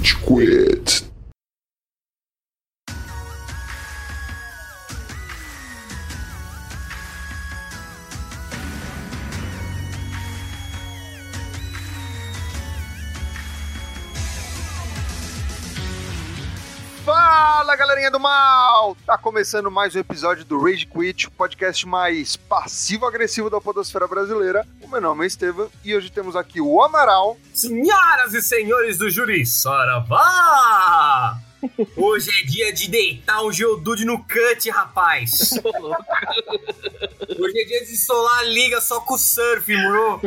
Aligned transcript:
Rage 0.00 0.16
Quit. 0.24 1.09
Galerinha 18.00 18.10
do 18.10 18.18
mal! 18.18 18.96
Tá 19.04 19.18
começando 19.18 19.70
mais 19.70 19.94
um 19.94 19.98
episódio 19.98 20.42
do 20.46 20.58
Rage 20.58 20.86
Quit, 20.86 21.26
o 21.26 21.30
podcast 21.30 21.86
mais 21.86 22.34
passivo-agressivo 22.34 23.50
da 23.50 23.60
podosfera 23.60 24.08
brasileira. 24.08 24.66
O 24.80 24.88
meu 24.88 25.02
nome 25.02 25.24
é 25.24 25.26
Estevam 25.26 25.70
e 25.84 25.94
hoje 25.94 26.10
temos 26.10 26.34
aqui 26.34 26.62
o 26.62 26.82
Amaral. 26.82 27.36
Senhoras 27.52 28.32
e 28.32 28.40
senhores 28.40 28.96
do 28.96 29.10
júri, 29.10 29.44
saravá! 29.44 31.38
Hoje 31.94 32.30
é 32.40 32.46
dia 32.46 32.72
de 32.72 32.88
deitar 32.88 33.42
o 33.42 33.52
Geodude 33.52 34.06
no 34.06 34.24
cut, 34.24 34.70
rapaz! 34.70 35.50
Hoje 37.38 37.60
é 37.60 37.64
dia 37.66 37.84
de 37.84 37.98
solar 37.98 38.38
a 38.38 38.44
liga 38.44 38.80
só 38.80 39.00
com 39.02 39.12
o 39.12 39.18
surf, 39.18 39.70
bro! 39.76 40.22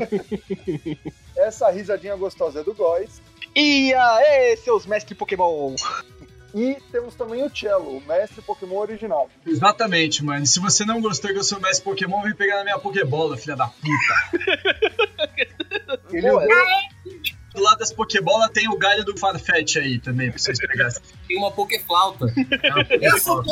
Essa 1.36 1.72
risadinha 1.72 2.16
gostosa 2.16 2.60
é 2.60 2.64
do 2.64 2.76
Góis. 2.76 3.20
E 3.56 3.94
aí, 3.96 4.58
seus 4.58 4.86
mestres 4.86 5.18
Pokémon! 5.18 5.76
E 6.54 6.78
temos 6.92 7.16
também 7.16 7.44
o 7.44 7.50
Cello, 7.56 7.98
o 7.98 8.02
mestre 8.08 8.42
Pokémon 8.44 8.78
original. 8.78 9.30
Exatamente, 9.46 10.24
mano. 10.24 10.46
Se 10.46 10.60
você 10.60 10.86
não 10.86 11.02
gostou 11.02 11.32
que 11.32 11.38
eu 11.40 11.44
sou 11.44 11.60
mestre 11.60 11.84
Pokémon, 11.84 12.22
vem 12.22 12.36
pegar 12.36 12.58
na 12.58 12.64
minha 12.64 12.80
Pokébola, 12.80 13.36
filha 13.38 13.56
da 13.56 13.68
puta. 13.68 14.40
Ele 16.12 16.30
Pô, 16.30 16.38
usou- 16.38 16.50
Do 17.56 17.62
lado 17.62 17.78
das 17.80 17.92
Pokébolas 17.94 18.50
tem 18.52 18.68
o 18.70 18.78
galho 18.78 19.04
do 19.04 19.18
Farfetch 19.18 19.78
aí 19.78 20.00
também, 20.00 20.30
pra 20.32 20.40
vocês 20.40 20.58
pegarem. 20.60 20.94
Tem 21.28 21.38
uma 21.38 21.52
Pokéflauta. 21.52 22.26
É 22.64 22.70
uma 22.72 22.84
Pokébola. 23.20 23.44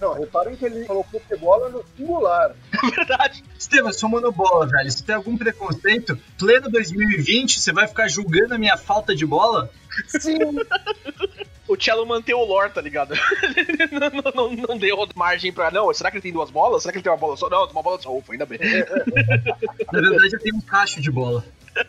Não, 0.00 0.12
reparem 0.14 0.56
que 0.56 0.64
ele 0.66 0.84
falou 0.86 1.04
Pokébola 1.04 1.68
no 1.70 1.84
singular. 1.96 2.54
Verdade. 2.94 3.42
Estevam, 3.58 3.92
sou 3.92 4.08
monobola, 4.08 4.66
velho. 4.66 4.90
Se 4.90 5.02
tem 5.02 5.14
algum 5.14 5.36
preconceito, 5.36 6.18
pleno 6.38 6.70
2020, 6.70 7.58
você 7.60 7.72
vai 7.72 7.86
ficar 7.86 8.08
julgando 8.08 8.54
a 8.54 8.58
minha 8.58 8.76
falta 8.78 9.14
de 9.14 9.26
bola? 9.26 9.70
Sim, 10.08 10.38
O 11.70 11.80
Cello 11.80 12.04
manteve 12.04 12.34
o 12.34 12.44
lore, 12.44 12.72
tá 12.72 12.80
ligado? 12.80 13.14
não, 13.92 14.10
não, 14.10 14.32
não, 14.34 14.50
não 14.66 14.76
deu 14.76 15.06
margem 15.14 15.52
pra. 15.52 15.70
Não, 15.70 15.94
será 15.94 16.10
que 16.10 16.16
ele 16.16 16.22
tem 16.22 16.32
duas 16.32 16.50
bolas? 16.50 16.82
Será 16.82 16.90
que 16.90 16.98
ele 16.98 17.04
tem 17.04 17.12
uma 17.12 17.18
bola 17.18 17.36
só? 17.36 17.48
Não, 17.48 17.64
tem 17.64 17.76
uma 17.76 17.82
bola 17.82 18.02
só. 18.02 18.12
Ufa, 18.12 18.32
ainda 18.32 18.44
bem. 18.44 18.58
Na 19.92 20.00
verdade, 20.00 20.34
eu 20.34 20.40
tenho 20.40 20.56
um 20.56 20.60
cacho 20.60 21.00
de 21.00 21.12
bola. 21.12 21.44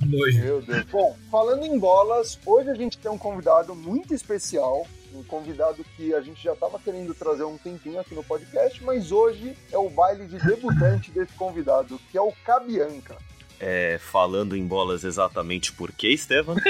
Nojo. 0.00 0.40
meu 0.40 0.62
Deus. 0.62 0.86
Bom, 0.86 1.14
falando 1.30 1.66
em 1.66 1.78
bolas, 1.78 2.38
hoje 2.46 2.70
a 2.70 2.74
gente 2.74 2.96
tem 2.96 3.10
um 3.10 3.18
convidado 3.18 3.74
muito 3.74 4.14
especial. 4.14 4.86
Um 5.14 5.22
convidado 5.22 5.84
que 5.94 6.14
a 6.14 6.22
gente 6.22 6.42
já 6.42 6.54
estava 6.54 6.78
querendo 6.78 7.14
trazer 7.14 7.44
um 7.44 7.58
tempinho 7.58 8.00
aqui 8.00 8.14
no 8.14 8.24
podcast, 8.24 8.82
mas 8.82 9.12
hoje 9.12 9.54
é 9.70 9.76
o 9.76 9.90
baile 9.90 10.26
de 10.26 10.38
debutante 10.38 11.10
desse 11.10 11.34
convidado, 11.34 12.00
que 12.10 12.16
é 12.16 12.22
o 12.22 12.32
Cabianca. 12.46 13.18
É, 13.60 13.98
falando 13.98 14.56
em 14.56 14.66
bolas 14.66 15.04
exatamente 15.04 15.72
por 15.72 15.90
quê, 15.92 16.08
Estevam? 16.08 16.56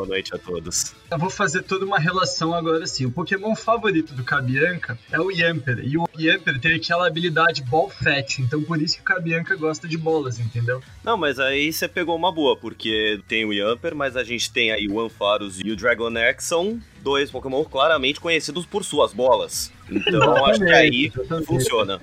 Boa 0.00 0.08
noite 0.08 0.34
a 0.34 0.38
todos. 0.38 0.94
Eu 1.10 1.18
vou 1.18 1.28
fazer 1.28 1.62
toda 1.62 1.84
uma 1.84 1.98
relação 1.98 2.54
agora 2.54 2.84
assim. 2.84 3.04
O 3.04 3.10
Pokémon 3.10 3.54
favorito 3.54 4.14
do 4.14 4.24
Cabianca 4.24 4.98
é 5.12 5.20
o 5.20 5.30
Yamper. 5.30 5.80
E 5.84 5.98
o 5.98 6.08
Yamper 6.18 6.58
tem 6.58 6.74
aquela 6.74 7.06
habilidade 7.06 7.62
Ball 7.64 7.90
Fetch. 7.90 8.38
Então 8.38 8.62
por 8.62 8.80
isso 8.80 8.96
que 8.96 9.02
o 9.02 9.04
Cabianca 9.04 9.54
gosta 9.56 9.86
de 9.86 9.98
bolas, 9.98 10.40
entendeu? 10.40 10.80
Não, 11.04 11.18
mas 11.18 11.38
aí 11.38 11.70
você 11.70 11.86
pegou 11.86 12.16
uma 12.16 12.32
boa, 12.32 12.56
porque 12.56 13.20
tem 13.28 13.44
o 13.44 13.52
Yamper, 13.52 13.94
mas 13.94 14.16
a 14.16 14.24
gente 14.24 14.50
tem 14.50 14.72
aí 14.72 14.88
o 14.88 14.98
Ampharos 14.98 15.60
e 15.62 15.70
o 15.70 15.76
Dragonair, 15.76 16.34
que 16.34 16.44
são 16.44 16.80
dois 17.02 17.30
Pokémon 17.30 17.62
claramente 17.64 18.20
conhecidos 18.20 18.64
por 18.64 18.82
suas 18.84 19.12
bolas. 19.12 19.70
Então 19.90 20.46
acho 20.46 20.60
que 20.60 20.72
aí 20.72 21.12
funciona. 21.44 22.00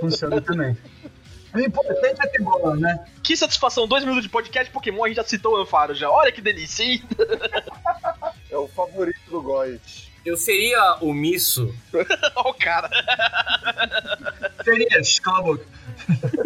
Funciona 0.00 0.40
também. 0.40 0.76
O 1.54 1.58
importante 1.58 2.20
é 2.22 2.26
ter 2.28 2.42
bola, 2.42 2.76
né? 2.76 3.04
Que 3.22 3.36
satisfação, 3.36 3.86
dois 3.86 4.04
minutos 4.04 4.24
de 4.24 4.28
podcast 4.28 4.70
Pokémon, 4.72 5.04
a 5.04 5.08
gente 5.08 5.16
já 5.16 5.24
citou 5.24 5.54
o 5.54 5.62
Anfaro 5.62 5.94
já. 5.94 6.08
Olha 6.10 6.30
que 6.30 6.40
delícia, 6.40 6.84
hein? 6.84 7.02
É 8.50 8.56
o 8.56 8.68
favorito 8.68 9.20
do 9.28 9.42
Goit. 9.42 10.10
Eu 10.24 10.36
seria 10.36 10.96
omisso 11.00 11.74
Ó, 12.36 12.50
o 12.50 12.54
cara. 12.54 12.90
Seria, 14.62 15.00
cala 15.22 15.58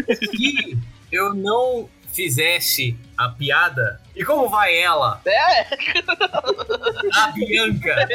se 0.06 0.78
eu 1.10 1.34
não 1.34 1.88
fizesse 2.12 2.96
a 3.16 3.28
piada. 3.28 4.00
E 4.14 4.24
como 4.24 4.48
vai 4.48 4.78
ela? 4.78 5.20
É, 5.26 5.62
A 7.14 7.28
Bianca! 7.32 8.08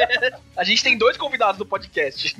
a 0.56 0.64
gente 0.64 0.82
tem 0.82 0.96
dois 0.96 1.16
convidados 1.18 1.58
no 1.58 1.66
podcast. 1.66 2.34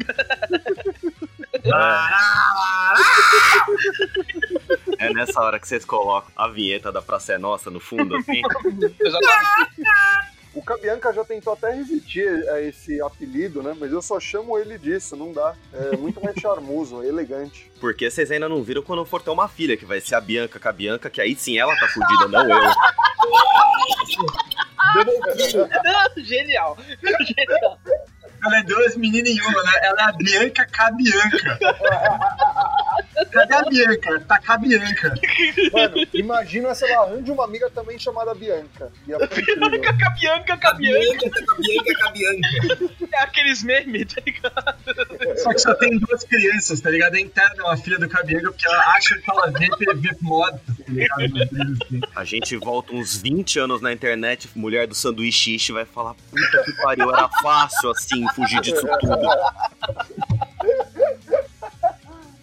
É 4.99 5.13
nessa 5.13 5.41
hora 5.41 5.59
que 5.59 5.67
vocês 5.67 5.85
colocam 5.85 6.31
a 6.37 6.49
vinheta 6.49 6.93
da 6.93 7.01
Praça 7.01 7.33
é 7.33 7.39
Nossa 7.39 7.71
no 7.71 7.81
fundo, 7.81 8.17
assim. 8.17 8.43
O 10.53 10.61
Cabianca 10.63 11.13
já 11.13 11.25
tentou 11.25 11.53
até 11.53 11.73
resistir 11.73 12.29
a 12.49 12.61
esse 12.61 13.01
apelido, 13.01 13.63
né? 13.63 13.77
Mas 13.79 13.93
eu 13.93 14.03
só 14.03 14.19
chamo 14.19 14.59
ele 14.59 14.77
disso, 14.79 15.15
não 15.17 15.33
dá. 15.33 15.55
É 15.73 15.97
muito 15.97 16.21
mais 16.23 16.35
charmoso, 16.41 17.05
é 17.05 17.07
elegante. 17.09 17.71
Porque 17.81 18.11
vocês 18.11 18.33
ainda 18.33 18.49
não 18.49 18.61
viram 18.63 18.83
quando 18.83 19.05
for 19.05 19.23
ter 19.23 19.31
uma 19.31 19.47
filha, 19.49 19.77
que 19.77 19.85
vai 19.85 20.01
ser 20.01 20.17
a 20.17 20.21
Bianca 20.21 20.59
com 20.59 20.69
a 20.69 20.73
Bianca, 20.73 21.09
que 21.09 21.21
aí 21.21 21.37
sim 21.37 21.57
ela 21.57 21.73
tá 21.77 21.87
fudida, 21.87 22.27
não 22.27 22.51
eu. 22.51 22.71
Genial. 26.25 26.77
Genial. 27.01 27.79
Ela 28.45 28.59
é 28.59 28.63
duas 28.63 28.97
meninas 28.97 29.31
em 29.31 29.41
uma, 29.41 29.63
né? 29.63 29.73
Ela 29.83 30.01
é 30.01 30.05
a 30.05 30.13
Bianca 30.13 30.67
Cabianca. 30.67 31.59
Cadê 33.31 33.55
a 33.55 33.63
Bianca? 33.63 34.21
Tá 34.21 34.39
Cabianca. 34.39 35.15
Mano, 35.73 36.07
imagina 36.15 36.75
se 36.75 36.91
ela 36.91 37.07
arranja 37.07 37.33
uma 37.33 37.45
amiga 37.45 37.71
também 37.71 37.99
chamada 37.99 38.35
Bianca. 38.35 38.91
Incrível. 39.07 39.81
Cabianca, 39.99 40.55
A 40.55 40.57
Cabianca. 40.57 41.01
Bianca, 41.01 41.41
a 41.51 41.55
Bianca, 41.57 42.09
a 42.09 42.11
Bianca. 42.11 43.09
É 43.13 43.23
aqueles 43.23 43.63
memes, 43.63 44.15
tá 44.15 44.23
ligado? 44.25 45.39
Só 45.39 45.51
que 45.53 45.59
só 45.59 45.75
tem 45.75 45.99
duas 45.99 46.25
crianças, 46.25 46.81
tá 46.81 46.91
ligado? 46.91 47.15
A 47.15 47.21
interna 47.21 47.57
é 47.59 47.63
uma 47.63 47.77
filha 47.77 47.99
do 47.99 48.09
Cabianca 48.09 48.51
porque 48.51 48.67
ela 48.67 48.95
acha 48.95 49.19
que 49.19 49.31
ela 49.31 49.51
vê 49.51 49.69
TV 49.69 50.17
moda, 50.21 50.61
tá 50.67 50.85
ligado? 50.89 51.23
Assim. 51.23 52.01
A 52.15 52.25
gente 52.25 52.57
volta 52.57 52.95
uns 52.95 53.17
20 53.17 53.59
anos 53.59 53.81
na 53.81 53.93
internet, 53.93 54.49
mulher 54.55 54.87
do 54.87 54.95
sanduíche 54.95 55.55
ishi 55.55 55.73
vai 55.73 55.85
falar, 55.85 56.15
puta 56.15 56.63
que 56.65 56.73
pariu, 56.83 57.11
era 57.11 57.29
fácil 57.29 57.91
assim 57.91 58.25
fugir 58.35 58.61
disso 58.61 58.87
tudo. 59.01 59.19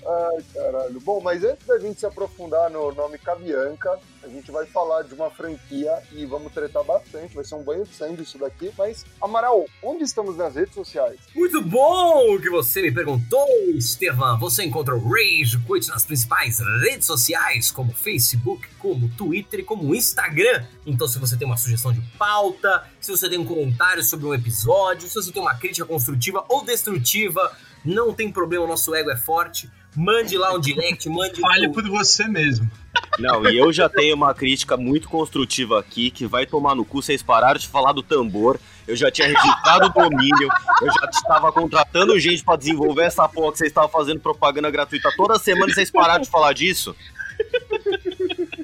Ai, 0.08 0.44
caralho. 0.54 1.02
Bom, 1.02 1.20
mas 1.20 1.44
antes 1.44 1.68
da 1.68 1.78
gente 1.78 2.00
se 2.00 2.06
aprofundar 2.06 2.70
no 2.70 2.94
nome 2.94 3.18
Cabianca, 3.18 4.00
a 4.24 4.28
gente 4.30 4.50
vai 4.52 4.66
falar 4.66 5.04
de 5.04 5.14
uma 5.14 5.30
franquia 5.30 6.02
e 6.14 6.26
vamos 6.26 6.54
tretar 6.54 6.82
bastante. 6.86 7.36
Vai 7.36 7.44
ser 7.44 7.56
um 7.56 7.64
banho 7.64 7.84
de 7.84 7.94
sangue 7.94 8.24
isso 8.24 8.38
daqui. 8.38 8.72
Mas, 8.78 9.06
Amaral, 9.22 9.66
onde 9.84 10.06
estamos 10.06 10.38
nas 10.38 10.56
redes 10.56 10.74
sociais? 10.74 11.20
Muito 11.36 11.62
bom 11.62 12.40
que 12.40 12.50
você 12.50 12.82
me 12.82 12.92
perguntou, 12.92 13.46
Estevam. 13.76 14.40
Você 14.40 14.64
encontra 14.64 14.96
o 14.96 15.10
Rage 15.10 15.60
Quit 15.68 15.90
nas 15.90 16.06
principais 16.06 16.60
redes 16.82 17.06
sociais, 17.06 17.70
como 17.70 17.94
Facebook, 17.94 18.66
como 18.80 19.10
Twitter 19.10 19.60
e 19.60 19.64
como 19.64 19.94
Instagram. 19.94 20.66
Então, 20.86 21.06
se 21.06 21.20
você 21.20 21.36
tem 21.36 21.46
uma 21.46 21.58
sugestão 21.58 21.92
de 21.92 22.02
pauta, 22.18 22.86
se 23.02 23.12
você 23.12 23.30
tem 23.30 23.40
um 23.40 23.46
comentário 23.46 24.02
sobre 24.04 24.26
um 24.26 24.34
episódio, 24.34 25.10
se 25.10 25.16
você 25.16 25.34
tem 25.34 25.42
uma 25.42 25.56
crítica 25.56 25.86
construtiva 25.86 26.46
ou 26.48 26.64
destrutiva, 26.64 27.52
não 27.84 28.14
tem 28.14 28.32
problema, 28.32 28.64
o 28.64 28.68
nosso 28.68 28.96
ego 28.96 29.12
é 29.12 29.18
forte. 29.18 29.70
Mande 29.98 30.38
lá 30.38 30.54
um 30.54 30.60
direct, 30.60 31.10
mande 31.10 31.42
Fale 31.42 31.68
um- 31.68 31.72
por 31.72 31.84
você 31.90 32.28
mesmo. 32.28 32.70
Não, 33.18 33.50
e 33.50 33.58
eu 33.58 33.74
já 33.74 33.90
tenho 33.90 34.16
uma 34.16 34.32
crítica 34.34 34.78
muito 34.78 35.10
construtiva 35.10 35.80
aqui, 35.80 36.12
que 36.12 36.28
vai 36.28 36.46
tomar 36.46 36.76
no 36.76 36.86
cu, 36.86 37.02
vocês 37.02 37.24
pararam 37.24 37.60
de 37.60 37.68
falar 37.68 37.92
do 37.94 38.04
tambor, 38.04 38.60
eu 38.88 38.96
já 38.96 39.10
tinha 39.10 39.28
registrado 39.28 39.88
o 39.88 39.90
domínio, 39.90 40.50
eu 40.82 40.88
já 40.94 41.10
estava 41.12 41.52
contratando 41.52 42.20
gente 42.20 42.44
pra 42.44 42.56
desenvolver 42.56 43.04
essa 43.06 43.28
porra 43.28 43.52
que 43.52 43.58
vocês 43.58 43.72
estavam 43.72 43.90
fazendo 43.90 44.20
propaganda 44.20 44.70
gratuita 44.70 45.10
toda 45.18 45.40
semana 45.40 45.72
e 45.72 45.74
vocês 45.74 45.90
pararam 45.90 46.22
de 46.22 46.30
falar 46.30 46.54
disso? 46.54 46.96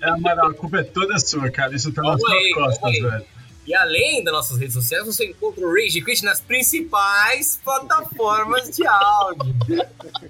É, 0.01 0.09
Amaral, 0.09 0.47
a 0.49 0.53
culpa 0.53 0.77
é 0.79 0.83
toda 0.83 1.17
sua, 1.17 1.49
cara. 1.49 1.75
Isso 1.75 1.91
tá 1.93 2.01
nas 2.03 2.19
suas 2.19 2.53
costas, 2.53 2.91
velho. 2.99 3.25
E 3.65 3.73
além 3.73 4.23
das 4.23 4.33
nossas 4.33 4.57
redes 4.57 4.73
sociais, 4.73 5.05
você 5.05 5.25
encontra 5.25 5.65
o 5.65 5.73
Rage 5.73 6.01
Quit 6.01 6.23
nas 6.23 6.41
principais 6.41 7.59
plataformas 7.63 8.69
de 8.75 8.85
áudio. 8.85 9.55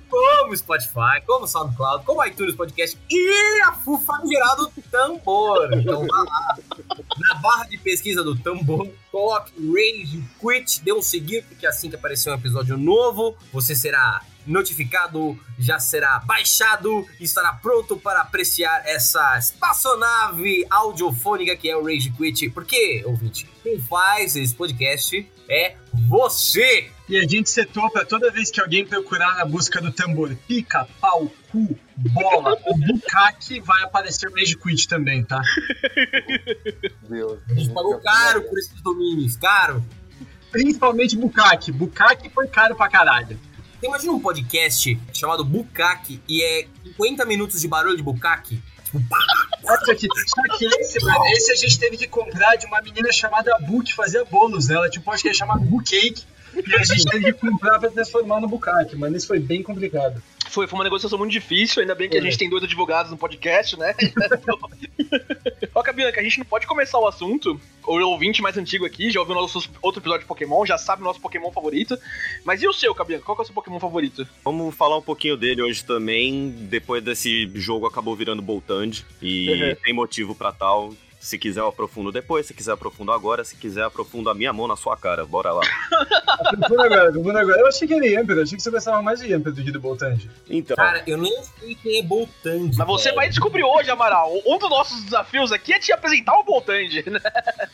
Como 0.09 0.56
Spotify, 0.56 1.21
como 1.25 1.47
SoundCloud, 1.47 2.06
como 2.06 2.24
iTunes 2.25 2.56
Podcast 2.56 2.97
e 3.09 3.62
a 3.65 3.74
fufa 3.74 4.13
gerado 4.27 4.71
tambor. 4.91 5.74
Então 5.74 6.06
vá 6.06 6.18
lá, 6.18 6.57
na 7.18 7.35
barra 7.35 7.65
de 7.65 7.77
pesquisa 7.80 8.24
do 8.24 8.35
tambor, 8.38 8.88
coloque 9.12 9.51
Rage 9.57 10.24
Quit, 10.39 10.83
dê 10.83 10.94
um 10.94 11.01
seguir, 11.01 11.44
porque 11.45 11.65
assim 11.65 11.89
que 11.89 11.95
aparecer 11.95 12.29
um 12.29 12.36
episódio 12.36 12.77
novo, 12.77 13.36
você 13.51 13.75
será 13.75 14.21
notificado, 14.45 15.37
já 15.57 15.79
será 15.79 16.19
baixado 16.19 17.07
e 17.19 17.23
estará 17.23 17.53
pronto 17.53 17.97
para 17.97 18.21
apreciar 18.21 18.83
essa 18.85 19.37
espaçonave 19.37 20.65
audiofônica 20.69 21.55
que 21.55 21.69
é 21.69 21.75
o 21.75 21.83
Rage 21.83 22.11
Quit. 22.11 22.49
Porque, 22.49 23.03
ouvinte, 23.05 23.47
quem 23.61 23.79
faz 23.79 24.35
esse 24.35 24.53
podcast 24.53 25.29
é 25.49 25.75
você! 26.09 26.89
E 27.07 27.17
a 27.17 27.27
gente 27.27 27.49
setou 27.49 27.89
pra 27.91 28.05
toda 28.05 28.31
vez 28.31 28.49
que 28.49 28.61
alguém 28.61 28.85
procurar 28.85 29.35
na 29.35 29.45
busca 29.45 29.81
do 29.81 29.91
tambor 29.91 30.33
pica, 30.47 30.87
pau, 31.01 31.29
cu, 31.51 31.77
bola 31.97 32.57
ou 32.65 32.77
bucaque, 32.77 33.59
vai 33.59 33.83
aparecer 33.83 34.29
o 34.29 34.33
Rage 34.33 34.57
Quit 34.57 34.87
também, 34.87 35.23
tá? 35.23 35.41
Deus. 37.09 37.39
A 37.49 37.53
gente 37.53 37.73
pagou 37.73 37.99
caro 37.99 38.43
por 38.43 38.57
esses 38.57 38.81
domínios, 38.81 39.35
caro. 39.35 39.83
Principalmente 40.51 41.17
bucaque. 41.17 41.71
Bucaque 41.71 42.29
foi 42.29 42.47
caro 42.47 42.75
pra 42.75 42.87
caralho. 42.87 43.37
Imagina 43.83 44.13
um 44.13 44.19
podcast 44.19 44.97
chamado 45.13 45.44
Bukake 45.44 46.21
e 46.27 46.41
é 46.41 46.68
50 46.85 47.25
minutos 47.25 47.59
de 47.59 47.68
barulho 47.68 47.97
de 47.97 48.01
Bukake? 48.01 48.62
Tipo, 48.85 49.00
Olha 49.65 49.94
aqui. 49.94 50.07
Só 50.27 50.57
que 50.57 50.65
esse, 50.65 51.03
mano, 51.03 51.25
esse 51.33 51.51
a 51.51 51.56
gente 51.56 51.80
teve 51.80 51.97
que 51.97 52.07
comprar 52.07 52.56
de 52.56 52.65
uma 52.65 52.81
menina 52.81 53.12
chamada 53.12 53.57
Bu 53.59 53.83
que 53.83 53.94
fazia 53.94 54.24
bolos. 54.24 54.68
Né? 54.68 54.75
Ela 54.75 54.89
tinha 54.89 55.01
um 55.01 55.03
podcast 55.03 55.38
chamado 55.38 55.65
Bu 55.65 55.83
Cake. 55.83 56.24
E 56.55 56.75
a 56.75 56.83
gente 56.83 57.05
teve 57.05 57.33
que 57.33 57.39
comprar 57.39 57.79
pra 57.79 57.89
transformar 57.89 58.39
no 58.41 58.47
bucaque, 58.47 58.95
mano. 58.95 59.15
Isso 59.17 59.27
foi 59.27 59.39
bem 59.39 59.63
complicado. 59.63 60.21
Foi, 60.50 60.67
foi 60.67 60.77
uma 60.77 60.83
negociação 60.83 61.17
muito 61.17 61.31
difícil, 61.31 61.81
ainda 61.81 61.95
bem 61.95 62.07
que 62.07 62.15
a 62.15 62.21
Foi. 62.21 62.29
gente 62.29 62.38
tem 62.39 62.47
dois 62.50 62.63
advogados 62.63 63.09
no 63.09 63.17
podcast, 63.17 63.77
né? 63.79 63.95
Ó, 65.73 65.81
Cabianca, 65.81 66.19
a 66.19 66.23
gente 66.23 66.38
não 66.38 66.45
pode 66.45 66.67
começar 66.67 67.00
o 67.00 67.07
assunto. 67.07 67.59
O 67.85 68.00
ouvinte 68.05 68.41
mais 68.41 68.55
antigo 68.57 68.85
aqui 68.85 69.09
já 69.09 69.19
ouviu 69.19 69.33
nosso 69.35 69.67
outro 69.81 70.00
episódio 70.00 70.21
de 70.21 70.27
Pokémon, 70.27 70.63
já 70.65 70.77
sabe 70.77 71.01
o 71.01 71.05
nosso 71.05 71.19
Pokémon 71.19 71.51
favorito. 71.51 71.97
Mas 72.45 72.61
e 72.61 72.67
o 72.67 72.73
seu, 72.73 72.94
Cabianca? 72.94 73.25
Qual 73.25 73.35
que 73.35 73.41
é 73.41 73.44
o 73.44 73.45
seu 73.45 73.55
Pokémon 73.55 73.79
favorito? 73.79 74.27
Vamos 74.45 74.75
falar 74.75 74.97
um 74.97 75.01
pouquinho 75.01 75.35
dele 75.35 75.61
hoje 75.63 75.83
também. 75.83 76.50
Depois 76.69 77.03
desse 77.03 77.50
jogo 77.55 77.88
acabou 77.88 78.15
virando 78.15 78.41
Boltand. 78.41 78.91
E 79.21 79.50
Uhum. 79.50 79.75
tem 79.83 79.94
motivo 79.94 80.35
pra 80.35 80.51
tal. 80.51 80.94
Se 81.23 81.37
quiser 81.37 81.61
eu 81.61 81.67
aprofundo 81.69 82.11
depois, 82.11 82.45
se 82.45 82.53
quiser 82.53 82.73
aprofundo 82.73 83.09
agora, 83.13 83.45
se 83.45 83.55
quiser 83.55 83.83
aprofundo 83.83 84.29
a 84.29 84.35
minha 84.35 84.51
mão 84.51 84.67
na 84.67 84.75
sua 84.75 84.97
cara. 84.97 85.25
Bora 85.25 85.53
lá. 85.53 85.61
Confunda 86.53 86.83
agora, 86.83 87.13
confunda 87.13 87.39
agora. 87.39 87.61
Eu 87.61 87.67
achei 87.67 87.87
que 87.87 87.93
era 87.93 88.05
Yamper, 88.05 88.35
eu 88.35 88.43
achei 88.43 88.57
que 88.57 88.61
você 88.61 88.69
gostava 88.69 89.01
mais 89.01 89.21
de 89.21 89.27
Yamper 89.31 89.53
do 89.53 89.63
que 89.63 89.71
do 89.71 89.79
Boltand. 89.79 90.17
Então, 90.49 90.75
cara, 90.75 91.01
eu 91.07 91.17
nem 91.17 91.33
sei 91.57 91.75
quem 91.75 91.99
é 91.99 92.03
Boltand. 92.03 92.71
Mas 92.77 92.87
você 92.87 93.13
vai 93.13 93.29
descobrir 93.29 93.63
hoje, 93.63 93.89
Amaral. 93.89 94.33
Um 94.45 94.57
dos 94.57 94.69
nossos 94.69 95.01
desafios 95.03 95.53
aqui 95.53 95.71
é 95.71 95.79
te 95.79 95.93
apresentar 95.93 96.37
o 96.37 96.43
Voltand, 96.43 96.89
né? 97.07 97.21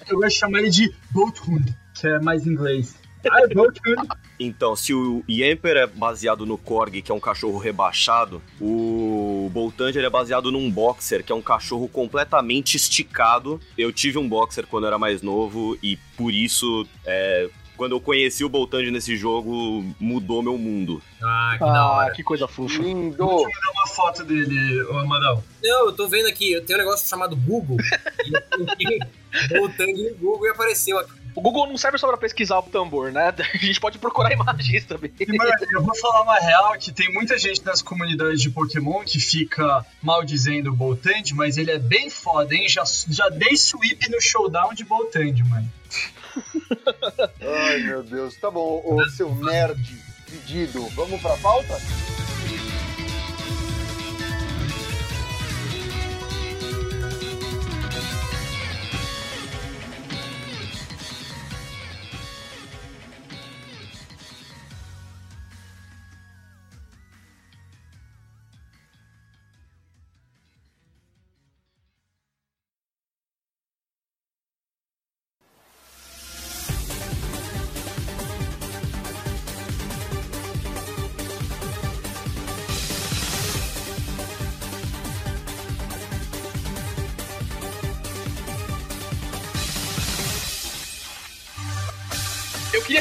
Eu 0.07 0.18
gosto 0.18 0.30
de 0.30 0.36
chamar 0.36 0.60
ele 0.60 0.69
de 0.69 0.94
Bolthund, 1.10 1.75
que 1.95 2.07
é 2.07 2.19
mais 2.19 2.45
inglês. 2.45 2.99
Ah, 3.27 4.18
então, 4.39 4.75
se 4.75 4.94
o 4.94 5.24
Yamper 5.30 5.77
é 5.77 5.88
baseado 5.88 6.45
no 6.45 6.57
Korg, 6.57 7.01
que 7.01 7.12
é 7.12 7.16
um 7.16 7.19
cachorro 7.19 7.57
rebaixado, 7.57 8.42
o 8.60 9.50
Boltand 9.51 9.89
ele 9.89 10.06
é 10.06 10.10
baseado 10.10 10.51
num 10.51 10.69
Boxer, 10.71 11.24
que 11.24 11.31
é 11.31 11.36
um 11.36 11.42
cachorro 11.42 11.88
completamente 11.88 12.77
esticado. 12.77 13.60
Eu 13.77 13.92
tive 13.92 14.18
um 14.18 14.27
Boxer 14.27 14.66
quando 14.68 14.83
eu 14.83 14.89
era 14.89 14.98
mais 14.98 15.21
novo 15.21 15.77
e 15.83 15.98
por 16.16 16.33
isso, 16.33 16.88
é, 17.06 17.50
quando 17.80 17.94
eu 17.94 18.01
conheci 18.01 18.44
o 18.44 18.50
Boltand 18.50 18.92
nesse 18.92 19.16
jogo, 19.16 19.83
mudou 20.00 20.44
meu 20.44 20.57
mundo. 20.57 21.01
Ah, 21.24 21.56
que 21.57 21.66
da 21.66 21.92
hora. 21.92 22.12
que 22.12 22.24
coisa 22.24 22.48
fofa. 22.48 22.81
Lindo. 22.81 23.16
Dá 23.18 23.25
uma 23.25 23.88
foto 23.88 24.24
dele, 24.24 24.86
Amaral. 24.92 25.44
Não, 25.63 25.86
eu 25.88 25.94
tô 25.94 26.07
vendo 26.07 26.27
aqui, 26.27 26.51
eu 26.51 26.66
tenho 26.66 26.77
um 26.77 26.83
negócio 26.83 27.07
chamado 27.07 27.36
Google. 27.36 27.77
e 28.80 29.00
eu 29.54 29.60
Boltand 29.60 29.94
no 29.94 30.16
Google 30.16 30.48
e 30.48 30.50
apareceu 30.50 31.00
aqui. 31.00 31.19
O 31.36 31.42
Google 31.42 31.68
não 31.68 31.78
serve 31.78 31.98
só 31.98 32.08
pra 32.08 32.18
pesquisar 32.18 32.60
o 32.60 32.64
tambor, 32.64 33.12
né? 33.12 33.34
A 33.54 33.58
gente 33.58 33.80
pode 33.80 33.98
procurar 33.98 34.31
imagens 34.31 34.86
também. 34.86 35.12
E, 35.20 35.38
mano, 35.38 35.52
eu 35.74 35.84
vou 35.84 35.96
falar 35.96 36.22
uma 36.22 36.40
real 36.40 36.78
que 36.78 36.92
tem 36.92 37.12
muita 37.14 37.38
gente 37.38 37.64
nas 37.64 37.81
comunidades 37.81 38.42
de 38.42 38.50
Pokémon 38.50 39.04
que 39.04 39.20
fica 39.20 39.86
mal 40.02 40.24
dizendo 40.24 40.70
o 40.72 40.76
Boltand, 40.76 41.34
mas 41.34 41.58
ele 41.58 41.72
é 41.72 41.80
bem 41.80 42.10
foda, 42.10 42.54
hein? 42.54 42.68
Já, 42.68 42.84
já 43.08 43.30
dei 43.30 43.56
sweep 43.56 44.10
no 44.10 44.22
showdown 44.22 44.74
de 44.74 44.84
Boltand, 44.84 45.36
mano. 45.48 45.72
Ai, 47.42 47.78
meu 47.80 48.04
Deus. 48.04 48.36
Tá 48.38 48.50
bom, 48.52 48.81
ô 48.86 49.10
seu 49.10 49.34
nerd 49.36 49.80
pedido. 50.30 50.86
Vamos 50.90 51.22
pra 51.22 51.36
pauta? 51.38 51.78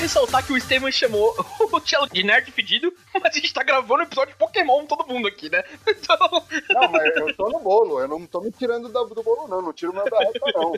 Ressaltar 0.09 0.45
que 0.45 0.53
o 0.55 0.57
Estevam 0.57 0.91
chamou 0.91 1.35
o 1.71 1.81
Cello 1.81 2.09
de 2.09 2.23
nerd 2.23 2.51
fedido, 2.51 2.91
mas 3.13 3.25
a 3.25 3.31
gente 3.31 3.53
tá 3.53 3.63
gravando 3.63 4.01
um 4.01 4.07
episódio 4.07 4.33
de 4.33 4.39
Pokémon, 4.39 4.87
todo 4.87 5.07
mundo 5.07 5.29
aqui, 5.29 5.51
né? 5.51 5.63
Então, 5.87 6.17
Não, 6.71 6.91
mas 6.91 7.17
eu 7.17 7.37
tô 7.37 7.51
no 7.51 7.61
bolo. 7.61 8.01
Eu 8.01 8.09
não 8.09 8.25
tô 8.27 8.41
me 8.41 8.51
tirando 8.51 8.89
do 8.89 9.23
bolo, 9.23 9.47
não. 9.49 9.61
Não 9.61 9.73
tiro 9.73 9.93
da 9.93 10.05
reta, 10.05 10.41
não. 10.55 10.73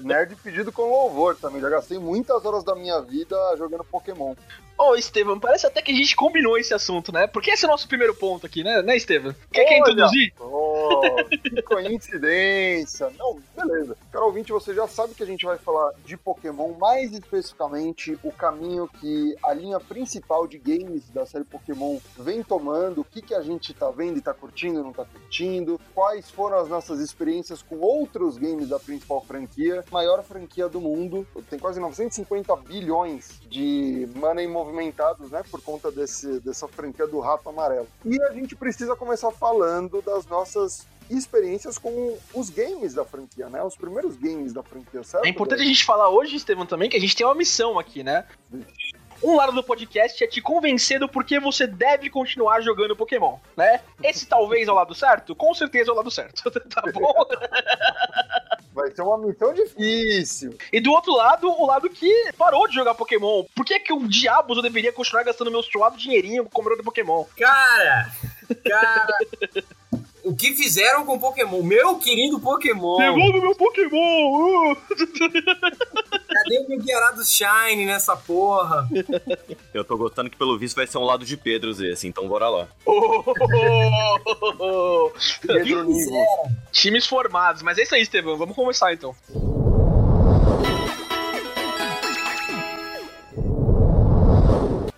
Nerd 0.00 0.34
pedido 0.36 0.72
com 0.72 0.90
louvor 0.90 1.36
também. 1.36 1.60
Já 1.60 1.68
gastei 1.68 1.98
muitas 1.98 2.44
horas 2.44 2.64
da 2.64 2.74
minha 2.74 3.00
vida 3.00 3.36
jogando 3.56 3.84
Pokémon. 3.84 4.34
Ô 4.78 4.94
Estevam, 4.94 5.38
parece 5.38 5.66
até 5.66 5.82
que 5.82 5.92
a 5.92 5.94
gente 5.94 6.16
combinou 6.16 6.58
esse 6.58 6.74
assunto, 6.74 7.12
né? 7.12 7.26
Porque 7.26 7.50
esse 7.50 7.64
é 7.64 7.68
o 7.68 7.70
nosso 7.70 7.88
primeiro 7.88 8.14
ponto 8.14 8.46
aqui, 8.46 8.62
né, 8.62 8.82
né 8.82 8.96
Estevam? 8.96 9.34
Quer, 9.52 9.78
introduzir? 9.78 10.32
Oh, 10.44 11.00
que 11.24 11.62
coincidência. 11.62 13.10
Não, 13.18 13.40
beleza. 13.56 13.96
Cara 14.10 14.24
ouvinte, 14.24 14.52
você 14.52 14.74
já 14.74 14.86
sabe 14.86 15.14
que 15.14 15.22
a 15.22 15.26
gente 15.26 15.44
vai 15.44 15.56
falar 15.56 15.92
de 16.04 16.16
Pokémon, 16.16 16.74
mais 16.74 17.12
especificamente 17.12 18.18
o 18.22 18.30
caminho 18.30 18.88
que 19.00 19.34
a 19.42 19.52
linha 19.54 19.80
principal 19.80 20.46
de 20.46 20.58
games 20.58 21.08
da 21.10 21.24
série 21.24 21.44
Pokémon 21.44 21.98
vem 22.18 22.42
tomando, 22.42 23.00
o 23.00 23.04
que, 23.04 23.22
que 23.22 23.34
a 23.34 23.40
gente 23.40 23.72
tá 23.72 23.90
vendo 23.90 24.18
e 24.18 24.20
tá 24.20 24.34
curtindo 24.34 24.80
e 24.80 24.82
não 24.82 24.92
tá 24.92 25.04
curtindo, 25.04 25.80
quais 25.94 26.30
foram 26.30 26.58
as 26.58 26.68
nossas 26.68 27.00
experiências 27.00 27.62
com 27.62 27.78
outros 27.78 28.36
games 28.36 28.68
da 28.68 28.78
principal 28.78 29.22
franquia, 29.22 29.84
maior 29.90 30.22
franquia 30.22 30.68
do 30.68 30.80
mundo, 30.80 31.26
tem 31.48 31.58
quase 31.58 31.80
950 31.80 32.54
bilhões 32.56 33.40
de 33.48 34.08
money 34.14 34.46
movimentados, 34.72 35.30
né, 35.30 35.42
por 35.50 35.60
conta 35.60 35.92
desse, 35.92 36.40
dessa 36.40 36.66
franquia 36.66 37.06
do 37.06 37.20
Rato 37.20 37.48
Amarelo. 37.48 37.86
E 38.04 38.20
a 38.22 38.32
gente 38.32 38.56
precisa 38.56 38.96
começar 38.96 39.30
falando 39.30 40.02
das 40.02 40.26
nossas 40.26 40.86
experiências 41.10 41.76
com 41.78 42.18
os 42.32 42.48
games 42.48 42.94
da 42.94 43.04
franquia, 43.04 43.48
né? 43.48 43.62
Os 43.62 43.76
primeiros 43.76 44.16
games 44.16 44.52
da 44.52 44.62
franquia, 44.62 45.02
certo? 45.02 45.26
É 45.26 45.28
importante 45.28 45.62
a 45.62 45.66
gente 45.66 45.84
falar 45.84 46.08
hoje, 46.08 46.36
Estevam, 46.36 46.64
também, 46.64 46.88
que 46.88 46.96
a 46.96 47.00
gente 47.00 47.14
tem 47.14 47.26
uma 47.26 47.34
missão 47.34 47.78
aqui, 47.78 48.02
né? 48.02 48.24
Um 49.22 49.36
lado 49.36 49.52
do 49.52 49.62
podcast 49.62 50.22
é 50.24 50.26
te 50.26 50.40
convencer 50.40 50.98
do 50.98 51.08
porquê 51.08 51.38
você 51.38 51.66
deve 51.66 52.10
continuar 52.10 52.60
jogando 52.60 52.96
Pokémon, 52.96 53.36
né? 53.56 53.80
Esse 54.02 54.26
talvez 54.26 54.66
é 54.66 54.72
o 54.72 54.74
lado 54.74 54.94
certo? 54.94 55.34
Com 55.34 55.54
certeza 55.54 55.90
é 55.90 55.92
o 55.92 55.96
lado 55.96 56.10
certo, 56.10 56.50
tá 56.50 56.82
bom? 56.92 57.14
Vai 58.74 58.90
ser 58.90 59.02
uma 59.02 59.18
missão 59.18 59.52
difícil. 59.52 60.56
E 60.72 60.80
do 60.80 60.92
outro 60.92 61.14
lado, 61.14 61.46
o 61.46 61.66
lado 61.66 61.90
que 61.90 62.32
parou 62.38 62.66
de 62.66 62.74
jogar 62.74 62.94
Pokémon. 62.94 63.44
Por 63.54 63.66
que 63.66 63.78
que 63.80 63.92
o 63.92 64.08
diabos 64.08 64.56
eu 64.56 64.62
deveria 64.62 64.92
continuar 64.92 65.24
gastando 65.24 65.50
meu 65.50 65.62
suado 65.62 65.98
dinheirinho 65.98 66.48
comprando 66.50 66.82
Pokémon? 66.82 67.24
Cara, 67.36 68.10
cara, 68.64 69.18
o 70.24 70.34
que 70.34 70.54
fizeram 70.54 71.04
com 71.04 71.16
o 71.16 71.20
Pokémon? 71.20 71.62
Meu 71.62 71.98
querido 71.98 72.40
Pokémon. 72.40 72.96
Devolve 72.96 73.40
meu 73.40 73.54
Pokémon! 73.54 74.72
uh! 74.72 74.76
Cadê 76.32 76.58
o 76.60 76.68
meu 76.68 76.78
Guiarado 76.78 77.24
Shine 77.24 77.84
nessa 77.86 78.16
porra? 78.16 78.88
Eu 79.72 79.84
tô 79.84 79.96
gostando 79.96 80.30
que 80.30 80.36
pelo 80.36 80.58
visto 80.58 80.76
vai 80.76 80.86
ser 80.86 80.98
um 80.98 81.04
lado 81.04 81.24
de 81.24 81.36
Pedros 81.36 81.80
esse, 81.80 82.06
então 82.06 82.28
bora 82.28 82.48
lá. 82.48 82.68
Oh! 82.86 83.22
Pedro 85.46 85.84
Nivo. 85.84 86.10
Times 86.70 87.06
formados, 87.06 87.62
mas 87.62 87.78
é 87.78 87.82
isso 87.82 87.94
aí, 87.94 88.02
Estevão. 88.02 88.36
Vamos 88.36 88.54
começar 88.56 88.92
então. 88.92 89.14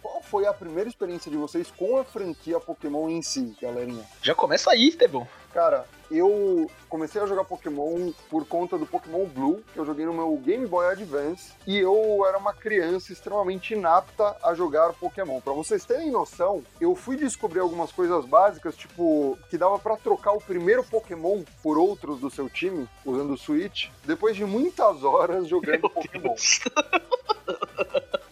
Qual 0.02 0.22
foi 0.22 0.44
foi 0.44 0.46
a 0.46 0.52
primeira 0.52 0.88
experiência 0.88 1.30
de 1.30 1.36
vocês 1.36 1.70
com 1.70 1.96
a 1.96 2.04
franquia 2.04 2.60
Pokémon 2.60 3.08
em 3.08 3.22
si, 3.22 3.56
galerinha? 3.62 4.04
Já 4.20 4.34
começa 4.34 4.70
aí, 4.70 4.88
Estevão. 4.88 5.26
Cara, 5.52 5.86
eu 6.10 6.70
comecei 6.88 7.20
a 7.20 7.26
jogar 7.26 7.44
Pokémon 7.44 8.12
por 8.30 8.46
conta 8.46 8.76
do 8.78 8.86
Pokémon 8.86 9.24
Blue, 9.26 9.62
que 9.72 9.78
eu 9.78 9.84
joguei 9.86 10.04
no 10.06 10.12
meu 10.12 10.36
Game 10.36 10.66
Boy 10.66 10.86
Advance, 10.86 11.52
e 11.66 11.78
eu 11.78 12.24
era 12.26 12.38
uma 12.38 12.52
criança 12.52 13.12
extremamente 13.12 13.74
inapta 13.74 14.36
a 14.42 14.54
jogar 14.54 14.92
Pokémon. 14.94 15.40
Para 15.40 15.52
vocês 15.52 15.84
terem 15.84 16.10
noção, 16.10 16.62
eu 16.80 16.94
fui 16.94 17.16
descobrir 17.16 17.60
algumas 17.60 17.90
coisas 17.92 18.24
básicas, 18.24 18.76
tipo 18.76 19.38
que 19.50 19.58
dava 19.58 19.78
para 19.78 19.96
trocar 19.96 20.32
o 20.32 20.40
primeiro 20.40 20.84
Pokémon 20.84 21.42
por 21.62 21.78
outros 21.78 22.20
do 22.20 22.30
seu 22.30 22.48
time 22.48 22.88
usando 23.04 23.32
o 23.34 23.38
Switch, 23.38 23.88
depois 24.04 24.36
de 24.36 24.44
muitas 24.44 25.02
horas 25.04 25.46
jogando 25.48 25.80
Meu 25.80 25.90
Pokémon. 25.90 26.22
Deus. 26.28 26.60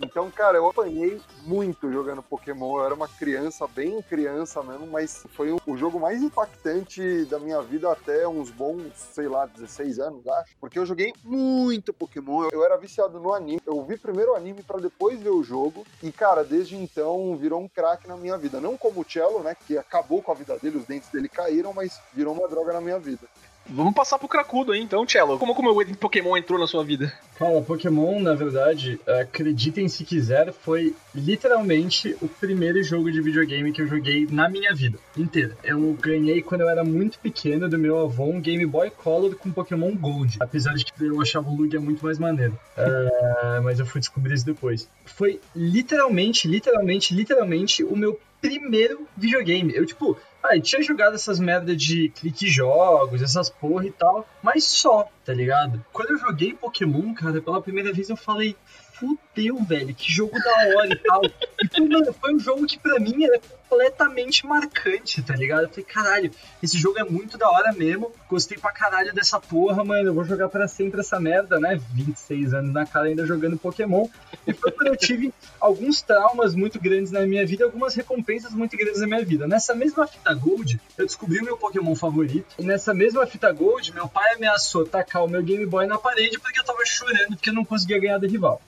Então, 0.05 0.31
cara, 0.31 0.59
eu 0.59 0.69
apanhei 0.69 1.19
muito 1.45 1.91
jogando 1.91 2.23
Pokémon. 2.23 2.79
Eu 2.79 2.85
era 2.85 2.95
uma 2.95 3.09
criança, 3.09 3.67
bem 3.67 4.03
criança 4.03 4.63
mesmo, 4.63 4.87
mas 4.87 5.25
foi 5.35 5.53
o- 5.53 5.77
jogo 5.77 5.99
mais 5.99 6.23
impactante 6.23 7.25
da 7.27 7.39
minha 7.39 7.62
vida 7.63 7.91
até 7.91 8.27
uns 8.27 8.51
bons, 8.51 8.93
sei 8.95 9.29
lá, 9.29 9.47
16 9.47 9.99
anos, 9.99 10.27
acho. 10.27 10.57
Porque 10.61 10.79
eu 10.79 10.87
joguei 10.87 11.13
muito 11.25 11.93
Pokémon. 11.93 12.49
Eu, 12.51 12.65
era 12.65 12.77
viciado 12.77 13.19
no 13.19 13.33
anime. 13.33 13.61
Eu 13.67 13.83
vi 13.85 13.97
primeiro 13.97 14.33
o 14.33 14.35
anime 14.35 14.63
pra 14.63 14.79
depois 14.79 15.21
ver 15.21 15.31
o 15.31 15.43
jogo. 15.43 15.85
E, 16.03 16.11
cara, 16.13 16.45
desde 16.45 16.77
então 16.77 17.37
virou 17.37 17.61
um 17.61 17.69
craque 17.69 18.09
na 18.09 18.17
minha 18.17 18.37
vida. 18.37 18.61
Não 18.61 18.77
como 18.77 19.01
o 19.01 19.05
Cello, 19.09 19.43
né? 19.43 19.57
Que 19.67 19.79
acabou 19.79 20.23
com 20.23 20.33
a 20.33 20.35
vida 20.35 20.59
dele, 20.59 20.79
os 20.79 20.87
dentes 20.87 21.11
dele 21.11 21.29
caíram, 21.29 21.73
mas 21.73 22.01
virou 22.13 22.35
uma 22.35 22.49
droga 22.49 22.73
na 22.73 22.81
minha 22.81 22.99
vida. 22.99 23.27
Vamos 23.69 23.95
passar 23.95 24.19
pro 24.19 24.29
cracudo 24.29 24.73
aí, 24.73 24.81
então, 24.81 25.07
Cello. 25.09 25.39
Como, 25.39 25.55
como 25.55 25.71
o 25.71 25.97
Pokémon 25.97 26.37
entrou 26.37 26.59
na 26.59 26.67
sua 26.67 26.85
vida? 26.85 27.13
Cara, 27.39 27.61
Pokémon, 27.63 28.21
na 28.21 28.35
verdade, 28.35 29.01
acreditem 29.21 29.89
se 29.89 30.05
quiser, 30.05 30.53
foi 30.53 30.95
literalmente 31.15 32.17
o 32.21 32.29
primeiro 32.29 32.83
jogo 32.83 33.11
de 33.11 33.21
videogame 33.21 33.73
que 33.73 33.83
eu 33.83 33.87
joguei 33.87 34.27
na 34.31 34.49
minha 34.49 34.75
vida 34.75 34.99
inteira. 35.17 35.57
Eu 35.65 35.97
ganhei 36.01 36.43
quando 36.43 36.63
eu 36.63 36.69
era 36.69 36.85
muito 36.85 37.19
pequeno 37.19 37.69
do 37.69 37.79
meu 37.79 37.99
avô 37.99 38.25
um 38.25 38.41
Game 38.41 38.65
Boy 38.67 38.91
Color 38.91 39.35
com 39.37 39.51
Pokémon 39.51 39.95
Gold. 39.97 40.37
Apesar 40.41 40.75
de 40.75 40.85
que 40.85 40.93
eu 41.05 41.21
achava 41.21 41.49
o 41.49 41.57
Lugia 41.57 41.81
muito 41.81 42.05
mais 42.05 42.19
maneiro. 42.19 42.59
É, 42.77 43.61
mas 43.61 43.79
eu 43.79 43.87
fui 43.87 44.01
descobrir 44.01 44.35
isso 44.35 44.47
depois. 44.47 44.89
Foi 45.05 45.41
literalmente, 45.55 46.47
literalmente, 46.47 47.15
literalmente 47.15 47.83
o 47.83 47.97
meu 47.97 48.21
primeiro 48.41 49.07
videogame. 49.17 49.75
Eu, 49.75 49.87
tipo, 49.87 50.19
ah, 50.43 50.61
tinha 50.61 50.83
jogado 50.83 51.15
essas 51.15 51.39
merda 51.39 51.75
de 51.77 52.09
clique 52.11 52.49
jogos, 52.49 53.23
essas 53.23 53.49
porra 53.49 53.87
e 53.87 53.93
tal, 53.93 54.27
mas 54.43 54.65
só, 54.65 55.09
tá 55.25 55.33
ligado? 55.33 55.85
Quando 55.93 56.11
eu 56.11 56.19
joguei 56.19 56.53
Pokémon, 56.53 57.15
cara, 57.15 57.41
pela 57.41 57.63
primeira 57.63 57.93
vez 57.93 58.11
eu 58.11 58.17
falei, 58.17 58.57
fudeu, 59.03 59.57
velho, 59.65 59.95
que 59.95 60.13
jogo 60.13 60.39
da 60.39 60.77
hora 60.77 60.93
e 60.93 60.97
tal. 60.97 61.23
E 61.25 61.69
foi, 61.69 61.89
mano, 61.89 62.13
foi 62.13 62.35
um 62.35 62.39
jogo 62.39 62.67
que 62.67 62.79
pra 62.79 63.01
mim 63.01 63.25
era 63.25 63.41
completamente 63.69 64.47
marcante, 64.47 65.23
tá 65.23 65.35
ligado? 65.35 65.63
Eu 65.63 65.69
falei, 65.71 65.85
caralho, 65.85 66.31
esse 66.63 66.79
jogo 66.79 66.99
é 66.99 67.05
muito 67.05 67.37
da 67.37 67.51
hora 67.51 67.73
mesmo. 67.73 68.13
Gostei 68.29 68.59
pra 68.59 68.71
caralho 68.71 69.13
dessa 69.13 69.41
porra, 69.41 69.83
mano. 69.83 70.11
Eu 70.11 70.15
vou 70.15 70.25
jogar 70.25 70.49
pra 70.49 70.69
sempre 70.69 71.01
essa 71.01 71.19
merda, 71.19 71.59
né? 71.59 71.81
26 71.93 72.55
anos 72.55 72.73
na 72.73 72.87
cara 72.87 73.07
ainda 73.07 73.27
jogando 73.27 73.59
Pokémon. 73.59 74.07
E 74.47 74.53
foi 74.53 74.71
quando 74.71 74.89
eu 74.89 74.97
tive 74.97 75.33
alguns 75.61 76.03
traumas 76.03 76.55
muito 76.55 76.81
grandes 76.81 77.11
na 77.11 77.27
minha 77.27 77.47
vida 77.47 77.65
algumas 77.65 77.95
recompensas 77.95 78.53
muito 78.53 78.77
grandes 78.77 79.01
na 79.01 79.07
minha 79.07 79.25
vida. 79.25 79.47
Nessa 79.47 79.75
mesma 79.75 80.07
fita 80.07 80.35
Gold, 80.35 80.81
eu 80.99 81.07
descobri 81.07 81.41
o 81.41 81.45
meu 81.45 81.57
Pokémon 81.57 81.95
favorito. 81.95 82.55
E 82.59 82.63
nessa 82.63 82.93
mesma 82.93 83.27
fita 83.27 83.51
Gold, 83.53 83.93
meu 83.93 84.09
pai 84.09 84.35
ameaçou 84.35 84.85
tacar 84.85 85.25
o 85.25 85.29
meu 85.29 85.43
Game 85.43 85.65
Boy 85.67 85.87
na 85.87 85.99
parede 85.99 86.39
porque 86.39 86.61
eu 86.61 86.65
tava 86.65 86.85
chorando 86.85 87.37
porque 87.37 87.51
eu 87.51 87.55
não 87.55 87.65
conseguia 87.65 87.99
ganhar 87.99 88.19
do 88.19 88.27
rival. 88.27 88.61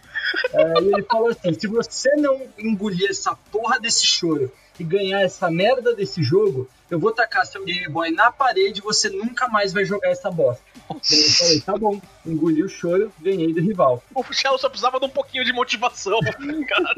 É, 0.53 0.81
e 0.83 0.93
ele 0.93 1.03
falou 1.03 1.29
assim: 1.29 1.53
se 1.53 1.67
você 1.67 2.11
não 2.17 2.43
engolir 2.59 3.11
essa 3.11 3.35
porra 3.51 3.79
desse 3.79 4.07
choro 4.07 4.51
e 4.79 4.85
ganhar 4.85 5.21
essa 5.21 5.51
merda 5.51 5.95
desse 5.95 6.23
jogo, 6.23 6.69
eu 6.91 6.99
vou 6.99 7.13
tacar 7.13 7.47
seu 7.47 7.65
Game 7.65 7.89
Boy 7.89 8.11
na 8.11 8.31
parede 8.31 8.81
e 8.81 8.83
você 8.83 9.09
nunca 9.09 9.49
mais 9.49 9.73
vai 9.73 9.85
jogar 9.85 10.09
essa 10.09 10.31
bosta. 10.31 10.63
Eu 10.91 11.01
falei, 11.01 11.61
tá 11.61 11.77
bom, 11.79 12.01
engoli 12.27 12.63
o 12.63 12.69
choro, 12.69 13.13
ganhei 13.21 13.53
do 13.53 13.61
rival. 13.61 14.03
O 14.15 14.25
Cello 14.33 14.59
só 14.59 14.69
precisava 14.69 14.99
de 14.99 15.07
um 15.07 15.11
pouquinho 15.11 15.45
de 15.45 15.53
motivação, 15.53 16.19
cara. 16.69 16.95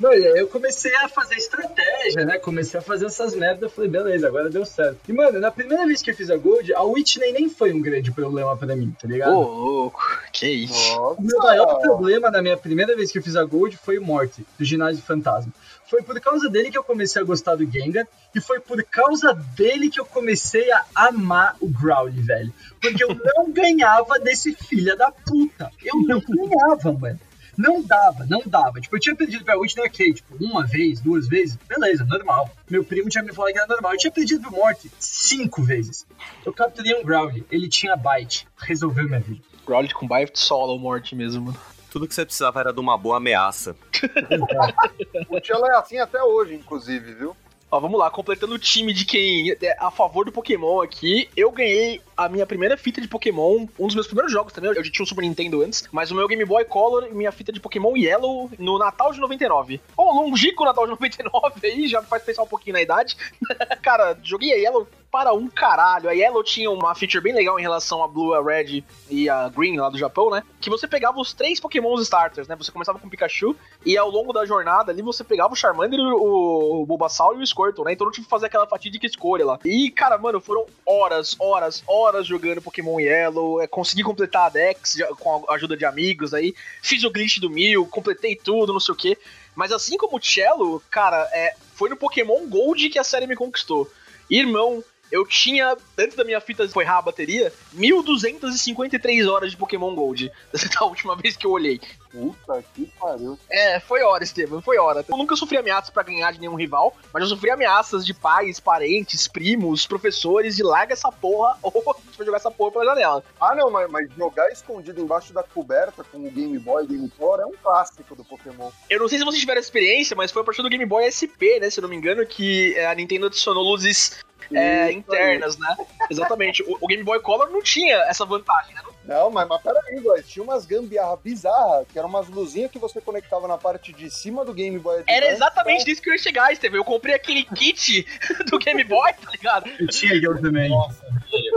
Não, 0.00 0.12
e 0.12 0.26
aí 0.26 0.38
eu 0.38 0.46
comecei 0.46 0.94
a 0.96 1.08
fazer 1.08 1.34
estratégia, 1.34 2.24
né? 2.24 2.38
Comecei 2.38 2.78
a 2.78 2.82
fazer 2.82 3.06
essas 3.06 3.34
merdas, 3.34 3.62
eu 3.62 3.70
falei, 3.70 3.90
beleza, 3.90 4.28
agora 4.28 4.48
deu 4.48 4.64
certo. 4.64 4.98
E, 5.08 5.12
mano, 5.12 5.40
na 5.40 5.50
primeira 5.50 5.84
vez 5.86 6.00
que 6.00 6.10
eu 6.10 6.14
fiz 6.14 6.30
a 6.30 6.36
Gold, 6.36 6.72
a 6.72 6.82
Whitney 6.82 7.32
nem 7.32 7.48
foi 7.48 7.72
um 7.72 7.80
grande 7.80 8.12
problema 8.12 8.56
pra 8.56 8.76
mim, 8.76 8.94
tá 9.00 9.08
ligado? 9.08 9.32
Ô, 9.32 9.42
louco, 9.42 10.00
que 10.32 10.46
isso. 10.46 10.96
Nossa! 10.96 11.20
O 11.20 11.24
meu 11.24 11.38
maior 11.38 11.80
problema 11.80 12.30
na 12.30 12.40
minha 12.40 12.56
primeira 12.56 12.94
vez 12.94 13.10
que 13.10 13.18
eu 13.18 13.22
fiz 13.22 13.34
a 13.34 13.44
Gold 13.44 13.76
foi 13.76 13.98
o 13.98 14.04
Morty, 14.04 14.46
do 14.56 14.64
Ginásio 14.64 15.02
Fantasma. 15.02 15.52
Foi 15.88 16.02
por 16.02 16.20
causa 16.20 16.48
dele 16.48 16.70
que 16.70 16.78
eu 16.78 16.84
comecei 16.84 17.20
a 17.20 17.24
gostar 17.24 17.56
do 17.56 17.68
Gengar, 17.68 18.06
e 18.34 18.40
foi 18.40 18.60
por 18.60 18.82
causa 18.84 19.32
dele 19.56 19.88
que 19.88 19.98
eu 19.98 20.04
comecei 20.04 20.70
a 20.70 20.84
amar 20.94 21.56
o 21.60 21.68
Growly, 21.68 22.20
velho. 22.20 22.52
Porque 22.80 23.02
eu 23.02 23.08
não 23.36 23.50
ganhava 23.50 24.18
desse 24.20 24.54
filho 24.54 24.96
da 24.96 25.10
puta. 25.10 25.72
Eu 25.82 25.96
não 26.02 26.20
ganhava, 26.20 26.92
mano. 26.92 27.18
Não 27.58 27.82
dava, 27.82 28.24
não 28.26 28.40
dava. 28.46 28.80
Tipo, 28.80 28.94
eu 28.94 29.00
tinha 29.00 29.16
perdido 29.16 29.44
pra 29.44 29.58
Witch 29.58 29.74
no 29.74 29.82
arcade, 29.82 30.14
tipo, 30.14 30.36
uma 30.40 30.64
vez, 30.64 31.00
duas 31.00 31.26
vezes, 31.26 31.58
beleza, 31.68 32.04
normal. 32.04 32.48
Meu 32.70 32.84
primo 32.84 33.08
tinha 33.08 33.24
me 33.24 33.32
falado 33.32 33.52
que 33.52 33.58
era 33.58 33.66
normal. 33.66 33.92
Eu 33.92 33.98
tinha 33.98 34.12
perdido 34.12 34.42
pro 34.42 34.52
Morty 34.52 34.88
cinco 35.00 35.64
vezes. 35.64 36.06
Eu 36.46 36.52
capturei 36.52 36.94
um 36.94 37.02
Growly, 37.02 37.44
ele 37.50 37.68
tinha 37.68 37.96
bite. 37.96 38.46
Resolveu 38.56 39.08
minha 39.08 39.18
vida. 39.18 39.42
Growlithe 39.66 39.92
com 39.92 40.06
bite 40.06 40.38
solo 40.38 40.78
morte 40.78 41.16
mesmo, 41.16 41.46
mano. 41.46 41.58
Tudo 41.90 42.06
que 42.06 42.14
você 42.14 42.24
precisava 42.24 42.60
era 42.60 42.72
de 42.72 42.78
uma 42.78 42.96
boa 42.96 43.16
ameaça. 43.16 43.74
O 45.28 45.44
Cello 45.44 45.66
é 45.66 45.76
assim 45.76 45.98
até 45.98 46.22
hoje, 46.22 46.54
inclusive, 46.54 47.12
viu? 47.14 47.36
Ó, 47.70 47.78
vamos 47.78 47.98
lá, 47.98 48.10
completando 48.10 48.54
o 48.54 48.58
time 48.58 48.94
de 48.94 49.04
quem 49.04 49.50
é 49.50 49.76
a 49.78 49.90
favor 49.90 50.24
do 50.24 50.32
Pokémon 50.32 50.80
aqui, 50.80 51.28
eu 51.36 51.50
ganhei 51.50 52.00
a 52.16 52.26
minha 52.26 52.46
primeira 52.46 52.78
fita 52.78 52.98
de 52.98 53.06
Pokémon, 53.06 53.66
um 53.78 53.86
dos 53.86 53.94
meus 53.94 54.06
primeiros 54.06 54.32
jogos 54.32 54.54
também, 54.54 54.70
eu 54.70 54.82
já 54.82 54.90
tinha 54.90 55.02
um 55.04 55.06
Super 55.06 55.20
Nintendo 55.20 55.62
antes, 55.62 55.84
mas 55.92 56.10
o 56.10 56.14
meu 56.14 56.26
Game 56.26 56.44
Boy 56.46 56.64
Color 56.64 57.08
e 57.10 57.14
minha 57.14 57.30
fita 57.30 57.52
de 57.52 57.60
Pokémon 57.60 57.94
Yellow 57.94 58.50
no 58.58 58.78
Natal 58.78 59.12
de 59.12 59.20
99. 59.20 59.80
Ó, 59.96 60.22
longínquo 60.22 60.64
Natal 60.64 60.84
de 60.84 60.90
99 60.92 61.60
aí, 61.62 61.88
já 61.88 62.00
me 62.00 62.06
faz 62.06 62.22
pensar 62.22 62.42
um 62.42 62.48
pouquinho 62.48 62.72
na 62.72 62.80
idade. 62.80 63.18
Cara, 63.82 64.18
joguei 64.22 64.52
a 64.52 64.56
Yellow 64.56 64.88
para 65.10 65.32
um 65.32 65.48
caralho. 65.48 66.08
A 66.08 66.12
Yellow 66.12 66.42
tinha 66.42 66.70
uma 66.70 66.94
feature 66.94 67.22
bem 67.22 67.34
legal 67.34 67.58
em 67.58 67.62
relação 67.62 68.02
a 68.02 68.08
Blue, 68.08 68.34
a 68.34 68.42
Red 68.42 68.84
e 69.08 69.28
a 69.28 69.48
Green 69.48 69.76
lá 69.76 69.88
do 69.88 69.98
Japão, 69.98 70.30
né? 70.30 70.42
Que 70.60 70.68
você 70.68 70.86
pegava 70.86 71.18
os 71.18 71.32
três 71.32 71.58
Pokémons 71.58 72.02
starters, 72.02 72.46
né? 72.46 72.54
Você 72.56 72.70
começava 72.70 72.98
com 72.98 73.06
o 73.06 73.10
Pikachu 73.10 73.56
e 73.84 73.96
ao 73.96 74.10
longo 74.10 74.32
da 74.32 74.44
jornada 74.44 74.92
ali 74.92 75.00
você 75.00 75.24
pegava 75.24 75.52
o 75.52 75.56
Charmander, 75.56 75.98
o, 75.98 76.84
Bulbasaur 76.86 77.38
e 77.38 77.42
o 77.42 77.46
Squirtle, 77.46 77.84
né? 77.84 77.92
Então 77.92 78.06
eu 78.06 78.12
tive 78.12 78.26
que 78.26 78.30
fazer 78.30 78.46
aquela 78.46 78.66
fatídica 78.66 79.06
escolha 79.06 79.46
lá. 79.46 79.58
E, 79.64 79.90
cara, 79.90 80.18
mano, 80.18 80.40
foram 80.40 80.66
horas, 80.86 81.34
horas, 81.38 81.82
horas 81.86 82.26
jogando 82.26 82.62
Pokémon 82.62 83.00
Yellow. 83.00 83.62
É, 83.62 83.66
consegui 83.66 84.02
completar 84.02 84.46
a 84.46 84.50
Dex 84.50 84.98
com 85.18 85.44
a 85.48 85.54
ajuda 85.54 85.76
de 85.76 85.86
amigos 85.86 86.34
aí. 86.34 86.54
Fiz 86.82 87.02
o 87.04 87.10
glitch 87.10 87.38
do 87.38 87.48
Mil, 87.48 87.86
completei 87.86 88.36
tudo, 88.36 88.72
não 88.72 88.80
sei 88.80 88.92
o 88.92 88.96
quê. 88.96 89.18
Mas 89.54 89.72
assim 89.72 89.96
como 89.96 90.18
o 90.18 90.22
Cello, 90.22 90.82
cara, 90.90 91.28
é, 91.32 91.54
foi 91.74 91.88
no 91.88 91.96
Pokémon 91.96 92.46
Gold 92.46 92.90
que 92.90 92.98
a 92.98 93.04
série 93.04 93.26
me 93.26 93.34
conquistou. 93.34 93.90
Irmão, 94.30 94.84
eu 95.10 95.26
tinha, 95.26 95.76
antes 95.98 96.16
da 96.16 96.24
minha 96.24 96.40
fita 96.40 96.68
foi 96.68 96.84
a 96.84 97.00
bateria, 97.00 97.52
1253 97.72 99.26
horas 99.26 99.50
de 99.50 99.56
Pokémon 99.56 99.94
Gold. 99.94 100.30
Da 100.78 100.84
última 100.84 101.16
vez 101.16 101.36
que 101.36 101.46
eu 101.46 101.50
olhei. 101.50 101.80
Puta 102.10 102.64
que 102.74 102.86
pariu. 102.98 103.38
É, 103.50 103.80
foi 103.80 104.02
hora, 104.02 104.24
Estevam, 104.24 104.62
foi 104.62 104.78
hora. 104.78 105.04
Eu 105.08 105.16
nunca 105.16 105.36
sofri 105.36 105.56
ameaças 105.56 105.90
pra 105.90 106.02
ganhar 106.02 106.32
de 106.32 106.40
nenhum 106.40 106.54
rival, 106.54 106.96
mas 107.12 107.22
eu 107.22 107.28
sofri 107.28 107.50
ameaças 107.50 108.04
de 108.04 108.14
pais, 108.14 108.58
parentes, 108.58 109.28
primos, 109.28 109.86
professores 109.86 110.56
de 110.56 110.62
larga 110.62 110.92
essa 110.92 111.10
porra 111.10 111.58
ou 111.62 111.72
a 111.86 112.00
gente 112.00 112.16
vai 112.16 112.26
jogar 112.26 112.38
essa 112.38 112.50
porra 112.50 112.72
pela 112.72 112.84
janela. 112.86 113.24
Ah, 113.40 113.54
não, 113.54 113.70
mas, 113.70 113.90
mas 113.90 114.10
jogar 114.16 114.50
escondido 114.50 115.00
embaixo 115.00 115.32
da 115.32 115.42
coberta 115.42 116.02
com 116.04 116.18
o 116.18 116.30
Game 116.30 116.58
Boy 116.58 116.86
Game 116.86 117.10
Color 117.10 117.40
é 117.40 117.46
um 117.46 117.54
clássico 117.62 118.14
do 118.14 118.24
Pokémon. 118.24 118.70
Eu 118.88 119.00
não 119.00 119.08
sei 119.08 119.18
se 119.18 119.24
vocês 119.24 119.40
tiveram 119.40 119.60
experiência, 119.60 120.16
mas 120.16 120.30
foi 120.30 120.42
a 120.42 120.44
partir 120.44 120.62
do 120.62 120.70
Game 120.70 120.86
Boy 120.86 121.10
SP, 121.10 121.60
né, 121.60 121.70
se 121.70 121.78
eu 121.80 121.82
não 121.82 121.88
me 121.88 121.96
engano, 121.96 122.24
que 122.26 122.78
a 122.78 122.94
Nintendo 122.94 123.26
adicionou 123.26 123.62
luzes 123.62 124.24
é, 124.52 124.92
internas, 124.92 125.58
né? 125.58 125.76
Exatamente. 126.10 126.62
O, 126.62 126.78
o 126.80 126.86
Game 126.86 127.02
Boy 127.02 127.20
Color 127.20 127.50
não 127.50 127.62
tinha 127.62 127.96
essa 128.08 128.24
vantagem, 128.24 128.74
né? 128.74 128.82
Não, 129.08 129.30
mas, 129.30 129.48
mas 129.48 129.62
peraí, 129.62 130.00
guys. 130.00 130.28
Tinha 130.28 130.42
umas 130.42 130.66
gambiarra 130.66 131.16
bizarras, 131.16 131.86
que 131.90 131.98
eram 131.98 132.10
umas 132.10 132.28
luzinhas 132.28 132.70
que 132.70 132.78
você 132.78 133.00
conectava 133.00 133.48
na 133.48 133.56
parte 133.56 133.90
de 133.90 134.10
cima 134.10 134.44
do 134.44 134.52
Game 134.52 134.78
Boy 134.78 134.98
Advance. 134.98 135.16
Era 135.16 135.32
exatamente 135.32 135.84
disso 135.86 136.02
que 136.02 136.10
eu 136.10 136.12
ia 136.12 136.18
chegar, 136.18 136.52
Estevam. 136.52 136.76
Eu 136.76 136.84
comprei 136.84 137.14
aquele 137.14 137.42
kit 137.42 138.06
do 138.50 138.58
Game 138.58 138.84
Boy, 138.84 139.10
tá 139.14 139.30
ligado? 139.30 139.70
Eu 139.80 139.88
tinha 139.88 140.14
eu 140.14 140.38
também. 140.40 140.70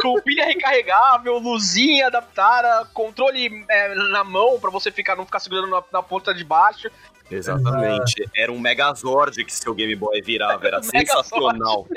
Com 0.01 0.21
pilha 0.21 0.45
recarregável, 0.45 1.37
luzinha 1.39 2.07
adaptada, 2.07 2.85
controle 2.93 3.65
é, 3.69 3.95
na 3.95 4.23
mão 4.23 4.57
pra 4.57 4.69
você 4.69 4.89
ficar, 4.89 5.17
não 5.17 5.25
ficar 5.25 5.39
segurando 5.41 5.69
na, 5.69 5.83
na 5.91 6.01
ponta 6.01 6.33
de 6.33 6.45
baixo. 6.45 6.89
Exatamente. 7.31 8.29
Era 8.35 8.51
um 8.51 8.59
Megazord 8.59 9.43
que 9.45 9.53
seu 9.53 9.73
Game 9.73 9.95
Boy 9.95 10.21
virava, 10.21 10.67
era 10.67 10.81
sensacional. 10.83 11.87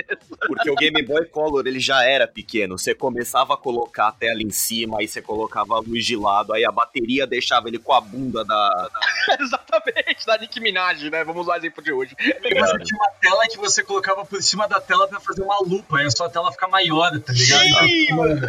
Porque 0.47 0.71
o 0.71 0.75
Game 0.75 1.03
Boy 1.03 1.25
Color 1.27 1.67
ele 1.67 1.81
já 1.81 2.05
era 2.05 2.27
pequeno. 2.27 2.79
Você 2.79 2.95
começava 2.95 3.55
a 3.55 3.57
colocar 3.57 4.09
a 4.09 4.13
tela 4.13 4.43
em 4.43 4.51
cima, 4.51 4.99
aí 5.01 5.09
você 5.09 5.21
colocava 5.21 5.75
a 5.75 5.81
luz 5.81 6.05
de 6.05 6.17
lado, 6.17 6.53
aí 6.53 6.65
a 6.65 6.71
bateria 6.73 7.27
deixava 7.27 7.69
ele 7.69 7.79
com 7.79 7.93
a 7.93 8.01
bunda 8.01 8.45
da. 8.45 8.69
da- 8.69 8.91
Exatamente, 9.41 10.27
da 10.27 10.39
Nick 10.39 10.61
Minaj, 10.61 11.11
né? 11.11 11.25
Vamos 11.25 11.43
usar 11.43 11.55
o 11.55 11.57
exemplo 11.57 11.83
de 11.83 11.93
hoje. 11.93 12.15
E 12.19 12.55
você 12.61 12.79
tinha 12.79 12.99
uma 13.01 13.11
tela 13.21 13.43
que 13.49 13.57
você 13.59 13.83
colocava 13.83 14.25
por 14.25 14.43
cima 14.43 14.69
da 14.69 14.81
tela 14.81 15.09
pra 15.09 15.21
fazer 15.21 15.43
uma 15.43 15.59
lupa, 15.61 15.99
aí 15.99 16.07
a 16.07 16.11
sua 16.11 16.29
tela 16.29 16.51
fica 16.53 16.69
maior, 16.69 17.11
tá 17.21 17.33
ligado? 17.33 17.89
Sim, 17.89 18.13
Mano, 18.15 18.49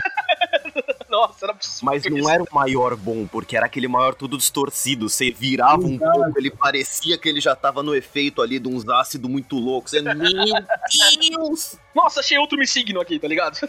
Nossa, 1.15 1.45
era 1.45 1.55
Mas 1.81 2.03
não 2.03 2.29
era 2.29 2.43
o 2.43 2.47
maior 2.51 2.93
bom, 2.97 3.25
porque 3.25 3.55
era 3.55 3.67
aquele 3.67 3.87
maior 3.87 4.13
tudo 4.13 4.37
distorcido. 4.37 5.07
Você 5.07 5.31
virava 5.31 5.81
um 5.81 5.95
Exato. 5.95 6.11
pouco, 6.11 6.37
ele 6.37 6.51
parecia 6.51 7.17
que 7.17 7.29
ele 7.29 7.39
já 7.39 7.55
tava 7.55 7.81
no 7.81 7.95
efeito 7.95 8.41
ali 8.41 8.59
de 8.59 8.67
uns 8.67 8.87
ácidos 8.89 9.31
muito 9.31 9.57
loucos. 9.57 9.91
Você, 9.91 10.01
meu 10.01 10.13
Deus! 10.13 11.77
Nossa, 11.95 12.19
achei 12.19 12.37
outro 12.37 12.57
me 12.57 12.67
signo 12.67 12.99
aqui, 12.99 13.17
tá 13.17 13.29
ligado? 13.29 13.57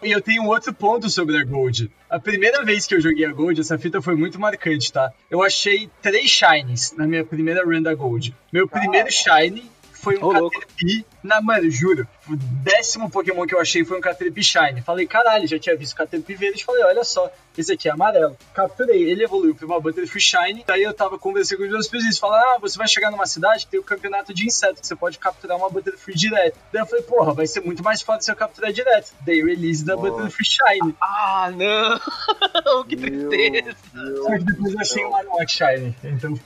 E 0.00 0.12
eu 0.12 0.22
tenho 0.22 0.42
um 0.44 0.46
outro 0.46 0.72
ponto 0.72 1.10
sobre 1.10 1.36
a 1.36 1.44
Gold. 1.44 1.90
A 2.08 2.18
primeira 2.18 2.64
vez 2.64 2.86
que 2.86 2.94
eu 2.94 3.00
joguei 3.00 3.26
a 3.26 3.32
Gold, 3.32 3.60
essa 3.60 3.76
fita 3.76 4.00
foi 4.00 4.14
muito 4.14 4.40
marcante, 4.40 4.90
tá? 4.90 5.12
Eu 5.28 5.42
achei 5.42 5.90
três 6.00 6.30
Shines 6.30 6.94
na 6.96 7.06
minha 7.06 7.22
primeira 7.22 7.62
run 7.62 7.82
da 7.82 7.94
Gold. 7.94 8.34
Meu 8.50 8.66
primeiro 8.66 9.10
Shine 9.12 9.68
foi 10.00 10.18
um 10.18 10.32
louco. 10.32 10.60
Caterpie. 10.60 11.04
Na, 11.22 11.40
mano, 11.40 11.70
juro, 11.70 12.06
o 12.28 12.36
décimo 12.36 13.10
Pokémon 13.10 13.46
que 13.46 13.54
eu 13.54 13.60
achei 13.60 13.84
foi 13.84 13.98
um 13.98 14.00
Caterpie 14.00 14.42
Shine. 14.42 14.82
Falei, 14.82 15.06
caralho, 15.06 15.46
já 15.46 15.58
tinha 15.58 15.76
visto 15.76 15.96
Caterpie 15.96 16.34
verde. 16.34 16.64
Falei, 16.64 16.84
olha 16.84 17.04
só, 17.04 17.30
esse 17.58 17.72
aqui 17.72 17.88
é 17.88 17.92
amarelo. 17.92 18.36
Capturei, 18.54 19.02
ele 19.10 19.24
evoluiu 19.24 19.52
pra 19.52 19.66
uma 19.66 19.80
Butterfree 19.80 20.20
Shine. 20.20 20.64
Daí 20.64 20.84
eu 20.84 20.94
tava 20.94 21.18
conversando 21.18 21.58
com 21.58 21.64
os 21.64 21.70
meus 21.70 21.88
presidentes. 21.88 22.18
Falaram, 22.18 22.54
ah, 22.54 22.58
você 22.60 22.78
vai 22.78 22.86
chegar 22.86 23.10
numa 23.10 23.26
cidade 23.26 23.64
que 23.64 23.72
tem 23.72 23.80
o 23.80 23.82
campeonato 23.82 24.32
de 24.32 24.46
insetos, 24.46 24.80
que 24.80 24.86
você 24.86 24.94
pode 24.94 25.18
capturar 25.18 25.56
uma 25.56 25.68
Butterfree 25.68 26.14
direto. 26.14 26.56
Daí 26.72 26.82
eu 26.82 26.86
falei, 26.86 27.02
porra, 27.02 27.34
vai 27.34 27.48
ser 27.48 27.60
muito 27.60 27.82
mais 27.82 28.00
foda 28.00 28.20
se 28.20 28.30
eu 28.30 28.36
capturar 28.36 28.72
direto. 28.72 29.12
Daí 29.22 29.42
release 29.42 29.84
da 29.84 29.96
Nossa. 29.96 30.08
Butterfree 30.08 30.46
Shine. 30.46 30.94
Ah, 31.00 31.50
não! 31.52 32.84
que 32.86 32.96
tristeza! 32.96 33.76
Só 34.22 34.38
que 34.38 34.44
depois 34.44 34.72
eu 34.72 34.80
achei 34.80 35.04
um 35.04 35.10
Marowak 35.10 35.50
Shine. 35.50 35.96
Então, 36.04 36.38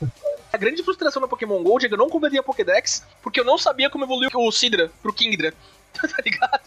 A 0.52 0.56
grande 0.58 0.82
frustração 0.82 1.22
da 1.22 1.28
Pokémon 1.28 1.62
Gold 1.62 1.86
é 1.86 1.88
que 1.88 1.94
eu 1.94 1.98
não 1.98 2.10
completei 2.10 2.38
a 2.38 2.42
Pokédex, 2.42 3.02
porque 3.22 3.40
eu 3.40 3.44
não 3.44 3.56
sabia 3.56 3.88
como 3.88 4.04
evoluir 4.04 4.30
o 4.34 4.52
Sidra 4.52 4.90
pro 5.00 5.12
Kingdra. 5.12 5.54
tá 5.92 6.22
ligado? 6.24 6.60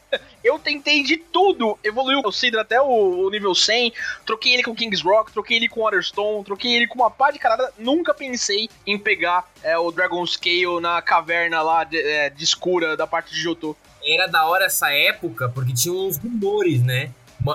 Eu 0.43 0.59
tentei 0.59 1.03
de 1.03 1.17
tudo. 1.17 1.77
Evoluiu 1.83 2.21
o 2.23 2.31
Sidra 2.31 2.61
até 2.61 2.79
o, 2.81 2.85
o 3.25 3.29
nível 3.29 3.53
100, 3.55 3.93
troquei 4.25 4.53
ele 4.53 4.63
com 4.63 4.75
King's 4.75 5.01
Rock, 5.01 5.31
troquei 5.31 5.57
ele 5.57 5.67
com 5.67 5.81
Waterstone, 5.81 6.43
troquei 6.43 6.73
ele 6.75 6.87
com 6.87 6.99
uma 6.99 7.09
pá 7.09 7.31
de 7.31 7.39
carada. 7.39 7.71
Nunca 7.77 8.13
pensei 8.13 8.69
em 8.85 8.97
pegar 8.97 9.47
é, 9.63 9.77
o 9.77 9.91
Dragon 9.91 10.25
Scale 10.25 10.79
na 10.79 11.01
caverna 11.01 11.61
lá 11.61 11.83
de, 11.83 11.97
é, 11.99 12.29
de 12.29 12.43
escura 12.43 12.95
da 12.95 13.07
parte 13.07 13.33
de 13.33 13.41
Johto. 13.41 13.75
Era 14.03 14.27
da 14.27 14.45
hora 14.45 14.65
essa 14.65 14.91
época, 14.91 15.49
porque 15.49 15.73
tinha 15.73 15.93
uns 15.93 16.17
rumores, 16.17 16.83
né? 16.83 17.11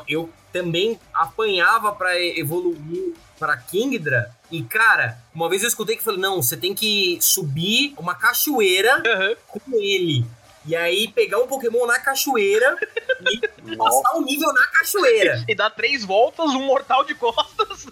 Eu 0.09 0.29
também 0.53 0.99
apanhava 1.15 1.93
pra 1.93 2.19
e- 2.19 2.39
evoluir 2.39 3.15
pra 3.41 3.57
Kingdra. 3.57 4.31
E, 4.51 4.63
cara, 4.63 5.19
uma 5.35 5.49
vez 5.49 5.63
eu 5.63 5.69
escutei 5.69 5.97
que 5.97 6.05
falou: 6.05 6.21
não, 6.21 6.43
você 6.43 6.57
tem 6.57 6.75
que 6.75 7.19
subir 7.23 7.95
uma 7.97 8.15
cachoeira 8.15 9.03
com 9.49 9.61
ele. 9.75 10.25
E 10.67 10.77
aí 10.77 11.09
pegar 11.09 11.39
um 11.39 11.47
Pokémon 11.47 11.87
na 11.87 11.99
cachoeira 11.99 12.77
e 13.65 13.77
passar 13.77 14.15
o 14.17 14.21
nível 14.21 14.53
na 14.53 14.67
cachoeira. 14.67 15.43
E 15.49 15.55
dá 15.55 15.71
três 15.71 16.05
voltas, 16.05 16.51
um 16.51 16.67
mortal 16.67 17.03
de 17.03 17.15
costas. 17.15 17.87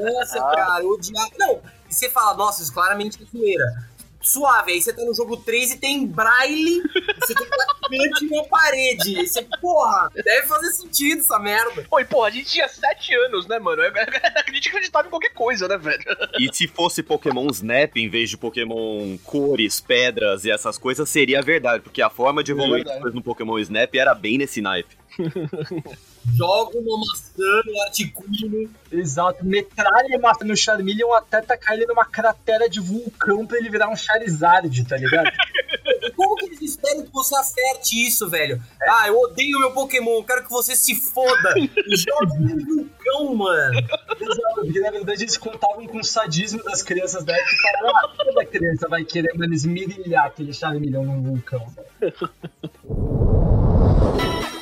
Nossa, 0.00 0.38
cara, 0.38 0.82
eu 0.82 0.90
odiava. 0.90 1.30
Não, 1.36 1.60
e 1.90 1.92
você 1.92 2.08
fala, 2.08 2.34
nossa, 2.34 2.62
isso 2.62 2.72
claramente 2.72 3.20
é 3.20 3.24
cachoeira. 3.24 3.88
Suave, 4.28 4.72
aí 4.72 4.82
você 4.82 4.92
tá 4.92 5.02
no 5.04 5.14
jogo 5.14 5.36
3 5.36 5.72
e 5.72 5.78
tem 5.78 6.06
braille, 6.06 6.82
você 7.20 7.34
tem 7.34 7.46
cante 7.46 8.34
na 8.34 8.42
parede. 8.44 9.18
Aí 9.18 9.26
Você, 9.26 9.42
porra, 9.60 10.10
deve 10.14 10.46
fazer 10.46 10.70
sentido 10.72 11.20
essa 11.20 11.38
merda. 11.38 11.84
Pô, 11.88 12.00
e 12.00 12.04
porra, 12.04 12.28
a 12.28 12.30
gente 12.30 12.50
tinha 12.50 12.68
sete 12.68 13.14
anos, 13.14 13.46
né, 13.46 13.58
mano? 13.58 13.82
A 13.82 14.52
gente 14.52 14.68
acreditava 14.68 15.06
em 15.06 15.10
qualquer 15.10 15.32
coisa, 15.32 15.68
né, 15.68 15.76
velho? 15.76 16.04
E 16.38 16.48
se 16.52 16.66
fosse 16.68 17.02
Pokémon 17.02 17.46
Snap 17.48 17.96
em 17.96 18.08
vez 18.08 18.30
de 18.30 18.36
Pokémon 18.36 19.16
cores, 19.24 19.80
pedras 19.80 20.44
e 20.44 20.50
essas 20.50 20.78
coisas, 20.78 21.08
seria 21.08 21.42
verdade, 21.42 21.82
porque 21.82 22.02
a 22.02 22.10
forma 22.10 22.42
de 22.42 22.52
evoluir 22.52 22.84
coisas 22.84 23.14
no 23.14 23.22
Pokémon 23.22 23.58
Snap 23.58 23.94
era 23.94 24.14
bem 24.14 24.38
nesse 24.38 24.60
naipe. 24.60 24.96
Joga 26.32 26.78
uma 26.78 26.98
maçã 26.98 27.62
no 27.66 27.82
articuno. 27.82 28.70
exato. 28.90 29.44
Metralha 29.44 30.18
mata 30.18 30.44
no 30.44 30.56
Charmeleon 30.56 31.12
até 31.12 31.40
tacar 31.42 31.74
ele 31.74 31.86
numa 31.86 32.04
cratera 32.04 32.68
de 32.68 32.80
vulcão 32.80 33.46
pra 33.46 33.58
ele 33.58 33.70
virar 33.70 33.88
um 33.88 33.96
Charizard, 33.96 34.84
tá 34.84 34.96
ligado? 34.96 35.30
Como 36.16 36.36
que 36.36 36.46
eles 36.46 36.62
esperam 36.62 37.02
que 37.02 37.12
você 37.12 37.36
acerte 37.36 38.06
isso, 38.06 38.28
velho? 38.28 38.62
Ah, 38.82 39.08
eu 39.08 39.18
odeio 39.18 39.58
meu 39.58 39.72
Pokémon, 39.72 40.22
quero 40.22 40.44
que 40.44 40.50
você 40.50 40.74
se 40.74 40.94
foda. 40.94 41.54
Joga 41.88 42.34
um 42.34 42.64
vulcão, 42.64 43.34
mano. 43.34 43.78
Exato, 44.20 44.54
porque 44.54 44.80
na 44.80 44.90
verdade 44.90 45.24
eles 45.24 45.36
contavam 45.36 45.86
com 45.86 45.98
o 45.98 46.04
sadismo 46.04 46.62
das 46.64 46.82
crianças 46.82 47.24
da 47.24 47.36
época 47.36 47.52
e 47.52 47.56
falaram, 47.56 47.96
ah, 47.96 48.14
toda 48.16 48.46
criança 48.46 48.88
vai 48.88 49.04
querer, 49.04 49.34
mano, 49.34 49.52
esmirilhar 49.52 50.26
aquele 50.26 50.52
Charmeleon 50.52 51.04
num 51.04 51.22
vulcão. 51.22 51.66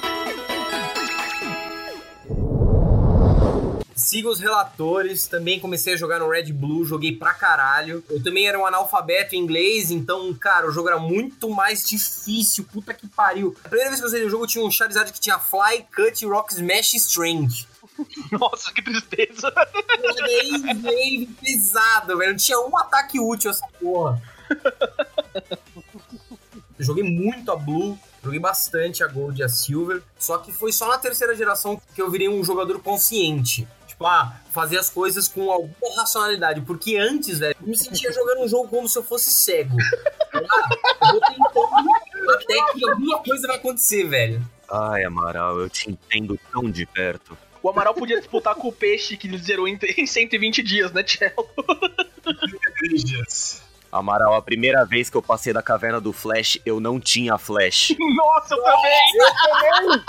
Siga 3.95 4.29
os 4.29 4.41
relatores, 4.41 5.27
também 5.27 5.61
comecei 5.61 5.95
a 5.95 5.97
jogar 5.97 6.19
no 6.19 6.29
Red 6.29 6.53
Blue, 6.53 6.85
joguei 6.85 7.17
pra 7.17 7.35
caralho. 7.35 8.03
Eu 8.09 8.23
também 8.23 8.47
era 8.47 8.59
um 8.59 8.67
analfabeto 8.67 9.35
em 9.35 9.39
inglês, 9.39 9.91
então, 9.91 10.33
cara, 10.35 10.69
o 10.69 10.73
jogo 10.73 10.89
era 10.89 10.99
muito 10.99 11.51
mais 11.51 11.89
difícil, 11.89 12.65
puta 12.73 12.95
que 12.95 13.07
pariu. 13.09 13.57
A 13.65 13.69
primeira 13.69 13.91
vez 13.91 14.01
que 14.01 14.07
eu 14.07 14.09
usei 14.09 14.25
o 14.25 14.31
jogo 14.31 14.47
tinha 14.47 14.65
um 14.65 14.71
Charizard 14.71 15.13
que 15.13 15.21
tinha 15.21 15.39
Fly, 15.39 15.87
Cut, 15.95 16.25
Rock, 16.27 16.53
Smash 16.55 16.95
e 16.95 16.97
Strange. 16.99 17.67
Nossa, 18.33 18.73
que 18.73 18.83
tristeza. 18.83 19.53
Bem, 20.25 20.75
bem 20.77 21.27
pesado, 21.41 22.17
velho. 22.17 22.31
Não 22.31 22.39
tinha 22.39 22.59
um 22.61 22.77
ataque 22.79 23.21
útil 23.21 23.51
essa 23.51 23.67
porra. 23.81 24.21
Eu 26.79 26.85
joguei 26.87 27.05
muito 27.05 27.53
a 27.53 27.57
Blue, 27.57 27.99
joguei 28.23 28.39
bastante 28.39 29.03
a 29.03 29.09
Gold 29.09 29.41
e 29.41 29.45
a 29.45 29.49
Silver, 29.49 30.03
só 30.19 30.39
que 30.39 30.53
foi 30.53 30.73
só 30.73 30.89
na 30.89 30.99
terceira 30.99 31.35
geração 31.35 31.81
que 31.95 32.01
eu 32.01 32.11
virei 32.11 32.29
um 32.29 32.45
jogador 32.45 32.81
consciente. 32.81 33.67
Tipo, 33.87 34.07
ah, 34.07 34.41
fazer 34.51 34.79
as 34.79 34.89
coisas 34.89 35.29
com 35.29 35.51
alguma 35.51 35.97
racionalidade. 35.97 36.61
Porque 36.63 36.97
antes, 36.97 37.39
velho, 37.39 37.57
eu 37.61 37.69
me 37.69 37.77
sentia 37.77 38.11
jogando 38.13 38.43
um 38.43 38.49
jogo 38.49 38.69
como 38.69 38.89
se 38.89 38.99
eu 38.99 39.03
fosse 39.03 39.31
cego. 39.31 39.77
Ah, 40.35 41.13
eu 41.13 41.13
vou 41.13 41.21
tentando 41.21 42.31
até 42.31 42.73
que 42.73 42.89
alguma 42.89 43.19
coisa 43.19 43.47
vai 43.47 43.57
acontecer, 43.57 44.09
velho. 44.09 44.43
Ai, 44.71 45.05
Amaral, 45.05 45.61
eu 45.61 45.69
te 45.69 45.91
entendo 45.91 46.41
tão 46.51 46.71
de 46.71 46.87
perto. 46.87 47.37
O 47.63 47.69
Amaral 47.69 47.93
podia 47.95 48.19
disputar 48.19 48.55
com 48.55 48.69
o 48.69 48.73
peixe 48.73 49.17
que 49.17 49.29
ele 49.29 49.37
zerou 49.37 49.69
em 49.69 49.79
em 49.99 50.07
120 50.07 50.63
dias, 50.63 50.91
né, 50.91 51.03
Tchelo? 51.03 51.47
Três 52.79 53.05
dias. 53.05 53.63
Amaral, 53.93 54.35
a 54.35 54.41
primeira 54.41 54.87
vez 54.87 55.11
que 55.11 55.17
eu 55.19 55.23
passei 55.23 55.53
da 55.53 55.63
caverna 55.63 56.01
do 56.01 56.15
Flash, 56.15 56.59
eu 56.65 56.81
não 56.81 56.99
tinha 56.99 57.37
Flash. 57.37 57.95
Nossa, 58.17 58.55
eu 58.55 58.63
também! 58.63 59.03
Eu 59.15 59.35
também! 59.35 60.05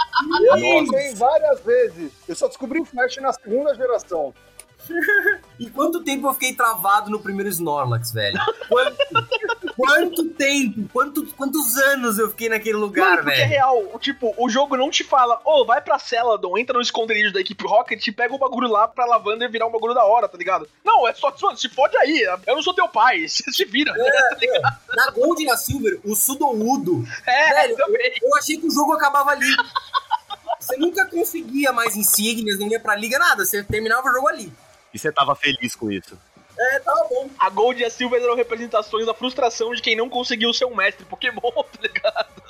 Eu 0.45 0.57
Nossa. 0.57 0.91
também, 0.91 1.15
várias 1.15 1.59
vezes. 1.59 2.13
Eu 2.25 2.33
só 2.33 2.47
descobri 2.47 2.79
o 2.79 2.85
Flash 2.85 3.17
na 3.17 3.33
segunda 3.33 3.75
geração. 3.75 4.33
E 5.59 5.69
quanto 5.69 6.03
tempo 6.03 6.27
eu 6.27 6.33
fiquei 6.33 6.53
travado 6.53 7.09
no 7.09 7.19
primeiro 7.19 7.49
Snorlax, 7.49 8.11
velho? 8.11 8.39
Quanto? 8.67 8.97
quanto 9.75 10.29
tempo? 10.31 10.89
Quanto, 10.91 11.25
quantos 11.35 11.77
anos 11.77 12.17
eu 12.19 12.29
fiquei 12.29 12.49
naquele 12.49 12.77
lugar, 12.77 13.09
Mano, 13.17 13.23
porque 13.23 13.37
é 13.39 13.47
velho? 13.47 13.49
real, 13.49 13.99
tipo, 13.99 14.33
o 14.37 14.49
jogo 14.49 14.75
não 14.77 14.89
te 14.89 15.03
fala, 15.03 15.39
ô, 15.45 15.65
vai 15.65 15.81
pra 15.81 15.97
Celadon, 15.99 16.57
entra 16.57 16.75
no 16.75 16.81
esconderijo 16.81 17.33
da 17.33 17.39
equipe 17.39 17.63
Rocket, 17.65 18.05
pega 18.15 18.33
o 18.33 18.37
bagulho 18.37 18.67
lá 18.67 18.87
pra 18.87 19.05
lavanda 19.05 19.45
e 19.45 19.47
virar 19.47 19.67
um 19.67 19.71
bagulho 19.71 19.93
da 19.93 20.03
hora, 20.05 20.27
tá 20.27 20.37
ligado? 20.37 20.67
Não, 20.83 21.07
é 21.07 21.13
só, 21.13 21.33
mano, 21.41 21.57
se 21.57 21.69
fode 21.69 21.95
aí, 21.97 22.21
eu 22.47 22.55
não 22.55 22.61
sou 22.61 22.73
teu 22.73 22.87
pai, 22.87 23.25
você 23.27 23.43
se 23.51 23.65
vira, 23.65 23.93
tá 23.93 24.35
ligado? 24.39 24.77
Na 24.95 25.11
Gold 25.11 25.41
e 25.41 25.45
na 25.45 25.57
Silver, 25.57 25.99
o 26.03 26.15
Sudoudo, 26.15 27.03
É, 27.25 27.53
Velho, 27.53 27.75
também. 27.77 28.13
eu 28.21 28.35
achei 28.37 28.57
que 28.57 28.67
o 28.67 28.71
jogo 28.71 28.93
acabava 28.93 29.31
ali. 29.31 29.47
Você 30.59 30.77
nunca 30.77 31.05
conseguia 31.07 31.73
mais 31.73 31.95
insígnias, 31.97 32.57
não 32.57 32.67
ia 32.69 32.79
pra 32.79 32.95
liga, 32.95 33.19
nada. 33.19 33.43
Você 33.45 33.63
terminava 33.63 34.07
o 34.07 34.11
jogo 34.13 34.29
ali. 34.29 34.51
E 34.93 34.99
você 34.99 35.11
tava 35.11 35.35
feliz 35.35 35.75
com 35.75 35.91
isso. 35.91 36.17
É, 36.57 36.79
tava 36.79 37.07
bom. 37.09 37.29
A 37.39 37.49
Gold 37.49 37.81
e 37.81 37.85
a 37.85 37.89
Silver 37.89 38.21
eram 38.21 38.35
representações 38.35 39.05
da 39.05 39.13
frustração 39.13 39.73
de 39.73 39.81
quem 39.81 39.95
não 39.95 40.07
conseguiu 40.07 40.53
ser 40.53 40.65
um 40.65 40.75
mestre 40.75 41.03
Pokémon, 41.05 41.41
tá 41.41 41.79
ligado? 41.81 42.43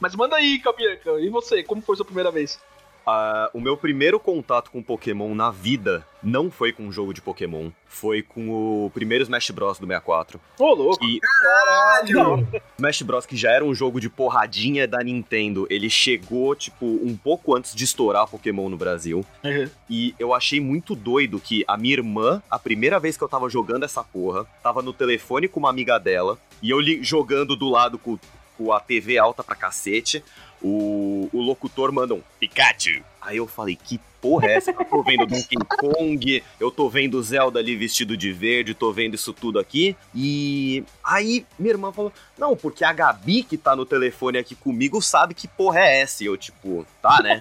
Mas 0.00 0.16
manda 0.16 0.36
aí, 0.36 0.58
Cabianca, 0.58 1.20
e 1.20 1.28
você, 1.28 1.62
como 1.62 1.82
foi 1.82 1.94
sua 1.94 2.06
primeira 2.06 2.30
vez? 2.30 2.58
Ah, 3.06 3.50
o 3.54 3.60
meu 3.60 3.76
primeiro 3.76 4.20
contato 4.20 4.70
com 4.70 4.82
Pokémon 4.82 5.34
na 5.34 5.50
vida 5.50 6.06
não 6.22 6.50
foi 6.50 6.72
com 6.72 6.84
um 6.84 6.92
jogo 6.92 7.14
de 7.14 7.20
Pokémon, 7.22 7.70
foi 7.86 8.22
com 8.22 8.50
o 8.86 8.90
primeiro 8.92 9.22
Smash 9.24 9.50
Bros 9.50 9.78
do 9.78 9.86
64. 9.86 10.38
Ô, 10.58 10.74
louco. 10.74 11.02
E 11.04 11.18
Caralho! 11.20 12.46
Smash 12.78 13.02
Bros, 13.02 13.26
que 13.26 13.36
já 13.36 13.50
era 13.52 13.64
um 13.64 13.74
jogo 13.74 14.00
de 14.00 14.08
porradinha 14.10 14.86
da 14.86 14.98
Nintendo, 14.98 15.66
ele 15.70 15.88
chegou, 15.88 16.54
tipo, 16.54 16.84
um 16.86 17.16
pouco 17.16 17.56
antes 17.56 17.74
de 17.74 17.84
estourar 17.84 18.28
Pokémon 18.28 18.68
no 18.68 18.76
Brasil. 18.76 19.24
Uhum. 19.42 19.68
E 19.88 20.14
eu 20.18 20.34
achei 20.34 20.60
muito 20.60 20.94
doido 20.94 21.40
que 21.40 21.64
a 21.66 21.76
minha 21.76 21.94
irmã, 21.94 22.42
a 22.50 22.58
primeira 22.58 23.00
vez 23.00 23.16
que 23.16 23.24
eu 23.24 23.28
tava 23.28 23.48
jogando 23.48 23.84
essa 23.84 24.04
porra, 24.04 24.44
tava 24.62 24.82
no 24.82 24.92
telefone 24.92 25.48
com 25.48 25.58
uma 25.60 25.70
amiga 25.70 25.98
dela, 25.98 26.38
e 26.62 26.70
eu 26.70 26.78
li- 26.78 27.02
jogando 27.02 27.56
do 27.56 27.68
lado 27.68 27.98
com, 27.98 28.18
com 28.60 28.72
a 28.74 28.78
TV 28.78 29.16
alta 29.16 29.42
pra 29.42 29.56
cacete, 29.56 30.22
o, 30.62 31.30
o 31.32 31.40
locutor 31.40 31.90
manda 31.90 32.12
um 32.12 32.20
Pikachu. 32.38 33.02
Aí 33.18 33.38
eu 33.38 33.46
falei, 33.46 33.74
que 33.74 33.98
porra 34.20 34.48
é 34.48 34.56
essa? 34.56 34.70
Eu 34.70 34.84
tô 34.84 35.02
vendo 35.02 35.24
Donkey 35.24 35.56
Kong, 35.78 36.42
eu 36.58 36.70
tô 36.70 36.90
vendo 36.90 37.22
Zelda 37.22 37.58
ali 37.58 37.74
vestido 37.74 38.16
de 38.16 38.32
verde, 38.32 38.74
tô 38.74 38.92
vendo 38.92 39.14
isso 39.14 39.32
tudo 39.32 39.58
aqui. 39.58 39.96
E 40.14 40.84
aí 41.02 41.46
minha 41.58 41.72
irmã 41.72 41.90
falou, 41.90 42.12
não, 42.36 42.54
porque 42.54 42.84
a 42.84 42.92
Gabi 42.92 43.42
que 43.42 43.56
tá 43.56 43.74
no 43.74 43.86
telefone 43.86 44.36
aqui 44.36 44.54
comigo 44.54 45.00
sabe 45.00 45.32
que 45.32 45.48
porra 45.48 45.80
é 45.80 46.00
essa. 46.00 46.22
E 46.22 46.26
eu, 46.26 46.36
tipo, 46.36 46.86
tá, 47.00 47.22
né? 47.22 47.38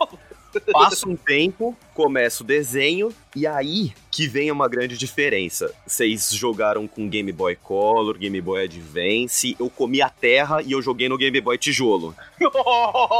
Passa 0.71 1.07
um 1.07 1.15
tempo, 1.15 1.77
começa 1.93 2.43
o 2.43 2.45
desenho, 2.45 3.13
e 3.35 3.45
aí 3.45 3.93
que 4.11 4.27
vem 4.27 4.51
uma 4.51 4.67
grande 4.67 4.97
diferença. 4.97 5.73
Vocês 5.85 6.31
jogaram 6.31 6.87
com 6.87 7.07
Game 7.07 7.31
Boy 7.31 7.55
Color, 7.55 8.17
Game 8.17 8.39
Boy 8.41 8.63
Advance, 8.63 9.55
eu 9.59 9.69
comi 9.69 10.01
a 10.01 10.09
terra 10.09 10.61
e 10.61 10.71
eu 10.71 10.81
joguei 10.81 11.07
no 11.07 11.17
Game 11.17 11.39
Boy 11.39 11.57
Tijolo. 11.57 12.15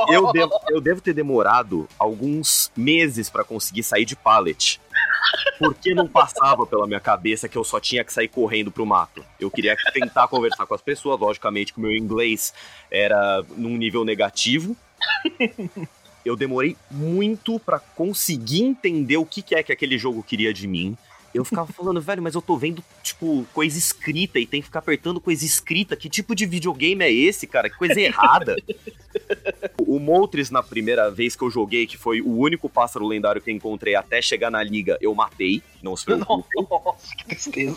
Eu 0.09 0.31
devo, 0.31 0.51
eu 0.69 0.81
devo 0.81 1.01
ter 1.01 1.13
demorado 1.13 1.87
alguns 1.97 2.71
meses 2.75 3.29
pra 3.29 3.43
conseguir 3.43 3.83
sair 3.83 4.05
de 4.05 4.15
pallet. 4.15 4.79
Porque 5.57 5.93
não 5.93 6.07
passava 6.07 6.65
pela 6.65 6.87
minha 6.87 6.99
cabeça 6.99 7.47
que 7.47 7.57
eu 7.57 7.63
só 7.63 7.79
tinha 7.79 8.03
que 8.03 8.13
sair 8.13 8.27
correndo 8.27 8.71
pro 8.71 8.85
mato. 8.85 9.23
Eu 9.39 9.51
queria 9.51 9.75
tentar 9.93 10.27
conversar 10.27 10.65
com 10.65 10.73
as 10.73 10.81
pessoas, 10.81 11.19
logicamente 11.19 11.73
que 11.73 11.79
o 11.79 11.81
meu 11.81 11.95
inglês 11.95 12.53
era 12.89 13.43
num 13.55 13.77
nível 13.77 14.03
negativo. 14.03 14.75
Eu 16.25 16.35
demorei 16.35 16.75
muito 16.91 17.59
pra 17.59 17.79
conseguir 17.79 18.63
entender 18.63 19.17
o 19.17 19.25
que 19.25 19.41
que 19.41 19.55
é 19.55 19.63
que 19.63 19.71
aquele 19.71 19.97
jogo 19.97 20.23
queria 20.23 20.53
de 20.53 20.67
mim. 20.67 20.97
Eu 21.33 21.45
ficava 21.45 21.71
falando, 21.73 22.01
velho, 22.01 22.21
mas 22.21 22.35
eu 22.35 22.41
tô 22.41 22.57
vendo, 22.57 22.83
tipo, 23.03 23.45
coisa 23.53 23.77
escrita 23.77 24.39
e 24.39 24.45
tem 24.45 24.61
que 24.61 24.67
ficar 24.67 24.79
apertando 24.79 25.19
coisa 25.19 25.45
escrita. 25.45 25.95
Que 25.95 26.09
tipo 26.09 26.35
de 26.35 26.45
videogame 26.45 27.03
é 27.03 27.11
esse, 27.11 27.47
cara? 27.47 27.69
Que 27.69 27.77
coisa 27.77 27.99
errada. 27.99 28.55
O 29.87 29.97
Moltres, 29.97 30.51
na 30.51 30.61
primeira 30.61 31.09
vez 31.09 31.35
que 31.35 31.43
eu 31.43 31.49
joguei, 31.49 31.87
que 31.87 31.97
foi 31.97 32.21
o 32.21 32.37
único 32.37 32.69
pássaro 32.69 33.07
lendário 33.07 33.41
que 33.41 33.51
encontrei 33.51 33.95
até 33.95 34.21
chegar 34.21 34.51
na 34.51 34.61
liga, 34.61 34.99
eu 35.01 35.15
matei. 35.15 35.63
Não 35.81 35.95
se 35.97 36.05
preocupe. 36.05 36.47
Nossa, 36.69 37.15
que 37.15 37.25
tristeza. 37.25 37.75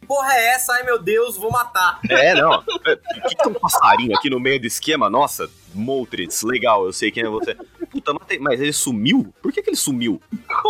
Que 0.00 0.06
porra 0.06 0.32
é 0.34 0.54
essa? 0.54 0.72
Ai 0.74 0.82
meu 0.82 0.98
Deus, 0.98 1.36
vou 1.36 1.50
matar. 1.50 2.00
É, 2.08 2.34
não. 2.34 2.62
É, 2.86 2.92
O 2.92 3.28
que, 3.28 3.34
que 3.34 3.42
tem 3.42 3.52
um 3.52 3.54
passarinho 3.54 4.16
aqui 4.16 4.30
no 4.30 4.38
meio 4.40 4.60
do 4.60 4.66
esquema? 4.66 5.08
Nossa, 5.10 5.50
Moltres, 5.74 6.42
legal, 6.42 6.86
eu 6.86 6.92
sei 6.92 7.10
quem 7.10 7.22
é 7.24 7.28
você. 7.28 7.54
Puta, 7.90 8.12
matei. 8.12 8.38
Mas 8.38 8.60
ele 8.60 8.72
sumiu? 8.72 9.32
Por 9.42 9.52
que, 9.52 9.62
que 9.62 9.70
ele 9.70 9.76
sumiu? 9.76 10.20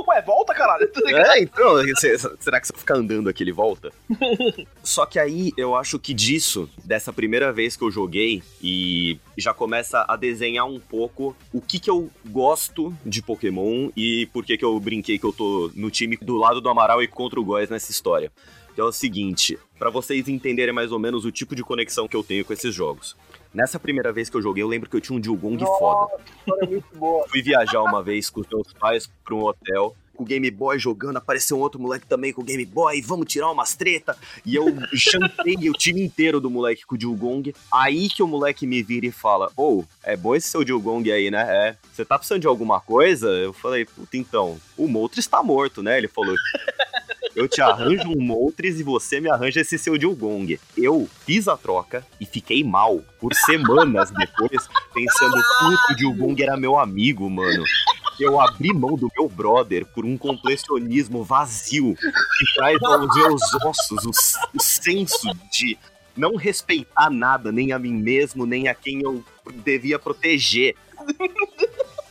Ué, 0.08 0.22
volta, 0.22 0.52
caralho. 0.54 0.90
É, 1.06 1.40
então, 1.40 1.76
será 2.38 2.60
que 2.60 2.66
se 2.66 2.72
eu 2.72 2.78
ficar 2.78 2.96
andando 2.96 3.28
aqui 3.28 3.42
ele 3.42 3.52
volta? 3.52 3.92
Só 4.82 5.06
que 5.06 5.18
aí 5.18 5.52
eu 5.56 5.74
acho 5.74 5.98
que 5.98 6.12
disso, 6.12 6.68
dessa 6.84 7.12
primeira 7.12 7.52
vez 7.52 7.76
que 7.76 7.84
eu 7.84 7.90
joguei, 7.90 8.42
e 8.60 9.18
já 9.38 9.54
começa 9.54 10.04
a 10.08 10.16
desenhar 10.16 10.66
um 10.66 10.80
pouco 10.80 11.36
o 11.52 11.60
que 11.60 11.78
que 11.78 11.88
eu 11.90 12.10
gosto 12.26 12.94
de 13.04 13.22
Pokémon 13.22 13.90
e 13.96 14.26
por 14.32 14.44
que 14.44 14.58
que 14.58 14.64
eu 14.64 14.78
brinquei 14.80 15.18
que 15.18 15.24
eu 15.24 15.32
tô 15.32 15.70
no 15.74 15.90
time 15.90 16.16
do 16.16 16.36
lado 16.36 16.60
do 16.60 16.68
Amaral 16.68 17.02
e 17.02 17.08
contra 17.08 17.40
o 17.40 17.44
Góis 17.44 17.70
nessa 17.70 17.90
história. 17.90 18.30
Que 18.76 18.80
é 18.82 18.84
o 18.84 18.92
seguinte, 18.92 19.58
pra 19.78 19.88
vocês 19.88 20.28
entenderem 20.28 20.74
mais 20.74 20.92
ou 20.92 20.98
menos 20.98 21.24
o 21.24 21.32
tipo 21.32 21.56
de 21.56 21.62
conexão 21.64 22.06
que 22.06 22.14
eu 22.14 22.22
tenho 22.22 22.44
com 22.44 22.52
esses 22.52 22.74
jogos. 22.74 23.16
Nessa 23.54 23.80
primeira 23.80 24.12
vez 24.12 24.28
que 24.28 24.36
eu 24.36 24.42
joguei, 24.42 24.62
eu 24.62 24.68
lembro 24.68 24.90
que 24.90 24.94
eu 24.94 25.00
tinha 25.00 25.16
um 25.16 25.20
Dilgong 25.20 25.58
foda. 25.64 26.22
Nossa, 26.46 26.84
boa. 26.94 27.24
Fui 27.32 27.40
viajar 27.40 27.80
uma 27.80 28.02
vez 28.02 28.28
com 28.28 28.42
os 28.42 28.46
meus 28.46 28.70
pais 28.74 29.10
pra 29.24 29.34
um 29.34 29.44
hotel. 29.44 29.96
Com 30.16 30.24
o 30.24 30.26
Game 30.26 30.50
Boy 30.50 30.78
jogando, 30.78 31.18
apareceu 31.18 31.58
um 31.58 31.60
outro 31.60 31.80
moleque 31.80 32.06
também 32.06 32.32
com 32.32 32.40
o 32.40 32.44
Game 32.44 32.64
Boy, 32.64 33.00
vamos 33.02 33.26
tirar 33.26 33.50
umas 33.50 33.74
treta. 33.74 34.16
E 34.44 34.54
eu 34.54 34.74
chantei 34.94 35.56
o 35.68 35.72
time 35.72 36.02
inteiro 36.02 36.40
do 36.40 36.50
moleque 36.50 36.86
com 36.86 36.94
o 36.94 36.98
Dilgong. 36.98 37.54
Aí 37.70 38.08
que 38.08 38.22
o 38.22 38.26
moleque 38.26 38.66
me 38.66 38.82
vira 38.82 39.06
e 39.06 39.12
fala: 39.12 39.50
Ô, 39.56 39.84
é 40.02 40.16
bom 40.16 40.34
esse 40.34 40.48
seu 40.48 40.64
Dilgong 40.64 41.10
aí, 41.12 41.30
né? 41.30 41.46
É. 41.48 41.76
Você 41.92 42.04
tá 42.04 42.18
precisando 42.18 42.40
de 42.40 42.46
alguma 42.46 42.80
coisa? 42.80 43.28
Eu 43.28 43.52
falei: 43.52 43.84
Puta, 43.84 44.16
então, 44.16 44.58
o 44.76 44.88
Moltres 44.88 45.26
tá 45.26 45.42
morto, 45.42 45.82
né? 45.82 45.98
Ele 45.98 46.08
falou: 46.08 46.34
Eu 47.36 47.46
te 47.46 47.60
arranjo 47.60 48.08
um 48.08 48.20
Moltres 48.20 48.80
e 48.80 48.82
você 48.82 49.20
me 49.20 49.30
arranja 49.30 49.60
esse 49.60 49.78
seu 49.78 49.98
Dilgong. 49.98 50.58
Eu 50.76 51.06
fiz 51.26 51.46
a 51.46 51.56
troca 51.56 52.06
e 52.18 52.24
fiquei 52.24 52.64
mal 52.64 53.04
por 53.20 53.34
semanas 53.34 54.10
depois, 54.10 54.66
pensando 54.94 55.36
que 55.36 55.92
o 55.92 55.96
Dilgong 55.96 56.42
era 56.42 56.56
meu 56.56 56.78
amigo, 56.78 57.28
mano. 57.28 57.62
Eu 58.18 58.40
abri 58.40 58.72
mão 58.72 58.96
do 58.96 59.10
meu 59.16 59.28
brother 59.28 59.86
por 59.86 60.04
um 60.04 60.16
completionismo 60.16 61.22
vazio 61.22 61.94
que 61.94 62.54
traz 62.54 62.82
aos 62.82 63.14
meus 63.14 63.42
ossos 63.64 64.04
o, 64.04 64.56
o 64.56 64.62
senso 64.62 65.28
de 65.50 65.78
não 66.16 66.36
respeitar 66.36 67.10
nada, 67.10 67.52
nem 67.52 67.72
a 67.72 67.78
mim 67.78 67.92
mesmo, 67.92 68.46
nem 68.46 68.68
a 68.68 68.74
quem 68.74 69.02
eu 69.02 69.22
devia 69.64 69.98
proteger. 69.98 70.74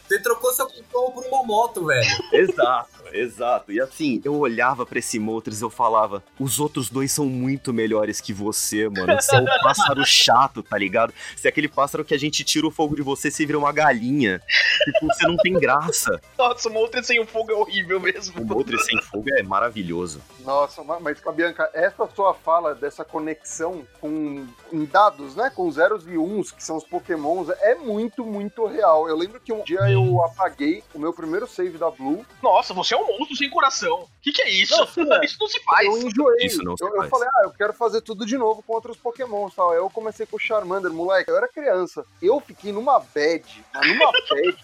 Você 0.08 0.20
trocou 0.20 0.54
seu 0.54 0.68
Pokémon 0.68 1.12
por 1.12 1.26
uma 1.26 1.44
moto, 1.44 1.86
velho. 1.86 2.08
Exato, 2.32 2.95
exato. 3.22 3.72
E 3.72 3.80
assim, 3.82 4.22
eu 4.24 4.36
olhava 4.36 4.86
pra 4.86 5.00
esse 5.00 5.18
Moltres 5.20 5.62
e 5.62 5.64
eu 5.64 5.70
falava: 5.70 6.24
os 6.40 6.60
outros 6.60 6.90
dois 6.90 7.12
são 7.12 7.26
muito 7.26 7.74
melhores 7.74 8.20
que 8.22 8.34
você, 8.34 8.88
mano. 8.90 9.14
Você 9.22 9.36
é 9.36 9.40
um 9.42 9.46
pássaro 9.64 10.06
chato, 10.06 10.62
tá 10.64 10.78
ligado? 10.78 11.14
Você 11.36 11.48
é 11.48 11.50
aquele 11.50 11.68
pássaro 11.68 12.04
que 12.06 12.14
a 12.14 12.20
gente 12.20 12.44
tira 12.44 12.68
o 12.68 12.72
fogo 12.72 12.96
de 12.96 13.02
você 13.02 13.28
e 13.28 13.32
se 13.32 13.46
vira 13.46 13.58
uma 13.58 13.72
galinha. 13.72 14.42
Tipo, 14.84 15.08
você 15.08 15.28
não 15.28 15.38
tem 15.38 15.54
graça. 15.54 16.20
Nossa, 16.38 16.70
o 16.70 16.74
Moltres 16.74 17.06
sem 17.08 17.20
o 17.20 17.26
fogo 17.28 17.52
é 17.52 17.56
horrível 17.56 18.00
mesmo. 18.00 18.42
O 18.42 18.46
Moltres 18.46 18.86
sem 18.86 19.02
fogo 19.02 19.26
é 19.38 19.44
maravilhoso. 19.44 20.22
Nossa, 20.44 20.84
ma- 20.84 21.00
mas 21.00 21.20
Fabianca, 21.20 21.70
essa 21.74 22.08
sua 22.16 22.34
fala 22.34 22.76
dessa 22.76 23.04
conexão 23.04 23.86
com, 24.00 24.46
com 24.70 24.86
dados, 24.86 25.36
né? 25.36 25.52
Com 25.54 25.70
zeros 25.72 26.06
e 26.08 26.18
uns, 26.18 26.52
que 26.52 26.64
são 26.64 26.78
os 26.78 26.84
pokémons, 26.84 27.50
é 27.62 27.76
muito, 27.76 28.24
muito 28.26 28.66
real. 28.66 29.08
Eu 29.10 29.16
lembro 29.18 29.40
que 29.40 29.52
um 29.54 29.64
dia 29.64 29.80
eu 29.90 30.24
apaguei 30.24 30.84
o 30.94 31.00
meu 31.00 31.14
primeiro 31.14 31.48
save 31.48 31.78
da 31.78 31.90
Blue. 31.90 32.26
Nossa, 32.42 32.74
você 32.74 32.94
é 32.94 32.98
um 32.98 33.05
monstro 33.08 33.36
sem 33.36 33.50
coração. 33.50 34.02
O 34.02 34.10
que, 34.22 34.32
que 34.32 34.42
é 34.42 34.50
isso? 34.50 34.76
Não, 34.98 35.16
é. 35.16 35.26
Isso 35.26 35.38
não 35.40 35.48
se 35.48 35.60
faz. 35.64 35.86
Eu 35.86 35.98
enjoei. 35.98 36.46
Isso 36.46 36.64
não 36.64 36.76
se 36.78 36.84
eu, 36.84 36.90
eu 36.90 36.98
faz. 36.98 37.10
falei, 37.10 37.30
ah, 37.30 37.42
eu 37.44 37.52
quero 37.52 37.74
fazer 37.74 38.02
tudo 38.02 38.26
de 38.26 38.38
novo 38.38 38.64
com 38.64 38.74
outros 38.74 38.98
pokémons 38.98 39.54
tal. 39.56 39.72
Aí 39.72 39.78
eu 39.78 39.90
comecei 39.90 40.26
com 40.26 40.38
o 40.38 40.40
Charmander, 40.40 40.92
moleque. 40.92 41.30
Eu 41.30 41.38
era 41.38 41.48
criança. 41.48 42.06
Eu 42.22 42.40
fiquei 42.40 42.72
numa 42.72 43.00
bad, 43.00 43.66
mas 43.74 43.88
numa 43.88 44.12
bad. 44.30 44.58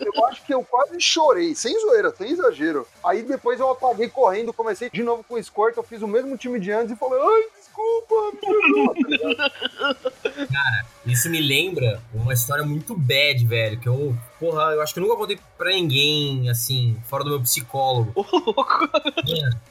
Eu 0.00 0.26
acho 0.26 0.44
que 0.44 0.52
eu 0.52 0.64
quase 0.64 1.00
chorei, 1.00 1.54
sem 1.54 1.78
zoeira, 1.80 2.14
sem 2.14 2.30
exagero. 2.30 2.86
Aí 3.04 3.22
depois 3.22 3.60
eu 3.60 3.70
apaguei 3.70 4.08
correndo, 4.08 4.52
comecei 4.52 4.90
de 4.90 5.02
novo 5.02 5.22
com 5.22 5.34
o 5.34 5.42
Squirt, 5.42 5.76
eu 5.76 5.82
fiz 5.82 6.02
o 6.02 6.08
mesmo 6.08 6.36
time 6.36 6.58
de 6.58 6.72
antes 6.72 6.92
e 6.92 6.96
falei, 6.96 7.20
ai, 7.20 7.48
desculpa, 7.72 8.36
perdoa. 8.40 9.52
Isso 11.04 11.28
me 11.28 11.40
lembra 11.40 12.00
uma 12.14 12.32
história 12.32 12.64
muito 12.64 12.96
bad, 12.96 13.44
velho. 13.44 13.80
Que 13.80 13.88
eu, 13.88 14.16
porra, 14.38 14.72
eu 14.72 14.82
acho 14.82 14.94
que 14.94 15.00
eu 15.00 15.02
nunca 15.04 15.16
contei 15.16 15.38
pra 15.58 15.70
ninguém, 15.70 16.48
assim, 16.48 16.96
fora 17.08 17.24
do 17.24 17.30
meu 17.30 17.40
psicólogo. 17.40 18.12
Louco. 18.14 18.88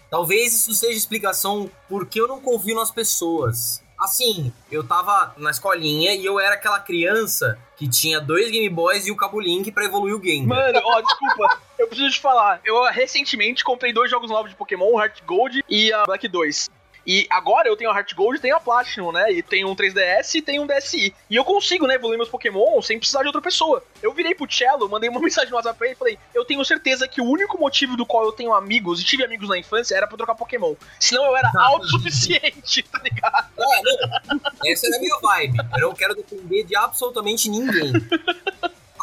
Talvez 0.09 0.53
isso 0.53 0.73
seja 0.73 0.97
explicação 0.97 1.69
por 1.87 2.05
que 2.05 2.19
eu 2.19 2.27
não 2.27 2.41
confio 2.41 2.75
nas 2.75 2.91
pessoas. 2.91 3.81
Assim, 3.97 4.51
eu 4.69 4.83
tava 4.83 5.33
na 5.37 5.51
escolinha 5.51 6.13
e 6.15 6.25
eu 6.25 6.39
era 6.39 6.55
aquela 6.55 6.79
criança 6.79 7.57
que 7.77 7.87
tinha 7.87 8.19
dois 8.19 8.49
Game 8.51 8.67
Boys 8.67 9.05
e 9.05 9.11
o 9.11 9.15
Cabo 9.15 9.39
Link 9.39 9.71
pra 9.71 9.85
evoluir 9.85 10.15
o 10.15 10.19
game. 10.19 10.45
Mano, 10.45 10.81
ó, 10.83 11.01
desculpa. 11.01 11.61
Eu 11.77 11.87
preciso 11.87 12.09
te 12.09 12.19
falar. 12.19 12.59
Eu 12.65 12.83
recentemente 12.91 13.63
comprei 13.63 13.93
dois 13.93 14.09
jogos 14.09 14.29
novos 14.29 14.49
de 14.49 14.57
Pokémon, 14.57 14.99
Heart 14.99 15.21
Gold 15.23 15.63
e 15.69 15.93
a 15.93 16.03
Black 16.03 16.27
2. 16.27 16.69
E 17.05 17.27
agora 17.29 17.67
eu 17.67 17.75
tenho 17.75 17.89
a 17.89 17.95
Heart 17.95 18.13
Gold 18.13 18.37
e 18.37 18.41
tenho 18.41 18.55
a 18.55 18.59
Platinum, 18.59 19.11
né? 19.11 19.31
E 19.31 19.41
tenho 19.41 19.69
um 19.69 19.75
3DS 19.75 20.35
e 20.35 20.41
tenho 20.41 20.63
um 20.63 20.67
DSi. 20.67 21.13
E 21.29 21.35
eu 21.35 21.43
consigo, 21.43 21.87
né, 21.87 21.95
evoluir 21.95 22.17
meus 22.17 22.29
Pokémon 22.29 22.81
sem 22.81 22.99
precisar 22.99 23.21
de 23.21 23.27
outra 23.27 23.41
pessoa. 23.41 23.83
Eu 24.01 24.13
virei 24.13 24.35
pro 24.35 24.51
Cello, 24.51 24.87
mandei 24.87 25.09
uma 25.09 25.19
mensagem 25.21 25.49
no 25.49 25.55
WhatsApp 25.55 25.77
pra 25.77 25.87
ele 25.87 25.95
e 25.95 25.97
falei: 25.97 26.19
Eu 26.33 26.45
tenho 26.45 26.63
certeza 26.63 27.07
que 27.07 27.21
o 27.21 27.25
único 27.25 27.59
motivo 27.59 27.97
do 27.97 28.05
qual 28.05 28.25
eu 28.25 28.31
tenho 28.31 28.53
amigos 28.53 29.01
e 29.01 29.03
tive 29.03 29.23
amigos 29.23 29.49
na 29.49 29.57
infância 29.57 29.95
era 29.95 30.07
pra 30.07 30.17
trocar 30.17 30.35
Pokémon. 30.35 30.75
Senão 30.99 31.25
eu 31.25 31.35
era 31.35 31.51
autossuficiente, 31.57 32.83
tá 32.83 32.99
ligado? 32.99 33.47
É, 33.57 33.81
não. 33.81 34.41
Essa 34.65 34.87
era 34.87 34.97
a 34.97 34.99
minha 34.99 35.17
vibe. 35.19 35.57
Eu 35.73 35.87
não 35.87 35.95
quero 35.95 36.15
depender 36.15 36.63
de 36.63 36.75
absolutamente 36.75 37.49
ninguém. 37.49 37.93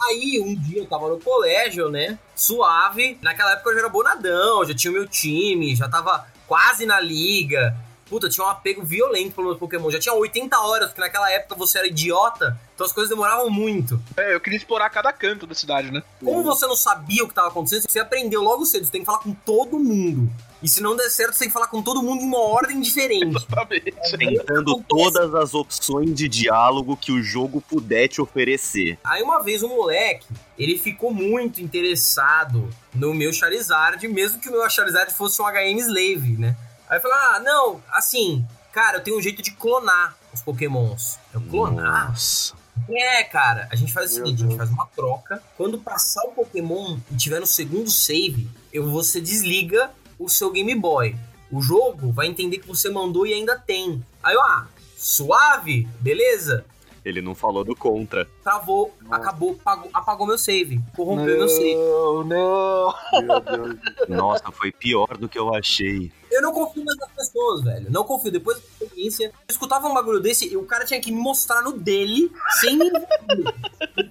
Aí, 0.09 0.41
um 0.41 0.55
dia 0.55 0.79
eu 0.81 0.87
tava 0.87 1.09
no 1.09 1.19
colégio, 1.21 1.91
né? 1.91 2.19
Suave. 2.35 3.19
Naquela 3.21 3.53
época 3.53 3.71
eu 3.71 3.75
já 3.75 3.81
era 3.81 3.89
bonadão, 3.89 4.65
já 4.65 4.75
tinha 4.75 4.91
o 4.91 4.95
meu 4.95 5.07
time, 5.07 5.75
já 5.75 5.89
tava 5.89 6.27
quase 6.47 6.87
na 6.87 7.01
liga. 7.01 7.77
Puta, 8.09 8.29
tinha 8.29 8.47
um 8.47 8.51
apego 8.51 8.85
violento 8.85 9.35
pelo 9.35 9.57
Pokémon. 9.57 9.91
Já 9.91 9.99
tinha 9.99 10.15
80 10.15 10.59
horas, 10.59 10.89
porque 10.89 11.01
naquela 11.01 11.31
época 11.31 11.55
você 11.55 11.79
era 11.79 11.87
idiota, 11.87 12.59
então 12.75 12.87
as 12.87 12.93
coisas 12.93 13.11
demoravam 13.11 13.51
muito. 13.51 14.01
É, 14.17 14.35
eu 14.35 14.41
queria 14.41 14.57
explorar 14.57 14.91
cada 14.91 15.13
canto 15.13 15.47
da 15.47 15.55
cidade, 15.55 15.91
né? 15.91 16.03
Como 16.23 16.43
você 16.43 16.67
não 16.67 16.77
sabia 16.77 17.25
o 17.25 17.29
que 17.29 17.35
tava 17.35 17.49
acontecendo, 17.49 17.89
você 17.89 17.99
aprendeu 17.99 18.43
logo 18.43 18.65
cedo, 18.65 18.85
você 18.85 18.93
tem 18.93 19.03
que 19.03 19.07
falar 19.07 19.19
com 19.19 19.33
todo 19.33 19.79
mundo. 19.79 20.31
E 20.61 20.69
se 20.69 20.83
não 20.83 20.97
der 20.97 21.09
certo, 21.09 21.35
você 21.35 21.41
tem 21.41 21.49
que 21.49 21.55
falar 21.55 21.69
com 21.69 21.81
todo 21.81 22.03
mundo 22.03 22.23
em 22.23 22.27
uma 22.27 22.41
ordem 22.41 22.81
diferente. 22.81 23.37
Exatamente. 23.37 23.95
Tentando 24.19 24.83
todas 24.89 25.33
as 25.35 25.55
opções 25.55 26.13
de 26.15 26.29
diálogo 26.29 26.97
que 26.97 27.13
o 27.13 27.23
jogo 27.23 27.61
puder 27.61 28.09
te 28.09 28.21
oferecer. 28.21 28.99
Aí 29.05 29.23
uma 29.23 29.41
vez 29.41 29.63
um 29.63 29.69
moleque, 29.69 30.27
ele 30.59 30.77
ficou 30.77 31.13
muito 31.13 31.63
interessado 31.63 32.69
no 32.93 33.15
meu 33.15 33.33
Charizard, 33.33 34.07
mesmo 34.09 34.41
que 34.41 34.49
o 34.49 34.53
meu 34.53 34.69
Charizard 34.69 35.15
fosse 35.15 35.41
um 35.41 35.45
HM 35.45 35.79
Slave, 35.79 36.37
né? 36.37 36.57
Aí 36.89 36.97
eu 36.97 37.03
falei, 37.03 37.17
ah, 37.17 37.41
não, 37.41 37.83
assim, 37.93 38.45
cara, 38.73 38.99
eu 38.99 39.03
tenho 39.03 39.19
um 39.19 39.23
jeito 39.23 39.43
de 39.43 39.51
clonar 39.53 40.17
os 40.33 40.41
Pokémons. 40.41 41.19
Eu 41.35 41.41
clonar? 41.41 42.11
Nossa. 42.11 42.55
É, 42.89 43.25
cara, 43.25 43.69
a 43.71 43.77
gente 43.77 43.93
faz 43.93 44.13
o 44.13 44.17
Meu 44.17 44.27
seguinte, 44.27 44.45
a 44.45 44.49
gente 44.49 44.57
faz 44.57 44.71
uma 44.71 44.87
troca. 44.87 45.43
Quando 45.57 45.79
passar 45.79 46.23
o 46.25 46.33
Pokémon 46.33 46.99
e 47.11 47.17
tiver 47.17 47.41
no 47.41 47.47
segundo 47.47 47.91
save, 47.91 48.49
eu, 48.73 48.89
você 48.89 49.21
desliga 49.21 49.91
o 50.19 50.29
seu 50.29 50.51
Game 50.51 50.75
Boy. 50.75 51.15
O 51.51 51.61
jogo 51.61 52.13
vai 52.13 52.27
entender 52.27 52.59
que 52.59 52.69
você 52.69 52.89
mandou 52.89 53.27
e 53.27 53.33
ainda 53.33 53.59
tem. 53.59 54.03
Aí 54.23 54.35
eu, 54.35 54.41
ah, 54.41 54.67
suave, 54.97 55.89
beleza? 56.01 56.65
Ele 57.05 57.23
não 57.23 57.35
falou 57.35 57.65
do 57.65 57.75
contra. 57.75 58.27
Travou, 58.43 58.95
acabou, 59.11 59.59
apagou, 59.61 59.91
apagou 59.95 60.27
meu 60.27 60.37
save, 60.37 60.81
corrompeu 60.95 61.39
meu 61.39 61.49
save. 61.49 61.75
Não, 61.75 62.25
não. 62.25 62.95
Meu 63.23 63.41
Deus. 63.41 63.79
Nossa, 64.09 64.51
foi 64.53 64.71
pior 64.73 65.17
do 65.17 65.29
que 65.29 65.39
eu 65.39 65.55
achei. 65.55 66.13
Eu 66.31 66.43
não 66.43 66.53
confio 66.53 66.85
mais 66.85 66.99
nas 66.99 67.11
pessoas, 67.13 67.63
velho. 67.63 67.91
Não 67.91 68.05
confio. 68.05 68.31
Depois 68.31 68.59
da 68.59 68.65
experiência, 68.65 69.27
eu 69.27 69.33
escutava 69.49 69.89
um 69.89 69.95
bagulho 69.95 70.21
desse 70.21 70.47
e 70.49 70.57
o 70.57 70.65
cara 70.65 70.85
tinha 70.85 71.01
que 71.01 71.11
me 71.11 71.21
mostrar 71.21 71.63
no 71.63 71.73
dele 71.73 72.31
sem 72.61 72.77
me. 72.77 72.91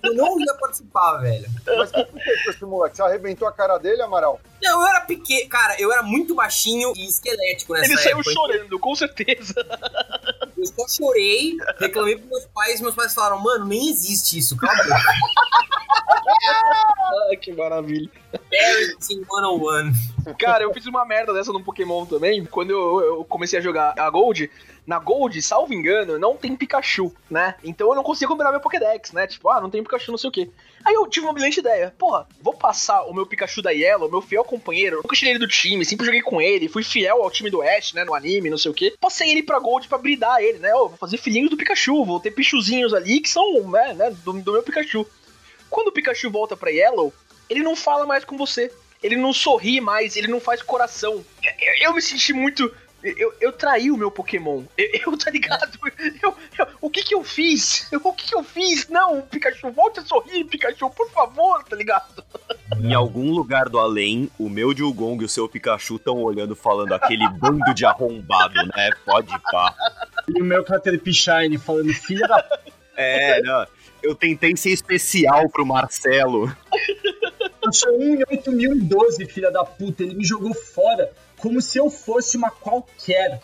Eu 0.04 0.14
não 0.14 0.40
ia 0.40 0.54
participar, 0.56 1.18
velho. 1.18 1.48
Mas 1.66 1.92
o 1.92 1.94
que 1.94 2.24
fez 2.24 2.44
com 2.44 2.50
esse 2.50 2.66
moleque? 2.66 2.98
Você 2.98 3.02
arrebentou 3.02 3.48
a 3.48 3.52
cara 3.52 3.78
dele, 3.78 4.02
Amaral? 4.02 4.40
Não, 4.62 4.82
eu 4.82 4.88
era 4.88 5.02
pequeno. 5.02 5.50
Cara, 5.50 5.76
eu 5.80 5.92
era 5.92 6.04
muito 6.04 6.36
baixinho 6.36 6.94
e 6.96 7.08
esquelético 7.08 7.74
nessa 7.74 7.86
Ele 7.86 7.98
saiu 7.98 8.20
época. 8.20 8.32
chorando, 8.32 8.80
com 8.80 8.96
certeza. 8.96 9.54
Eu 10.58 10.66
só 10.66 10.88
chorei, 10.88 11.58
reclamei 11.80 12.16
pros 12.16 12.30
meus 12.30 12.46
pais. 12.48 12.82
Meus 12.82 12.96
pais 12.96 13.14
falaram, 13.14 13.40
mano, 13.40 13.66
nem 13.66 13.90
existe 13.90 14.38
isso. 14.38 14.58
Cala 14.58 14.74
a 14.74 14.84
boca. 14.84 14.96
Ai, 17.30 17.38
que 17.38 17.54
maravilha. 17.54 18.10
Parenting 18.32 19.24
101. 19.24 20.34
Cara, 20.38 20.64
eu 20.64 20.74
fiz 20.74 20.86
uma 20.86 21.06
merda 21.06 21.34
dessa 21.34 21.54
no 21.54 21.64
Pokémon 21.64 22.06
também. 22.06 22.46
Quando 22.46 22.72
eu, 22.72 23.02
eu 23.02 23.26
comecei 23.26 23.60
a 23.60 23.62
jogar 23.62 23.94
a 23.98 24.10
Gold, 24.10 24.50
na 24.86 25.00
Gold, 25.00 25.42
salvo 25.42 25.74
engano, 25.74 26.18
não 26.18 26.36
tem 26.36 26.56
Pikachu, 26.56 27.14
né? 27.30 27.56
Então 27.64 27.90
eu 27.90 27.96
não 27.96 28.04
consigo 28.04 28.32
combinar 28.32 28.52
meu 28.52 28.60
Pokédex, 28.60 29.12
né? 29.12 29.28
Tipo, 29.28 29.50
ah, 29.50 29.62
não 29.62 29.70
tem 29.70 29.84
Pikachu, 29.84 30.12
não 30.12 30.18
sei 30.18 30.30
o 30.30 30.34
quê. 30.34 30.50
Aí 30.84 30.94
eu 30.94 31.08
tive 31.08 31.26
uma 31.26 31.34
brilhante 31.34 31.60
ideia. 31.60 31.94
Porra, 31.98 32.28
vou 32.42 32.54
passar 32.54 33.04
o 33.04 33.14
meu 33.14 33.26
Pikachu 33.26 33.62
da 33.62 33.72
Yellow, 33.72 34.10
meu 34.10 34.22
fiel 34.22 34.44
companheiro. 34.44 34.98
Nunca 34.98 35.16
tirei 35.16 35.34
ele 35.34 35.40
do 35.40 35.48
time, 35.48 35.86
sempre 35.86 36.06
joguei 36.06 36.22
com 36.22 36.42
ele. 36.42 36.70
Fui 36.70 36.84
fiel 36.84 37.22
ao 37.22 37.32
time 37.32 37.50
do 37.50 37.62
Ash, 37.62 37.94
né? 37.94 38.04
No 38.04 38.14
anime, 38.14 38.50
não 38.50 38.58
sei 38.58 38.72
o 38.72 38.74
quê. 38.74 38.96
Passei 39.00 39.32
ele 39.32 39.44
pra 39.44 39.60
Gold 39.60 39.88
pra 39.88 39.98
bridar 39.98 40.42
ele, 40.42 40.60
né? 40.60 40.74
Ó, 40.74 40.88
vou 40.88 40.98
fazer 40.98 41.18
filhinhos 41.18 41.50
do 41.50 41.58
Pikachu. 41.58 42.06
Vou 42.06 42.20
ter 42.20 42.32
pichuzinhos 42.32 42.94
ali 42.94 43.20
que 43.20 43.30
são, 43.30 43.70
né, 43.70 43.94
né 43.94 44.12
do, 44.24 44.34
do 44.34 44.52
meu 44.54 44.64
Pikachu. 44.64 45.06
Quando 45.70 45.90
o 45.90 45.92
Pikachu 45.92 46.30
volta 46.30 46.56
pra 46.56 46.70
Yellow, 46.70 47.14
ele 47.50 47.64
não 47.64 47.76
fala 47.76 48.06
mais 48.06 48.24
com 48.24 48.38
você. 48.38 48.72
Ele 49.02 49.16
não 49.16 49.32
sorri 49.32 49.80
mais, 49.80 50.16
ele 50.16 50.28
não 50.28 50.40
faz 50.40 50.62
coração. 50.62 51.24
Eu, 51.44 51.90
eu 51.90 51.94
me 51.94 52.02
senti 52.02 52.34
muito. 52.34 52.74
Eu, 53.18 53.34
eu 53.40 53.52
traí 53.52 53.90
o 53.92 53.98
meu 53.98 54.10
Pokémon. 54.12 54.64
Eu, 54.78 54.90
eu, 55.06 55.18
tá 55.18 55.30
ligado? 55.32 55.78
Eu- 56.24 56.34
eu- 56.58 56.68
o 56.82 56.90
que 56.90 57.04
que 57.04 57.14
eu 57.16 57.24
fiz? 57.24 57.88
O 57.92 58.14
que 58.14 58.28
que 58.28 58.36
eu 58.36 58.44
fiz? 58.44 58.88
Não, 58.90 59.22
Pikachu, 59.22 59.72
volte 59.72 60.00
a 60.00 60.06
sorrir, 60.06 60.44
Pikachu, 60.46 60.90
por 60.90 61.10
favor, 61.12 61.64
tá 61.64 61.76
ligado? 61.76 62.24
Em 62.82 62.94
algum 62.94 63.32
lugar 63.32 63.70
do 63.70 63.80
além, 63.80 64.30
o 64.38 64.50
meu 64.50 64.74
Dilgong 64.74 65.22
e 65.22 65.26
o 65.26 65.30
seu 65.30 65.48
Pikachu 65.48 65.96
estão 65.96 66.22
olhando 66.22 66.56
falando 66.56 66.94
aquele 66.94 67.28
bando 67.30 67.74
de 67.74 67.86
arrombado, 67.86 68.56
né? 68.76 68.90
Pode 69.06 69.34
pá. 69.52 69.74
E 70.28 70.42
o 70.42 70.46
meu 70.46 70.64
Caterpie 70.64 71.14
Shine 71.14 71.58
falando, 71.58 71.94
filha 71.94 72.28
da. 72.28 72.60
É, 72.96 73.42
não. 73.42 73.66
Eu 74.04 74.14
tentei 74.16 74.56
ser 74.56 74.70
especial 74.72 75.50
pro 75.50 75.66
Marcelo. 75.66 76.56
Eu 77.64 77.74
sou 77.74 77.98
1 78.00 78.16
em 78.16 78.24
8012, 78.30 79.26
filha 79.26 79.52
da 79.52 79.64
puta. 79.66 80.04
Ele 80.04 80.16
me 80.16 80.24
jogou 80.24 80.54
fora 80.54 81.12
como 81.40 81.62
se 81.62 81.78
eu 81.78 81.90
fosse 81.90 82.38
uma 82.38 82.50
qualquer. 82.52 83.40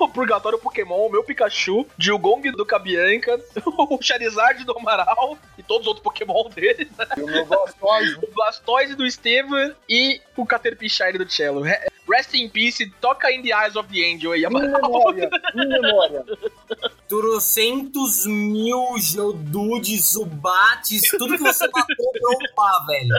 o 0.00 0.08
Purgatório 0.08 0.58
Pokémon, 0.58 1.06
o 1.06 1.10
meu 1.10 1.22
Pikachu, 1.22 1.86
Dilgong 1.96 2.50
do 2.52 2.66
Cabianca, 2.66 3.40
o 3.66 3.98
Charizard 4.02 4.64
do 4.64 4.76
Amaral 4.76 5.38
e 5.56 5.62
todos 5.62 5.82
os 5.82 5.88
outros 5.88 6.02
Pokémon 6.02 6.48
dele, 6.50 6.90
né? 6.98 7.06
E 7.16 7.22
o 7.22 7.26
meu 7.26 7.46
Blastoise. 7.46 8.16
o 8.22 8.34
Blastoise 8.34 8.94
do 8.94 9.08
Steven 9.10 9.74
e 9.88 10.20
o 10.36 10.44
Caterpie 10.44 10.88
do 11.16 11.28
Cello. 11.28 11.62
Re- 11.62 11.90
Rest 12.10 12.34
in 12.34 12.48
peace, 12.48 12.84
toca 13.00 13.30
in 13.30 13.42
the 13.42 13.52
eyes 13.54 13.76
of 13.76 13.88
the 13.88 14.04
angel 14.04 14.32
aí, 14.32 14.44
Amaral. 14.44 14.82
memória, 14.82 15.30
em 15.54 15.68
memória. 15.68 16.24
Trocentos 17.12 18.24
mil 18.24 18.96
Geodudes, 18.96 20.12
Zubates, 20.12 21.02
tudo 21.10 21.36
que 21.36 21.42
você 21.42 21.68
matou 21.68 22.10
pra 22.10 22.48
upar, 22.48 22.86
velho. 22.86 23.14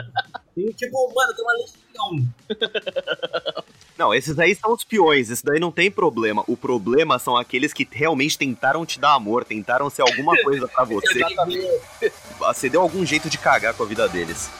E, 0.56 0.72
tipo, 0.74 1.14
mano, 1.14 1.32
tem 1.32 1.44
uma 1.44 1.52
legião. 1.52 2.28
Não, 3.96 4.12
esses 4.12 4.36
aí 4.36 4.52
são 4.56 4.72
os 4.72 4.82
peões, 4.82 5.30
isso 5.30 5.44
daí 5.46 5.60
não 5.60 5.70
tem 5.70 5.92
problema. 5.92 6.42
O 6.48 6.56
problema 6.56 7.20
são 7.20 7.36
aqueles 7.36 7.72
que 7.72 7.86
realmente 7.88 8.36
tentaram 8.36 8.84
te 8.84 8.98
dar 8.98 9.14
amor, 9.14 9.44
tentaram 9.44 9.88
ser 9.88 10.02
alguma 10.02 10.36
coisa 10.42 10.66
pra 10.66 10.82
você. 10.82 11.20
Você 12.40 12.68
deu 12.68 12.80
algum 12.80 13.06
jeito 13.06 13.30
de 13.30 13.38
cagar 13.38 13.74
com 13.74 13.84
a 13.84 13.86
vida 13.86 14.08
deles. 14.08 14.50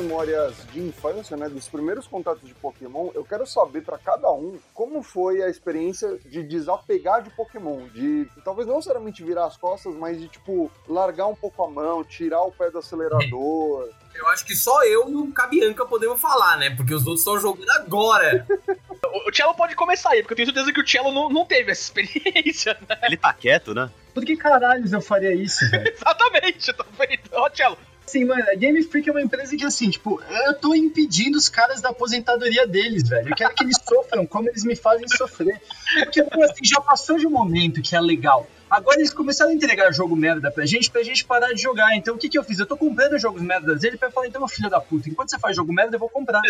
Memórias 0.00 0.54
de 0.72 0.80
infância, 0.80 1.36
né? 1.36 1.48
Dos 1.48 1.68
primeiros 1.68 2.06
contatos 2.06 2.46
de 2.46 2.54
Pokémon. 2.54 3.10
Eu 3.14 3.24
quero 3.24 3.46
saber 3.46 3.82
pra 3.82 3.98
cada 3.98 4.30
um 4.32 4.58
como 4.72 5.02
foi 5.02 5.42
a 5.42 5.48
experiência 5.48 6.18
de 6.24 6.42
desapegar 6.42 7.22
de 7.22 7.30
Pokémon. 7.30 7.86
De 7.88 8.26
talvez 8.44 8.66
não 8.66 8.76
necessariamente 8.76 9.22
virar 9.22 9.46
as 9.46 9.56
costas, 9.56 9.94
mas 9.94 10.18
de 10.18 10.28
tipo 10.28 10.70
largar 10.88 11.26
um 11.26 11.34
pouco 11.34 11.62
a 11.62 11.70
mão, 11.70 12.02
tirar 12.04 12.42
o 12.42 12.52
pé 12.52 12.70
do 12.70 12.78
acelerador. 12.78 13.88
Eu 14.12 14.26
acho 14.28 14.44
que 14.44 14.56
só 14.56 14.84
eu 14.84 15.08
e 15.08 15.14
o 15.14 15.32
Cabianca 15.32 15.86
podemos 15.86 16.20
falar, 16.20 16.58
né? 16.58 16.70
Porque 16.70 16.92
os 16.92 17.06
outros 17.06 17.20
estão 17.20 17.38
jogando 17.38 17.70
agora. 17.70 18.44
O 19.26 19.34
Cello 19.34 19.54
pode 19.54 19.74
começar 19.74 20.10
aí, 20.10 20.22
porque 20.22 20.34
eu 20.34 20.36
tenho 20.36 20.46
certeza 20.46 20.72
que 20.72 20.80
o 20.80 20.86
Cello 20.86 21.10
não, 21.12 21.28
não 21.28 21.44
teve 21.44 21.72
essa 21.72 21.82
experiência, 21.82 22.76
né? 22.88 22.98
Ele 23.02 23.16
tá 23.16 23.32
quieto, 23.32 23.74
né? 23.74 23.90
Por 24.14 24.24
que 24.24 24.36
caralhos 24.36 24.92
eu 24.92 25.00
faria 25.00 25.34
isso, 25.34 25.68
velho? 25.70 25.88
Exatamente, 25.90 26.72
tá 26.72 26.84
vendo? 26.98 27.20
Ó, 27.32 27.50
Cello, 27.52 27.78
Assim, 28.10 28.24
mano, 28.24 28.42
a 28.50 28.56
Game 28.56 28.82
Freak 28.82 29.08
é 29.08 29.12
uma 29.12 29.22
empresa 29.22 29.56
que, 29.56 29.64
assim, 29.64 29.88
tipo, 29.88 30.20
eu 30.46 30.54
tô 30.54 30.74
impedindo 30.74 31.38
os 31.38 31.48
caras 31.48 31.80
da 31.80 31.90
aposentadoria 31.90 32.66
deles, 32.66 33.08
velho. 33.08 33.28
Eu 33.28 33.36
quero 33.36 33.54
que 33.54 33.62
eles 33.62 33.76
sofram 33.88 34.26
como 34.26 34.48
eles 34.48 34.64
me 34.64 34.74
fazem 34.74 35.06
sofrer. 35.06 35.62
Porque, 36.00 36.20
pô, 36.24 36.42
assim, 36.42 36.64
já 36.64 36.80
passou 36.80 37.16
de 37.18 37.26
um 37.28 37.30
momento 37.30 37.80
que 37.80 37.94
é 37.94 38.00
legal. 38.00 38.48
Agora 38.68 38.98
eles 38.98 39.14
começaram 39.14 39.52
a 39.52 39.54
entregar 39.54 39.92
jogo 39.92 40.16
merda 40.16 40.50
pra 40.50 40.66
gente, 40.66 40.90
pra 40.90 41.04
gente 41.04 41.24
parar 41.24 41.52
de 41.52 41.62
jogar. 41.62 41.94
Então 41.94 42.16
o 42.16 42.18
que 42.18 42.28
que 42.28 42.36
eu 42.36 42.42
fiz? 42.42 42.58
Eu 42.58 42.66
tô 42.66 42.76
comprando 42.76 43.16
jogos 43.16 43.42
merda 43.42 43.76
dele 43.76 43.96
pra 43.96 44.10
falar, 44.10 44.26
então, 44.26 44.40
meu 44.40 44.48
filho 44.48 44.68
da 44.68 44.80
puta, 44.80 45.08
enquanto 45.08 45.30
você 45.30 45.38
faz 45.38 45.54
jogo 45.54 45.72
merda, 45.72 45.94
eu 45.94 46.00
vou 46.00 46.08
comprar. 46.08 46.42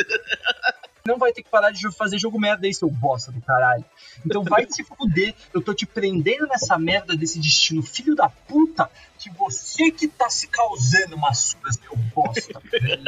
Não 1.06 1.18
vai 1.18 1.32
ter 1.32 1.42
que 1.42 1.50
parar 1.50 1.70
de 1.70 1.90
fazer 1.92 2.18
jogo 2.18 2.38
merda 2.38 2.66
aí, 2.66 2.74
seu 2.74 2.90
bosta 2.90 3.32
do 3.32 3.40
caralho. 3.40 3.84
Então 4.24 4.42
vai 4.44 4.66
se 4.68 4.84
fuder. 4.84 5.34
Eu 5.52 5.62
tô 5.62 5.72
te 5.72 5.86
prendendo 5.86 6.46
nessa 6.46 6.78
merda 6.78 7.16
desse 7.16 7.38
destino, 7.38 7.82
filho 7.82 8.14
da 8.14 8.28
puta, 8.28 8.90
que 9.18 9.30
você 9.30 9.90
que 9.90 10.08
tá 10.08 10.28
se 10.28 10.46
causando 10.48 11.16
uma 11.16 11.32
surra, 11.34 11.72
seu 11.72 11.96
bosta. 12.14 12.60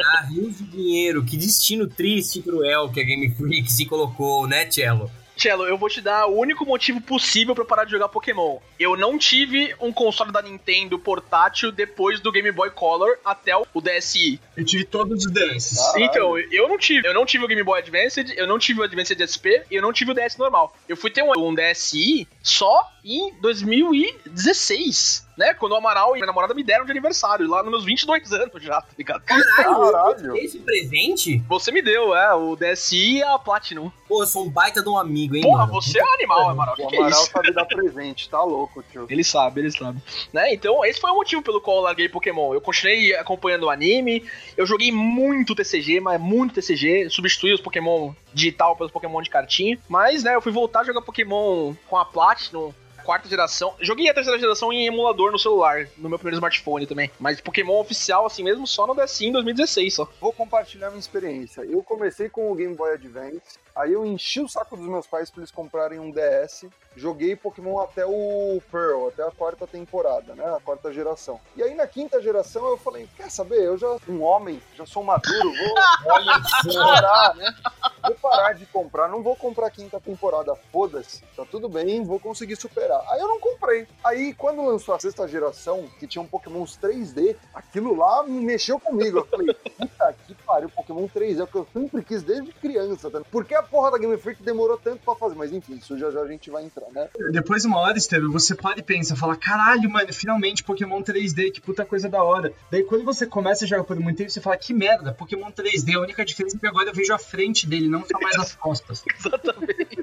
Ah, 0.05 0.21
rios 0.25 0.57
de 0.57 0.65
dinheiro. 0.65 1.23
Que 1.23 1.37
destino 1.37 1.87
triste 1.87 2.39
e 2.39 2.43
cruel 2.43 2.91
que 2.91 2.99
a 2.99 3.03
Game 3.03 3.29
Freak 3.33 3.71
se 3.71 3.85
colocou, 3.85 4.47
né, 4.47 4.69
Cello? 4.69 5.09
Cello, 5.35 5.65
eu 5.65 5.77
vou 5.77 5.89
te 5.89 6.01
dar 6.01 6.27
o 6.27 6.37
único 6.37 6.65
motivo 6.65 7.01
possível 7.01 7.55
pra 7.55 7.65
parar 7.65 7.85
de 7.85 7.91
jogar 7.91 8.09
Pokémon. 8.09 8.59
Eu 8.79 8.95
não 8.95 9.17
tive 9.17 9.73
um 9.79 9.91
console 9.91 10.31
da 10.31 10.41
Nintendo 10.41 10.97
portátil 10.99 11.71
depois 11.71 12.19
do 12.19 12.31
Game 12.31 12.51
Boy 12.51 12.69
Color 12.71 13.17
até 13.23 13.55
o 13.55 13.81
DSi. 13.81 14.39
Eu 14.55 14.65
tive 14.65 14.83
todos 14.85 15.25
os 15.25 15.31
DS. 15.31 15.95
Então, 15.97 16.37
eu 16.37 16.67
não 16.67 16.77
tive. 16.77 17.07
Eu 17.07 17.13
não 17.13 17.25
tive 17.25 17.45
o 17.45 17.47
Game 17.47 17.63
Boy 17.63 17.79
Advanced, 17.79 18.33
eu 18.35 18.47
não 18.47 18.59
tive 18.59 18.81
o 18.81 18.83
Advanced 18.83 19.19
SP 19.19 19.63
e 19.69 19.75
eu 19.75 19.81
não 19.81 19.91
tive 19.93 20.11
o 20.11 20.13
DS 20.13 20.37
normal. 20.37 20.75
Eu 20.87 20.95
fui 20.95 21.09
ter 21.09 21.23
um, 21.23 21.31
um 21.37 21.53
DSi 21.53 22.27
só 22.41 22.91
em 23.03 23.33
2016. 23.41 25.27
Né? 25.37 25.53
Quando 25.53 25.71
o 25.71 25.75
Amaral 25.75 26.11
e 26.11 26.13
minha 26.19 26.27
namorada 26.27 26.53
me 26.53 26.63
deram 26.63 26.85
de 26.85 26.91
aniversário, 26.91 27.47
lá 27.49 27.63
nos 27.63 27.71
meus 27.71 27.85
22 27.85 28.31
anos 28.33 28.61
já, 28.61 28.79
tá 28.81 28.87
ligado? 28.97 29.23
Caralho. 29.23 30.35
Esse 30.37 30.59
presente? 30.59 31.39
Você 31.49 31.71
me 31.71 31.81
deu, 31.81 32.15
é, 32.15 32.33
o 32.35 32.55
DSi 32.55 33.17
e 33.17 33.23
a 33.23 33.37
Platinum. 33.39 33.91
Pô, 34.07 34.21
eu 34.23 34.27
sou 34.27 34.45
um 34.45 34.49
baita 34.49 34.81
de 34.83 34.89
um 34.89 34.97
amigo, 34.97 35.35
hein, 35.35 35.41
Porra, 35.41 35.65
mano? 35.65 35.73
você 35.73 35.99
é 35.99 36.03
um 36.03 36.13
animal, 36.13 36.49
Amaral. 36.49 36.75
Que 36.75 36.83
O 36.83 36.87
que 36.87 36.95
é 36.95 36.99
Amaral 36.99 37.21
isso? 37.21 37.31
sabe 37.31 37.51
dar 37.51 37.65
presente, 37.65 38.29
tá 38.29 38.43
louco, 38.43 38.83
tio. 38.91 39.07
Ele 39.09 39.23
sabe, 39.23 39.61
ele 39.61 39.71
sabe. 39.71 39.99
Né? 40.31 40.53
Então, 40.53 40.85
esse 40.85 40.99
foi 40.99 41.09
o 41.11 41.15
motivo 41.15 41.41
pelo 41.41 41.59
qual 41.61 41.77
eu 41.77 41.83
larguei 41.83 42.07
Pokémon. 42.09 42.53
Eu 42.53 42.61
continuei 42.61 43.15
acompanhando 43.15 43.63
o 43.63 43.69
anime, 43.69 44.23
eu 44.55 44.65
joguei 44.65 44.91
muito 44.91 45.55
TCG, 45.55 45.99
mas 45.99 46.21
muito 46.21 46.53
TCG, 46.55 47.09
substituí 47.09 47.53
os 47.53 47.61
Pokémon 47.61 48.13
digital 48.33 48.75
pelos 48.75 48.91
Pokémon 48.91 49.21
de 49.21 49.29
cartinha. 49.29 49.79
Mas, 49.89 50.23
né, 50.23 50.35
eu 50.35 50.41
fui 50.41 50.51
voltar 50.51 50.81
a 50.81 50.83
jogar 50.83 51.01
Pokémon 51.01 51.73
com 51.87 51.97
a 51.97 52.05
Platinum. 52.05 52.73
Quarta 53.03 53.27
geração. 53.27 53.75
Joguei 53.81 54.09
a 54.09 54.13
terceira 54.13 54.39
geração 54.39 54.71
em 54.71 54.85
emulador 54.85 55.31
no 55.31 55.39
celular, 55.39 55.87
no 55.97 56.09
meu 56.09 56.17
primeiro 56.17 56.37
smartphone 56.37 56.87
também. 56.87 57.11
Mas 57.19 57.41
Pokémon 57.41 57.79
oficial, 57.79 58.25
assim 58.25 58.43
mesmo, 58.43 58.65
só 58.65 58.87
no 58.87 58.95
DSi 58.95 59.25
em 59.27 59.31
2016 59.31 59.93
só. 59.93 60.09
Vou 60.19 60.31
compartilhar 60.31 60.89
minha 60.89 60.99
experiência. 60.99 61.61
Eu 61.61 61.83
comecei 61.83 62.29
com 62.29 62.51
o 62.51 62.55
Game 62.55 62.75
Boy 62.75 62.93
Advance, 62.93 63.59
aí 63.75 63.93
eu 63.93 64.05
enchi 64.05 64.41
o 64.41 64.47
saco 64.47 64.77
dos 64.77 64.87
meus 64.87 65.07
pais 65.07 65.29
pra 65.29 65.41
eles 65.41 65.51
comprarem 65.51 65.99
um 65.99 66.11
DS. 66.11 66.65
Joguei 66.95 67.35
Pokémon 67.35 67.79
até 67.79 68.05
o 68.05 68.61
Pearl, 68.71 69.07
até 69.07 69.23
a 69.23 69.31
quarta 69.31 69.65
temporada, 69.65 70.35
né? 70.35 70.45
A 70.45 70.59
quarta 70.59 70.93
geração. 70.93 71.39
E 71.55 71.63
aí 71.63 71.73
na 71.73 71.87
quinta 71.87 72.21
geração 72.21 72.67
eu 72.67 72.77
falei, 72.77 73.09
quer 73.17 73.31
saber? 73.31 73.63
Eu 73.63 73.77
já 73.77 73.97
um 74.07 74.21
homem, 74.21 74.61
já 74.75 74.85
sou 74.85 75.03
maduro, 75.03 75.51
vou 75.53 76.73
parar, 76.75 77.35
né? 77.35 77.55
Vou 78.03 78.15
parar 78.15 78.53
de 78.53 78.65
comprar, 78.67 79.07
não 79.07 79.23
vou 79.23 79.35
comprar 79.35 79.67
a 79.67 79.71
quinta 79.71 79.99
temporada, 79.99 80.55
foda-se, 80.71 81.23
tá 81.35 81.43
tudo 81.49 81.67
bem, 81.67 82.03
vou 82.03 82.19
conseguir 82.19 82.55
superar. 82.57 83.03
Aí 83.09 83.19
eu 83.19 83.27
não 83.27 83.39
comprei. 83.39 83.87
Aí 84.03 84.33
quando 84.35 84.63
lançou 84.63 84.93
a 84.93 84.99
sexta 84.99 85.27
geração, 85.27 85.87
que 85.99 86.05
tinha 86.05 86.21
um 86.21 86.27
Pokémons 86.27 86.77
3D, 86.77 87.35
aquilo 87.53 87.95
lá 87.95 88.23
me 88.23 88.39
mexeu 88.39 88.79
comigo. 88.79 89.19
Eu 89.19 89.25
falei, 89.25 89.53
puta 89.53 90.15
que 90.27 90.35
pariu, 90.35 90.69
Pokémon 90.69 91.07
3D, 91.07 91.39
é 91.39 91.43
o 91.43 91.47
que 91.47 91.55
eu 91.55 91.67
sempre 91.73 92.03
quis 92.03 92.21
desde 92.21 92.51
criança. 92.53 93.09
Tá? 93.09 93.21
Por 93.31 93.45
que 93.45 93.55
a 93.63 93.65
porra 93.65 93.91
da 93.91 93.97
Game 93.97 94.17
Freak 94.17 94.43
demorou 94.43 94.77
tanto 94.77 94.99
pra 95.03 95.15
fazer? 95.15 95.35
Mas 95.35 95.51
enfim, 95.51 95.75
isso 95.75 95.97
já 95.97 96.11
já 96.11 96.21
a 96.21 96.27
gente 96.27 96.49
vai 96.49 96.63
entrar, 96.63 96.89
né? 96.91 97.07
Depois 97.31 97.61
de 97.61 97.67
uma 97.67 97.79
hora, 97.79 97.97
Estevam, 97.97 98.31
você 98.31 98.53
para 98.53 98.79
e 98.79 98.83
pensa, 98.83 99.15
fala, 99.15 99.35
caralho, 99.35 99.89
mano, 99.89 100.11
finalmente 100.13 100.63
Pokémon 100.63 101.01
3D, 101.01 101.51
que 101.51 101.61
puta 101.61 101.85
coisa 101.85 102.09
da 102.09 102.21
hora. 102.21 102.53
Daí 102.69 102.83
quando 102.83 103.03
você 103.03 103.25
começa 103.25 103.65
a 103.65 103.67
jogar 103.67 103.83
por 103.83 103.99
muito 103.99 104.17
tempo, 104.17 104.29
você 104.29 104.41
fala, 104.41 104.57
que 104.57 104.73
merda, 104.73 105.13
Pokémon 105.13 105.51
3D, 105.51 105.95
a 105.95 106.01
única 106.01 106.25
diferença 106.25 106.57
é 106.57 106.59
que 106.59 106.67
agora 106.67 106.89
eu 106.89 106.93
vejo 106.93 107.13
a 107.13 107.19
frente 107.19 107.65
dele, 107.65 107.87
não 107.87 108.01
só 108.01 108.19
mais 108.19 108.37
as 108.37 108.55
costas. 108.55 109.03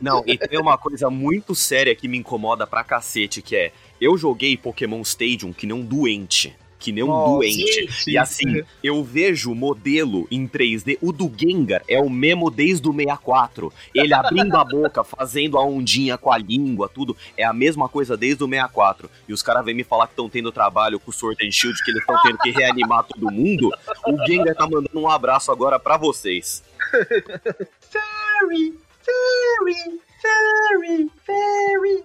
Não, 0.00 0.22
e 0.26 0.38
tem 0.38 0.58
uma 0.58 0.78
coisa 0.78 1.10
muito 1.10 1.54
séria 1.54 1.94
que 1.94 2.08
me 2.08 2.18
incomoda 2.18 2.66
pra 2.66 2.82
cacete, 2.82 3.42
que 3.42 3.54
é, 3.54 3.72
eu 4.00 4.16
joguei 4.16 4.56
Pokémon 4.56 5.02
Stadium 5.02 5.52
que 5.52 5.66
nem 5.66 5.76
um 5.76 5.84
doente. 5.84 6.56
Que 6.80 6.90
nem 6.92 7.04
um 7.04 7.08
Nossa, 7.08 7.34
doente. 7.34 7.88
e 8.08 8.16
assim, 8.16 8.62
eu 8.82 9.04
vejo 9.04 9.52
o 9.52 9.54
modelo 9.54 10.26
em 10.30 10.48
3D. 10.48 10.96
O 11.02 11.12
do 11.12 11.30
Gengar 11.36 11.82
é 11.86 12.00
o 12.00 12.08
mesmo 12.08 12.50
desde 12.50 12.88
o 12.88 12.92
64. 12.92 13.70
Ele 13.94 14.14
abrindo 14.14 14.56
a 14.56 14.64
boca, 14.64 15.04
fazendo 15.04 15.58
a 15.58 15.64
ondinha 15.64 16.16
com 16.16 16.32
a 16.32 16.38
língua, 16.38 16.88
tudo. 16.88 17.14
É 17.36 17.44
a 17.44 17.52
mesma 17.52 17.86
coisa 17.86 18.16
desde 18.16 18.42
o 18.42 18.48
64. 18.48 19.10
E 19.28 19.32
os 19.34 19.42
caras 19.42 19.62
vêm 19.64 19.74
me 19.74 19.84
falar 19.84 20.06
que 20.06 20.14
estão 20.14 20.28
tendo 20.28 20.50
trabalho 20.50 20.98
com 20.98 21.10
o 21.10 21.14
Sword 21.14 21.46
and 21.46 21.50
Shield, 21.50 21.78
que 21.84 21.90
eles 21.90 22.00
estão 22.00 22.16
tendo 22.22 22.38
que 22.38 22.50
reanimar 22.50 23.04
todo 23.04 23.30
mundo. 23.30 23.70
O 24.06 24.26
Gengar 24.26 24.54
tá 24.56 24.64
mandando 24.64 24.98
um 24.98 25.08
abraço 25.08 25.52
agora 25.52 25.78
pra 25.78 25.98
vocês. 25.98 26.64
Fairy, 26.90 28.74
fairy, 29.04 30.00
fairy, 30.22 31.10
fairy. 31.26 32.04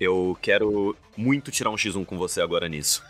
Eu 0.00 0.36
quero 0.40 0.96
muito 1.16 1.50
tirar 1.50 1.70
um 1.70 1.76
X1 1.76 2.06
com 2.06 2.16
você 2.16 2.40
agora 2.40 2.68
nisso. 2.68 3.02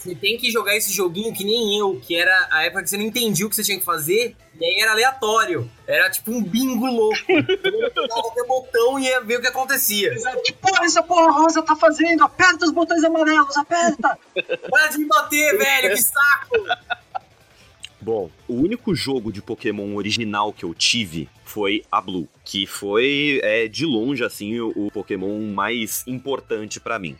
Você 0.00 0.14
tem 0.14 0.38
que 0.38 0.50
jogar 0.50 0.74
esse 0.74 0.90
joguinho 0.94 1.34
que 1.34 1.44
nem 1.44 1.78
eu, 1.78 2.00
que 2.00 2.16
era 2.16 2.48
a 2.50 2.62
época 2.64 2.82
que 2.82 2.88
você 2.88 2.96
não 2.96 3.04
entendia 3.04 3.46
o 3.46 3.50
que 3.50 3.56
você 3.56 3.62
tinha 3.62 3.78
que 3.78 3.84
fazer, 3.84 4.34
e 4.58 4.64
aí 4.64 4.80
era 4.80 4.92
aleatório. 4.92 5.70
Era 5.86 6.08
tipo 6.08 6.30
um 6.30 6.42
bingo 6.42 6.86
louco. 6.86 7.18
Você 7.26 8.08
qualquer 8.08 8.46
botão 8.46 8.98
e 8.98 9.04
ia 9.04 9.20
ver 9.20 9.38
o 9.38 9.40
que 9.42 9.48
acontecia. 9.48 10.14
Exato. 10.14 10.42
Que 10.42 10.54
porra 10.54 10.86
essa 10.86 11.02
porra 11.02 11.30
rosa 11.30 11.62
tá 11.62 11.76
fazendo? 11.76 12.24
Aperta 12.24 12.64
os 12.64 12.72
botões 12.72 13.04
amarelos, 13.04 13.54
aperta! 13.58 14.18
Para 14.70 14.86
de 14.86 14.98
me 14.98 15.06
bater, 15.06 15.58
velho, 15.58 15.94
que 15.94 16.02
saco! 16.02 16.56
Bom, 18.00 18.30
o 18.48 18.54
único 18.54 18.94
jogo 18.94 19.30
de 19.30 19.42
Pokémon 19.42 19.94
original 19.94 20.52
que 20.52 20.64
eu 20.64 20.72
tive 20.72 21.28
foi 21.44 21.84
a 21.92 22.00
Blue, 22.00 22.28
que 22.44 22.66
foi 22.66 23.40
é, 23.42 23.68
de 23.68 23.84
longe 23.84 24.24
assim 24.24 24.58
o, 24.58 24.72
o 24.74 24.90
Pokémon 24.90 25.38
mais 25.52 26.06
importante 26.06 26.80
pra 26.80 26.98
mim. 26.98 27.16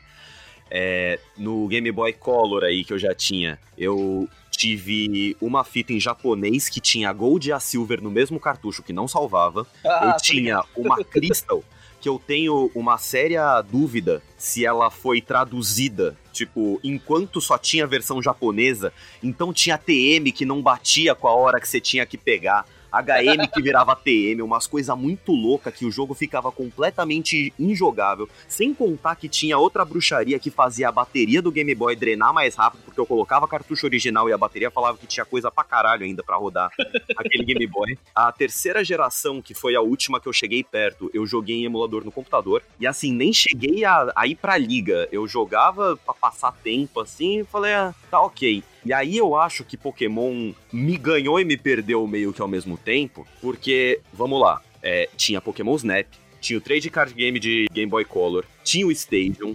É, 0.70 1.18
no 1.36 1.66
Game 1.66 1.90
Boy 1.90 2.12
Color 2.12 2.64
aí 2.64 2.84
que 2.84 2.92
eu 2.92 2.98
já 2.98 3.14
tinha, 3.14 3.58
eu 3.76 4.28
tive 4.50 5.36
uma 5.40 5.64
fita 5.64 5.92
em 5.92 6.00
japonês 6.00 6.68
que 6.68 6.80
tinha 6.80 7.10
a 7.10 7.12
Gold 7.12 7.48
e 7.48 7.52
a 7.52 7.60
Silver 7.60 8.02
no 8.02 8.10
mesmo 8.10 8.38
cartucho 8.38 8.82
que 8.82 8.92
não 8.92 9.08
salvava. 9.08 9.66
Ah, 9.84 10.12
eu 10.14 10.22
tinha 10.22 10.62
uma 10.76 11.02
Crystal 11.04 11.62
que 12.00 12.08
eu 12.08 12.18
tenho 12.18 12.70
uma 12.74 12.96
séria 12.96 13.60
dúvida 13.60 14.22
se 14.38 14.64
ela 14.64 14.90
foi 14.90 15.20
traduzida, 15.20 16.16
tipo, 16.32 16.80
enquanto 16.82 17.40
só 17.40 17.58
tinha 17.58 17.86
versão 17.86 18.22
japonesa, 18.22 18.92
então 19.22 19.52
tinha 19.52 19.78
TM 19.78 20.32
que 20.32 20.44
não 20.44 20.62
batia 20.62 21.14
com 21.14 21.28
a 21.28 21.34
hora 21.34 21.60
que 21.60 21.68
você 21.68 21.80
tinha 21.80 22.06
que 22.06 22.16
pegar. 22.18 22.64
HM 22.92 23.48
que 23.52 23.62
virava 23.62 23.96
TM, 23.96 24.42
umas 24.42 24.66
coisas 24.66 24.96
muito 24.96 25.32
loucas 25.32 25.74
que 25.74 25.84
o 25.84 25.90
jogo 25.90 26.14
ficava 26.14 26.50
completamente 26.50 27.52
injogável. 27.58 28.28
Sem 28.48 28.74
contar 28.74 29.16
que 29.16 29.28
tinha 29.28 29.58
outra 29.58 29.84
bruxaria 29.84 30.38
que 30.38 30.50
fazia 30.50 30.88
a 30.88 30.92
bateria 30.92 31.40
do 31.40 31.52
Game 31.52 31.74
Boy 31.74 31.94
drenar 31.94 32.32
mais 32.32 32.54
rápido, 32.54 32.82
porque 32.84 33.00
eu 33.00 33.06
colocava 33.06 33.46
cartucho 33.48 33.86
original 33.86 34.28
e 34.28 34.32
a 34.32 34.38
bateria 34.38 34.70
falava 34.70 34.98
que 34.98 35.06
tinha 35.06 35.24
coisa 35.24 35.50
pra 35.50 35.64
caralho 35.64 36.04
ainda 36.04 36.22
pra 36.22 36.36
rodar 36.36 36.70
aquele 37.16 37.44
Game 37.44 37.66
Boy. 37.66 37.98
A 38.14 38.32
terceira 38.32 38.84
geração, 38.84 39.40
que 39.40 39.54
foi 39.54 39.74
a 39.74 39.80
última 39.80 40.20
que 40.20 40.28
eu 40.28 40.32
cheguei 40.32 40.64
perto, 40.64 41.10
eu 41.14 41.26
joguei 41.26 41.56
em 41.56 41.64
emulador 41.64 42.04
no 42.04 42.12
computador. 42.12 42.62
E 42.78 42.86
assim, 42.86 43.12
nem 43.12 43.32
cheguei 43.32 43.84
a, 43.84 44.12
a 44.14 44.26
ir 44.26 44.34
pra 44.34 44.56
liga. 44.58 45.08
Eu 45.12 45.26
jogava 45.26 45.96
pra 45.96 46.14
passar 46.14 46.52
tempo 46.52 47.00
assim 47.00 47.40
e 47.40 47.44
falei, 47.44 47.72
ah, 47.72 47.94
tá 48.10 48.20
ok. 48.20 48.62
E 48.84 48.92
aí 48.92 49.16
eu 49.16 49.36
acho 49.36 49.64
que 49.64 49.76
Pokémon 49.76 50.52
me 50.72 50.96
ganhou 50.96 51.38
e 51.38 51.44
me 51.44 51.56
perdeu 51.56 52.06
meio 52.06 52.32
que 52.32 52.40
ao 52.40 52.48
mesmo 52.48 52.76
tempo, 52.76 53.26
porque, 53.40 54.00
vamos 54.12 54.40
lá, 54.40 54.60
é, 54.82 55.08
tinha 55.16 55.40
Pokémon 55.40 55.76
Snap, 55.76 56.06
tinha 56.40 56.58
o 56.58 56.62
Trade 56.62 56.88
Card 56.88 57.12
Game 57.12 57.38
de 57.38 57.66
Game 57.70 57.90
Boy 57.90 58.04
Color, 58.04 58.44
tinha 58.64 58.86
o 58.86 58.90
Stadium, 58.90 59.54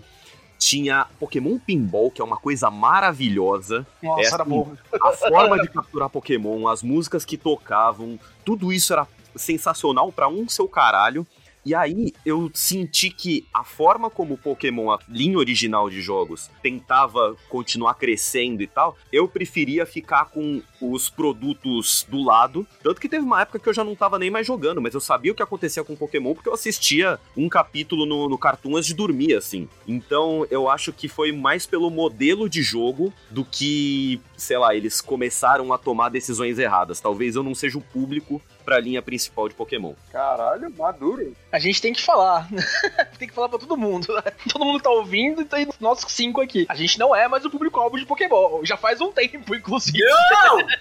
tinha 0.60 1.08
Pokémon 1.20 1.58
Pinball, 1.58 2.12
que 2.12 2.22
é 2.22 2.24
uma 2.24 2.38
coisa 2.38 2.70
maravilhosa. 2.70 3.86
Nossa, 4.02 4.22
É 4.22 4.26
era 4.26 4.44
assim, 4.44 4.50
bom. 4.52 4.72
A 5.02 5.12
forma 5.12 5.60
de 5.60 5.68
capturar 5.70 6.10
Pokémon, 6.10 6.68
as 6.68 6.84
músicas 6.84 7.26
que 7.26 7.38
tocavam, 7.38 8.20
tudo 8.44 8.72
isso 8.72 8.94
era 8.94 9.08
sensacional 9.36 10.12
pra 10.12 10.28
um 10.28 10.48
seu 10.48 10.68
caralho. 10.68 11.26
E 11.66 11.74
aí 11.74 12.14
eu 12.24 12.52
senti 12.54 13.10
que 13.10 13.48
a 13.52 13.64
forma 13.64 14.08
como 14.10 14.36
o 14.36 14.38
Pokémon, 14.38 14.92
a 14.92 15.00
linha 15.10 15.38
original 15.38 15.90
de 15.90 16.00
jogos, 16.00 16.50
tentava 16.62 17.36
continuar 17.50 17.96
crescendo 17.96 18.62
e 18.62 18.68
tal, 18.68 18.96
eu 19.12 19.28
preferia 19.28 19.86
ficar 19.86 20.26
com 20.26 20.62
os 20.80 21.10
produtos 21.10 22.06
do 22.08 22.24
lado. 22.24 22.68
Tanto 22.84 23.02
que 23.02 23.10
teve 23.10 23.26
uma 23.26 23.42
época 23.42 23.58
que 23.58 23.68
eu 23.68 23.74
já 23.74 23.84
não 23.84 23.96
tava 23.96 24.20
nem 24.20 24.30
mais 24.30 24.46
jogando, 24.46 24.80
mas 24.80 24.94
eu 24.94 25.02
sabia 25.02 25.32
o 25.32 25.36
que 25.36 25.42
acontecia 25.42 25.84
com 25.84 25.96
Pokémon 25.96 26.36
porque 26.36 26.50
eu 26.50 26.54
assistia 26.54 27.20
um 27.36 27.50
capítulo 27.50 28.06
no, 28.06 28.30
no 28.30 28.38
Cartoon 28.38 28.76
antes 28.76 28.88
de 28.88 28.94
dormir, 28.94 29.34
assim. 29.34 29.68
Então 29.88 30.46
eu 30.52 30.70
acho 30.70 30.94
que 30.94 31.08
foi 31.08 31.32
mais 31.32 31.66
pelo 31.66 31.90
modelo 31.90 32.48
de 32.48 32.62
jogo 32.62 33.12
do 33.32 33.44
que, 33.44 34.22
sei 34.38 34.58
lá, 34.60 34.76
eles 34.76 35.02
começaram 35.02 35.74
a 35.74 35.78
tomar 35.80 36.10
decisões 36.10 36.60
erradas. 36.60 37.00
Talvez 37.00 37.36
eu 37.36 37.42
não 37.42 37.56
seja 37.56 37.78
o 37.80 37.82
público 37.82 38.40
pra 38.66 38.80
linha 38.80 39.02
principal 39.02 39.48
de 39.48 39.54
Pokémon. 39.54 39.94
Caralho, 40.12 40.74
maduro. 40.76 41.36
A 41.52 41.60
gente 41.60 41.82
tem 41.82 41.94
que 41.94 42.02
falar. 42.02 42.50
tem 43.20 43.28
que 43.28 43.34
falar 43.34 43.48
pra 43.48 43.60
todo 43.60 43.78
mundo. 43.78 44.08
Todo 44.52 44.66
mundo 44.66 44.82
tá 44.82 44.90
ouvindo 44.90 45.42
e 45.42 45.46
tem 45.46 45.68
nós 45.80 46.04
cinco 46.08 46.42
aqui. 46.42 46.66
A 46.68 46.76
gente 46.76 46.98
não 46.98 47.16
é 47.16 47.28
mais 47.28 47.46
o 47.46 47.50
público-alvo 47.50 47.98
de 47.98 48.06
Pokémon. 48.06 48.66
Já 48.66 48.76
faz 48.76 49.00
um 49.00 49.12
tempo, 49.12 49.56
inclusive. 49.56 50.00
Não! 50.00 50.58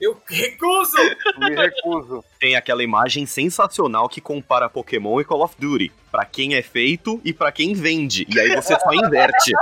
Eu 0.00 0.18
recuso! 0.26 0.96
Me 1.36 1.54
recuso. 1.54 2.24
Tem 2.40 2.56
aquela 2.56 2.82
imagem 2.82 3.26
sensacional 3.26 4.08
que 4.08 4.18
compara 4.18 4.70
Pokémon 4.70 5.20
e 5.20 5.24
Call 5.24 5.42
of 5.42 5.54
Duty. 5.58 5.92
Pra 6.10 6.24
quem 6.24 6.54
é 6.54 6.62
feito 6.62 7.20
e 7.22 7.34
pra 7.34 7.52
quem 7.52 7.74
vende. 7.74 8.26
E 8.28 8.40
aí 8.40 8.56
você 8.56 8.74
só 8.80 8.92
inverte. 8.94 9.52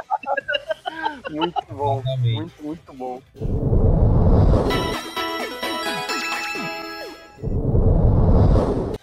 Muito 1.28 1.60
bom. 1.70 2.02
Muito, 2.18 2.62
muito 2.62 2.92
bom. 2.94 3.20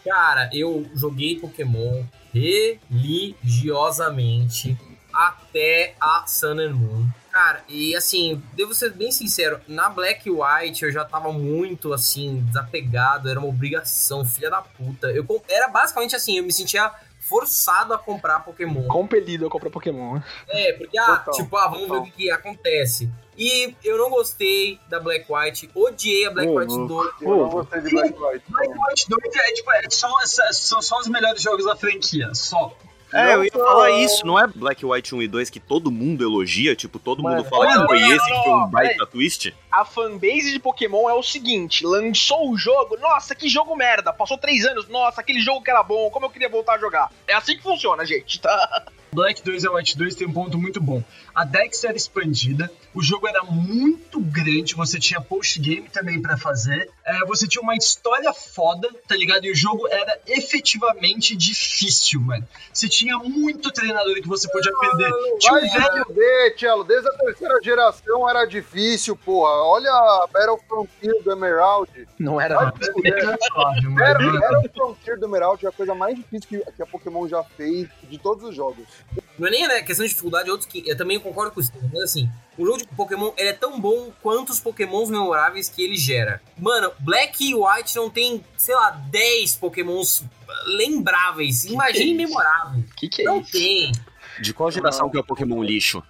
Cara, 0.06 0.50
eu 0.54 0.86
joguei 0.94 1.40
Pokémon 1.40 2.04
religiosamente 2.32 4.78
até 5.12 5.96
a 6.00 6.26
Sun 6.28 6.60
and 6.60 6.74
Moon. 6.74 7.08
Cara, 7.32 7.64
e 7.68 7.96
assim, 7.96 8.42
devo 8.54 8.74
ser 8.74 8.92
bem 8.92 9.12
sincero, 9.12 9.60
na 9.68 9.90
Black 9.90 10.30
White 10.30 10.86
eu 10.86 10.92
já 10.92 11.04
tava 11.04 11.34
muito 11.34 11.92
assim, 11.92 12.42
desapegado, 12.46 13.30
era 13.30 13.40
uma 13.40 13.50
obrigação, 13.50 14.24
filha 14.24 14.50
da 14.50 14.62
puta. 14.62 15.08
Eu 15.08 15.26
era 15.50 15.68
basicamente 15.68 16.16
assim, 16.16 16.38
eu 16.38 16.44
me 16.44 16.54
sentia 16.54 16.92
forçado 17.20 17.94
a 17.94 17.98
comprar 17.98 18.40
Pokémon. 18.42 18.88
Compelido 18.88 19.48
a 19.48 19.50
comprar 19.50 19.70
Pokémon. 19.70 20.22
É, 20.48 20.72
porque, 20.74 20.98
ah, 20.98 21.18
Total, 21.18 21.34
tipo, 21.34 21.58
ah, 21.58 21.68
vamos 21.68 21.88
total. 21.88 22.04
ver 22.04 22.10
o 22.10 22.12
que, 22.12 22.24
que 22.24 22.32
acontece. 22.32 23.12
E 23.38 23.76
eu 23.84 23.98
não 23.98 24.10
gostei 24.10 24.80
da 24.90 25.00
Black 25.00 25.26
White, 25.30 25.70
odiei 25.76 26.26
a 26.26 26.32
Black 26.32 26.50
Ô, 26.50 26.56
White 26.56 26.74
louco. 26.74 26.88
2. 26.88 27.22
Eu 27.22 27.38
não 27.38 27.50
gostei 27.50 27.82
de 27.82 27.90
Black 27.90 28.14
White. 28.14 28.44
Black 28.48 28.70
White 28.70 29.06
2 29.10 29.36
é, 29.36 29.54
tipo, 29.54 29.72
é 29.72 29.90
só, 29.90 30.10
são 30.52 30.82
só 30.82 31.00
os 31.00 31.08
melhores 31.08 31.42
jogos 31.42 31.66
da 31.66 31.76
franquia, 31.76 32.34
só. 32.34 32.74
É, 33.14 33.34
eu 33.36 33.46
ia 33.46 33.52
falar 33.52 33.90
não. 33.90 34.00
isso, 34.00 34.26
não 34.26 34.40
é 34.40 34.48
Black 34.48 34.86
White 34.86 35.16
1 35.16 35.22
e 35.22 35.28
2 35.28 35.50
que 35.50 35.60
todo 35.60 35.92
mundo 35.92 36.24
elogia, 36.24 36.76
tipo, 36.76 37.00
todo 37.00 37.24
Mano, 37.24 37.38
mundo 37.38 37.50
fala 37.50 37.68
que 37.68 37.86
foi 37.88 38.02
esse 38.02 38.26
que 38.26 38.44
foi 38.44 38.54
um 38.54 38.68
baita 38.68 39.06
twist? 39.06 39.56
A 39.76 39.84
fanbase 39.84 40.54
de 40.54 40.60
Pokémon 40.60 41.10
é 41.10 41.14
o 41.14 41.22
seguinte: 41.22 41.86
lançou 41.86 42.50
o 42.50 42.58
jogo, 42.58 42.98
nossa, 42.98 43.36
que 43.36 43.50
jogo 43.50 43.76
merda. 43.76 44.14
Passou 44.14 44.38
três 44.38 44.66
anos, 44.66 44.88
nossa, 44.88 45.20
aquele 45.20 45.42
jogo 45.42 45.62
que 45.62 45.70
era 45.70 45.84
bom, 45.84 46.10
como 46.10 46.28
eu 46.28 46.30
queria 46.30 46.48
voltar 46.48 46.76
a 46.76 46.80
jogar. 46.80 47.12
É 47.28 47.34
assim 47.34 47.58
que 47.58 47.64
funciona, 47.64 48.06
gente, 48.06 48.40
tá? 48.40 48.86
Black 49.16 49.42
2 49.42 49.64
e 49.64 49.70
White 49.70 49.98
2 49.98 50.16
tem 50.16 50.28
um 50.28 50.34
ponto 50.34 50.58
muito 50.58 50.82
bom. 50.82 51.02
A 51.34 51.46
Dex 51.46 51.84
era 51.86 51.96
expandida, 51.96 52.70
o 52.94 53.02
jogo 53.02 53.28
era 53.28 53.44
muito 53.44 54.20
grande, 54.20 54.76
você 54.76 55.00
tinha 55.00 55.22
post-game 55.22 55.88
também 55.90 56.22
pra 56.22 56.38
fazer, 56.38 56.90
é, 57.06 57.20
você 57.26 57.48
tinha 57.48 57.62
uma 57.62 57.76
história 57.76 58.34
foda, 58.34 58.90
tá 59.08 59.16
ligado? 59.16 59.46
E 59.46 59.52
o 59.52 59.56
jogo 59.56 59.88
era 59.88 60.20
efetivamente 60.28 61.36
difícil, 61.36 62.20
mano. 62.20 62.46
Você 62.74 62.90
tinha 62.90 63.18
muito 63.18 63.72
treinador 63.72 64.16
que 64.16 64.28
você 64.28 64.50
podia 64.50 64.72
perder. 64.78 65.12
Tinha 65.40 65.52
Vai 65.54 65.64
um 65.64 65.70
se 65.70 65.80
velho 65.80 66.06
fuder, 66.06 66.56
Tchelo. 66.58 66.84
Desde 66.84 67.08
a 67.08 67.14
terceira 67.14 67.60
geração 67.64 68.30
era 68.30 68.46
difícil, 68.46 69.16
porra. 69.16 69.64
Olha 69.66 69.92
a 69.92 70.28
Battle 70.32 70.60
Frontier 70.68 71.24
do 71.24 71.32
Emerald. 71.32 71.90
Não 72.20 72.40
era. 72.40 72.56
Mano. 72.56 72.74
Era, 74.02 74.24
era 74.24 74.60
o 74.60 74.70
Frontier 74.70 75.20
do 75.20 75.26
Emerald 75.26 75.66
é 75.66 75.70
a 75.70 75.72
coisa 75.72 75.96
mais 75.96 76.16
difícil 76.16 76.48
que, 76.48 76.72
que 76.72 76.82
a 76.84 76.86
Pokémon 76.86 77.28
já 77.28 77.44
fez 77.44 77.88
de 78.04 78.18
todos 78.18 78.44
os 78.44 78.56
jogos. 78.56 78.86
Não 79.38 79.48
é 79.48 79.52
nem 79.52 79.68
né, 79.68 79.82
questão 79.82 80.06
de 80.06 80.10
dificuldade, 80.10 80.50
outros 80.50 80.70
que 80.70 80.88
eu 80.88 80.96
também 80.96 81.20
concordo 81.20 81.52
com 81.52 81.60
isso, 81.60 81.72
mas 81.92 82.04
assim, 82.04 82.30
o 82.58 82.66
jogo 82.66 82.78
de 82.78 82.88
Pokémon 82.88 83.32
ele 83.38 83.50
é 83.50 83.54
tão 83.54 83.80
bom 83.80 84.12
quanto 84.22 84.52
os 84.52 84.60
Pokémons 84.60 85.10
memoráveis 85.10 85.68
que 85.68 85.84
ele 85.84 85.98
gera. 85.98 86.42
Mano, 86.58 86.92
Black 87.00 87.44
e 87.44 87.54
White 87.54 87.96
não 87.96 88.10
tem, 88.10 88.44
sei 88.56 88.76
lá, 88.76 88.92
10 88.92 89.56
Pokémons 89.58 90.24
lembráveis. 90.78 91.66
Imagine 91.66 92.16
que 92.16 92.22
é 92.22 92.24
isso? 92.24 92.30
memorável. 92.30 92.84
Que 92.96 93.10
que 93.10 93.22
é 93.24 93.26
Não 93.26 93.42
isso? 93.42 93.52
tem. 93.52 93.92
De 94.40 94.54
qual 94.54 94.70
geração 94.70 95.10
que 95.10 95.18
é 95.18 95.20
o 95.20 95.24
Pokémon 95.24 95.64
lixo? 95.64 96.04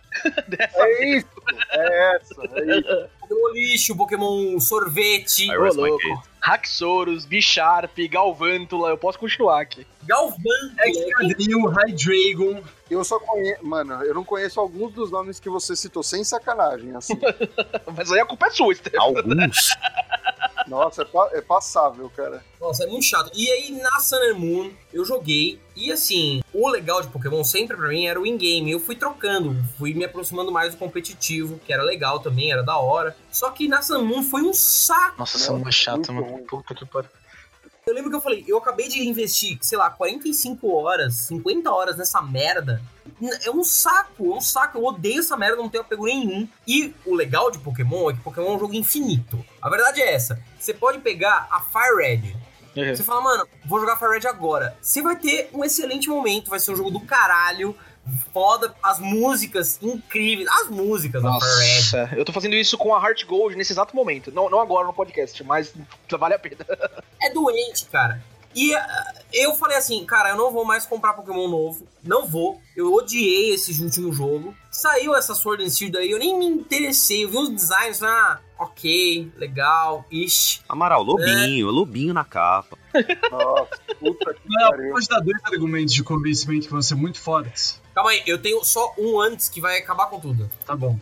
É 0.76 1.16
isso. 1.16 1.28
É 1.72 2.16
essa. 2.16 2.41
É 2.53 2.80
isso. 2.80 3.10
Pokémon 3.28 3.53
lixo, 3.53 3.95
Pokémon 3.95 4.59
sorvete, 4.59 5.49
Ô, 5.51 5.73
louco. 5.73 6.23
Haxorus, 6.41 7.26
Bisharp, 7.26 7.97
Galvantula, 8.09 8.89
eu 8.89 8.97
posso 8.97 9.17
continuar 9.17 9.61
aqui. 9.61 9.86
Galvan. 10.03 10.76
Excadrill, 10.86 11.65
Hydreigon. 11.65 12.61
Eu 12.89 13.03
só 13.03 13.19
conheço. 13.19 13.65
Mano, 13.65 14.03
eu 14.03 14.13
não 14.13 14.23
conheço 14.23 14.59
alguns 14.59 14.93
dos 14.93 15.09
nomes 15.09 15.39
que 15.39 15.49
você 15.49 15.76
citou, 15.76 16.03
sem 16.03 16.23
sacanagem. 16.23 16.95
Assim. 16.95 17.19
Mas 17.97 18.11
aí 18.11 18.19
a 18.19 18.26
culpa 18.26 18.45
é 18.45 18.51
sua, 18.51 18.76
Steph. 18.76 18.93
Alguns? 18.99 19.69
Nossa, 20.68 21.01
é, 21.03 21.05
pa- 21.05 21.30
é 21.34 21.41
passável, 21.41 22.09
cara. 22.16 22.43
Nossa, 22.59 22.84
é 22.84 22.88
muito 22.88 23.05
chato. 23.05 23.30
E 23.34 23.49
aí, 23.51 23.72
na 23.72 23.99
Sun 23.99 24.16
and 24.18 24.34
Moon, 24.36 24.72
eu 24.93 25.05
joguei. 25.05 25.59
E 25.76 25.91
assim, 25.91 26.41
o 26.53 26.68
legal 26.70 27.01
de 27.01 27.07
Pokémon 27.09 27.43
sempre 27.43 27.76
pra 27.78 27.88
mim 27.89 28.05
era 28.07 28.20
o 28.20 28.26
in-game. 28.26 28.72
Eu 28.72 28.80
fui 28.80 28.95
trocando, 28.95 29.55
fui 29.78 29.93
me 29.93 30.05
aproximando 30.05 30.51
mais 30.51 30.74
do 30.74 30.78
competitivo, 30.78 31.59
que 31.66 31.72
era 31.74 31.84
legal 31.84 32.20
também, 32.20 32.51
era 32.51 32.63
da 32.63 32.78
hora. 32.78 33.16
Só 33.32 33.51
que 33.51 33.68
na 33.68 33.82
Sun 33.82 34.03
Moon 34.05 34.24
foi 34.24 34.41
um 34.41 34.53
saco. 34.53 35.20
Nossa, 35.20 35.38
Não, 35.38 35.45
são 35.63 35.72
chato, 35.72 36.11
muito 36.11 36.32
mano. 36.32 36.45
Puta 36.47 36.74
que 36.74 36.86
pariu. 36.86 37.09
Eu 37.86 37.93
lembro 37.93 38.09
que 38.09 38.16
eu 38.16 38.22
falei, 38.22 38.43
eu 38.47 38.57
acabei 38.57 38.88
de 38.88 39.07
investir, 39.07 39.59
sei 39.61 39.78
lá, 39.78 39.91
45 39.91 40.74
horas, 40.76 41.13
50 41.28 41.72
horas 41.72 41.95
nessa 41.97 42.20
merda. 42.20 42.82
É 43.43 43.51
um 43.51 43.63
saco, 43.63 44.34
é 44.34 44.36
um 44.38 44.41
saco. 44.41 44.80
Eu 44.80 44.86
odeio 44.86 45.20
essa 45.20 45.38
merda, 45.38 45.57
não 45.57 45.70
tenho 45.70 45.84
apego 45.84 46.05
nenhum. 46.05 46.47
E 46.68 46.91
o 47.05 47.13
legal 47.13 47.51
de 47.51 47.59
Pokémon 47.59 48.09
é 48.09 48.13
que 48.13 48.22
Pokémon 48.22 48.53
é 48.53 48.55
um 48.55 48.59
jogo 48.59 48.74
infinito. 48.74 49.45
A 49.61 49.70
verdade 49.70 50.01
é 50.01 50.13
essa. 50.16 50.41
Você 50.66 50.74
pode 50.74 50.97
pegar 50.97 51.47
a 51.51 51.61
Fire 51.61 51.95
Red, 51.95 52.95
Você 52.95 53.03
fala, 53.03 53.22
mano, 53.22 53.47
vou 53.66 53.80
jogar 53.80 53.97
Fire 53.97 54.20
Red 54.20 54.28
agora. 54.28 54.76
Você 54.82 54.99
vai 54.99 55.16
ter 55.16 55.47
um 55.53 55.63
excelente 55.63 56.09
momento, 56.09 56.49
vai 56.49 56.59
ser 56.59 56.72
um 56.72 56.76
jogo 56.76 56.89
do 56.89 56.99
caralho, 57.01 57.76
foda, 58.34 58.74
as 58.82 58.97
músicas 58.97 59.78
incríveis, 59.80 60.49
as 60.49 60.70
músicas 60.70 61.22
da 61.22 61.39
Fire 61.39 61.51
Red. 61.51 61.76
Nossa, 61.76 62.09
eu 62.16 62.26
tô 62.26 62.34
fazendo 62.34 62.55
isso 62.55 62.80
com 62.80 62.95
a 62.95 62.99
Heart 62.99 63.26
Gold 63.26 63.55
nesse 63.55 63.74
exato 63.74 63.95
momento. 63.95 64.32
Não, 64.32 64.49
não 64.49 64.59
agora 64.59 64.88
no 64.88 64.93
podcast, 64.93 65.43
mas 65.43 65.72
vale 66.18 66.34
a 66.34 66.39
pena. 66.39 66.66
É 67.22 67.30
doente, 67.32 67.86
cara. 67.86 68.22
E 68.56 68.74
ah, 68.74 69.14
eu 69.34 69.53
falei 69.53 69.76
assim, 69.78 70.06
cara, 70.06 70.30
eu 70.30 70.38
não 70.38 70.49
vou 70.49 70.64
mais 70.64 70.86
comprar 70.86 71.14
Pokémon 71.14 71.47
novo, 71.49 71.86
não 72.01 72.26
vou. 72.26 72.62
Eu 72.76 72.93
odiei 72.93 73.53
esse 73.53 73.84
último 73.84 74.14
jogo. 74.14 74.56
Saiu 74.72 75.14
essa 75.14 75.36
Sword 75.36 75.64
and 75.64 75.70
Shield 75.70 75.97
aí, 75.97 76.10
eu 76.10 76.18
nem 76.18 76.38
me 76.39 76.45
interessei, 76.45 77.26
eu 77.26 77.30
vi 77.30 77.38
os 77.38 77.49
designs, 77.49 78.01
ah, 78.01 78.39
ok, 78.58 79.30
legal, 79.36 80.06
ixi. 80.10 80.62
Amaral, 80.70 81.03
lobinho, 81.03 81.70
lobinho 81.70 82.14
na 82.14 82.24
capa. 82.24 82.78
Nossa, 83.30 83.78
puta 83.99 84.34
que 84.34 84.41
Não, 84.47 84.70
pariu. 84.70 84.91
pode 84.93 85.08
dar 85.08 85.20
dois 85.20 85.38
argumentos 85.43 85.93
de 85.93 86.03
convencimento 86.03 86.68
que 86.68 86.72
vão 86.72 86.82
ser 86.82 86.95
muito 86.95 87.20
fortes. 87.20 87.82
Calma 87.93 88.12
aí, 88.12 88.24
eu 88.26 88.41
tenho 88.41 88.64
só 88.64 88.93
um 88.97 89.20
antes 89.20 89.49
que 89.49 89.60
vai 89.60 89.78
acabar 89.80 90.08
com 90.08 90.20
tudo. 90.20 90.49
Tá 90.66 90.76
bom. 90.76 90.97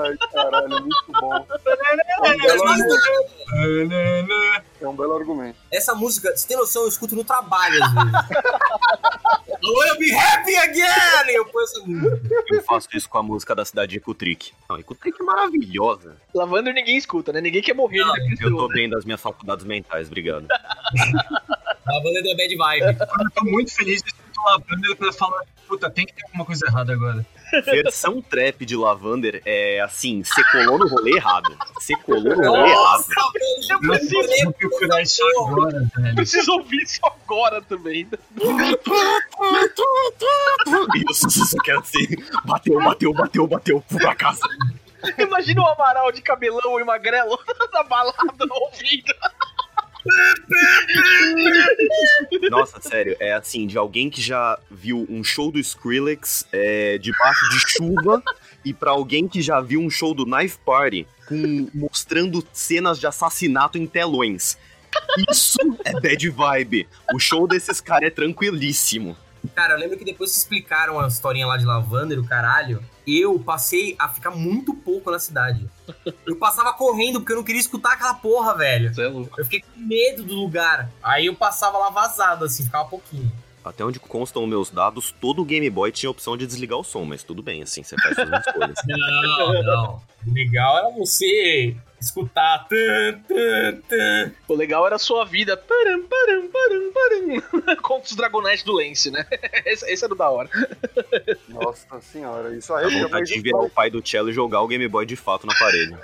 Ai, 0.00 0.16
caralho, 0.32 0.68
muito 0.68 1.04
bom. 1.08 1.34
É 1.34 2.30
um 2.30 2.38
belo 2.38 2.68
argumento. 2.68 4.64
É 4.80 4.88
um 4.88 4.96
belo 4.96 5.16
argumento. 5.16 5.58
Essa 5.72 5.94
música, 5.94 6.36
você 6.36 6.46
tem 6.46 6.56
noção, 6.56 6.82
eu 6.82 6.88
escuto 6.88 7.14
no 7.16 7.24
trabalho 7.24 7.82
às 7.82 7.92
vezes. 7.92 8.12
I 9.60 9.70
wanna 9.70 9.96
be 9.96 10.12
happy 10.14 10.56
again! 10.56 11.34
Eu 11.34 11.44
essa 11.60 11.80
música. 11.84 12.44
Eu 12.48 12.62
faço 12.62 12.88
isso 12.94 13.08
com 13.08 13.18
a 13.18 13.22
música 13.22 13.54
da 13.54 13.64
cidade 13.64 13.92
de 13.92 13.98
Ekutrick. 13.98 14.52
Não, 14.68 14.78
Ekutrick 14.78 15.20
é 15.20 15.24
maravilhosa. 15.24 16.16
Lavando 16.32 16.72
ninguém 16.72 16.96
escuta, 16.96 17.32
né? 17.32 17.40
Ninguém 17.40 17.60
quer 17.60 17.74
morrer 17.74 17.98
Não, 17.98 18.14
de 18.14 18.44
Eu 18.44 18.56
tô 18.56 18.68
bem 18.68 18.88
das 18.88 19.04
minhas 19.04 19.20
faculdades 19.20 19.64
mentais, 19.64 20.06
obrigado. 20.06 20.46
A 21.88 22.00
banda 22.00 22.22
da 22.22 22.34
Bad 22.36 22.56
Vibe. 22.56 22.98
Eu 23.20 23.30
tô 23.30 23.44
muito 23.44 23.74
feliz 23.74 24.02
de 24.02 24.08
escutar 24.10 24.40
o 24.40 24.50
Lavander 24.50 24.96
pra 24.96 25.12
falar, 25.12 25.42
puta, 25.66 25.90
tem 25.90 26.06
que 26.06 26.12
ter 26.14 26.24
alguma 26.26 26.44
coisa 26.44 26.66
errada 26.66 26.92
agora. 26.92 27.26
Versão 27.64 28.20
trap 28.20 28.66
de 28.66 28.76
Lavander 28.76 29.40
é 29.44 29.80
assim, 29.80 30.22
você 30.22 30.42
colou 30.50 30.78
no 30.78 30.86
rolê 30.86 31.16
errado. 31.16 31.56
Você 31.74 31.94
colou 31.96 32.36
no 32.36 32.46
rolê 32.46 32.70
errado. 32.70 33.04
Eu 33.70 33.80
preciso, 33.80 34.52
procurar 34.52 35.02
isso 35.02 35.22
agora, 35.40 35.90
velho. 35.96 36.14
preciso 36.14 36.52
ouvir 36.52 36.82
isso 36.82 37.00
agora 37.04 37.62
também. 37.62 38.06
Isso, 41.10 41.26
isso 41.26 41.56
que 41.58 41.70
é 41.70 41.78
assim. 41.78 42.06
Bateu, 42.44 42.78
bateu, 42.82 43.12
bateu, 43.14 43.46
bateu. 43.46 43.84
Fui 43.88 43.98
pra 43.98 44.14
casa. 44.14 44.40
Imagina 45.16 45.62
o 45.62 45.66
Amaral 45.66 46.10
de 46.12 46.20
cabelão 46.20 46.80
e 46.80 46.84
magrelo 46.84 47.38
na 47.72 47.82
balada 47.82 48.46
ouvindo. 48.50 49.14
Sério, 52.98 53.16
é 53.20 53.32
assim, 53.32 53.66
de 53.66 53.78
alguém 53.78 54.10
que 54.10 54.20
já 54.20 54.58
viu 54.68 55.06
um 55.08 55.22
show 55.22 55.52
do 55.52 55.58
Skrillex 55.58 56.46
é, 56.52 56.98
debaixo 56.98 57.48
de 57.50 57.60
chuva 57.60 58.22
e 58.64 58.74
pra 58.74 58.90
alguém 58.90 59.28
que 59.28 59.40
já 59.40 59.60
viu 59.60 59.80
um 59.80 59.88
show 59.88 60.12
do 60.12 60.24
Knife 60.24 60.58
Party 60.64 61.06
com, 61.26 61.68
mostrando 61.72 62.44
cenas 62.52 62.98
de 62.98 63.06
assassinato 63.06 63.78
em 63.78 63.86
telões. 63.86 64.58
Isso 65.30 65.58
é 65.84 65.92
bad 66.00 66.28
vibe. 66.28 66.88
O 67.14 67.20
show 67.20 67.46
desses 67.46 67.80
caras 67.80 68.08
é 68.08 68.10
tranquilíssimo. 68.10 69.16
Cara, 69.54 69.74
eu 69.74 69.78
lembro 69.78 69.98
que 69.98 70.04
depois 70.04 70.32
que 70.32 70.38
explicaram 70.38 70.98
a 70.98 71.08
historinha 71.08 71.46
lá 71.46 71.56
de 71.56 71.64
Lavander, 71.64 72.18
o 72.18 72.26
caralho, 72.26 72.82
eu 73.06 73.38
passei 73.38 73.96
a 73.98 74.08
ficar 74.08 74.30
muito 74.30 74.74
pouco 74.74 75.10
na 75.10 75.18
cidade. 75.18 75.68
Eu 76.26 76.36
passava 76.36 76.72
correndo 76.72 77.20
porque 77.20 77.32
eu 77.32 77.36
não 77.36 77.44
queria 77.44 77.60
escutar 77.60 77.92
aquela 77.92 78.14
porra, 78.14 78.54
velho. 78.54 78.94
Você 78.94 79.02
é 79.02 79.08
louco. 79.08 79.40
Eu 79.40 79.44
fiquei 79.44 79.60
com 79.62 79.80
medo 79.80 80.22
do 80.22 80.34
lugar. 80.34 80.90
Aí 81.02 81.26
eu 81.26 81.34
passava 81.34 81.78
lá 81.78 81.90
vazado, 81.90 82.44
assim, 82.44 82.64
ficava 82.64 82.88
pouquinho. 82.88 83.30
Até 83.64 83.84
onde 83.84 83.98
constam 83.98 84.46
meus 84.46 84.70
dados, 84.70 85.14
todo 85.20 85.44
Game 85.44 85.68
Boy 85.68 85.92
tinha 85.92 86.08
a 86.08 86.12
opção 86.12 86.36
de 86.36 86.46
desligar 86.46 86.78
o 86.78 86.84
som, 86.84 87.04
mas 87.04 87.22
tudo 87.22 87.42
bem, 87.42 87.62
assim, 87.62 87.82
você 87.82 87.96
faz 88.00 88.14
suas 88.14 88.46
escolhas. 88.46 88.78
Não, 88.86 89.62
não. 89.62 90.02
O 90.26 90.32
legal 90.32 90.78
era 90.78 90.90
você 90.90 91.76
escutar. 92.00 92.66
Tum, 92.68 93.20
tum, 93.26 93.80
tum. 93.88 94.32
O 94.48 94.54
legal 94.54 94.86
era 94.86 94.96
a 94.96 94.98
sua 94.98 95.24
vida. 95.24 95.56
Param, 95.56 96.04
param, 96.06 96.48
param, 96.48 96.92
param. 96.92 97.76
Contra 97.82 98.08
os 98.08 98.16
Dragonete 98.16 98.64
do 98.64 98.72
Lance, 98.72 99.10
né? 99.10 99.26
Esse, 99.64 99.90
esse 99.90 100.04
era 100.04 100.12
o 100.12 100.16
da 100.16 100.30
hora. 100.30 100.48
Nossa 101.48 102.00
senhora, 102.00 102.56
isso 102.56 102.72
aí 102.74 102.86
A 102.86 102.88
eu 102.88 103.02
vontade 103.02 103.26
de 103.26 103.40
virar 103.40 103.60
o 103.60 103.70
pai 103.70 103.90
do 103.90 104.06
Cello 104.06 104.30
e 104.30 104.32
jogar 104.32 104.60
o 104.60 104.68
Game 104.68 104.86
Boy 104.88 105.06
de 105.06 105.16
fato 105.16 105.46
na 105.46 105.54
parede. 105.58 105.96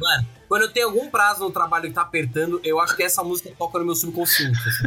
Mano, 0.00 0.26
quando 0.48 0.62
eu 0.62 0.72
tenho 0.72 0.86
algum 0.86 1.10
prazo 1.10 1.44
no 1.44 1.50
trabalho 1.50 1.88
que 1.88 1.94
tá 1.94 2.02
apertando, 2.02 2.60
eu 2.64 2.80
acho 2.80 2.96
que 2.96 3.02
essa 3.02 3.22
música 3.22 3.50
toca 3.56 3.78
no 3.78 3.84
meu 3.84 3.94
subconsciente. 3.94 4.58
assim. 4.58 4.86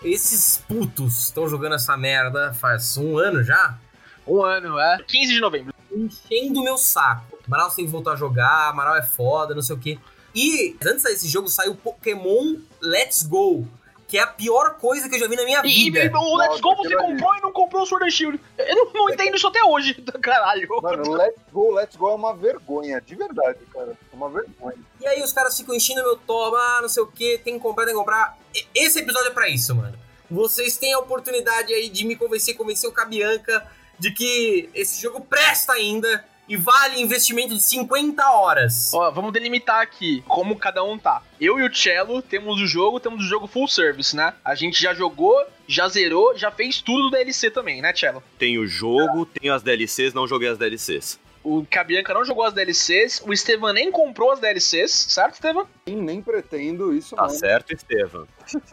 Esses 0.02 0.58
putos 0.66 1.26
estão 1.26 1.48
jogando 1.48 1.74
essa 1.74 1.96
merda 1.96 2.52
faz 2.54 2.96
um 2.96 3.18
ano 3.18 3.42
já, 3.42 3.78
Um 4.26 4.42
ano, 4.42 4.78
é? 4.78 4.98
15 5.06 5.34
de 5.34 5.40
novembro. 5.40 5.74
enchendo 5.94 6.60
o 6.60 6.64
meu 6.64 6.78
saco. 6.78 7.38
Amaral 7.46 7.70
tem 7.70 7.84
que 7.84 7.90
voltar 7.90 8.12
a 8.12 8.16
jogar, 8.16 8.68
Amaral 8.70 8.96
é 8.96 9.02
foda, 9.02 9.54
não 9.54 9.62
sei 9.62 9.76
o 9.76 9.78
quê. 9.78 9.98
E 10.34 10.76
antes 10.84 11.02
desse 11.02 11.28
jogo 11.28 11.48
saiu 11.48 11.74
Pokémon 11.74 12.56
Let's 12.80 13.24
Go, 13.24 13.66
que 14.10 14.18
é 14.18 14.22
a 14.22 14.26
pior 14.26 14.74
coisa 14.74 15.08
que 15.08 15.14
eu 15.14 15.20
já 15.20 15.28
vi 15.28 15.36
na 15.36 15.44
minha 15.44 15.62
E, 15.64 15.68
e, 15.70 15.84
vida. 15.90 16.04
e 16.04 16.08
o 16.12 16.36
Let's 16.36 16.60
Go 16.60 16.74
você 16.74 16.96
comprou 16.96 17.36
e 17.36 17.40
não 17.40 17.52
comprou 17.52 17.82
o 17.82 17.86
Sword 17.86 18.06
and 18.06 18.10
Shield. 18.10 18.40
Eu 18.58 18.74
não, 18.74 18.92
não 18.92 19.10
entendo 19.10 19.36
isso 19.36 19.46
até 19.46 19.62
hoje, 19.62 19.94
caralho. 20.20 20.68
Mano, 20.82 21.12
Let's 21.12 21.40
Go, 21.52 21.70
Let's 21.72 21.94
Go 21.96 22.10
é 22.10 22.14
uma 22.14 22.34
vergonha, 22.34 23.00
de 23.00 23.14
verdade, 23.14 23.60
cara. 23.72 23.92
É 24.12 24.16
uma 24.16 24.28
vergonha. 24.28 24.76
E 25.00 25.06
aí 25.06 25.22
os 25.22 25.32
caras 25.32 25.56
ficam 25.56 25.74
enchendo 25.74 26.02
meu 26.02 26.16
toba, 26.16 26.58
ah, 26.58 26.78
não 26.82 26.88
sei 26.88 27.02
o 27.02 27.06
que, 27.06 27.38
tem 27.38 27.54
que 27.54 27.60
comprar, 27.60 27.84
tem 27.84 27.94
que 27.94 27.98
comprar. 28.00 28.36
E- 28.52 28.66
Esse 28.74 28.98
episódio 28.98 29.28
é 29.28 29.32
pra 29.32 29.48
isso, 29.48 29.74
mano. 29.76 29.96
Vocês 30.28 30.76
têm 30.76 30.92
a 30.92 30.98
oportunidade 30.98 31.72
aí 31.72 31.88
de 31.88 32.04
me 32.04 32.16
convencer, 32.16 32.56
convencer 32.56 32.90
o 32.90 32.92
Cabianca 32.92 33.64
de 33.98 34.10
que 34.12 34.68
esse 34.74 35.00
jogo 35.00 35.20
presta 35.20 35.72
ainda 35.74 36.24
e 36.50 36.56
vale 36.56 37.00
investimento 37.00 37.54
de 37.54 37.62
50 37.62 38.28
horas. 38.28 38.92
Ó, 38.92 39.08
vamos 39.12 39.32
delimitar 39.32 39.80
aqui 39.80 40.20
como 40.26 40.56
cada 40.56 40.82
um 40.82 40.98
tá. 40.98 41.22
Eu 41.40 41.60
e 41.60 41.62
o 41.62 41.72
Cello 41.72 42.20
temos 42.20 42.60
o 42.60 42.66
jogo, 42.66 42.98
temos 42.98 43.24
o 43.24 43.28
jogo 43.28 43.46
full 43.46 43.68
service, 43.68 44.16
né? 44.16 44.34
A 44.44 44.56
gente 44.56 44.82
já 44.82 44.92
jogou, 44.92 45.40
já 45.68 45.88
zerou, 45.88 46.36
já 46.36 46.50
fez 46.50 46.80
tudo 46.80 47.04
do 47.04 47.10
DLC 47.12 47.52
também, 47.52 47.80
né, 47.80 47.94
Cello? 47.94 48.20
Tem 48.36 48.58
o 48.58 48.66
jogo, 48.66 49.24
tem 49.26 49.48
as 49.48 49.62
DLCs, 49.62 50.12
não 50.12 50.26
joguei 50.26 50.48
as 50.48 50.58
DLCs. 50.58 51.20
O 51.42 51.64
Cabianca 51.70 52.12
não 52.12 52.24
jogou 52.24 52.44
as 52.44 52.52
DLCs, 52.52 53.22
o 53.26 53.32
Estevan 53.32 53.72
nem 53.72 53.90
comprou 53.90 54.30
as 54.30 54.40
DLCs, 54.40 54.90
certo, 55.08 55.34
Estevan? 55.34 55.64
E 55.86 55.92
nem 55.92 56.20
pretendo 56.20 56.92
isso, 56.94 57.16
Tá 57.16 57.22
mano. 57.22 57.34
certo, 57.34 57.72
Estevam. 57.72 58.26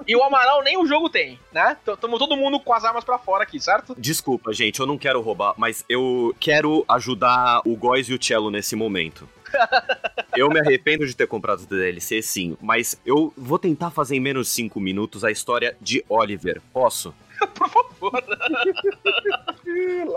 E 0.06 0.16
o 0.16 0.22
Amaral 0.24 0.62
nem 0.64 0.78
o 0.78 0.86
jogo 0.86 1.10
tem, 1.10 1.40
né? 1.54 1.78
Tamo 2.02 2.18
todo 2.20 2.36
mundo 2.36 2.60
com 2.60 2.74
as 2.74 2.84
armas 2.84 3.04
pra 3.06 3.18
fora 3.18 3.44
aqui, 3.44 3.60
certo? 3.60 3.96
Desculpa, 3.98 4.52
gente, 4.54 4.80
eu 4.80 4.86
não 4.86 4.98
quero 4.98 5.22
roubar, 5.22 5.54
mas 5.58 5.86
eu 5.88 6.36
quero 6.40 6.84
ajudar 6.90 7.62
o 7.66 7.76
Góis 7.76 8.10
e 8.10 8.14
o 8.14 8.22
Cello 8.24 8.52
nesse 8.52 8.76
momento. 8.76 9.28
Eu 10.36 10.50
me 10.50 10.60
arrependo 10.60 11.08
de 11.08 11.16
ter 11.16 11.26
comprado 11.26 11.62
o 11.62 11.66
DLC, 11.66 12.22
sim, 12.22 12.56
mas 12.62 13.00
eu 13.06 13.34
vou 13.36 13.58
tentar 13.58 13.90
fazer 13.90 14.16
em 14.16 14.20
menos 14.20 14.48
de 14.48 14.54
5 14.54 14.80
minutos 14.80 15.24
a 15.24 15.32
história 15.32 15.76
de 15.82 16.04
Oliver. 16.08 16.62
Posso? 16.74 17.16
Por 17.56 17.70
favor. 17.70 18.24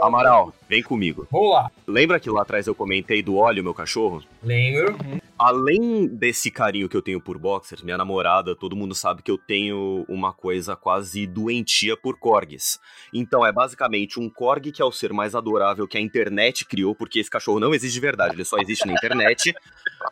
Amaral, 0.00 0.54
vem 0.68 0.82
comigo. 0.82 1.26
Vamos 1.30 1.50
lá. 1.50 1.70
Lembra 1.86 2.20
que 2.20 2.30
lá 2.30 2.42
atrás 2.42 2.66
eu 2.66 2.74
comentei 2.74 3.22
do 3.22 3.36
Oli, 3.36 3.62
meu 3.62 3.74
cachorro? 3.74 4.22
Lembro. 4.42 4.96
Além 5.38 6.06
desse 6.06 6.50
carinho 6.50 6.88
que 6.88 6.96
eu 6.96 7.02
tenho 7.02 7.20
por 7.20 7.38
boxers, 7.38 7.82
minha 7.82 7.96
namorada, 7.96 8.54
todo 8.54 8.76
mundo 8.76 8.94
sabe 8.94 9.22
que 9.22 9.30
eu 9.30 9.38
tenho 9.38 10.04
uma 10.08 10.32
coisa 10.32 10.76
quase 10.76 11.26
doentia 11.26 11.96
por 11.96 12.18
corgis. 12.18 12.78
Então 13.12 13.44
é 13.44 13.50
basicamente 13.50 14.20
um 14.20 14.28
corgi 14.28 14.70
que 14.70 14.82
é 14.82 14.84
o 14.84 14.92
ser 14.92 15.12
mais 15.12 15.34
adorável 15.34 15.88
que 15.88 15.98
a 15.98 16.00
internet 16.00 16.64
criou, 16.64 16.94
porque 16.94 17.18
esse 17.18 17.30
cachorro 17.30 17.58
não 17.58 17.74
existe 17.74 17.94
de 17.94 18.00
verdade, 18.00 18.34
ele 18.34 18.44
só 18.44 18.58
existe 18.58 18.86
na 18.86 18.92
internet. 18.92 19.54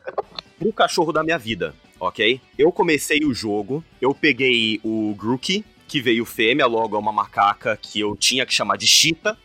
Pro 0.58 0.72
cachorro 0.72 1.12
da 1.12 1.22
minha 1.22 1.38
vida, 1.38 1.72
ok? 2.00 2.40
Eu 2.58 2.72
comecei 2.72 3.20
o 3.24 3.32
jogo, 3.32 3.84
eu 4.00 4.12
peguei 4.12 4.80
o 4.82 5.14
Grookey, 5.14 5.64
que 5.88 6.00
veio 6.00 6.24
fêmea, 6.24 6.66
logo 6.66 6.94
é 6.94 6.98
uma 6.98 7.12
macaca 7.12 7.76
que 7.80 7.98
eu 7.98 8.14
tinha 8.14 8.44
que 8.44 8.52
chamar 8.52 8.76
de 8.76 8.86
Cheetah. 8.86 9.36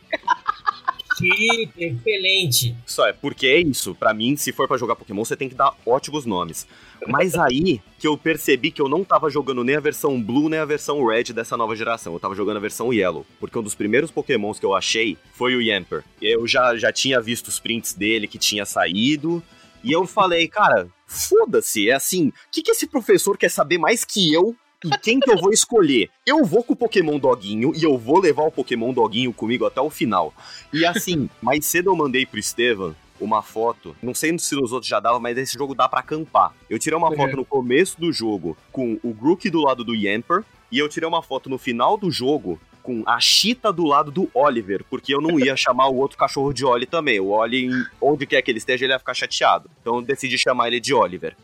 Que 1.16 1.70
excelente. 1.78 2.76
Só 2.84 3.06
é, 3.06 3.12
porque 3.12 3.46
é 3.46 3.60
isso. 3.60 3.94
Pra 3.94 4.12
mim, 4.12 4.36
se 4.36 4.52
for 4.52 4.66
pra 4.66 4.76
jogar 4.76 4.96
Pokémon, 4.96 5.24
você 5.24 5.36
tem 5.36 5.48
que 5.48 5.54
dar 5.54 5.72
ótimos 5.86 6.26
nomes. 6.26 6.66
Mas 7.06 7.34
aí 7.36 7.80
que 7.98 8.08
eu 8.08 8.18
percebi 8.18 8.70
que 8.70 8.82
eu 8.82 8.88
não 8.88 9.04
tava 9.04 9.30
jogando 9.30 9.62
nem 9.62 9.76
a 9.76 9.80
versão 9.80 10.20
Blue 10.20 10.48
nem 10.48 10.58
a 10.58 10.64
versão 10.64 11.04
Red 11.06 11.24
dessa 11.32 11.56
nova 11.56 11.76
geração. 11.76 12.12
Eu 12.12 12.20
tava 12.20 12.34
jogando 12.34 12.56
a 12.56 12.60
versão 12.60 12.92
Yellow. 12.92 13.24
Porque 13.38 13.58
um 13.58 13.62
dos 13.62 13.74
primeiros 13.74 14.10
Pokémons 14.10 14.58
que 14.58 14.66
eu 14.66 14.74
achei 14.74 15.16
foi 15.34 15.54
o 15.54 15.62
Yamper. 15.62 16.02
Eu 16.20 16.46
já, 16.46 16.76
já 16.76 16.92
tinha 16.92 17.20
visto 17.20 17.48
os 17.48 17.60
prints 17.60 17.94
dele 17.94 18.26
que 18.26 18.38
tinha 18.38 18.64
saído. 18.64 19.42
E 19.84 19.92
eu 19.92 20.06
falei, 20.06 20.48
cara, 20.48 20.88
foda-se. 21.06 21.90
É 21.90 21.94
assim, 21.94 22.28
o 22.28 22.32
que, 22.50 22.62
que 22.62 22.72
esse 22.72 22.86
professor 22.86 23.38
quer 23.38 23.50
saber 23.50 23.78
mais 23.78 24.04
que 24.04 24.32
eu 24.32 24.56
e 24.84 24.90
quem 24.98 25.18
que 25.18 25.30
eu 25.30 25.36
vou 25.38 25.50
escolher? 25.50 26.10
Eu 26.26 26.44
vou 26.44 26.62
com 26.62 26.74
o 26.74 26.76
Pokémon 26.76 27.18
Doguinho 27.18 27.72
e 27.74 27.82
eu 27.82 27.96
vou 27.96 28.18
levar 28.20 28.42
o 28.44 28.52
Pokémon 28.52 28.92
Doguinho 28.92 29.32
comigo 29.32 29.64
até 29.66 29.80
o 29.80 29.90
final. 29.90 30.32
E 30.72 30.84
assim, 30.84 31.28
mais 31.42 31.64
cedo 31.66 31.90
eu 31.90 31.96
mandei 31.96 32.26
pro 32.26 32.38
Estevam 32.38 32.94
uma 33.20 33.42
foto, 33.42 33.96
não 34.02 34.12
sei 34.12 34.36
se 34.38 34.54
nos 34.56 34.72
outros 34.72 34.88
já 34.88 34.98
dava, 35.00 35.18
mas 35.20 35.38
esse 35.38 35.54
jogo 35.56 35.74
dá 35.74 35.88
pra 35.88 36.00
acampar. 36.00 36.52
Eu 36.68 36.78
tirei 36.78 36.98
uma 36.98 37.08
Uhum. 37.10 37.16
foto 37.16 37.36
no 37.36 37.44
começo 37.44 37.98
do 37.98 38.12
jogo 38.12 38.56
com 38.72 38.98
o 39.02 39.14
Grookey 39.14 39.50
do 39.50 39.60
lado 39.62 39.84
do 39.84 39.94
Yamper 39.94 40.42
e 40.70 40.78
eu 40.78 40.88
tirei 40.88 41.08
uma 41.08 41.22
foto 41.22 41.48
no 41.48 41.56
final 41.56 41.96
do 41.96 42.10
jogo 42.10 42.60
com 42.84 43.02
a 43.06 43.18
Cheetah 43.18 43.72
do 43.72 43.84
lado 43.84 44.10
do 44.10 44.30
Oliver, 44.34 44.84
porque 44.90 45.14
eu 45.14 45.20
não 45.20 45.40
ia 45.40 45.56
chamar 45.56 45.88
o 45.88 45.96
outro 45.96 46.18
cachorro 46.18 46.52
de 46.52 46.66
Oli 46.66 46.84
também. 46.84 47.18
O 47.18 47.28
Oli, 47.30 47.70
onde 47.98 48.26
quer 48.26 48.42
que 48.42 48.50
ele 48.50 48.58
esteja, 48.58 48.84
ele 48.84 48.92
ia 48.92 48.98
ficar 48.98 49.14
chateado. 49.14 49.70
Então 49.80 49.96
eu 49.96 50.02
decidi 50.02 50.36
chamar 50.36 50.68
ele 50.68 50.78
de 50.78 50.92
Oliver. 50.92 51.34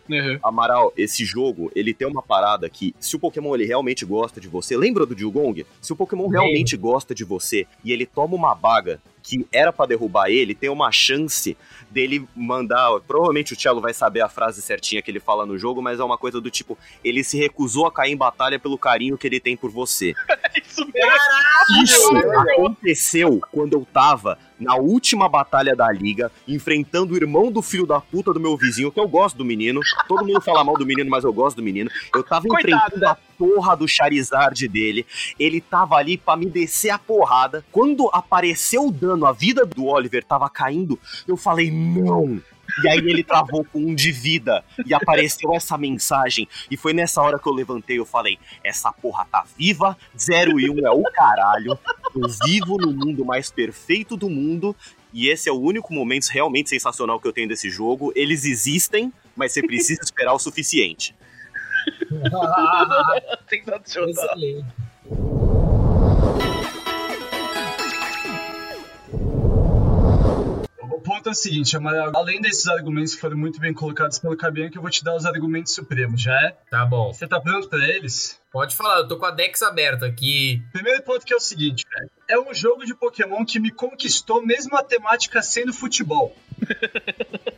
Amaral, 0.43 0.93
esse 0.99 1.25
jogo, 1.25 1.73
ele 1.75 1.95
tem 1.95 2.07
uma 2.07 2.23
parada 2.23 2.69
que, 2.69 2.95
se 3.01 3.17
o 3.17 3.19
Pokémon 3.19 3.55
ele 3.55 3.65
realmente 3.65 4.05
gosta 4.05 4.39
de 4.39 4.49
você, 4.49 4.77
lembra 4.77 5.07
do 5.07 5.15
Dugong? 5.15 5.65
Se 5.81 5.95
o 5.95 5.97
Pokémon 5.97 6.29
realmente 6.29 6.77
gosta 6.77 7.15
de 7.15 7.25
você 7.25 7.67
e 7.83 7.91
ele 7.91 8.05
toma 8.05 8.37
uma 8.37 8.55
baga 8.55 9.01
que 9.23 9.47
era 9.53 9.73
pra 9.73 9.87
derrubar 9.87 10.29
ele, 10.29 10.55
tem 10.55 10.71
uma 10.71 10.91
chance 10.91 11.57
dele 11.91 12.27
mandar. 12.35 13.01
Provavelmente 13.07 13.53
o 13.53 13.61
Cello 13.61 13.81
vai 13.81 13.93
saber 13.93 14.21
a 14.21 14.29
frase 14.29 14.63
certinha 14.63 15.03
que 15.03 15.11
ele 15.11 15.21
fala 15.21 15.45
no 15.45 15.59
jogo, 15.59 15.83
mas 15.83 16.01
é 16.01 16.05
uma 16.05 16.19
coisa 16.19 16.41
do 16.41 16.51
tipo: 16.51 16.79
ele 17.05 17.23
se 17.25 17.37
recusou 17.37 17.87
a 17.87 17.93
cair 17.93 18.13
em 18.13 18.17
batalha 18.17 18.59
pelo 18.59 18.79
carinho 18.79 19.19
que 19.19 19.27
ele 19.27 19.41
tem 19.41 19.57
por 19.57 19.71
você. 19.71 20.15
Isso 20.65 20.87
mesmo. 20.93 21.83
Isso 21.83 22.17
aconteceu 22.17 23.41
quando 23.53 23.75
eu 23.75 23.87
tava 23.93 24.39
na 24.61 24.77
última 24.77 25.29
batalha 25.29 25.75
da 25.75 25.91
liga, 25.91 26.31
enfrentando 26.47 27.15
o 27.15 27.17
irmão 27.17 27.51
do 27.51 27.63
filho 27.63 27.87
da 27.87 28.01
puta 28.01 28.33
do 28.33 28.39
meu 28.39 28.57
vizinho, 28.57 28.93
que 28.93 29.01
eu 29.01 29.09
gosto 29.09 29.37
do 29.37 29.45
menino. 29.45 29.81
Todo 30.07 30.27
mundo 30.27 30.41
fala 30.41 30.63
mal 30.63 30.77
do 30.77 30.87
menino, 30.87 31.11
mas 31.11 31.25
eu 31.25 31.33
gosto 31.33 31.57
do 31.57 31.63
menino. 31.63 31.91
Eu 32.15 32.23
tava 32.23 32.47
Coitado, 32.47 32.77
enfrentando 32.77 33.07
a 33.07 33.17
porra 33.39 33.77
do 33.77 33.89
Charizard 33.89 34.69
dele. 34.69 35.07
Ele 35.39 35.61
tava 35.61 35.97
ali 35.97 36.19
pra 36.19 36.37
me 36.37 36.47
descer 36.47 36.91
a 36.91 36.99
porrada. 36.99 37.65
Quando 37.73 38.11
apareceu 38.13 38.87
o 38.87 38.93
dano, 38.93 39.25
a 39.25 39.33
vida 39.33 39.65
do 39.65 39.87
Oliver 39.87 40.23
tava 40.25 40.49
caindo, 40.51 40.99
eu 41.27 41.37
falei, 41.37 41.71
não. 41.71 42.41
E 42.83 42.89
aí 42.89 42.99
ele 42.99 43.23
travou 43.23 43.65
com 43.65 43.79
um 43.79 43.95
de 43.95 44.11
vida. 44.13 44.65
E 44.87 44.95
apareceu 44.95 45.53
essa 45.55 45.77
mensagem. 45.77 46.49
E 46.71 46.77
foi 46.77 46.93
nessa 46.93 47.21
hora 47.23 47.39
que 47.39 47.49
eu 47.49 47.53
levantei 47.53 47.99
eu 47.99 48.07
falei: 48.07 48.39
essa 48.63 48.93
porra 48.93 49.27
tá 49.31 49.45
viva, 49.57 49.97
0 50.19 50.61
e 50.61 50.71
1 50.71 50.75
um 50.75 50.87
é 50.87 50.91
o 50.91 51.03
caralho. 51.03 51.79
Eu 52.15 52.29
vivo 52.47 52.77
no 52.77 52.93
mundo 52.93 53.25
mais 53.25 53.51
perfeito 53.51 54.17
do 54.17 54.29
mundo. 54.29 54.75
E 55.13 55.29
esse 55.29 55.49
é 55.49 55.53
o 55.53 55.61
único 55.61 55.93
momento 55.93 56.29
realmente 56.29 56.71
sensacional 56.71 57.19
que 57.19 57.27
eu 57.27 57.33
tenho 57.33 57.49
desse 57.49 57.69
jogo. 57.69 58.13
Eles 58.15 58.45
existem, 58.45 59.13
mas 59.35 59.53
você 59.53 59.61
precisa 59.61 60.01
esperar 60.03 60.33
o 60.33 60.39
suficiente. 60.39 61.15
Sensacional. 63.49 64.37
O 70.91 71.01
ponto 71.01 71.29
é 71.29 71.33
o 71.33 71.35
seguinte, 71.35 71.77
Amaral, 71.77 72.11
além 72.15 72.41
desses 72.41 72.67
argumentos 72.67 73.15
que 73.15 73.21
foram 73.21 73.37
muito 73.37 73.61
bem 73.61 73.73
colocados 73.73 74.19
pelo 74.19 74.37
Cabianca, 74.37 74.77
eu 74.77 74.83
vou 74.83 74.91
te 74.91 75.05
dar 75.05 75.15
os 75.15 75.25
argumentos 75.25 75.75
supremos, 75.75 76.21
já 76.21 76.35
é? 76.47 76.57
Tá 76.69 76.85
bom. 76.85 77.13
Você 77.13 77.27
tá 77.29 77.41
pronto 77.41 77.69
pra 77.69 77.79
eles? 77.89 78.41
Pode 78.53 78.75
falar, 78.75 78.99
eu 78.99 79.09
tô 79.09 79.17
com 79.17 79.27
a 79.27 79.31
Dex 79.31 79.63
aberta 79.63 80.07
aqui. 80.07 80.61
Primeiro 80.73 81.03
ponto 81.03 81.25
que 81.25 81.33
é 81.33 81.37
o 81.37 81.41
seguinte, 81.41 81.85
velho. 81.89 82.11
É 82.29 82.39
um 82.39 82.53
jogo 82.53 82.85
de 82.85 82.95
Pokémon 82.95 83.45
que 83.45 83.61
me 83.61 83.71
conquistou 83.71 84.45
mesmo 84.45 84.77
a 84.77 84.83
temática 84.83 85.41
sendo 85.43 85.73
futebol. 85.73 86.37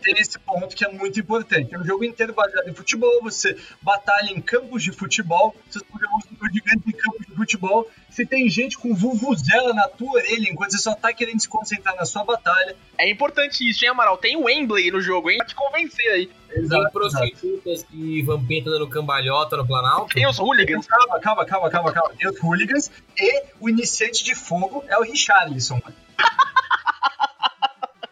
tem 0.00 0.14
esse 0.18 0.38
ponto 0.38 0.74
que 0.74 0.84
é 0.84 0.88
muito 0.88 1.20
importante. 1.20 1.74
É 1.74 1.78
um 1.78 1.84
jogo 1.84 2.04
inteiro 2.04 2.32
baseado 2.32 2.68
em 2.68 2.74
futebol, 2.74 3.22
você 3.22 3.56
batalha 3.82 4.30
em 4.30 4.40
campos 4.40 4.82
de 4.82 4.92
futebol, 4.92 5.54
seus 5.68 5.84
pokémons 5.84 6.24
são 6.24 6.48
gigantes 6.52 6.86
em 6.86 6.92
campos 6.92 7.26
de 7.26 7.34
futebol, 7.34 7.88
você 8.08 8.26
tem 8.26 8.48
gente 8.48 8.76
com 8.76 8.94
vuvuzela 8.94 9.72
na 9.72 9.88
tua 9.88 10.12
orelha 10.12 10.50
enquanto 10.50 10.72
você 10.72 10.78
só 10.78 10.94
tá 10.94 11.12
querendo 11.12 11.40
se 11.40 11.48
concentrar 11.48 11.94
na 11.96 12.04
sua 12.04 12.24
batalha. 12.24 12.74
É 12.98 13.08
importante 13.08 13.68
isso, 13.68 13.84
hein, 13.84 13.90
Amaral? 13.90 14.18
Tem 14.18 14.36
o 14.36 14.44
Wembley 14.44 14.90
no 14.90 15.00
jogo, 15.00 15.30
hein? 15.30 15.38
Pra 15.38 15.46
te 15.46 15.54
convencer 15.54 16.10
aí. 16.10 16.30
Tem 16.48 16.90
prostitutas 16.92 17.86
e 17.92 18.22
vampeta 18.22 18.70
dando 18.70 18.88
cambalhota 18.88 19.56
no 19.56 19.66
Planalto. 19.66 20.14
Tem 20.14 20.26
os 20.26 20.38
hooligans. 20.38 20.86
Calma, 20.86 21.20
calma, 21.20 21.44
calma, 21.44 21.70
calma, 21.70 21.92
calma. 21.92 22.14
Tem 22.18 22.28
os 22.28 22.38
hooligans 22.42 22.90
e 23.16 23.44
o 23.60 23.68
iniciante 23.68 24.24
de 24.24 24.34
fogo 24.34 24.84
é 24.88 24.98
o 24.98 25.02
Richarlison, 25.02 25.80
mano. 25.82 25.96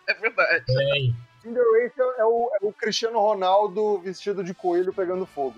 É 0.09 0.15
verdade. 0.15 0.65
É, 0.71 1.11
Cinderella 1.49 2.15
é 2.19 2.25
o, 2.25 2.51
é 2.61 2.67
o 2.67 2.73
Cristiano 2.73 3.19
Ronaldo 3.19 3.99
vestido 3.99 4.45
de 4.45 4.53
coelho 4.53 4.93
pegando 4.93 5.25
fogo. 5.25 5.57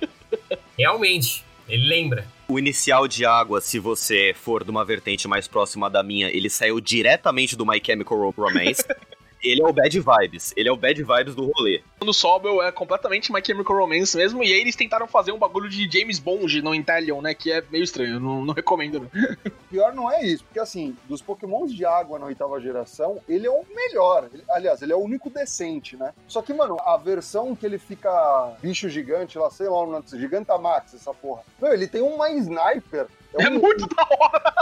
realmente, 0.78 1.44
ele 1.68 1.88
lembra. 1.88 2.26
O 2.48 2.58
inicial 2.58 3.08
de 3.08 3.24
água, 3.24 3.60
se 3.60 3.78
você 3.78 4.34
for 4.34 4.62
de 4.62 4.70
uma 4.70 4.84
vertente 4.84 5.26
mais 5.26 5.48
próxima 5.48 5.88
da 5.88 6.02
minha, 6.02 6.28
ele 6.28 6.50
saiu 6.50 6.80
diretamente 6.80 7.56
do 7.56 7.66
My 7.66 7.80
Chemical 7.84 8.30
Romance. 8.30 8.84
ele 9.42 9.62
é 9.62 9.66
o 9.66 9.72
bad 9.72 9.98
vibes. 10.00 10.52
Ele 10.56 10.68
é 10.68 10.72
o 10.72 10.76
bad 10.76 11.02
vibes 11.02 11.34
do 11.34 11.50
rolê. 11.50 11.82
No 12.04 12.12
Sobel 12.12 12.62
é 12.62 12.70
completamente 12.70 13.32
My 13.32 13.40
Chemical 13.44 13.76
Romance 13.76 14.16
mesmo, 14.16 14.42
e 14.44 14.52
aí 14.52 14.60
eles 14.60 14.76
tentaram 14.76 15.06
fazer 15.06 15.32
um 15.32 15.38
bagulho 15.38 15.68
de 15.68 15.88
James 15.90 16.18
Bond 16.18 16.62
no 16.62 16.74
Intellion, 16.74 17.20
né? 17.20 17.34
Que 17.34 17.50
é 17.52 17.62
meio 17.70 17.82
estranho, 17.84 18.20
não, 18.20 18.44
não 18.44 18.54
recomendo. 18.54 18.96
Não. 19.16 19.56
Pior 19.70 19.92
não 19.94 20.10
é 20.10 20.24
isso, 20.24 20.44
porque 20.44 20.60
assim, 20.60 20.96
dos 21.08 21.20
pokémons 21.20 21.74
de 21.74 21.84
água 21.84 22.18
na 22.18 22.26
oitava 22.26 22.58
geração, 22.60 23.20
ele 23.28 23.46
é 23.46 23.50
o 23.50 23.64
melhor. 23.74 24.28
Ele- 24.32 24.44
aliás, 24.48 24.80
ele 24.80 24.92
é 24.92 24.96
o 24.96 25.00
único 25.00 25.28
decente, 25.28 25.96
né? 25.96 26.14
Só 26.28 26.40
que, 26.40 26.54
mano, 26.54 26.76
a 26.80 26.96
versão 26.96 27.54
que 27.54 27.66
ele 27.66 27.76
fica 27.78 28.56
bicho 28.62 28.88
gigante 28.88 29.36
lá, 29.36 29.50
sei 29.50 29.68
lá, 29.68 29.82
o 29.82 29.86
nome 29.90 30.04
disso, 30.04 30.18
Gigantamax, 30.18 30.94
essa 30.94 31.12
porra. 31.12 31.42
Meu, 31.60 31.72
ele 31.72 31.86
tem 31.88 32.00
uma 32.00 32.30
sniper. 32.30 33.06
É 33.34 33.48
um- 33.48 33.58
muito 33.60 33.86
da 33.88 34.02
hora. 34.08 34.56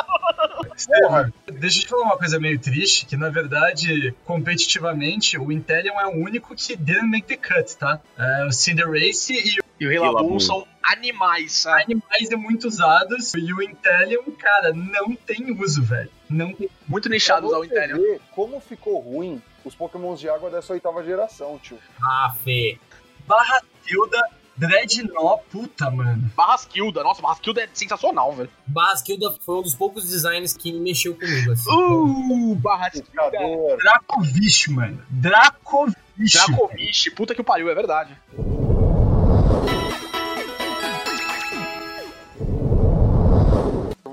Porra. 1.02 1.32
Deixa 1.46 1.78
eu 1.78 1.82
te 1.82 1.88
falar 1.88 2.02
uma 2.04 2.18
coisa 2.18 2.38
meio 2.40 2.58
triste, 2.58 3.06
que 3.06 3.16
na 3.16 3.28
verdade, 3.30 4.12
competitivamente, 4.24 5.38
o 5.38 5.52
Intellion 5.52 5.98
é 6.00 6.06
o 6.06 6.16
único 6.16 6.54
que 6.54 6.76
didn't 6.76 7.06
make 7.08 7.26
the 7.26 7.36
cut, 7.36 7.76
tá? 7.76 8.00
É, 8.18 8.46
o 8.46 8.52
Cinderace 8.52 9.32
e 9.34 9.60
o 9.60 9.64
E 9.80 9.86
o 9.86 9.90
Rillaboom 9.90 10.38
são 10.40 10.66
animais, 10.82 11.52
sabe? 11.52 11.84
animais 11.84 12.30
é 12.30 12.36
muito 12.36 12.66
usados, 12.68 13.32
e 13.34 13.52
o 13.52 13.62
Intellion, 13.62 14.22
cara, 14.38 14.72
não 14.72 15.14
tem 15.14 15.56
uso, 15.60 15.82
velho. 15.82 16.10
Não 16.28 16.52
tem. 16.52 16.68
Muito 16.88 17.08
nichados 17.08 17.52
ao 17.52 17.64
Intellion. 17.64 17.96
ver 17.96 18.20
como 18.32 18.60
ficou 18.60 18.98
ruim 19.00 19.40
os 19.64 19.74
pokémons 19.74 20.18
de 20.20 20.28
água 20.28 20.50
dessa 20.50 20.72
oitava 20.72 21.02
geração, 21.04 21.58
tio. 21.58 21.78
Ah, 22.04 22.34
Fê. 22.44 22.78
Barra 23.26 23.62
Tilda, 23.84 24.20
Dreadnought, 24.56 25.42
puta, 25.50 25.90
mano. 25.90 26.30
Barrasquilda, 26.36 27.02
nossa, 27.02 27.20
Barrasquilda 27.20 27.62
é 27.62 27.68
sensacional, 27.72 28.32
velho. 28.32 28.50
Basquilda 28.66 29.34
foi 29.40 29.58
um 29.58 29.62
dos 29.62 29.74
poucos 29.74 30.08
designs 30.08 30.56
que 30.56 30.72
mexeu 30.72 31.14
comigo, 31.14 31.52
assim. 31.52 31.70
Uh, 31.70 32.54
Barrasquilda. 32.56 33.76
Dracovish, 33.78 34.68
mano. 34.68 35.02
Dracovish. 35.10 35.94
Dracovish, 36.32 37.10
puta 37.16 37.34
que 37.34 37.40
o 37.40 37.44
pariu, 37.44 37.68
é 37.68 37.74
verdade. 37.74 38.16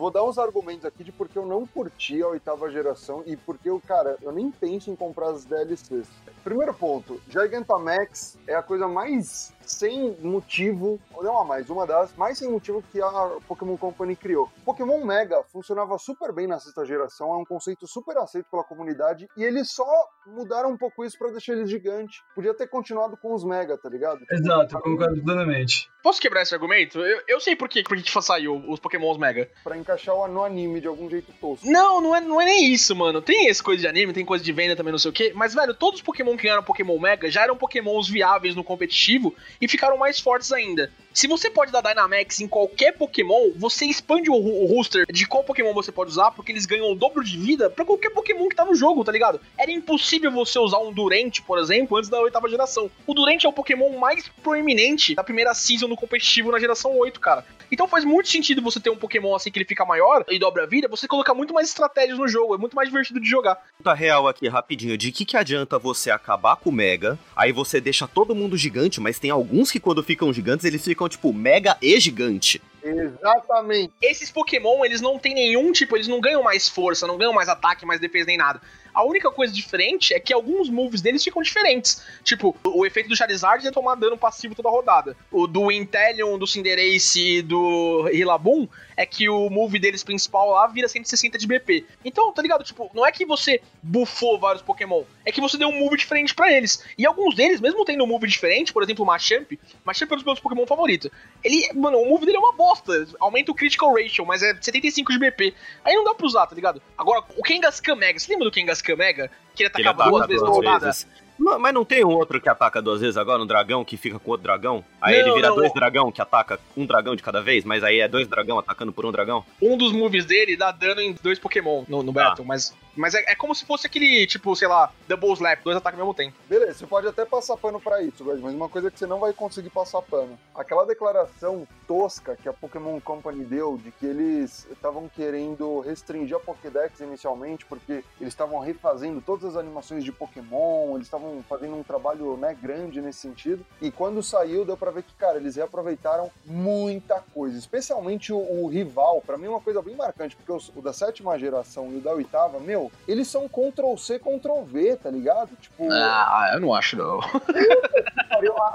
Vou 0.02 0.10
dar 0.10 0.24
uns 0.24 0.40
argumentos 0.40 0.84
aqui 0.84 1.04
de 1.04 1.12
porque 1.12 1.38
eu 1.38 1.46
não 1.46 1.64
curti 1.64 2.24
a 2.24 2.28
oitava 2.28 2.72
geração 2.72 3.22
e 3.24 3.38
porque 3.38 3.70
eu, 3.70 3.80
cara, 3.80 4.18
eu 4.24 4.32
nem 4.32 4.50
penso 4.50 4.90
em 4.90 4.96
comprar 4.96 5.30
as 5.30 5.46
DLCs. 5.46 6.08
Primeiro 6.44 6.74
ponto, 6.74 7.22
Gigantamax 7.30 8.36
é 8.48 8.56
a 8.56 8.64
coisa 8.64 8.88
mais 8.88 9.54
sem 9.64 10.18
motivo, 10.20 11.00
ou 11.14 11.24
não 11.24 11.40
a 11.40 11.46
mais, 11.46 11.70
uma 11.70 11.86
das 11.86 12.16
mais 12.16 12.38
sem 12.38 12.50
motivo 12.50 12.84
que 12.92 13.00
a 13.00 13.38
Pokémon 13.48 13.78
Company 13.78 14.16
criou. 14.16 14.50
Pokémon 14.66 15.06
Mega 15.06 15.44
funcionava 15.52 15.98
super 16.00 16.34
bem 16.34 16.48
na 16.48 16.60
sexta 16.60 16.84
geração, 16.84 17.32
é 17.34 17.38
um 17.38 17.46
conceito 17.46 17.88
super 17.88 18.18
aceito 18.18 18.50
pela 18.50 18.64
comunidade 18.64 19.28
e 19.38 19.44
eles 19.44 19.72
só 19.72 19.88
mudaram 20.26 20.72
um 20.72 20.78
pouco 20.78 21.06
isso 21.06 21.18
pra 21.18 21.30
deixar 21.30 21.54
eles 21.54 21.70
gigante. 21.70 22.22
Podia 22.34 22.54
ter 22.54 22.68
continuado 22.68 23.16
com 23.18 23.34
os 23.34 23.44
Mega, 23.44 23.78
tá 23.78 23.88
ligado? 23.88 24.20
Exato, 24.32 24.80
concordo 24.80 25.22
plenamente. 25.24 25.90
Posso 26.04 26.20
quebrar 26.20 26.42
esse 26.42 26.54
argumento? 26.54 27.00
Eu, 27.00 27.22
eu 27.28 27.40
sei 27.40 27.56
por 27.56 27.70
que, 27.70 27.84
por 27.84 27.96
que 27.96 28.04
que 28.04 28.22
saiu 28.22 28.56
os 28.68 28.80
Pokémons 28.80 29.18
Mega. 29.18 29.50
Pra 29.64 29.78
encaixar 29.92 30.16
o- 30.16 30.28
no 30.28 30.44
anime 30.44 30.80
de 30.82 30.88
algum 30.88 31.10
jeito 31.10 31.32
tosco. 31.40 31.70
Não, 31.70 32.00
não 32.02 32.16
é, 32.16 32.22
não 32.22 32.42
é 32.42 32.46
nem 32.46 32.72
isso, 32.72 32.96
mano. 32.96 33.22
Tem 33.22 33.50
essa 33.50 33.64
coisa 33.64 33.82
de 33.82 33.88
anime, 33.88 34.14
tem 34.14 34.26
coisa 34.26 34.44
de 34.44 34.52
venda 34.52 34.76
também, 34.76 34.92
não 34.92 35.00
sei 35.00 35.10
o 35.10 35.14
quê. 35.14 35.32
Mas, 35.36 35.54
velho, 35.54 35.74
todos 35.74 36.00
os 36.00 36.06
Pokémon 36.06 36.36
que 36.38 36.44
ganharam 36.44 36.64
Pokémon 36.64 36.98
Mega 37.00 37.30
já 37.30 37.44
eram 37.44 37.58
Pokémons 37.58 38.08
viáveis 38.08 38.56
no 38.56 38.64
competitivo 38.64 39.36
e 39.60 39.68
ficaram 39.68 39.98
mais 39.98 40.20
fortes 40.20 40.52
ainda. 40.52 40.92
Se 41.14 41.28
você 41.28 41.50
pode 41.50 41.74
dar 41.74 41.82
Dynamax 41.82 42.40
em 42.40 42.48
qualquer 42.48 42.94
Pokémon, 42.94 43.52
você 43.58 43.86
expande 43.86 44.30
o, 44.30 44.34
o 44.34 44.66
roster 44.66 45.06
de 45.12 45.28
qual 45.28 45.44
Pokémon 45.44 45.74
você 45.74 45.92
pode 45.92 46.10
usar, 46.10 46.32
porque 46.32 46.54
eles 46.54 46.66
ganham 46.66 46.90
o 46.90 46.96
dobro 46.96 47.22
de 47.22 47.38
vida 47.38 47.70
pra 47.70 47.84
qualquer 47.84 48.12
Pokémon 48.12 48.48
que 48.48 48.56
tá 48.56 48.64
no 48.64 48.74
jogo, 48.74 49.04
tá 49.04 49.12
ligado? 49.12 49.42
Era 49.58 49.70
impossível 49.72 50.32
você 50.32 50.58
usar 50.58 50.78
um 50.80 50.94
Durant, 50.94 51.42
por 51.42 51.60
exemplo, 51.60 51.98
antes 51.98 52.10
da 52.10 52.18
oitava 52.20 52.48
geração. 52.48 52.90
O 53.06 53.14
Durant 53.14 53.44
é 53.44 53.48
o 53.48 53.52
Pokémon 53.54 53.98
mais 53.98 54.30
proeminente 54.42 55.14
da 55.16 55.24
primeira 55.24 55.54
season 55.54 55.88
no 55.90 55.98
competitivo 55.98 56.50
na 56.50 56.60
geração 56.60 56.98
8, 56.98 57.20
cara. 57.20 57.46
Então 57.70 57.88
faz 57.88 58.04
muito 58.06 58.30
sentido 58.30 58.62
você 58.62 58.80
ter 58.80 58.90
um 58.90 58.98
Pokémon 58.98 59.34
assim 59.36 59.52
que 59.52 59.58
ele 59.58 59.66
fica 59.66 59.81
maior 59.86 60.24
e 60.30 60.40
dobra 60.40 60.64
a 60.64 60.68
vida, 60.68 60.88
você 60.88 61.08
colocar 61.08 61.34
muito 61.34 61.54
mais 61.54 61.70
estratégias 61.70 62.18
no 62.18 62.28
jogo, 62.28 62.56
é 62.56 62.58
muito 62.58 62.76
mais 62.76 62.90
divertido 62.90 63.20
de 63.20 63.30
jogar. 63.30 63.56
Pergunta 63.56 63.94
real 63.94 64.28
aqui, 64.28 64.48
rapidinho. 64.48 64.98
De 64.98 65.12
que 65.12 65.26
que 65.26 65.38
adianta 65.38 65.80
você 65.80 66.12
acabar 66.12 66.56
com 66.56 66.70
o 66.70 66.74
Mega, 66.74 67.18
aí 67.36 67.52
você 67.52 67.82
deixa 67.82 68.08
todo 68.08 68.36
mundo 68.36 68.58
gigante, 68.58 69.02
mas 69.02 69.20
tem 69.20 69.30
alguns 69.30 69.72
que 69.72 69.80
quando 69.80 70.04
ficam 70.04 70.32
gigantes, 70.34 70.66
eles 70.66 70.84
ficam, 70.84 71.08
tipo, 71.10 71.34
Mega 71.34 71.78
e 71.82 72.00
gigante. 72.00 72.62
Exatamente. 72.84 73.94
Esses 74.02 74.32
Pokémon, 74.32 74.84
eles 74.84 75.02
não 75.02 75.20
têm 75.20 75.34
nenhum 75.34 75.72
tipo, 75.72 75.96
eles 75.96 76.08
não 76.08 76.20
ganham 76.20 76.42
mais 76.42 76.68
força, 76.68 77.06
não 77.06 77.18
ganham 77.18 77.34
mais 77.34 77.48
ataque, 77.48 77.86
mais 77.86 78.00
defesa 78.00 78.26
nem 78.28 78.38
nada. 78.38 78.62
A 78.94 79.04
única 79.04 79.32
coisa 79.32 79.54
diferente 79.54 80.14
é 80.14 80.20
que 80.20 80.34
alguns 80.34 80.70
moves 80.70 81.02
deles 81.02 81.24
ficam 81.24 81.42
diferentes. 81.42 82.04
Tipo, 82.24 82.56
o, 82.64 82.86
efeito 82.86 83.10
do 83.10 83.16
Charizard 83.16 83.66
é 83.66 83.72
tomar 83.72 83.96
dano 83.96 84.18
passivo 84.18 84.56
toda 84.56 84.70
rodada. 84.70 85.16
O 85.32 85.48
do 85.48 85.72
Inteleon, 85.72 86.38
do 86.38 86.48
Cinderace 86.48 87.38
e 87.38 87.42
do 87.42 88.04
Rillaboom 88.04 88.68
é 88.96 89.06
que 89.06 89.30
o 89.30 89.50
move 89.50 89.80
deles 89.80 90.04
principal 90.04 90.52
lá 90.52 90.68
vira 90.68 90.88
160 90.88 91.38
de 91.38 91.48
BP. 91.48 91.86
Então, 92.04 92.32
tá 92.32 92.42
ligado? 92.42 92.64
Tipo, 92.64 92.92
não 92.94 93.06
é 93.06 93.12
que 93.12 93.26
você 93.26 93.62
buffou 93.82 94.40
vários 94.40 94.62
Pokémon, 94.62 95.04
é 95.26 95.32
que 95.32 95.42
você 95.42 95.58
deu 95.58 95.70
um 95.70 95.80
move 95.80 95.98
diferente 95.98 96.36
pra 96.36 96.52
eles. 96.52 96.84
E 96.98 97.06
alguns 97.06 97.36
deles, 97.36 97.60
mesmo 97.60 97.84
tendo 97.86 98.04
um 98.04 98.08
move 98.08 98.28
diferente, 98.28 98.72
por 98.72 98.84
exemplo, 98.84 99.04
o 99.04 99.08
Machamp, 99.08 99.54
Machamp 99.84 100.12
é 100.12 100.14
um 100.14 100.18
dos 100.18 100.26
meus 100.26 100.40
Pokémon 100.40 100.68
favoritos. 100.68 101.10
Ele, 101.44 101.68
mano, 101.74 101.98
o 101.98 102.08
move 102.08 102.26
dele 102.26 102.38
é 102.38 102.40
uma 102.40 102.54
bosta. 102.54 103.08
Aumenta 103.20 103.52
o 103.52 103.56
critical 103.56 103.94
ratio, 103.94 104.26
mas 104.26 104.44
é 104.44 104.54
75 104.54 105.12
de 105.12 105.20
BP. 105.20 105.54
Aí 105.84 105.96
não 105.96 106.04
dá 106.04 106.14
pra 106.14 106.28
usar, 106.28 106.46
tá 106.46 106.56
ligado? 106.56 106.82
Agora, 106.98 107.24
o 107.38 107.42
Kangaskhan 107.42 107.96
Mega, 107.96 108.20
você 108.20 108.32
lembra 108.32 108.46
do 108.46 108.54
Kangaskhan 108.54 108.81
Mega? 108.96 109.30
Que 109.56 109.64
ele 109.64 109.70
Que 109.70 109.82
ele 109.82 109.88
atacava 109.90 110.10
duas 110.10 110.24
ataca 110.24 110.28
vezes 110.34 110.62
duas 110.62 110.82
vezes. 110.82 111.08
Não, 111.42 111.58
mas 111.58 111.74
não 111.74 111.84
tem 111.84 112.06
um 112.06 112.10
outro 112.10 112.40
que 112.40 112.48
ataca 112.48 112.80
duas 112.82 113.02
vezes 113.02 113.18
agora, 113.18 113.42
um 113.42 113.48
dragão 113.48 113.84
que 113.84 113.98
fica 113.98 114.20
com 114.20 114.30
outro 114.30 114.44
dragão? 114.44 114.86
Aí 115.02 115.16
Não, 115.20 115.22
ele 115.28 115.36
vira 115.36 115.50
não. 115.50 115.56
dois 115.56 115.74
dragão 115.74 116.12
que 116.12 116.22
ataca 116.22 116.60
um 116.78 116.86
dragão 116.86 117.16
de 117.16 117.24
cada 117.24 117.42
vez, 117.42 117.66
mas 117.66 117.84
aí 117.84 118.00
é 118.00 118.08
dois 118.08 118.28
dragão 118.28 118.60
atacando 118.60 118.94
por 118.94 119.08
um 119.08 119.12
dragão? 119.12 119.44
Um 119.60 119.76
dos 119.76 119.92
moves 119.92 120.24
dele 120.26 120.56
dá 120.56 120.72
dano 120.72 121.02
em 121.02 121.16
dois 121.24 121.40
Pokémon 121.40 121.84
no, 121.88 122.04
no 122.04 122.12
Battle, 122.12 122.46
mas, 122.46 122.76
mas 122.96 123.14
é, 123.14 123.24
é 123.28 123.36
como 123.36 123.54
se 123.54 123.66
fosse 123.66 123.88
aquele, 123.88 124.26
tipo, 124.28 124.56
sei 124.56 124.68
lá, 124.68 124.92
Double 125.08 125.34
Slap, 125.34 125.64
dois 125.64 125.78
ataques 125.78 126.00
ao 126.00 126.06
mesmo 126.06 126.16
tempo. 126.16 126.36
Beleza, 126.48 126.80
você 126.80 126.88
pode 126.88 127.08
até 127.08 127.26
passar 127.26 127.58
pano 127.58 127.80
pra 127.80 128.02
isso, 128.02 128.24
mas 128.26 128.40
uma 128.54 128.70
coisa 128.70 128.90
que 128.90 128.98
você 128.98 129.06
não 129.06 129.20
vai 129.20 129.34
conseguir 129.34 129.70
passar 129.70 130.02
pano. 130.02 130.38
Aquela 130.56 130.86
declaração 130.86 131.68
tosca 131.88 132.36
que 132.36 132.48
a 132.48 132.54
Pokémon 132.54 133.00
Company 133.02 133.44
deu 133.44 133.78
de 133.78 133.92
que 133.92 134.06
eles 134.06 134.66
estavam 134.72 135.10
querendo 135.10 135.82
restringir 135.82 136.38
a 136.38 136.40
Pokédex 136.40 137.00
inicialmente 137.02 137.66
porque 137.66 138.04
eles 138.20 138.34
estavam 138.34 138.60
refazendo 138.60 139.22
todas 139.22 139.44
as 139.44 139.58
animações 139.58 140.04
de 140.04 140.12
Pokémon, 140.12 140.96
eles 140.96 141.08
estavam 141.08 141.44
fazendo 141.50 141.76
um 141.76 141.84
trabalho 141.84 142.38
né, 142.38 142.56
grande 142.60 143.02
nesse 143.02 143.20
sentido. 143.20 143.66
E 143.82 143.92
quando 143.92 144.24
saiu, 144.24 144.64
deu 144.64 144.78
pra 144.78 144.92
ver 144.92 145.04
que, 145.04 145.14
cara, 145.16 145.38
eles 145.38 145.56
reaproveitaram 145.56 146.32
muita 146.46 147.22
coisa, 147.34 147.58
especialmente 147.58 148.32
o, 148.32 148.38
o 148.38 148.68
rival. 148.68 149.22
Pra 149.26 149.38
mim 149.38 149.48
é 149.48 149.50
uma 149.50 149.62
coisa 149.62 149.82
bem 149.82 149.96
marcante, 149.96 150.36
porque 150.36 150.52
o 150.52 150.82
da 150.82 150.94
sétima 150.94 151.38
geração 151.38 151.92
e 151.92 151.98
o 151.98 152.02
da 152.02 152.14
oitava, 152.14 152.60
meu, 152.60 152.81
eles 153.08 153.28
são 153.28 153.50
Ctrl 153.50 153.96
C, 153.98 154.18
Ctrl 154.20 154.64
V, 154.64 154.96
tá 154.98 155.10
ligado? 155.10 155.56
Tipo. 155.58 155.88
Ah, 155.92 156.52
eu 156.54 156.60
não 156.60 156.74
acho, 156.74 156.96
não. 156.96 157.20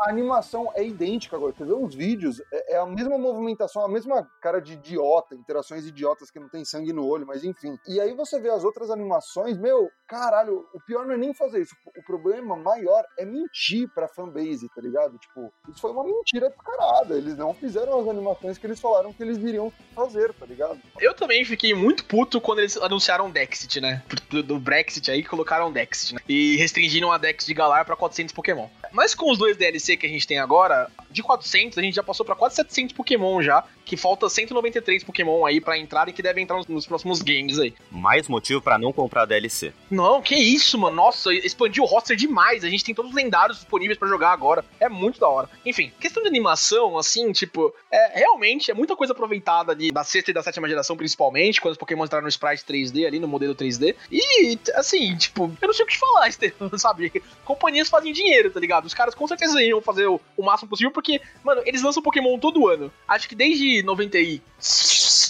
A 0.07 0.09
animação 0.09 0.71
é 0.75 0.85
idêntica 0.87 1.35
agora. 1.35 1.53
Você 1.53 1.65
vê 1.65 1.73
os 1.73 1.95
vídeos, 1.95 2.41
é, 2.53 2.75
é 2.75 2.79
a 2.79 2.87
mesma 2.87 3.19
movimentação, 3.19 3.85
a 3.85 3.89
mesma 3.89 4.29
cara 4.41 4.61
de 4.61 4.75
idiota, 4.75 5.35
interações 5.35 5.87
idiotas 5.87 6.31
que 6.31 6.39
não 6.39 6.49
tem 6.49 6.65
sangue 6.65 6.93
no 6.93 7.07
olho, 7.07 7.27
mas 7.27 7.43
enfim. 7.43 7.77
E 7.89 8.01
aí 8.01 8.15
você 8.15 8.39
vê 8.39 8.51
as 8.51 8.63
outras 8.63 8.91
animações, 8.91 9.59
meu, 9.59 9.91
caralho, 10.07 10.65
o 10.73 10.81
pior 10.87 11.05
não 11.05 11.15
é 11.15 11.17
nem 11.17 11.35
fazer 11.35 11.63
isso. 11.63 11.75
O 11.97 12.03
problema 12.05 12.57
maior 12.57 13.05
é 13.19 13.25
mentir 13.25 13.89
pra 13.93 14.09
fanbase, 14.09 14.69
tá 14.75 14.81
ligado? 14.81 15.19
Tipo, 15.19 15.53
isso 15.69 15.81
foi 15.81 15.91
uma 15.91 16.05
mentira 16.05 16.49
descarada. 16.49 17.17
Eles 17.17 17.37
não 17.37 17.53
fizeram 17.53 18.01
as 18.01 18.09
animações 18.09 18.59
que 18.59 18.67
eles 18.67 18.81
falaram 18.81 19.13
que 19.13 19.23
eles 19.23 19.39
iriam 19.39 19.73
fazer, 19.95 20.33
tá 20.35 20.47
ligado? 20.47 20.81
Eu 21.01 21.15
também 21.15 21.45
fiquei 21.45 21.75
muito 21.75 22.05
puto 22.05 22.41
quando 22.41 22.61
eles 22.61 22.77
anunciaram 22.77 23.31
Dexit, 23.31 23.81
né? 23.81 23.96
Do, 24.31 24.43
do 24.43 24.59
Brexit 24.59 25.11
aí, 25.11 25.23
colocaram 25.23 25.73
Dexit, 25.73 26.15
né? 26.15 26.21
E 26.29 26.57
restringiram 26.57 27.13
a 27.13 27.19
Dex 27.19 27.47
de 27.47 27.55
Galar 27.55 27.85
pra 27.85 27.97
400 27.97 28.35
Pokémon. 28.35 28.69
Mas 28.93 29.15
com 29.15 29.31
os 29.31 29.39
dois 29.39 29.57
DLC 29.57 29.97
que 29.97 30.07
a 30.07 30.09
gente 30.09 30.27
tem 30.27 30.39
agora, 30.39 30.91
de 31.11 31.23
400 31.23 31.79
a 31.79 31.83
gente 31.83 31.95
já 31.95 32.03
passou 32.03 32.25
pra 32.25 32.35
quase 32.35 32.57
700 32.57 32.95
Pokémon 32.95 33.43
já, 33.43 33.65
que 33.85 33.97
falta 33.97 34.29
193 34.29 35.05
Pokémon 35.05 35.47
aí 35.47 35.61
pra 35.61 35.79
entrar 35.79 36.09
e 36.09 36.13
que 36.13 36.23
devem 36.23 36.45
entrar 36.45 36.57
nos, 36.57 36.67
nos 36.67 36.87
próximos 36.87 37.23
games 37.23 37.59
aí. 37.59 37.73
Mais 37.91 38.29
motivo 38.29 38.61
pra 38.61 38.79
não 38.79 38.93
comprar 38.93 39.25
DLC. 39.25 39.73
Não, 39.91 40.21
que 40.21 40.35
isso, 40.35 40.77
mano. 40.79 40.97
Nossa, 40.97 41.33
expandiu 41.33 41.85
o 41.85 41.87
roster 41.87 42.17
demais. 42.17 42.65
A 42.65 42.69
gente 42.69 42.85
tem 42.85 42.95
todos 42.95 43.11
os 43.11 43.17
lendários 43.17 43.59
disponíveis 43.59 43.99
pra 43.99 44.09
jogar 44.09 44.33
agora. 44.33 44.65
É 44.81 44.89
muito 44.89 45.21
da 45.21 45.29
hora. 45.29 45.49
Enfim, 45.65 45.93
questão 46.01 46.23
de 46.23 46.29
animação, 46.29 46.99
assim, 46.99 47.31
tipo, 47.33 47.73
é 47.91 48.19
realmente 48.19 48.71
é 48.71 48.75
muita 48.75 48.97
coisa 48.97 49.13
aproveitada 49.13 49.73
ali 49.73 49.93
da 49.93 50.03
sexta 50.03 50.31
e 50.31 50.35
da 50.35 50.43
sétima 50.43 50.69
geração, 50.69 50.97
principalmente, 50.97 51.61
quando 51.61 51.73
os 51.73 51.79
Pokémon 51.79 52.05
entraram 52.05 52.25
no 52.25 52.29
Sprite 52.29 52.65
3D 52.65 53.07
ali, 53.07 53.21
no 53.21 53.29
modelo 53.29 53.55
3D. 53.55 53.86
E, 54.11 54.59
assim, 54.75 55.17
tipo, 55.17 55.53
eu 55.61 55.67
não 55.67 55.75
sei 55.75 55.85
o 55.85 55.89
que 55.89 55.99
falar, 55.99 56.29
Estevão, 56.29 56.77
sabe? 56.79 57.23
Companhias 57.45 57.89
fazem 57.89 58.13
dinheiro, 58.13 58.51
tá 58.51 58.59
ligado? 58.59 58.87
Os 58.87 58.95
caras 58.95 59.15
com 59.15 59.27
certeza 59.27 59.63
iam 59.63 59.81
fazer 59.81 60.07
o, 60.07 60.21
o 60.37 60.45
máximo 60.45 60.71
possível, 60.71 60.91
porque, 60.91 61.21
mano, 61.45 61.63
eles 61.65 61.83
lançam 61.83 62.03
Pokémon 62.03 62.39
todo 62.39 62.69
ano. 62.69 62.93
Acho 63.07 63.29
que 63.29 63.35
desde 63.35 63.83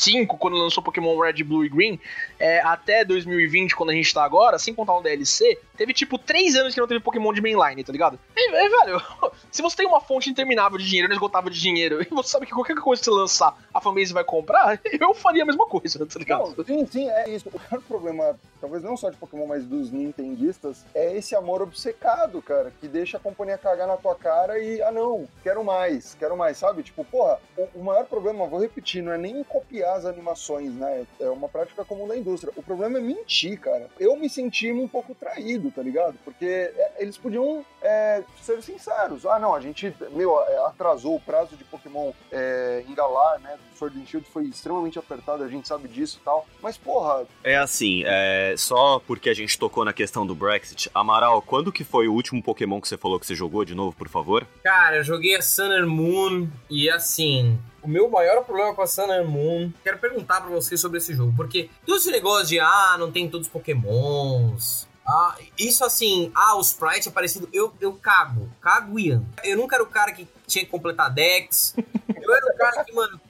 95, 0.07 0.39
quando 0.39 0.57
lançou 0.57 0.83
Pokémon 0.83 1.19
Red, 1.19 1.43
Blue 1.43 1.65
e 1.65 1.69
Green, 1.69 2.01
é, 2.39 2.61
até 2.61 3.05
2020, 3.05 3.75
quando 3.75 3.91
a 3.91 3.93
gente 3.93 4.13
tá 4.13 4.25
agora, 4.25 4.59
sem 4.59 4.75
contar 4.75 4.97
um 4.97 5.03
DLC, 5.03 5.59
teve 5.77 5.93
tipo 5.93 6.19
3 6.19 6.57
anos 6.57 6.75
que 6.75 6.81
não 6.81 6.87
teve 6.87 7.01
Pokémon 7.01 7.33
de 7.33 7.41
mainline, 7.41 7.83
tá 7.83 7.93
ligado? 7.93 8.19
E, 8.37 8.69
velho, 8.69 9.03
se 9.51 9.63
você 9.63 9.77
tem 9.77 9.87
uma 9.87 10.01
fonte 10.01 10.31
interminável 10.31 10.79
de 10.79 10.87
dinheiro, 10.87 11.09
inesgotável 11.09 11.51
de 11.51 11.61
dinheiro, 11.61 12.03
e 12.09 12.15
você 12.15 12.31
sabe 12.31 12.47
que 12.47 12.53
qualquer 12.53 12.77
coisa 12.77 13.01
que 13.01 13.05
você 13.05 13.11
lançar, 13.11 13.57
a 13.73 13.81
fanbase 13.81 14.13
vai 14.13 14.25
comprar, 14.25 14.81
eu 14.85 15.15
faria 15.15 15.43
a 15.43 15.47
mesma 15.47 15.67
coisa, 15.67 16.07
tá 16.07 16.19
ligado? 16.19 16.55
Não, 16.57 16.65
sim, 16.65 16.87
sim, 16.87 17.11
é 17.11 17.29
isso. 17.29 17.49
O 17.49 17.59
pior 17.59 17.81
problema, 17.83 18.39
talvez 18.61 18.83
não 18.83 18.97
só 18.97 19.11
de 19.11 19.17
Pokémon, 19.17 19.47
mas 19.47 19.65
dos 19.65 19.91
Nintendistas, 19.91 20.85
é 20.95 21.17
esse 21.17 21.35
amor 21.35 21.63
obcecado, 21.63 22.41
cara, 22.43 22.73
que 22.81 22.87
deixa 22.87 23.17
a 23.17 23.21
companhia 23.21 23.59
cagar 23.59 23.87
na 23.87 23.97
tua 23.97 24.15
cara 24.15 24.59
e, 24.59 24.81
ah 24.83 24.93
não, 24.93 25.27
quero 25.43 25.65
mais, 25.65 26.15
quero 26.15 26.37
mais, 26.37 26.57
sabe? 26.57 26.83
Tipo, 26.83 27.05
porra, 27.05 27.39
o, 27.57 27.81
o 27.81 27.85
maior 27.85 28.05
problema, 28.05 28.47
vou 28.47 28.61
repetir, 28.61 29.03
não 29.03 29.13
é 29.13 29.19
nem 29.19 29.43
copiar 29.43 29.96
as 29.97 30.05
animações, 30.05 30.73
né? 30.75 31.07
É 31.19 31.29
uma 31.29 31.49
prática 31.49 31.85
comum 31.85 32.07
da 32.07 32.17
indústria. 32.17 32.53
O 32.57 32.63
problema 32.63 32.99
é 32.99 33.01
mentir, 33.01 33.59
cara. 33.59 33.89
Eu 33.99 34.17
me 34.17 34.29
senti 34.29 34.71
um 34.71 34.87
pouco 34.87 35.15
traído, 35.15 35.71
tá 35.71 35.83
ligado? 35.83 36.17
Porque 36.25 36.45
é, 36.45 36.93
eles 36.99 37.17
podiam 37.17 37.65
é, 37.83 38.23
ser 38.43 38.63
sinceros. 38.63 39.27
Ah, 39.27 39.39
não, 39.39 39.55
a 39.55 39.61
gente, 39.61 39.95
meu, 40.13 40.39
atrasou 40.67 41.17
o 41.17 41.21
prazo 41.21 41.57
de 41.57 41.65
Pokémon 41.65 42.13
é, 42.31 42.85
engalar, 42.89 43.41
né? 43.41 43.59
Sword 43.77 44.01
and 44.01 44.07
Shield 44.07 44.27
foi 44.31 44.45
extremamente 44.45 44.99
apertado, 44.99 45.43
a 45.43 45.49
gente 45.49 45.69
sabe 45.69 45.89
disso 45.89 46.19
e 46.21 46.25
tal. 46.25 46.47
Mas, 46.63 46.77
porra. 46.77 47.27
É 47.45 47.57
assim, 47.57 48.03
é, 48.07 48.55
só 48.57 49.01
porque 49.07 49.29
a 49.29 49.35
gente 49.35 49.59
tocou 49.59 49.85
na 49.85 49.93
questão 49.93 50.27
do 50.27 50.35
Brexit. 50.35 50.91
Amaral, 50.95 51.43
quando 51.43 51.73
que 51.73 51.85
foi 51.85 52.09
o 52.09 52.13
último 52.13 52.43
Pokémon 52.43 52.81
que 52.81 52.89
você 52.89 52.97
falou 52.97 53.21
que 53.21 53.27
você 53.27 53.35
jogou 53.35 53.65
de 53.65 53.75
novo, 53.75 53.97
por 53.97 54.09
favor? 54.09 54.47
Cara, 54.63 54.97
eu 54.97 55.05
joguei 55.05 55.37
a 55.37 55.43
Sun 55.43 55.71
and 55.71 55.87
Moon 55.87 56.49
e 56.71 56.89
assim, 56.91 57.59
o 57.87 57.89
meu 57.89 58.11
maior 58.11 58.45
problema 58.45 58.75
com 58.75 58.83
a 58.83 58.87
Sun 58.87 59.11
and 59.11 59.25
Moon, 59.25 59.73
quero 59.83 59.99
perguntar 59.99 60.41
pra 60.41 60.51
vocês 60.51 60.81
sobre 60.81 60.99
esse 60.99 61.15
jogo, 61.15 61.33
porque 61.37 61.71
todo 61.87 61.99
esse 61.99 62.11
negócio 62.11 62.49
de, 62.49 62.59
ah, 62.59 62.97
não 62.99 63.13
tem 63.13 63.31
todos 63.31 63.47
os 63.47 63.53
pokémons, 63.53 64.89
ah, 65.07 65.37
isso 65.57 65.85
assim, 65.85 66.33
ah, 66.35 66.57
o 66.57 66.61
sprite 66.61 67.09
é 67.09 67.13
parecido, 67.13 67.49
eu, 67.53 67.73
eu 67.81 67.93
cago, 67.93 68.51
cago 68.61 68.99
e 68.99 69.13
ando. 69.13 69.27
Eu 69.45 69.57
nunca 69.57 69.77
era 69.77 69.85
o 69.85 69.87
cara 69.87 70.11
que 70.11 70.27
tinha 70.49 70.65
que 70.65 70.71
completar 70.71 71.15
decks, 71.15 71.75
eu 72.21 72.35
era 72.35 72.53
o 72.53 72.57
cara 72.59 72.85
que, 72.85 72.93
mano, 72.93 73.21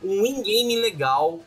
um 0.00 0.24
in-game 0.24 0.76
legal 0.76 1.40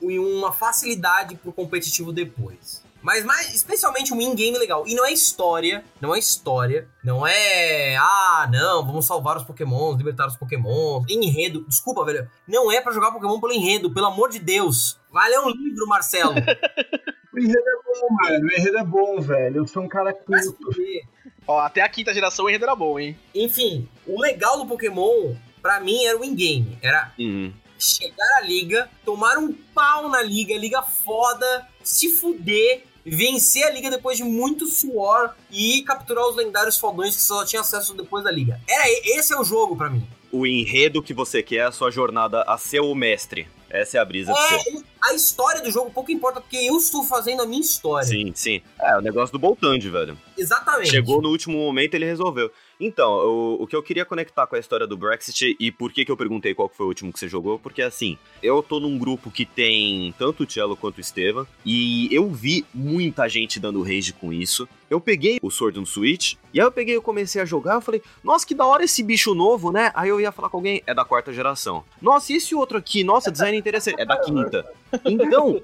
e 0.00 0.18
uma 0.18 0.50
facilidade 0.50 1.36
pro 1.36 1.52
competitivo 1.52 2.10
depois. 2.10 2.81
Mas 3.02 3.24
mais, 3.24 3.52
especialmente 3.52 4.14
um 4.14 4.20
in-game 4.20 4.56
legal. 4.58 4.86
E 4.86 4.94
não 4.94 5.04
é 5.04 5.12
história, 5.12 5.84
não 6.00 6.14
é 6.14 6.18
história, 6.18 6.88
não 7.02 7.26
é. 7.26 7.96
Ah, 7.96 8.48
não, 8.50 8.86
vamos 8.86 9.04
salvar 9.06 9.36
os 9.36 9.42
Pokémons, 9.44 9.96
libertar 9.98 10.28
os 10.28 10.36
Pokémons. 10.36 11.04
Enredo, 11.10 11.64
desculpa, 11.68 12.04
velho. 12.04 12.30
Não 12.46 12.70
é 12.70 12.80
para 12.80 12.92
jogar 12.92 13.10
Pokémon 13.10 13.40
pelo 13.40 13.52
enredo, 13.52 13.92
pelo 13.92 14.06
amor 14.06 14.30
de 14.30 14.38
Deus. 14.38 14.98
Vai 15.10 15.28
ler 15.28 15.40
um 15.40 15.48
livro, 15.50 15.86
Marcelo. 15.86 16.34
O 17.34 17.38
enredo 17.38 17.58
é 17.66 17.76
bom, 17.82 18.08
mano. 18.10 18.44
O 18.46 18.52
enredo 18.52 18.76
é 18.78 18.84
bom, 18.84 19.20
velho. 19.22 19.56
Eu 19.56 19.66
sou 19.66 19.82
um 19.82 19.88
cara 19.88 20.14
fuder. 20.14 21.02
Ó, 21.46 21.60
até 21.60 21.80
a 21.80 21.88
quinta 21.88 22.12
geração 22.12 22.44
o 22.44 22.48
enredo 22.50 22.64
era 22.66 22.76
bom, 22.76 22.98
hein? 23.00 23.18
Enfim, 23.34 23.88
o 24.06 24.20
legal 24.20 24.58
do 24.58 24.66
Pokémon, 24.66 25.34
pra 25.62 25.80
mim, 25.80 26.04
era 26.04 26.18
o 26.18 26.22
in-game. 26.22 26.76
Era 26.82 27.10
Uhum. 27.18 27.50
chegar 27.78 28.36
à 28.36 28.42
liga, 28.42 28.86
tomar 29.02 29.38
um 29.38 29.50
pau 29.74 30.10
na 30.10 30.20
liga, 30.20 30.54
liga 30.58 30.82
foda, 30.82 31.66
se 31.82 32.10
fuder, 32.16 32.84
vencer 33.04 33.64
a 33.64 33.70
liga 33.70 33.90
depois 33.90 34.16
de 34.16 34.24
muito 34.24 34.66
suor 34.66 35.34
e 35.50 35.82
capturar 35.82 36.28
os 36.28 36.36
lendários 36.36 36.78
fodões 36.78 37.16
que 37.16 37.22
só 37.22 37.44
tinha 37.44 37.60
acesso 37.60 37.94
depois 37.94 38.24
da 38.24 38.30
liga. 38.30 38.60
Era 38.68 38.84
esse 38.88 39.32
é 39.32 39.38
o 39.38 39.44
jogo 39.44 39.76
pra 39.76 39.90
mim. 39.90 40.06
O 40.30 40.46
enredo 40.46 41.02
que 41.02 41.12
você 41.12 41.42
quer 41.42 41.66
a 41.66 41.72
sua 41.72 41.90
jornada 41.90 42.42
a 42.42 42.56
ser 42.56 42.80
o 42.80 42.94
mestre. 42.94 43.46
Essa 43.72 43.96
é 43.96 44.00
a 44.00 44.04
brisa. 44.04 44.32
É, 44.32 44.82
a 45.02 45.14
história 45.14 45.62
do 45.62 45.70
jogo 45.70 45.90
pouco 45.90 46.12
importa 46.12 46.42
porque 46.42 46.58
eu 46.58 46.76
estou 46.76 47.02
fazendo 47.04 47.42
a 47.42 47.46
minha 47.46 47.62
história. 47.62 48.06
Sim, 48.06 48.30
sim. 48.34 48.60
É, 48.78 48.98
o 48.98 49.00
negócio 49.00 49.32
do 49.32 49.38
Boltand, 49.38 49.78
velho. 49.80 50.16
Exatamente. 50.36 50.90
Chegou 50.90 51.22
no 51.22 51.30
último 51.30 51.56
momento 51.56 51.94
ele 51.94 52.04
resolveu. 52.04 52.50
Então, 52.78 53.12
o, 53.12 53.62
o 53.62 53.66
que 53.66 53.76
eu 53.76 53.82
queria 53.82 54.04
conectar 54.04 54.46
com 54.46 54.56
a 54.56 54.58
história 54.58 54.86
do 54.88 54.96
Brexit 54.96 55.56
e 55.58 55.70
por 55.70 55.92
que, 55.92 56.04
que 56.04 56.10
eu 56.10 56.16
perguntei 56.16 56.52
qual 56.52 56.68
que 56.68 56.76
foi 56.76 56.84
o 56.84 56.88
último 56.88 57.12
que 57.12 57.18
você 57.18 57.28
jogou, 57.28 57.56
porque 57.58 57.80
assim, 57.80 58.18
eu 58.42 58.60
tô 58.60 58.80
num 58.80 58.98
grupo 58.98 59.30
que 59.30 59.46
tem 59.46 60.12
tanto 60.18 60.42
o 60.42 60.50
Cello 60.50 60.76
quanto 60.76 60.98
o 60.98 61.00
Estevam, 61.00 61.46
e 61.64 62.08
eu 62.12 62.28
vi 62.28 62.66
muita 62.74 63.28
gente 63.28 63.60
dando 63.60 63.82
rage 63.82 64.12
com 64.12 64.32
isso. 64.32 64.68
Eu 64.90 65.00
peguei 65.00 65.38
o 65.40 65.50
Sword 65.50 65.78
and 65.78 65.84
Switch, 65.84 66.34
e 66.52 66.60
aí 66.60 66.66
eu 66.66 66.72
peguei 66.72 66.96
e 66.96 67.00
comecei 67.00 67.40
a 67.40 67.44
jogar, 67.44 67.74
eu 67.74 67.80
falei, 67.80 68.02
nossa, 68.22 68.44
que 68.44 68.54
da 68.54 68.66
hora 68.66 68.84
esse 68.84 69.02
bicho 69.02 69.32
novo, 69.32 69.70
né? 69.70 69.92
Aí 69.94 70.08
eu 70.08 70.20
ia 70.20 70.32
falar 70.32 70.48
com 70.48 70.56
alguém, 70.56 70.82
é 70.84 70.92
da 70.92 71.04
quarta 71.04 71.32
geração. 71.32 71.84
Nossa, 72.00 72.32
e 72.32 72.36
esse 72.36 72.52
outro 72.52 72.76
aqui? 72.76 73.04
Nossa, 73.04 73.30
design 73.30 73.61
interessante, 73.62 74.00
é 74.00 74.04
da 74.04 74.16
quinta. 74.18 74.66
Então, 75.04 75.60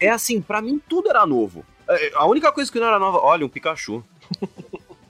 é 0.00 0.08
assim, 0.08 0.40
pra 0.40 0.60
mim 0.60 0.80
tudo 0.88 1.08
era 1.08 1.24
novo. 1.26 1.64
É, 1.88 2.12
A 2.16 2.26
única 2.26 2.50
coisa 2.50 2.70
que 2.72 2.80
não 2.80 2.86
era 2.86 2.98
nova, 2.98 3.18
olha, 3.18 3.44
um 3.44 3.48
Pikachu. 3.48 4.02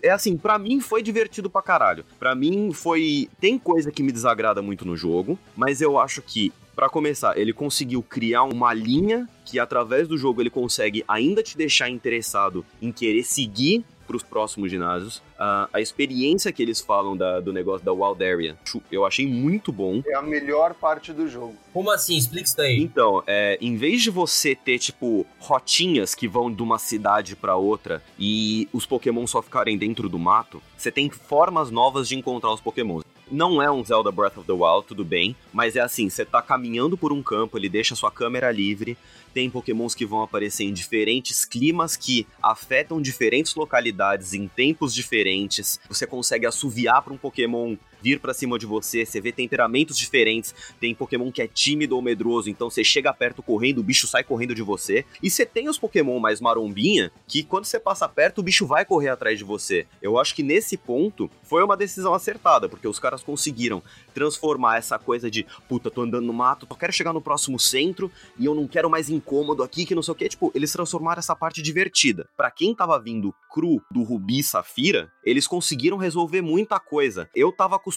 É 0.02 0.10
assim, 0.10 0.36
pra 0.36 0.58
mim 0.58 0.80
foi 0.80 1.02
divertido 1.02 1.48
pra 1.48 1.62
caralho. 1.62 2.04
Pra 2.18 2.34
mim 2.34 2.72
foi. 2.74 3.28
Tem 3.40 3.58
coisa 3.58 3.90
que 3.90 4.02
me 4.02 4.12
desagrada 4.12 4.60
muito 4.60 4.84
no 4.84 4.94
jogo, 4.96 5.38
mas 5.56 5.80
eu 5.80 5.98
acho 5.98 6.20
que, 6.20 6.52
pra 6.76 6.90
começar, 6.90 7.38
ele 7.38 7.54
conseguiu 7.54 8.02
criar 8.02 8.42
uma 8.42 8.74
linha 8.74 9.26
que 9.46 9.58
através 9.58 10.06
do 10.06 10.18
jogo 10.18 10.42
ele 10.42 10.50
consegue 10.50 11.02
ainda 11.08 11.42
te 11.42 11.56
deixar 11.56 11.88
interessado 11.88 12.66
em 12.82 12.92
querer 12.92 13.22
seguir 13.24 13.82
pros 14.06 14.22
próximos 14.22 14.70
ginásios. 14.70 15.22
Ah, 15.38 15.68
a 15.72 15.80
experiência 15.80 16.52
que 16.52 16.62
eles 16.62 16.80
falam 16.80 17.16
da- 17.16 17.40
do 17.40 17.52
negócio 17.52 17.84
da 17.84 17.92
Wild 17.92 18.24
Area, 18.24 18.56
eu 18.90 19.04
achei 19.04 19.26
muito 19.26 19.72
bom. 19.72 20.02
É 20.06 20.14
a 20.14 20.22
melhor 20.22 20.74
parte 20.74 21.12
do 21.12 21.28
jogo. 21.28 21.56
Como 21.72 21.90
assim? 21.90 22.16
Explica 22.16 22.46
isso 22.46 22.56
daí. 22.56 22.80
Então, 22.80 23.22
é, 23.26 23.58
em 23.60 23.76
vez 23.76 24.02
de 24.02 24.10
você 24.10 24.54
ter, 24.54 24.78
tipo, 24.78 25.26
rotinhas 25.38 26.14
que 26.14 26.28
vão 26.28 26.52
de 26.52 26.62
uma 26.62 26.78
cidade 26.78 27.34
pra 27.34 27.56
outra 27.56 28.02
e 28.18 28.68
os 28.72 28.86
Pokémon 28.86 29.26
só 29.26 29.42
ficarem 29.42 29.76
dentro 29.76 30.08
do 30.08 30.18
mato, 30.18 30.62
você 30.76 30.90
tem 30.90 31.10
formas 31.10 31.70
novas 31.70 32.08
de 32.08 32.16
encontrar 32.16 32.52
os 32.52 32.60
Pokémon. 32.60 33.00
Não 33.30 33.60
é 33.60 33.70
um 33.70 33.82
Zelda 33.82 34.12
Breath 34.12 34.36
of 34.36 34.46
the 34.46 34.52
Wild, 34.52 34.86
tudo 34.86 35.02
bem, 35.02 35.34
mas 35.52 35.76
é 35.76 35.80
assim, 35.80 36.10
você 36.10 36.26
tá 36.26 36.42
caminhando 36.42 36.96
por 36.96 37.10
um 37.10 37.22
campo, 37.22 37.56
ele 37.56 37.70
deixa 37.70 37.94
sua 37.96 38.10
câmera 38.10 38.50
livre, 38.52 38.98
tem 39.34 39.50
pokémons 39.50 39.94
que 39.94 40.06
vão 40.06 40.22
aparecer 40.22 40.64
em 40.64 40.72
diferentes 40.72 41.44
climas 41.44 41.96
que 41.96 42.26
afetam 42.40 43.02
diferentes 43.02 43.56
localidades 43.56 44.32
em 44.32 44.46
tempos 44.46 44.94
diferentes. 44.94 45.80
Você 45.88 46.06
consegue 46.06 46.46
assoviar 46.46 47.02
para 47.02 47.12
um 47.12 47.18
pokémon 47.18 47.76
vir 48.04 48.20
pra 48.20 48.34
cima 48.34 48.58
de 48.58 48.66
você, 48.66 49.06
você 49.06 49.18
vê 49.18 49.32
temperamentos 49.32 49.96
diferentes, 49.96 50.54
tem 50.78 50.94
Pokémon 50.94 51.32
que 51.32 51.40
é 51.40 51.48
tímido 51.48 51.96
ou 51.96 52.02
medroso, 52.02 52.50
então 52.50 52.68
você 52.68 52.84
chega 52.84 53.14
perto 53.14 53.42
correndo, 53.42 53.78
o 53.78 53.82
bicho 53.82 54.06
sai 54.06 54.22
correndo 54.22 54.54
de 54.54 54.60
você. 54.62 55.06
E 55.22 55.30
você 55.30 55.46
tem 55.46 55.70
os 55.70 55.78
Pokémon 55.78 56.20
mais 56.20 56.38
marombinha, 56.38 57.10
que 57.26 57.42
quando 57.42 57.64
você 57.64 57.80
passa 57.80 58.06
perto, 58.06 58.38
o 58.38 58.42
bicho 58.42 58.66
vai 58.66 58.84
correr 58.84 59.08
atrás 59.08 59.38
de 59.38 59.44
você. 59.44 59.86
Eu 60.02 60.18
acho 60.18 60.34
que 60.34 60.42
nesse 60.42 60.76
ponto 60.76 61.30
foi 61.42 61.64
uma 61.64 61.78
decisão 61.78 62.12
acertada, 62.12 62.68
porque 62.68 62.86
os 62.86 62.98
caras 62.98 63.22
conseguiram 63.22 63.82
transformar 64.12 64.76
essa 64.76 64.98
coisa 64.98 65.30
de 65.30 65.46
puta, 65.66 65.90
tô 65.90 66.02
andando 66.02 66.26
no 66.26 66.32
mato, 66.34 66.66
só 66.68 66.74
quero 66.74 66.92
chegar 66.92 67.14
no 67.14 67.22
próximo 67.22 67.58
centro 67.58 68.12
e 68.38 68.44
eu 68.44 68.54
não 68.54 68.68
quero 68.68 68.90
mais 68.90 69.08
incômodo 69.08 69.62
aqui, 69.62 69.86
que 69.86 69.94
não 69.94 70.02
sei 70.02 70.12
o 70.12 70.14
que. 70.14 70.28
Tipo, 70.28 70.52
eles 70.54 70.72
transformaram 70.72 71.20
essa 71.20 71.34
parte 71.34 71.62
divertida. 71.62 72.28
Pra 72.36 72.50
quem 72.50 72.74
tava 72.74 72.98
vindo 73.00 73.34
cru 73.50 73.80
do 73.90 74.02
Rubi 74.02 74.42
Safira, 74.42 75.10
eles 75.24 75.46
conseguiram 75.46 75.96
resolver 75.96 76.42
muita 76.42 76.80
coisa. 76.80 77.30
Eu 77.34 77.52
tava 77.52 77.76
acostumado 77.76 77.93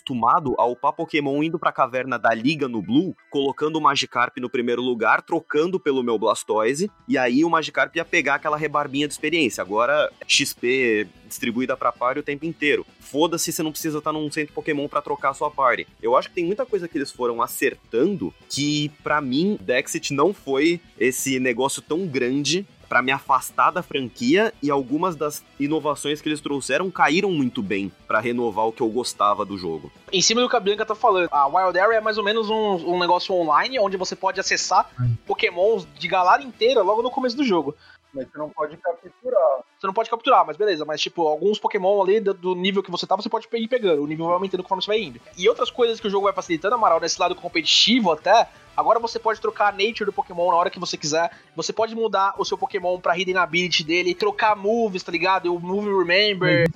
a 0.58 0.66
upar 0.66 0.94
Pokémon 0.94 1.44
indo 1.44 1.60
pra 1.60 1.72
caverna 1.72 2.18
da 2.18 2.34
Liga 2.34 2.68
no 2.68 2.82
Blue, 2.82 3.16
colocando 3.30 3.78
o 3.78 3.82
Magikarp 3.82 4.38
no 4.38 4.50
primeiro 4.50 4.82
lugar, 4.82 5.22
trocando 5.22 5.80
pelo 5.80 6.04
meu 6.04 6.18
Blastoise, 6.18 6.90
e 7.08 7.18
aí 7.18 7.44
o 7.44 7.50
Magikarp 7.50 7.96
ia 7.96 8.06
pegar 8.06 8.36
aquela 8.36 8.58
rebarbinha 8.58 9.08
de 9.08 9.14
experiência. 9.14 9.62
Agora, 9.62 10.12
XP 10.28 11.08
distribuída 11.28 11.76
pra 11.76 11.92
party 11.92 12.20
o 12.20 12.24
tempo 12.24 12.46
inteiro. 12.46 12.86
Foda-se, 13.00 13.52
você 13.52 13.64
não 13.64 13.72
precisa 13.72 14.00
estar 14.00 14.12
num 14.12 14.32
centro 14.32 14.54
Pokémon 14.54 14.88
para 14.88 15.02
trocar 15.02 15.34
sua 15.34 15.52
party. 15.52 15.88
Eu 16.02 16.16
acho 16.16 16.30
que 16.30 16.36
tem 16.36 16.46
muita 16.46 16.66
coisa 16.66 16.88
que 16.88 16.98
eles 16.98 17.12
foram 17.12 17.42
acertando 17.42 18.34
que, 18.50 18.90
para 19.04 19.22
mim, 19.22 19.58
Dexit 19.62 20.14
não 20.14 20.34
foi 20.34 20.82
esse 21.00 21.40
negócio 21.40 21.82
tão 21.82 22.06
grande 22.06 22.66
para 22.88 23.02
me 23.02 23.12
afastar 23.12 23.72
da 23.72 23.84
franquia 23.84 24.54
e 24.62 24.72
algumas 24.72 25.16
das 25.16 25.44
inovações 25.60 26.22
que 26.22 26.30
eles 26.30 26.42
trouxeram 26.42 26.90
caíram 26.90 27.32
muito 27.32 27.62
bem 27.62 27.92
para 28.08 28.20
renovar 28.20 28.66
o 28.68 28.72
que 28.72 28.82
eu 28.82 28.90
gostava 28.90 29.46
do 29.46 29.58
jogo. 29.58 29.92
Em 30.12 30.22
cima 30.22 30.42
do 30.42 30.50
que 30.50 30.56
a 30.56 30.60
Bianca 30.60 30.86
tá 30.86 30.96
falando, 30.96 31.30
a 31.32 31.48
Wild 31.48 31.80
Area 31.80 31.98
é 31.98 32.02
mais 32.02 32.18
ou 32.18 32.24
menos 32.24 32.50
um, 32.50 32.94
um 32.94 33.00
negócio 33.00 33.34
online 33.36 33.80
onde 33.80 33.98
você 33.98 34.16
pode 34.16 34.40
acessar 34.40 34.90
pokémons 35.26 35.88
de 35.98 36.08
galera 36.08 36.42
inteira 36.42 36.82
logo 36.82 37.02
no 37.02 37.12
começo 37.12 37.36
do 37.36 37.44
jogo. 37.44 37.76
Mas 38.14 38.28
você 38.32 38.38
não 38.38 38.50
pode 38.50 38.78
capturar. 38.78 39.60
Você 39.78 39.86
não 39.86 39.94
pode 39.94 40.10
capturar, 40.10 40.46
mas 40.46 40.58
beleza. 40.58 40.86
Mas, 40.86 41.02
tipo, 41.02 41.28
alguns 41.28 41.60
Pokémon 41.60 42.02
ali 42.02 42.20
do, 42.20 42.34
do 42.34 42.56
nível 42.56 42.82
que 42.82 42.90
você 42.90 43.06
tá, 43.06 43.16
você 43.16 43.30
pode 43.30 43.48
ir 43.54 43.68
pegando. 43.68 44.02
O 44.02 44.08
nível 44.08 44.26
vai 44.26 44.36
aumentando 44.36 44.64
conforme 44.64 44.82
você 44.82 44.88
vai 44.88 45.02
indo. 45.02 45.20
E 45.38 45.48
outras 45.48 45.70
coisas 45.70 46.00
que 46.00 46.08
o 46.08 46.10
jogo 46.10 46.24
vai 46.24 46.34
facilitando, 46.34 46.76
Amaral, 46.76 47.00
nesse 47.00 47.20
lado 47.20 47.36
competitivo 47.36 48.12
até. 48.12 48.50
Agora 48.78 49.00
você 49.00 49.18
pode 49.18 49.42
trocar 49.42 49.70
a 49.70 49.72
nature 49.72 50.06
do 50.06 50.14
Pokémon 50.14 50.52
na 50.52 50.56
hora 50.56 50.70
que 50.70 50.80
você 50.80 50.96
quiser. 50.96 51.32
Você 51.56 51.74
pode 51.74 51.96
mudar 51.96 52.36
o 52.38 52.46
seu 52.46 52.56
Pokémon 52.56 53.00
pra 53.00 53.18
hidden 53.18 53.38
ability 53.38 53.84
dele, 53.84 54.14
trocar 54.14 54.56
moves, 54.56 55.02
tá 55.02 55.12
ligado? 55.12 55.54
O 55.54 55.60
move 55.60 55.90
remember. 55.90 56.70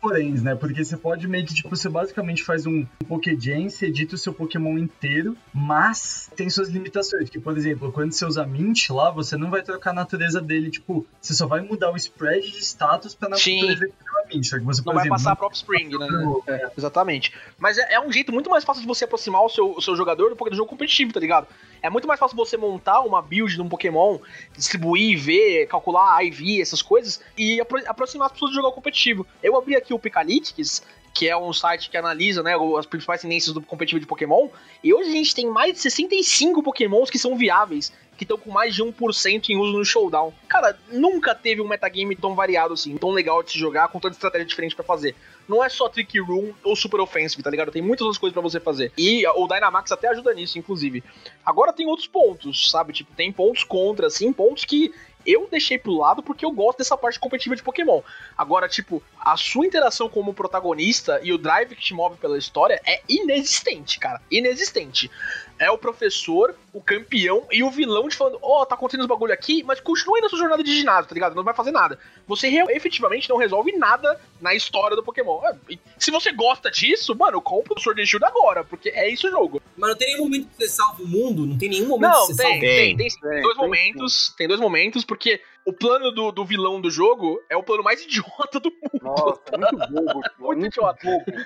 Poréns, 0.00 0.42
né? 0.42 0.54
Porque 0.54 0.84
você 0.84 0.96
pode 0.96 1.26
meio 1.26 1.44
que, 1.44 1.54
tipo, 1.54 1.68
você 1.68 1.88
basicamente 1.88 2.44
faz 2.44 2.66
um 2.66 2.86
Pokégen, 3.08 3.68
você 3.68 3.86
edita 3.86 4.14
o 4.14 4.18
seu 4.18 4.32
Pokémon 4.32 4.78
inteiro, 4.78 5.36
mas 5.52 6.30
tem 6.36 6.48
suas 6.48 6.68
limitações. 6.68 7.28
Que, 7.28 7.40
por 7.40 7.56
exemplo, 7.56 7.90
quando 7.90 8.12
você 8.12 8.24
usa 8.24 8.46
Mint 8.46 8.90
lá, 8.90 9.10
você 9.10 9.36
não 9.36 9.50
vai 9.50 9.62
trocar 9.62 9.90
a 9.90 9.94
natureza 9.94 10.40
dele, 10.40 10.70
tipo, 10.70 11.04
você 11.20 11.34
só 11.34 11.46
vai 11.46 11.60
mudar 11.60 11.90
o 11.90 11.96
spread 11.96 12.48
de 12.48 12.64
status 12.64 13.14
pra 13.14 13.36
Sim. 13.36 13.56
natureza 13.56 13.86
que 13.86 13.92
a 13.92 14.28
Mint. 14.28 14.44
Só 14.44 14.58
que 14.58 14.64
você, 14.64 14.82
Não 14.84 14.94
vai 14.94 15.02
exemplo, 15.02 15.16
passar 15.18 15.32
a 15.32 15.36
própria 15.36 15.56
Spring, 15.56 15.98
né? 15.98 16.06
É, 16.46 16.70
exatamente. 16.76 17.34
Mas 17.58 17.76
é, 17.78 17.94
é 17.94 18.00
um 18.00 18.12
jeito 18.12 18.32
muito 18.32 18.48
mais 18.48 18.64
fácil 18.64 18.82
de 18.82 18.86
você 18.86 19.04
aproximar 19.04 19.42
o 19.42 19.48
seu, 19.48 19.72
o 19.72 19.82
seu 19.82 19.96
jogador 19.96 20.34
do, 20.34 20.36
do 20.36 20.56
jogo 20.56 20.68
competitivo, 20.68 21.12
tá 21.12 21.20
ligado? 21.20 21.48
É 21.82 21.88
muito 21.90 22.06
mais 22.08 22.18
fácil 22.18 22.36
você 22.36 22.56
montar 22.56 23.00
uma 23.00 23.20
build 23.22 23.54
de 23.54 23.62
um 23.62 23.68
Pokémon, 23.68 24.18
distribuir, 24.56 25.18
ver, 25.18 25.66
calcular 25.66 26.22
IV, 26.24 26.60
essas 26.60 26.82
coisas, 26.82 27.20
e 27.36 27.60
apro- 27.60 27.82
aproximar 27.86 28.26
as 28.26 28.32
pessoas 28.32 28.50
do 28.50 28.56
jogo 28.56 28.72
competitivo. 28.72 29.26
Eu 29.42 29.56
abri 29.56 29.76
aqui 29.76 29.94
o 29.94 29.98
Picalytics, 29.98 30.82
que 31.14 31.28
é 31.28 31.36
um 31.36 31.52
site 31.52 31.90
que 31.90 31.96
analisa 31.96 32.42
né, 32.42 32.54
as 32.78 32.86
principais 32.86 33.22
tendências 33.22 33.52
do 33.52 33.60
competitivo 33.60 34.00
de 34.00 34.06
Pokémon, 34.06 34.48
e 34.84 34.92
hoje 34.94 35.08
a 35.10 35.12
gente 35.12 35.34
tem 35.34 35.46
mais 35.48 35.72
de 35.74 35.80
65 35.80 36.62
Pokémons 36.62 37.10
que 37.10 37.18
são 37.18 37.36
viáveis, 37.36 37.92
que 38.16 38.24
estão 38.24 38.36
com 38.36 38.50
mais 38.50 38.74
de 38.74 38.82
1% 38.82 39.48
em 39.48 39.56
uso 39.56 39.78
no 39.78 39.84
Showdown. 39.84 40.32
Cara, 40.48 40.76
nunca 40.90 41.34
teve 41.36 41.60
um 41.60 41.68
metagame 41.68 42.16
tão 42.16 42.34
variado 42.34 42.74
assim, 42.74 42.96
tão 42.96 43.10
legal 43.10 43.42
de 43.44 43.52
se 43.52 43.58
jogar, 43.58 43.88
com 43.88 44.00
tanta 44.00 44.14
estratégia 44.14 44.44
diferente 44.46 44.74
pra 44.74 44.84
fazer. 44.84 45.14
Não 45.48 45.64
é 45.64 45.68
só 45.68 45.88
Trick 45.88 46.20
Room 46.20 46.52
ou 46.62 46.76
Super 46.76 47.00
Offensive, 47.00 47.42
tá 47.42 47.50
ligado? 47.50 47.72
Tem 47.72 47.80
muitas 47.80 48.04
outras 48.04 48.18
coisas 48.18 48.34
pra 48.34 48.42
você 48.42 48.60
fazer. 48.60 48.92
E 48.98 49.26
o 49.26 49.46
Dynamax 49.46 49.90
até 49.90 50.08
ajuda 50.08 50.34
nisso, 50.34 50.58
inclusive. 50.58 51.02
Agora 51.44 51.72
tem 51.72 51.86
outros 51.86 52.06
pontos, 52.06 52.70
sabe? 52.70 52.92
Tipo, 52.92 53.14
tem 53.14 53.32
pontos 53.32 53.64
contra, 53.64 54.06
assim, 54.06 54.32
pontos 54.32 54.64
que 54.64 54.92
eu 55.26 55.46
deixei 55.50 55.78
pro 55.78 55.96
lado 55.96 56.22
porque 56.22 56.44
eu 56.44 56.50
gosto 56.50 56.78
dessa 56.78 56.96
parte 56.96 57.18
competitiva 57.18 57.56
de 57.56 57.62
Pokémon. 57.62 58.00
Agora, 58.36 58.68
tipo, 58.68 59.02
a 59.20 59.36
sua 59.36 59.66
interação 59.66 60.08
como 60.08 60.32
protagonista 60.32 61.20
e 61.22 61.32
o 61.32 61.38
drive 61.38 61.74
que 61.74 61.82
te 61.82 61.94
move 61.94 62.16
pela 62.16 62.38
história 62.38 62.80
é 62.86 63.02
inexistente, 63.08 63.98
cara. 63.98 64.22
Inexistente. 64.30 65.10
É 65.58 65.70
o 65.70 65.78
professor, 65.78 66.54
o 66.72 66.80
campeão 66.80 67.46
e 67.50 67.62
o 67.62 67.70
vilão 67.70 68.08
te 68.08 68.16
falando: 68.16 68.38
Ó, 68.42 68.62
oh, 68.62 68.66
tá 68.66 68.74
acontecendo 68.74 69.00
os 69.00 69.06
bagulho 69.06 69.32
aqui, 69.32 69.62
mas 69.64 69.80
continue 69.80 70.20
na 70.20 70.28
sua 70.28 70.38
jornada 70.38 70.62
de 70.62 70.76
ginásio, 70.76 71.08
tá 71.08 71.14
ligado? 71.14 71.34
Não 71.34 71.44
vai 71.44 71.54
fazer 71.54 71.70
nada. 71.70 71.98
Você 72.26 72.48
efetivamente 72.70 73.28
não 73.28 73.36
resolve 73.36 73.72
nada 73.72 74.20
na 74.40 74.54
história 74.54 74.96
do 74.96 75.02
Pokémon. 75.02 75.40
E 75.68 75.78
Se 75.98 76.10
você 76.10 76.32
gosta 76.32 76.70
disso, 76.70 77.14
mano, 77.16 77.40
compra 77.40 77.74
o 77.74 77.80
Sword 77.80 78.00
and 78.00 78.06
Shield 78.06 78.24
agora, 78.24 78.64
porque 78.64 78.90
é 78.90 79.08
isso 79.10 79.26
o 79.26 79.30
jogo. 79.30 79.60
Mas 79.76 79.90
não 79.90 79.96
tem 79.96 80.08
nenhum 80.08 80.24
momento 80.24 80.48
que 80.48 80.56
você 80.56 80.68
salva 80.68 81.02
o 81.02 81.06
mundo? 81.06 81.46
Não 81.46 81.58
tem 81.58 81.68
nenhum 81.68 81.88
momento 81.88 82.12
Não, 82.12 82.26
que 82.26 82.34
você 82.34 82.42
tem, 82.42 82.46
salva 82.46 82.60
tem, 82.60 82.96
tem, 82.96 83.10
sim. 83.10 83.20
Tem, 83.20 83.42
dois 83.42 83.56
tem 83.56 83.64
momentos, 83.64 84.34
tem 84.36 84.48
dois 84.48 84.60
momentos, 84.60 85.04
porque 85.04 85.40
o 85.68 85.72
plano 85.72 86.10
do, 86.10 86.32
do 86.32 86.46
vilão 86.46 86.80
do 86.80 86.90
jogo 86.90 87.42
é 87.50 87.54
o 87.54 87.62
plano 87.62 87.82
mais 87.82 88.00
idiota 88.04 88.58
do 88.58 88.70
mundo. 88.70 89.02
Nossa, 89.02 89.42
muito 89.58 89.76
bobo. 89.76 90.20
Muito 90.38 90.60
muito 90.60 90.66
idiota. 90.66 90.98
bobo. 91.04 91.24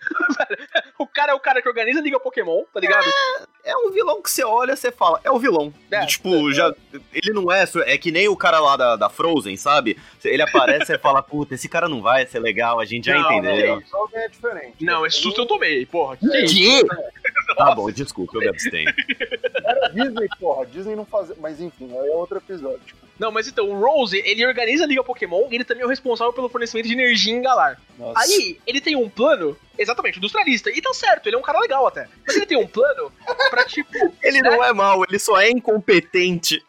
O 0.99 1.07
cara 1.07 1.33
é 1.33 1.35
o 1.35 1.41
cara 1.41 1.61
que 1.61 1.69
organiza 1.69 1.99
a 1.99 2.03
Liga 2.03 2.21
Pokémon, 2.21 2.63
tá 2.73 2.79
ligado? 2.79 3.05
É 3.65 3.77
um 3.77 3.91
vilão 3.91 4.23
que 4.23 4.31
você 4.31 4.45
olha, 4.45 4.77
você 4.77 4.93
fala, 4.93 5.21
é 5.25 5.31
o 5.33 5.39
vilão. 5.39 5.75
É, 5.91 6.07
tipo, 6.07 6.53
já. 6.53 6.73
Ele 7.13 7.33
não 7.33 7.51
é. 7.51 7.65
É 7.87 7.99
que 7.99 8.13
nem 8.13 8.29
o 8.29 8.37
cara 8.37 8.61
lá 8.61 8.77
da, 8.77 8.95
da 8.95 9.09
Frozen, 9.11 9.57
sabe? 9.57 9.99
Ele 10.25 10.43
aparece 10.43 10.93
e 10.95 10.99
fala, 10.99 11.21
puta, 11.21 11.55
esse 11.55 11.69
cara 11.69 11.89
não 11.89 12.01
vai 12.01 12.25
ser 12.25 12.39
legal, 12.39 12.79
a 12.79 12.85
gente 12.85 13.07
já 13.07 13.19
Não, 13.19 13.33
entendeu. 13.33 13.83
Só 13.87 13.97
alguém 13.99 14.21
é 14.21 14.29
diferente. 14.29 14.85
Não, 14.85 15.05
esse 15.05 15.17
susto 15.19 15.41
eu 15.41 15.47
tomei, 15.47 15.85
porra. 15.87 16.17
Que? 16.17 16.45
Que? 16.45 16.83
Tá 17.57 17.75
bom, 17.75 17.91
desculpa, 17.91 18.37
eu 18.37 18.41
me 18.43 18.49
abstenho. 18.49 18.93
Era 19.65 19.89
Disney, 19.89 20.29
porra. 20.39 20.67
Disney 20.67 20.95
não 20.95 21.05
fazia. 21.05 21.35
Mas 21.41 21.61
enfim, 21.61 21.91
aí 21.99 22.09
é 22.09 22.15
outro 22.15 22.39
episódio. 22.39 23.02
Não, 23.19 23.31
mas 23.31 23.47
então, 23.47 23.69
o 23.69 23.79
Rose, 23.79 24.21
ele 24.25 24.45
organiza 24.45 24.85
a 24.85 24.87
Liga 24.87 25.05
Pokémon 25.05 25.49
e 25.51 25.55
ele 25.55 25.65
também 25.65 25.83
é 25.83 25.87
o 25.87 25.89
responsável 25.89 26.33
pelo 26.33 26.49
fornecimento 26.49 26.89
de 26.89 26.95
energia 26.95 27.33
em 27.33 27.43
Galar. 27.43 27.81
Nossa. 27.99 28.19
Aí, 28.21 28.59
ele 28.67 28.81
tem 28.81 28.97
um 28.97 29.09
plano, 29.09 29.57
exatamente, 29.79 30.19
industrialista. 30.19 30.71
E 30.71 30.81
tá 30.81 30.93
certo, 30.93 31.29
ele 31.29 31.37
é 31.37 31.39
um 31.39 31.43
cara 31.43 31.61
legal 31.61 31.87
até. 31.87 32.09
Mas 32.27 32.37
ele 32.37 32.47
tem 32.47 32.59
um 32.59 32.67
plano 32.67 33.13
pra, 33.51 33.65
tipo. 33.69 33.93
Ele 34.23 34.41
não 34.43 34.63
é 34.65 34.73
mal, 34.73 35.05
ele 35.05 35.19
só 35.19 35.41
é 35.41 35.51
incompetente. 35.51 36.63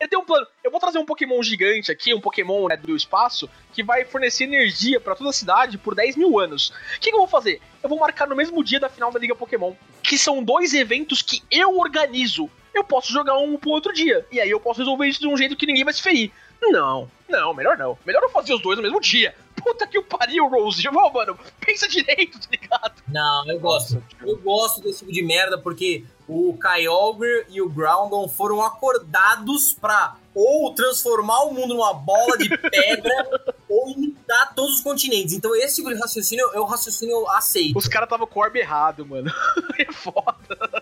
Ele 0.00 0.08
tem 0.08 0.18
um 0.18 0.24
plano. 0.24 0.46
Eu 0.64 0.70
vou 0.70 0.80
trazer 0.80 0.98
um 0.98 1.04
Pokémon 1.04 1.42
gigante 1.42 1.92
aqui, 1.92 2.14
um 2.14 2.20
Pokémon 2.20 2.68
né, 2.68 2.76
do 2.76 2.96
espaço, 2.96 3.50
que 3.70 3.82
vai 3.82 4.06
fornecer 4.06 4.44
energia 4.44 4.98
pra 4.98 5.14
toda 5.14 5.28
a 5.28 5.32
cidade 5.32 5.76
por 5.76 5.94
10 5.94 6.16
mil 6.16 6.38
anos. 6.38 6.70
O 6.96 7.00
que, 7.00 7.10
que 7.10 7.14
eu 7.14 7.18
vou 7.18 7.28
fazer? 7.28 7.60
Eu 7.82 7.88
vou 7.88 7.98
marcar 7.98 8.26
no 8.26 8.34
mesmo 8.34 8.64
dia 8.64 8.80
da 8.80 8.88
final 8.88 9.12
da 9.12 9.18
Liga 9.18 9.34
Pokémon. 9.34 9.74
Que 10.02 10.16
são 10.16 10.42
dois 10.42 10.72
eventos 10.72 11.20
que 11.20 11.42
eu 11.50 11.78
organizo. 11.78 12.50
Eu 12.74 12.84
posso 12.84 13.12
jogar 13.12 13.36
um 13.38 13.56
pro 13.56 13.70
outro 13.70 13.92
dia. 13.92 14.26
E 14.30 14.40
aí 14.40 14.50
eu 14.50 14.60
posso 14.60 14.80
resolver 14.80 15.06
isso 15.06 15.20
de 15.20 15.28
um 15.28 15.36
jeito 15.36 15.56
que 15.56 15.66
ninguém 15.66 15.84
vai 15.84 15.92
se 15.92 16.02
ferir. 16.02 16.32
Não, 16.62 17.10
não, 17.28 17.54
melhor 17.54 17.78
não. 17.78 17.98
Melhor 18.04 18.22
eu 18.22 18.30
fazer 18.30 18.52
os 18.52 18.62
dois 18.62 18.76
no 18.76 18.82
mesmo 18.82 19.00
dia. 19.00 19.34
Puta 19.56 19.86
que 19.86 19.98
o 19.98 20.02
pariu, 20.02 20.48
Rose. 20.48 20.86
Ô, 20.88 21.10
mano, 21.10 21.38
pensa 21.60 21.86
direito, 21.88 22.40
tá 22.40 22.48
ligado? 22.50 23.02
Não, 23.08 23.50
eu 23.50 23.60
gosto. 23.60 24.02
Eu 24.22 24.36
gosto 24.38 24.80
desse 24.80 25.00
tipo 25.00 25.12
de 25.12 25.22
merda 25.22 25.58
porque 25.58 26.04
o 26.26 26.56
Kyogre 26.58 27.46
e 27.48 27.60
o 27.60 27.68
Groudon 27.68 28.28
foram 28.28 28.62
acordados 28.62 29.72
pra 29.72 30.16
ou 30.34 30.72
transformar 30.74 31.42
o 31.42 31.52
mundo 31.52 31.74
numa 31.74 31.92
bola 31.92 32.38
de 32.38 32.48
pedra 32.56 33.52
ou 33.68 33.90
imitar 33.90 34.54
todos 34.54 34.76
os 34.76 34.80
continentes. 34.80 35.34
Então 35.34 35.54
esse 35.56 35.76
tipo 35.76 35.88
de 35.88 36.00
raciocínio 36.00 36.48
é 36.54 36.60
o 36.60 36.64
raciocínio 36.64 37.12
eu 37.12 37.30
aceito. 37.30 37.76
Os 37.76 37.88
caras 37.88 38.08
tava 38.08 38.26
com 38.26 38.38
o 38.38 38.42
orb 38.42 38.56
errado, 38.56 39.04
mano. 39.04 39.30
é 39.78 39.92
foda. 39.92 40.79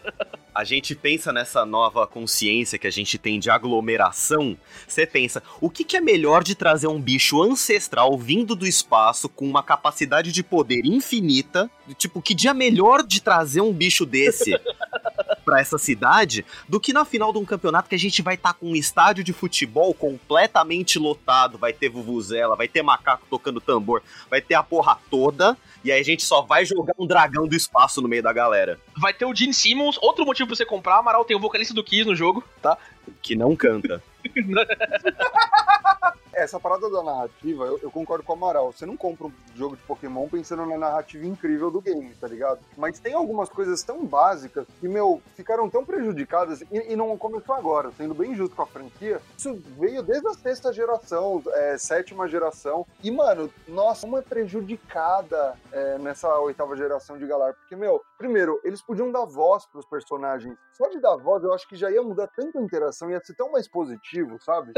A 0.59 0.65
gente 0.65 0.93
pensa 0.97 1.33
nessa 1.33 1.65
nova 1.65 2.05
consciência 2.05 2.81
que 2.81 2.89
a 2.89 2.91
gente 2.91 3.17
tem 3.17 3.39
de 3.39 3.49
aglomeração. 3.49 4.59
Você 4.89 5.07
pensa, 5.07 5.41
o 5.61 5.71
que, 5.71 5.85
que 5.85 5.97
é 5.97 6.01
melhor 6.01 6.43
de 6.43 6.57
trazer 6.57 6.89
um 6.89 7.01
bicho 7.01 7.41
ancestral 7.41 8.19
vindo 8.19 8.57
do 8.57 8.67
espaço 8.67 9.29
com 9.29 9.49
uma 9.49 9.63
capacidade 9.63 10.33
de 10.33 10.43
poder 10.43 10.85
infinita? 10.85 11.71
Tipo, 11.97 12.21
que 12.21 12.35
dia 12.35 12.53
melhor 12.53 13.05
de 13.05 13.23
trazer 13.23 13.61
um 13.61 13.73
bicho 13.73 14.05
desse 14.05 14.51
pra 15.49 15.61
essa 15.61 15.79
cidade 15.79 16.45
do 16.69 16.81
que 16.81 16.93
na 16.93 17.05
final 17.05 17.33
de 17.33 17.39
um 17.39 17.45
campeonato 17.45 17.89
que 17.89 17.95
a 17.95 17.99
gente 17.99 18.21
vai 18.21 18.35
estar 18.35 18.53
com 18.55 18.71
um 18.71 18.75
estádio 18.75 19.23
de 19.23 19.33
futebol 19.33 19.95
completamente 19.95 20.99
lotado, 20.99 21.57
vai 21.57 21.73
ter 21.73 21.89
vuvuzela, 21.89 22.57
vai 22.57 22.67
ter 22.67 22.83
macaco 22.83 23.29
tocando 23.31 23.61
tambor, 23.61 24.03
vai 24.29 24.41
ter 24.41 24.57
a 24.57 24.63
porra 24.65 24.99
toda, 25.09 25.57
e 25.85 25.93
aí 25.93 26.01
a 26.01 26.05
gente 26.05 26.23
só 26.23 26.43
vai 26.43 26.65
jogar 26.65 26.95
um 26.99 27.07
dragão 27.07 27.47
do 27.47 27.55
espaço 27.55 28.01
no 28.01 28.09
meio 28.09 28.23
da 28.23 28.33
galera, 28.33 28.79
Vai 28.97 29.15
ter 29.15 29.25
o 29.25 29.35
Gene 29.35 29.55
Simmons, 29.55 29.97
outro 30.03 30.27
motivo 30.27 30.49
pra 30.49 30.57
você 30.57 30.67
comprar. 30.67 30.99
Amaral 30.99 31.25
tem 31.25 31.37
o 31.37 31.41
vocalista 31.41 31.73
do 31.73 31.85
Kiss 31.85 32.05
no 32.05 32.17
jogo, 32.17 32.43
tá? 32.61 32.77
que 33.23 33.35
não 33.35 33.57
canta. 33.57 34.03
essa 36.39 36.61
parada 36.61 36.89
da 36.91 37.03
narrativa, 37.03 37.65
eu, 37.65 37.79
eu, 37.83 37.91
concordo 37.91 38.25
com 38.25 38.33
o 38.33 38.37
Amaral. 38.37 38.73
Você 38.73 38.87
não 38.87 38.97
compra 38.97 39.27
um 39.27 39.33
jogo 39.55 39.77
de 39.77 39.83
Pokémon 39.83 40.29
pensando 40.29 40.65
na 40.67 40.79
narrativa 40.79 41.27
incrível 41.27 41.71
do 41.71 41.81
game, 41.81 42.15
tá 42.15 42.29
ligado? 42.29 42.61
Mas 42.77 42.99
tem 42.99 43.15
algumas 43.15 43.49
coisas 43.49 43.83
tão 43.83 44.05
básicas 44.05 44.67
que, 44.81 44.89
meu, 44.89 45.21
ficaram 45.35 45.69
tão 45.69 45.85
prejudicadas 45.85 46.61
e, 46.61 46.93
e 46.93 46.97
não 46.97 47.17
começou 47.17 47.55
agora, 47.55 47.91
sendo 47.97 48.15
bem 48.15 48.35
justo 48.35 48.55
com 48.55 48.63
a 48.63 48.67
franquia. 48.67 49.21
Isso 49.37 49.61
veio 49.79 50.03
desde 50.03 50.29
a 50.29 50.35
sexta 50.35 50.73
geração, 50.73 51.43
é, 51.49 51.77
sétima 51.79 52.29
geração. 52.29 52.87
E, 53.03 53.11
mano, 53.11 53.51
nossa, 53.67 54.07
uma 54.07 54.23
prejudicada 54.23 55.57
é, 55.73 55.99
nessa 55.99 56.39
oitava 56.39 56.77
geração 56.77 57.19
de 57.19 57.27
Galar. 57.27 57.55
Porque, 57.55 57.77
meu, 57.77 58.01
primeiro, 58.17 58.61
eles 58.65 58.81
podiam 58.81 59.11
dar 59.11 59.25
voz 59.25 59.67
pros 59.67 59.87
personagens. 59.87 60.57
Só 60.73 60.89
de 60.89 61.01
dar 61.01 61.17
voz, 61.17 61.43
eu 61.43 61.53
acho 61.53 61.69
que 61.69 61.77
já 61.77 61.91
ia 61.91 62.03
mudar 62.03 62.29
tanto 62.29 62.59
a 62.59 62.63
interação, 62.63 63.11
ia 63.11 63.21
ser 63.25 63.35
tão 63.35 63.51
mais 63.51 63.67
positivo, 63.67 64.39
sabe? 64.41 64.73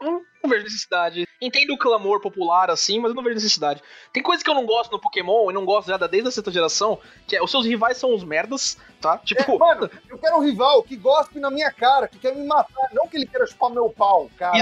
Não, 0.00 0.22
não 0.42 0.50
vejo 0.50 0.64
necessidade. 0.64 1.28
Entendo 1.40 1.74
o 1.74 1.78
clamor 1.78 2.20
popular 2.20 2.70
assim, 2.70 2.98
mas 2.98 3.10
eu 3.10 3.14
não 3.14 3.22
vejo 3.22 3.34
necessidade. 3.34 3.82
Tem 4.12 4.22
coisa 4.22 4.42
que 4.42 4.48
eu 4.48 4.54
não 4.54 4.64
gosto 4.64 4.90
no 4.90 5.00
Pokémon 5.00 5.50
e 5.50 5.54
não 5.54 5.64
gosto 5.64 5.88
já 5.88 5.96
desde 5.96 6.28
a 6.28 6.32
sexta 6.32 6.50
geração, 6.50 6.98
que 7.26 7.36
é 7.36 7.42
os 7.42 7.50
seus 7.50 7.66
rivais 7.66 7.96
são 7.96 8.14
os 8.14 8.24
merdas, 8.24 8.78
tá? 9.00 9.18
Tipo, 9.18 9.52
É, 9.52 9.58
mano, 9.58 9.90
eu 10.08 10.18
quero 10.18 10.36
um 10.36 10.40
rival 10.40 10.82
que 10.82 10.96
gospe 10.96 11.38
na 11.38 11.50
minha 11.50 11.70
cara, 11.70 12.08
que 12.08 12.18
quer 12.18 12.34
me 12.34 12.46
matar, 12.46 12.88
não 12.92 13.06
que 13.06 13.16
ele 13.16 13.26
queira 13.26 13.46
chupar 13.46 13.70
meu 13.70 13.90
pau, 13.90 14.30
cara. 14.38 14.56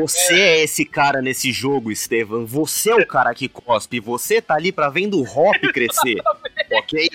Você 0.00 0.40
é 0.40 0.62
esse 0.62 0.84
cara 0.84 1.22
nesse 1.22 1.52
jogo, 1.52 1.90
Estevam. 1.90 2.46
Você 2.46 2.90
é 2.90 2.94
o 2.94 3.06
cara 3.06 3.34
que 3.34 3.48
cospe. 3.48 4.00
Você 4.00 4.40
tá 4.40 4.54
ali 4.54 4.72
pra 4.72 4.88
vendo 4.88 5.18
o 5.18 5.24
Hop 5.24 5.56
crescer, 5.72 6.20
ok? 6.72 7.08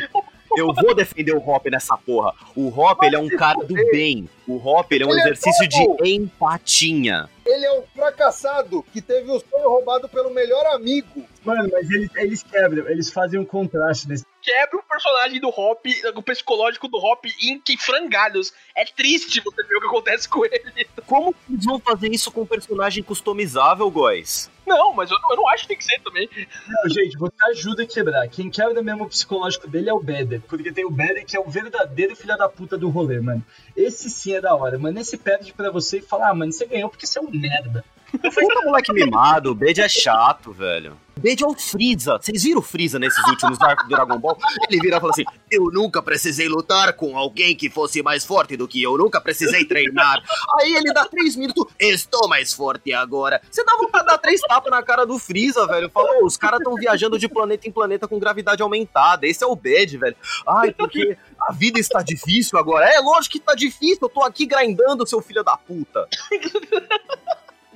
Eu 0.57 0.73
vou 0.73 0.95
defender 0.95 1.33
o 1.33 1.37
Hop 1.37 1.67
nessa 1.67 1.95
porra. 1.95 2.33
O 2.55 2.67
Hop, 2.69 3.03
ele 3.03 3.15
é 3.15 3.19
um 3.19 3.29
cara 3.29 3.63
do 3.63 3.75
bem. 3.91 4.27
O 4.47 4.55
Hop, 4.57 4.91
ele 4.91 5.03
é 5.03 5.07
um 5.07 5.11
Ele 5.11 5.19
é 5.19 5.23
exercício 5.23 5.69
bom. 5.69 5.97
de 5.97 6.09
empatia. 6.09 7.29
Ele 7.45 7.65
é 7.65 7.79
um 7.79 7.83
fracassado 7.95 8.83
que 8.91 8.99
teve 8.99 9.29
o 9.29 9.39
sonho 9.39 9.69
roubado 9.69 10.09
pelo 10.09 10.31
melhor 10.31 10.65
amigo. 10.73 11.23
Mano, 11.45 11.69
mas 11.71 11.89
eles, 11.91 12.09
eles 12.15 12.43
quebram, 12.43 12.89
eles 12.89 13.11
fazem 13.11 13.39
um 13.39 13.45
contraste 13.45 14.07
nesse. 14.07 14.25
Quebra 14.47 14.77
o 14.79 14.83
personagem 14.83 15.41
do 15.41 15.49
Hop, 15.49 15.85
o 16.15 16.23
psicológico 16.23 16.87
do 16.87 16.97
Hop 16.97 17.25
em 17.41 17.59
que 17.59 17.77
frangalhos. 17.77 18.53
É 18.73 18.85
triste 18.85 19.41
você 19.41 19.61
ver 19.63 19.75
o 19.75 19.81
que 19.81 19.87
acontece 19.87 20.29
com 20.29 20.45
ele. 20.45 20.87
Como 21.05 21.33
que 21.33 21.39
eles 21.53 21.65
vão 21.65 21.77
fazer 21.79 22.09
isso 22.13 22.31
com 22.31 22.43
um 22.43 22.45
personagem 22.45 23.03
customizável, 23.03 23.91
guys? 23.91 24.49
Não, 24.65 24.93
mas 24.93 25.11
eu, 25.11 25.17
não- 25.21 25.31
eu 25.31 25.35
não 25.37 25.49
acho 25.49 25.63
que 25.63 25.69
tem 25.69 25.77
que 25.77 25.83
ser 25.83 25.99
também. 26.01 26.29
Não, 26.67 26.89
gente, 26.89 27.17
você 27.17 27.35
ajuda 27.51 27.83
a 27.83 27.85
quebrar. 27.85 28.27
Quem 28.29 28.49
quebra 28.49 28.81
mesmo 28.81 29.03
o 29.03 29.09
psicológico 29.09 29.67
dele 29.67 29.89
é 29.89 29.93
o 29.93 29.99
Beder. 29.99 30.41
Porque 30.47 30.71
tem 30.71 30.85
o 30.85 30.91
Beder 30.91 31.25
que 31.25 31.35
é 31.35 31.39
o 31.39 31.49
verdadeiro 31.49 32.15
filho 32.15 32.37
da 32.37 32.47
puta 32.47 32.77
do 32.77 32.89
rolê, 32.89 33.19
mano. 33.19 33.43
Esse 33.75 34.09
sim 34.09 34.33
é 34.33 34.39
da 34.41 34.55
hora, 34.55 34.77
mano. 34.79 34.97
Esse 34.99 35.17
perde 35.17 35.51
pra 35.53 35.71
você 35.71 35.97
e 35.97 36.01
fala, 36.01 36.29
ah, 36.29 36.33
mano, 36.33 36.51
você 36.53 36.65
ganhou 36.65 36.89
porque 36.89 37.05
você 37.05 37.19
é 37.19 37.21
um 37.21 37.29
merda. 37.31 37.83
Puta 38.11 38.61
moleque 38.63 38.93
mimado, 38.93 39.51
o 39.51 39.55
Bede 39.55 39.81
é 39.81 39.89
chato, 39.89 40.51
velho. 40.51 40.97
Bede 41.17 41.43
é 41.43 41.47
o 41.47 41.53
Freeza. 41.55 42.17
Vocês 42.21 42.43
viram 42.43 42.59
o 42.59 42.63
Freeza 42.63 42.99
nesses 42.99 43.23
últimos 43.27 43.59
arcos 43.61 43.85
do 43.85 43.89
Dragon 43.89 44.17
Ball? 44.19 44.37
Ele 44.69 44.79
vira 44.79 44.97
e 44.97 44.99
fala 44.99 45.11
assim: 45.11 45.25
Eu 45.51 45.65
nunca 45.71 46.01
precisei 46.01 46.47
lutar 46.47 46.93
com 46.93 47.17
alguém 47.17 47.55
que 47.55 47.69
fosse 47.69 48.03
mais 48.03 48.23
forte 48.23 48.55
do 48.55 48.67
que 48.67 48.81
eu, 48.81 48.97
nunca 48.97 49.19
precisei 49.19 49.65
treinar. 49.65 50.21
Aí 50.59 50.75
ele 50.75 50.93
dá 50.93 51.05
três 51.05 51.35
minutos, 51.35 51.65
estou 51.79 52.27
mais 52.27 52.53
forte 52.53 52.93
agora. 52.93 53.41
Você 53.49 53.63
dá 53.63 53.75
vontade 53.77 54.05
de 54.05 54.11
dar 54.11 54.17
três 54.19 54.41
tapas 54.41 54.71
na 54.71 54.83
cara 54.83 55.05
do 55.05 55.17
Freeza, 55.17 55.65
velho. 55.65 55.89
Falou, 55.89 56.23
os 56.23 56.37
caras 56.37 56.59
estão 56.59 56.75
viajando 56.75 57.17
de 57.17 57.27
planeta 57.27 57.67
em 57.67 57.71
planeta 57.71 58.07
com 58.07 58.19
gravidade 58.19 58.61
aumentada. 58.61 59.25
Esse 59.25 59.43
é 59.43 59.47
o 59.47 59.55
Bede, 59.55 59.97
velho. 59.97 60.15
Ai, 60.47 60.71
porque 60.71 61.17
a 61.41 61.51
vida 61.51 61.79
está 61.79 62.03
difícil 62.03 62.59
agora. 62.59 62.87
É 62.87 62.99
lógico 62.99 63.33
que 63.33 63.39
tá 63.39 63.55
difícil, 63.55 63.99
eu 64.03 64.09
tô 64.09 64.21
aqui 64.23 64.45
grindando, 64.45 65.07
seu 65.07 65.21
filho 65.21 65.43
da 65.43 65.57
puta. 65.57 66.07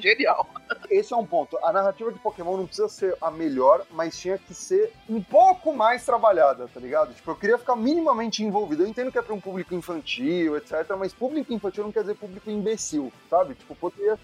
Genial. 0.01 0.47
Esse 0.89 1.13
é 1.13 1.17
um 1.17 1.25
ponto. 1.25 1.57
A 1.63 1.71
narrativa 1.71 2.11
de 2.11 2.19
Pokémon 2.19 2.57
não 2.57 2.65
precisa 2.65 2.89
ser 2.89 3.15
a 3.21 3.29
melhor, 3.29 3.85
mas 3.91 4.17
tinha 4.17 4.37
que 4.37 4.53
ser 4.53 4.91
um 5.09 5.21
pouco 5.21 5.73
mais 5.73 6.05
trabalhada, 6.05 6.67
tá 6.67 6.79
ligado? 6.79 7.13
Tipo, 7.13 7.31
eu 7.31 7.35
queria 7.35 7.57
ficar 7.57 7.75
minimamente 7.75 8.43
envolvido. 8.43 8.83
Eu 8.83 8.87
entendo 8.87 9.11
que 9.11 9.17
é 9.17 9.21
pra 9.21 9.33
um 9.33 9.39
público 9.39 9.75
infantil, 9.75 10.57
etc. 10.57 10.73
Mas 10.97 11.13
público 11.13 11.53
infantil 11.53 11.83
não 11.83 11.91
quer 11.91 12.01
dizer 12.01 12.15
público 12.15 12.49
imbecil, 12.49 13.11
sabe? 13.29 13.53
Tipo, 13.55 13.75
poderia 13.75 14.17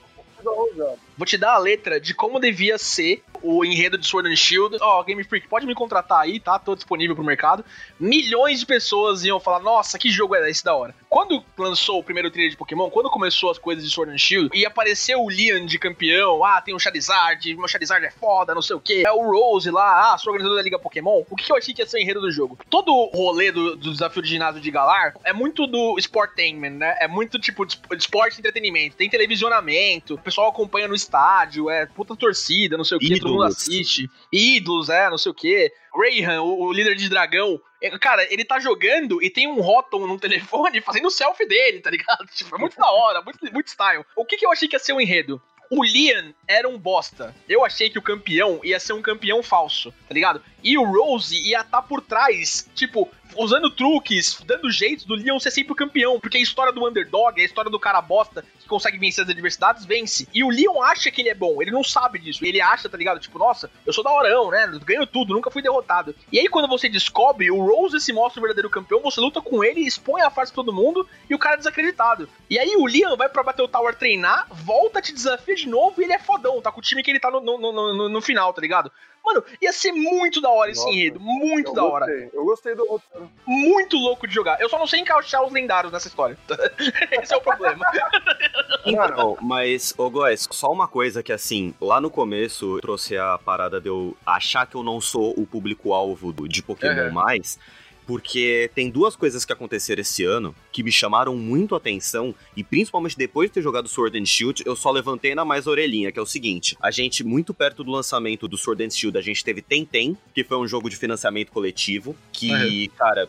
um. 0.46 0.96
Vou 1.18 1.26
te 1.26 1.38
dar 1.38 1.56
a 1.56 1.58
letra 1.58 2.00
de 2.00 2.14
como 2.14 2.40
devia 2.40 2.78
ser 2.78 3.24
o 3.42 3.64
enredo 3.66 3.98
de 3.98 4.06
Sword 4.06 4.30
and 4.30 4.36
Shield. 4.36 4.78
Ó, 4.82 5.04
Game 5.04 5.24
Freak, 5.24 5.48
pode 5.48 5.66
me 5.66 5.74
contratar 5.74 6.22
aí, 6.22 6.40
tá? 6.40 6.60
Tô 6.60 6.76
disponível 6.76 7.16
pro 7.16 7.26
mercado. 7.26 7.66
Milhões 8.00 8.60
de 8.60 8.66
pessoas 8.66 9.24
iam 9.24 9.40
falar, 9.40 9.60
nossa, 9.60 9.98
que 9.98 10.10
jogo 10.10 10.36
é 10.36 10.50
esse 10.50 10.64
da 10.64 10.76
hora. 10.76 10.94
Quando 11.10 11.44
lançou 11.58 12.00
o 12.00 12.04
primeiro 12.04 12.30
trailer 12.30 12.52
de 12.52 12.58
Pokémon, 12.58 12.90
quando 12.90 13.10
começou 13.10 13.50
as 13.50 13.58
coisas 13.58 13.84
de 13.84 13.90
Sword 13.90 14.14
and 14.14 14.18
Shield, 14.18 14.50
e 14.54 14.66
apareceu 14.66 15.24
o 15.24 15.30
Lian 15.30 15.66
de 15.66 15.80
campeão, 15.80 16.44
ah, 16.44 16.62
tem 16.62 16.76
o 16.76 16.80
Charizard, 16.80 17.56
meu 17.56 17.68
Charizard 17.68 18.06
é 18.06 18.12
foda, 18.12 18.54
não 18.54 18.62
sei 18.62 18.76
o 18.76 18.80
que. 18.80 19.06
É 19.06 19.12
o 19.12 19.32
Rose 19.32 19.70
lá, 19.72 20.14
ah, 20.14 20.18
sou 20.18 20.32
organizador 20.32 20.58
da 20.58 20.64
Liga 20.64 20.80
Pokémon. 20.80 21.24
O 21.30 21.36
que 21.36 21.52
eu 21.52 21.56
achei 21.56 21.74
que 21.74 21.82
ia 21.82 21.88
ser 21.88 21.98
o 21.98 22.02
enredo 22.02 22.22
do 22.22 22.32
jogo? 22.32 22.58
Todo 22.70 22.92
o 22.92 23.10
rolê 23.16 23.52
do, 23.52 23.76
do 23.76 23.92
desafio 23.92 24.22
de 24.22 24.30
ginásio 24.30 24.62
de 24.62 24.70
Galar 24.70 25.16
é 25.24 25.34
muito 25.34 25.66
do 25.66 25.98
Sportainment, 25.98 26.72
né? 26.72 26.98
É 27.00 27.08
muito 27.08 27.40
tipo 27.40 27.66
de 27.66 27.80
esporte 27.98 28.36
e 28.36 28.40
entretenimento. 28.40 28.96
Tem 28.96 29.10
televisionamento, 29.10 30.20
pessoal 30.28 30.50
acompanha 30.50 30.88
no 30.90 30.94
estádio, 30.94 31.70
é 31.70 31.86
puta 31.86 32.16
torcida, 32.16 32.76
não 32.76 32.84
sei 32.84 32.98
o 32.98 33.00
que, 33.00 33.20
todo 33.20 33.32
mundo 33.32 33.44
assiste. 33.44 34.10
Ídolos, 34.32 34.90
é, 34.90 35.10
não 35.10 35.18
sei 35.18 35.32
o 35.32 35.36
que. 35.36 35.72
Rayhan, 35.96 36.42
o, 36.42 36.66
o 36.66 36.74
líder 36.74 36.96
de 36.96 37.10
dragão. 37.10 37.60
é, 37.82 37.98
Cara, 37.98 38.28
ele 38.32 38.44
tá 38.44 38.60
jogando 38.60 39.24
e 39.24 39.30
tem 39.30 39.48
um 39.48 39.62
Rotom 39.62 40.06
no 40.06 40.20
telefone 40.20 40.82
fazendo 40.82 41.10
selfie 41.10 41.48
dele, 41.48 41.80
tá 41.80 41.90
ligado? 41.90 42.26
Tipo, 42.36 42.56
é 42.56 42.60
muito 42.60 42.78
da 42.78 42.92
hora, 42.92 43.22
muito, 43.22 43.40
muito 43.54 43.68
style. 43.68 44.04
O 44.16 44.26
que, 44.26 44.36
que 44.36 44.46
eu 44.46 44.52
achei 44.52 44.68
que 44.68 44.76
ia 44.76 44.80
ser 44.80 44.94
o 44.94 45.02
enredo? 45.02 45.42
O 45.70 45.84
Lian 45.84 46.34
era 46.48 46.68
um 46.68 46.78
bosta. 46.78 47.36
Eu 47.48 47.66
achei 47.66 47.90
que 47.90 48.00
o 48.00 48.02
campeão 48.02 48.60
ia 48.64 48.80
ser 48.80 48.94
um 48.94 49.02
campeão 49.02 49.42
falso, 49.44 49.94
tá 50.08 50.14
ligado? 50.14 50.42
E 50.64 50.78
o 50.78 50.84
Rose 50.84 51.38
ia 51.38 51.62
estar 51.62 51.82
por 51.82 52.02
trás, 52.02 52.70
tipo, 52.74 53.10
usando 53.36 53.70
truques, 53.70 54.42
dando 54.46 54.70
jeitos 54.72 55.06
do 55.06 55.16
Leon 55.16 55.40
ser 55.40 55.52
sempre 55.52 55.74
o 55.74 55.76
campeão. 55.76 56.20
Porque 56.20 56.38
a 56.38 56.42
história 56.42 56.72
do 56.72 56.86
underdog, 56.88 57.40
a 57.40 57.44
história 57.46 57.70
do 57.70 57.80
cara 57.80 58.02
bosta 58.02 58.44
que 58.60 58.68
consegue 58.68 58.98
vencer 58.98 59.24
as 59.24 59.30
adversidades, 59.30 59.86
vence. 59.86 60.28
E 60.34 60.44
o 60.44 60.50
Leon 60.50 60.82
acha 60.82 61.10
que 61.12 61.22
ele 61.22 61.30
é 61.30 61.34
bom, 61.36 61.62
ele 61.62 61.72
não 61.72 61.84
sabe 61.84 62.20
disso. 62.20 62.46
Ele 62.46 62.60
acha, 62.62 62.90
tá 62.90 62.98
ligado? 62.98 63.20
Tipo, 63.20 63.40
nossa, 63.40 63.70
eu 63.86 63.94
sou 63.94 64.04
da 64.04 64.12
horão, 64.12 64.50
né? 64.52 64.68
Ganho 64.86 65.06
tudo, 65.08 65.34
nunca 65.34 65.52
fui 65.52 65.62
derrotado. 65.62 66.16
E 66.32 66.40
aí, 66.40 66.48
quando 66.48 66.68
você 66.68 66.90
descobre, 66.90 67.50
o 67.52 67.62
Rose 67.66 68.00
se 68.00 68.12
mostra 68.14 68.40
o 68.40 68.44
verdadeiro 68.44 68.70
campeão, 68.70 69.02
você 69.02 69.20
luta 69.22 69.42
com 69.42 69.64
ele, 69.64 69.82
expõe 69.82 70.22
a 70.22 70.30
face 70.30 70.52
pra 70.52 70.64
todo 70.64 70.74
mundo 70.74 71.08
e 71.30 71.36
o 71.36 71.40
cara 71.40 71.56
é 71.56 71.58
desacreditado. 71.58 72.28
E 72.50 72.58
aí 72.60 72.76
o 72.78 72.86
Leon 72.86 73.16
vai 73.16 73.30
pra 73.30 73.44
Battle 73.44 73.68
Tower 73.68 73.96
treinar, 73.96 74.48
volta, 74.52 75.02
te 75.02 75.14
desafia 75.14 75.56
de 75.56 75.68
novo 75.68 76.02
e 76.02 76.04
ele 76.04 76.14
é 76.14 76.20
fodão, 76.20 76.62
tá 76.62 76.72
com 76.72 76.80
o 76.80 76.84
time 76.84 77.04
que 77.04 77.10
ele 77.12 77.20
tá 77.20 77.30
no, 77.32 77.40
no, 77.42 77.58
no- 77.94 78.10
no 78.10 78.22
final, 78.22 78.54
tá 78.54 78.62
ligado? 78.62 78.92
Mano, 79.28 79.44
ia 79.62 79.74
ser 79.74 79.92
muito 79.92 80.40
da 80.40 80.50
hora 80.50 80.72
esse 80.72 80.80
Nossa, 80.80 80.94
enredo, 80.96 81.20
muito 81.20 81.74
da 81.74 81.84
hora 81.84 82.06
gostei. 82.06 82.30
Eu 82.34 82.46
gostei 82.46 82.76
do 82.76 82.88
roteiro. 82.88 83.30
muito 83.46 83.98
louco 83.98 84.26
de 84.26 84.34
jogar. 84.34 84.62
Eu 84.62 84.70
só 84.70 84.80
não 84.80 84.88
sei 84.88 85.02
encaixar 85.02 85.44
os 85.46 85.52
lendários 85.52 85.92
nessa 85.92 86.08
história. 86.08 86.38
Esse 87.12 87.34
é 87.34 87.38
o 87.38 87.42
problema. 87.42 87.86
Então, 88.86 89.38
mas, 89.42 89.94
ô 89.98 90.10
Góis, 90.10 90.48
só 90.50 90.72
uma 90.72 90.88
coisa 90.88 91.22
que 91.22 91.34
assim, 91.34 91.74
lá 91.82 92.00
no 92.00 92.10
começo 92.10 92.78
eu 92.78 92.82
trouxe 92.82 93.18
a 93.18 93.38
parada 93.38 93.82
de 93.82 93.90
eu 93.90 94.16
achar 94.26 94.66
que 94.66 94.76
eu 94.76 94.84
não 94.84 95.02
sou 95.02 95.34
o 95.38 95.46
público-alvo 95.46 96.32
de 96.48 96.64
Pokémon 96.64 97.08
Uhum. 97.08 97.12
mais. 97.12 97.60
Porque 98.08 98.72
tem 98.74 98.90
duas 98.90 99.18
coisas 99.18 99.44
que 99.44 99.52
aconteceram 99.52 100.02
esse 100.02 100.24
ano 100.24 100.56
que 100.72 100.82
me 100.82 100.92
chamaram 100.92 101.36
muito 101.36 101.76
a 101.76 101.78
atenção, 101.78 102.34
e 102.56 102.64
principalmente 102.64 103.18
depois 103.18 103.50
de 103.50 103.56
ter 103.56 103.62
jogado 103.62 103.90
Sword 103.90 104.18
and 104.18 104.26
Shield, 104.26 104.64
eu 104.66 104.78
só 104.78 104.90
levantei 104.90 105.36
na 105.36 105.44
mais 105.44 105.68
orelhinha, 105.68 106.12
que 106.12 106.18
é 106.18 106.22
o 106.22 106.26
seguinte: 106.26 106.78
a 106.82 106.90
gente, 106.90 107.24
muito 107.24 107.54
perto 107.54 107.84
do 107.84 107.92
lançamento 107.92 108.48
do 108.48 108.58
Sword 108.58 108.86
and 108.86 108.90
Shield, 108.92 109.18
a 109.18 109.22
gente 109.22 109.44
teve 109.44 109.62
Tentem, 109.62 110.18
que 110.34 110.44
foi 110.44 110.58
um 110.58 110.68
jogo 110.68 110.90
de 110.90 110.96
financiamento 110.96 111.52
coletivo, 111.52 112.16
que, 112.32 112.88
cara, 112.98 113.28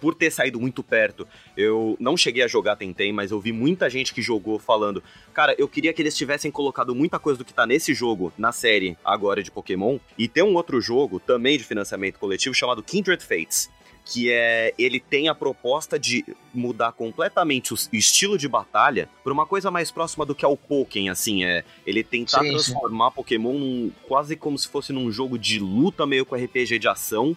por 0.00 0.14
ter 0.14 0.30
saído 0.30 0.60
muito 0.60 0.82
perto, 0.82 1.26
eu 1.56 1.96
não 1.98 2.16
cheguei 2.16 2.42
a 2.42 2.48
jogar 2.48 2.76
Tentem, 2.76 3.12
mas 3.12 3.30
eu 3.30 3.40
vi 3.40 3.52
muita 3.52 3.88
gente 3.88 4.12
que 4.12 4.20
jogou 4.20 4.58
falando, 4.58 5.02
cara, 5.32 5.54
eu 5.58 5.66
queria 5.66 5.94
que 5.94 6.02
eles 6.02 6.16
tivessem 6.16 6.50
colocado 6.50 6.94
muita 6.94 7.18
coisa 7.18 7.38
do 7.38 7.44
que 7.44 7.54
tá 7.54 7.66
nesse 7.66 7.94
jogo, 7.94 8.32
na 8.36 8.52
série 8.52 8.98
agora 9.02 9.42
de 9.42 9.50
Pokémon, 9.50 9.98
e 10.18 10.28
tem 10.28 10.42
um 10.42 10.54
outro 10.54 10.78
jogo 10.80 11.18
também 11.18 11.56
de 11.56 11.64
financiamento 11.64 12.18
coletivo 12.18 12.54
chamado 12.54 12.82
Kindred 12.82 13.24
Fates 13.24 13.70
que 14.04 14.30
é 14.30 14.74
ele 14.78 14.98
tem 14.98 15.28
a 15.28 15.34
proposta 15.34 15.98
de 15.98 16.24
mudar 16.52 16.92
completamente 16.92 17.72
o 17.72 17.76
estilo 17.92 18.36
de 18.36 18.48
batalha 18.48 19.08
para 19.22 19.32
uma 19.32 19.46
coisa 19.46 19.70
mais 19.70 19.90
próxima 19.90 20.26
do 20.26 20.34
que 20.34 20.44
é 20.44 20.48
o 20.48 20.56
Pokémon, 20.56 21.10
assim, 21.12 21.44
é 21.44 21.64
ele 21.86 22.02
tentar 22.02 22.40
Sim, 22.40 22.46
sim. 22.46 22.50
transformar 22.52 23.10
Pokémon 23.12 23.52
num- 23.52 23.90
quase 24.08 24.34
como 24.36 24.58
se 24.58 24.68
fosse 24.68 24.92
num 24.92 25.10
jogo 25.12 25.38
de 25.38 25.58
luta 25.58 26.06
meio 26.06 26.26
com 26.26 26.34
RPG 26.34 26.78
de 26.78 26.88
ação. 26.88 27.36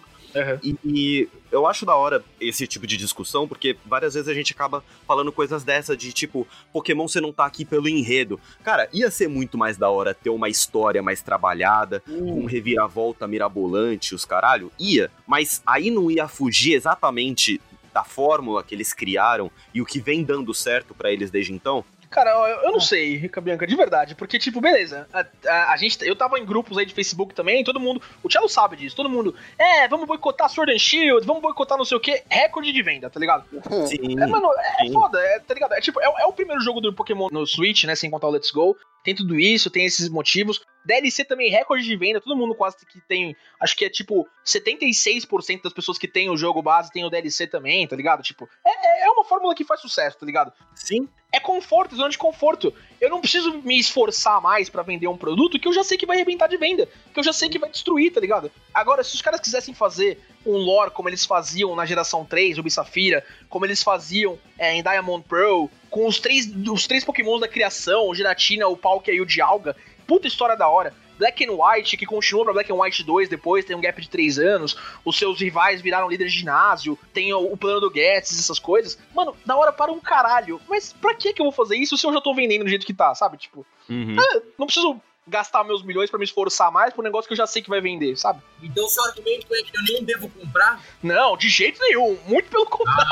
E, 0.62 0.76
e 0.84 1.28
eu 1.52 1.66
acho 1.66 1.86
da 1.86 1.94
hora 1.94 2.24
esse 2.40 2.66
tipo 2.66 2.86
de 2.86 2.96
discussão, 2.96 3.46
porque 3.46 3.76
várias 3.86 4.14
vezes 4.14 4.28
a 4.28 4.34
gente 4.34 4.52
acaba 4.52 4.82
falando 5.06 5.30
coisas 5.30 5.62
dessa 5.62 5.96
de 5.96 6.12
tipo, 6.12 6.46
Pokémon 6.72 7.06
você 7.06 7.20
não 7.20 7.32
tá 7.32 7.44
aqui 7.44 7.64
pelo 7.64 7.88
enredo. 7.88 8.40
Cara, 8.62 8.88
ia 8.92 9.10
ser 9.10 9.28
muito 9.28 9.56
mais 9.56 9.76
da 9.76 9.88
hora 9.88 10.14
ter 10.14 10.30
uma 10.30 10.48
história 10.48 11.02
mais 11.02 11.22
trabalhada, 11.22 12.02
um 12.08 12.44
reviravolta 12.44 13.26
mirabolante, 13.26 14.14
os 14.14 14.24
caralho? 14.24 14.72
Ia, 14.78 15.10
mas 15.26 15.62
aí 15.66 15.90
não 15.90 16.10
ia 16.10 16.26
fugir 16.26 16.74
exatamente 16.74 17.60
da 17.94 18.02
fórmula 18.02 18.64
que 18.64 18.74
eles 18.74 18.92
criaram 18.92 19.48
e 19.72 19.80
o 19.80 19.86
que 19.86 20.00
vem 20.00 20.24
dando 20.24 20.52
certo 20.52 20.92
pra 20.92 21.12
eles 21.12 21.30
desde 21.30 21.52
então. 21.52 21.84
Cara, 22.14 22.30
eu, 22.30 22.66
eu 22.66 22.72
não 22.72 22.78
sei, 22.78 23.16
Rica 23.16 23.40
Bianca, 23.40 23.66
de 23.66 23.74
verdade. 23.74 24.14
Porque, 24.14 24.38
tipo, 24.38 24.60
beleza. 24.60 25.08
A, 25.12 25.26
a, 25.48 25.72
a 25.72 25.76
gente, 25.76 25.98
eu 26.06 26.14
tava 26.14 26.38
em 26.38 26.46
grupos 26.46 26.78
aí 26.78 26.86
de 26.86 26.94
Facebook 26.94 27.34
também, 27.34 27.64
todo 27.64 27.80
mundo. 27.80 28.00
O 28.22 28.28
Thiago 28.28 28.48
sabe 28.48 28.76
disso, 28.76 28.94
todo 28.94 29.10
mundo. 29.10 29.34
É, 29.58 29.88
vamos 29.88 30.06
boicotar 30.06 30.48
Sword 30.48 30.72
and 30.72 30.78
Shield, 30.78 31.26
vamos 31.26 31.42
boicotar 31.42 31.76
não 31.76 31.84
sei 31.84 31.96
o 31.96 32.00
que. 32.00 32.22
Recorde 32.30 32.72
de 32.72 32.82
venda, 32.82 33.10
tá 33.10 33.18
ligado? 33.18 33.44
Sim. 33.88 34.20
É, 34.20 34.26
mano, 34.28 34.48
é 34.80 34.86
sim. 34.86 34.92
foda, 34.92 35.18
é, 35.18 35.40
tá 35.40 35.54
ligado? 35.54 35.72
É 35.74 35.80
tipo, 35.80 36.00
é, 36.00 36.04
é 36.04 36.26
o 36.26 36.32
primeiro 36.32 36.62
jogo 36.62 36.80
do 36.80 36.92
Pokémon 36.92 37.26
no 37.32 37.44
Switch, 37.44 37.82
né? 37.82 37.96
Sem 37.96 38.08
contar 38.08 38.28
o 38.28 38.30
Let's 38.30 38.52
Go. 38.52 38.76
Tem 39.04 39.14
tudo 39.14 39.38
isso, 39.38 39.70
tem 39.70 39.84
esses 39.84 40.08
motivos. 40.08 40.62
DLC 40.84 41.24
também, 41.24 41.50
recorde 41.50 41.84
de 41.84 41.96
venda. 41.96 42.20
Todo 42.20 42.36
mundo 42.36 42.54
quase 42.54 42.84
que 42.86 43.00
tem. 43.02 43.36
Acho 43.60 43.76
que 43.76 43.84
é 43.84 43.90
tipo 43.90 44.26
76% 44.44 45.62
das 45.62 45.72
pessoas 45.72 45.98
que 45.98 46.08
tem 46.08 46.30
o 46.30 46.36
jogo 46.36 46.62
base 46.62 46.90
tem 46.90 47.04
o 47.04 47.10
DLC 47.10 47.46
também, 47.46 47.86
tá 47.86 47.94
ligado? 47.94 48.22
Tipo, 48.22 48.48
é, 48.66 49.06
é 49.06 49.10
uma 49.10 49.24
fórmula 49.24 49.54
que 49.54 49.64
faz 49.64 49.80
sucesso, 49.80 50.18
tá 50.18 50.24
ligado? 50.24 50.52
Sim. 50.74 51.06
É 51.30 51.40
conforto, 51.40 51.96
zona 51.96 52.08
de 52.08 52.16
conforto. 52.16 52.72
Eu 53.00 53.10
não 53.10 53.20
preciso 53.20 53.60
me 53.62 53.78
esforçar 53.78 54.40
mais 54.40 54.70
pra 54.70 54.82
vender 54.82 55.08
um 55.08 55.16
produto 55.16 55.58
que 55.58 55.68
eu 55.68 55.72
já 55.72 55.84
sei 55.84 55.98
que 55.98 56.06
vai 56.06 56.16
arrebentar 56.16 56.46
de 56.46 56.56
venda, 56.56 56.88
que 57.12 57.18
eu 57.18 57.24
já 57.24 57.32
sei 57.32 57.48
que 57.48 57.58
vai 57.58 57.68
destruir, 57.68 58.12
tá 58.12 58.20
ligado? 58.20 58.50
Agora, 58.72 59.02
se 59.02 59.14
os 59.14 59.20
caras 59.20 59.40
quisessem 59.40 59.74
fazer 59.74 60.20
um 60.46 60.56
lore 60.56 60.92
como 60.92 61.08
eles 61.08 61.24
faziam 61.24 61.74
na 61.74 61.84
geração 61.84 62.24
3, 62.24 62.56
Ruby 62.56 62.70
Safira, 62.70 63.24
como 63.48 63.66
eles 63.66 63.82
faziam 63.82 64.38
é, 64.58 64.74
em 64.74 64.82
Diamond 64.82 65.24
Pearl, 65.28 65.66
com 65.94 66.08
os 66.08 66.18
três, 66.18 66.50
os 66.68 66.88
três 66.88 67.04
pokémons 67.04 67.40
da 67.40 67.46
criação, 67.46 68.08
o 68.08 68.14
Giratina, 68.16 68.66
o 68.66 68.76
Palkia 68.76 69.14
e 69.14 69.20
o 69.20 69.24
Dialga, 69.26 69.76
puta 70.08 70.26
história 70.26 70.56
da 70.56 70.68
hora. 70.68 70.92
Black 71.16 71.46
and 71.46 71.52
White, 71.52 71.96
que 71.96 72.04
continua 72.04 72.42
pra 72.42 72.52
Black 72.52 72.72
and 72.72 72.74
White 72.74 73.04
2 73.04 73.28
depois, 73.28 73.64
tem 73.64 73.76
um 73.76 73.80
gap 73.80 74.02
de 74.02 74.08
3 74.10 74.40
anos, 74.40 74.76
os 75.04 75.16
seus 75.16 75.40
rivais 75.40 75.80
viraram 75.80 76.08
líderes 76.08 76.32
de 76.32 76.40
ginásio, 76.40 76.98
tem 77.12 77.32
o, 77.32 77.52
o 77.52 77.56
plano 77.56 77.80
do 77.80 77.88
Guedes, 77.92 78.36
essas 78.36 78.58
coisas. 78.58 78.98
Mano, 79.14 79.36
da 79.46 79.54
hora 79.56 79.72
para 79.72 79.92
um 79.92 80.00
caralho. 80.00 80.60
Mas 80.68 80.92
pra 80.92 81.14
que 81.14 81.32
que 81.32 81.40
eu 81.40 81.44
vou 81.44 81.52
fazer 81.52 81.76
isso 81.76 81.96
se 81.96 82.04
eu 82.04 82.12
já 82.12 82.20
tô 82.20 82.34
vendendo 82.34 82.64
do 82.64 82.68
jeito 82.68 82.84
que 82.84 82.92
tá, 82.92 83.14
sabe? 83.14 83.36
Tipo, 83.36 83.64
Uhum. 83.88 84.16
ah, 84.18 84.40
não 84.58 84.66
preciso 84.66 85.00
gastar 85.26 85.64
meus 85.64 85.82
milhões 85.82 86.10
pra 86.10 86.18
me 86.18 86.24
esforçar 86.24 86.70
mais 86.70 86.92
pra 86.92 87.00
um 87.00 87.04
negócio 87.04 87.26
que 87.26 87.32
eu 87.32 87.36
já 87.38 87.46
sei 87.46 87.62
que 87.62 87.70
vai 87.70 87.80
vender, 87.80 88.16
sabe? 88.16 88.40
Então 88.62 88.86
seu 88.88 89.02
argumento 89.04 89.46
é 89.54 89.62
que 89.62 89.72
eu 89.76 89.94
não 89.98 90.04
devo 90.04 90.28
comprar? 90.30 90.82
Não, 91.02 91.36
de 91.36 91.48
jeito 91.48 91.80
nenhum. 91.80 92.18
Muito 92.26 92.50
pelo 92.50 92.66
contrário. 92.66 93.04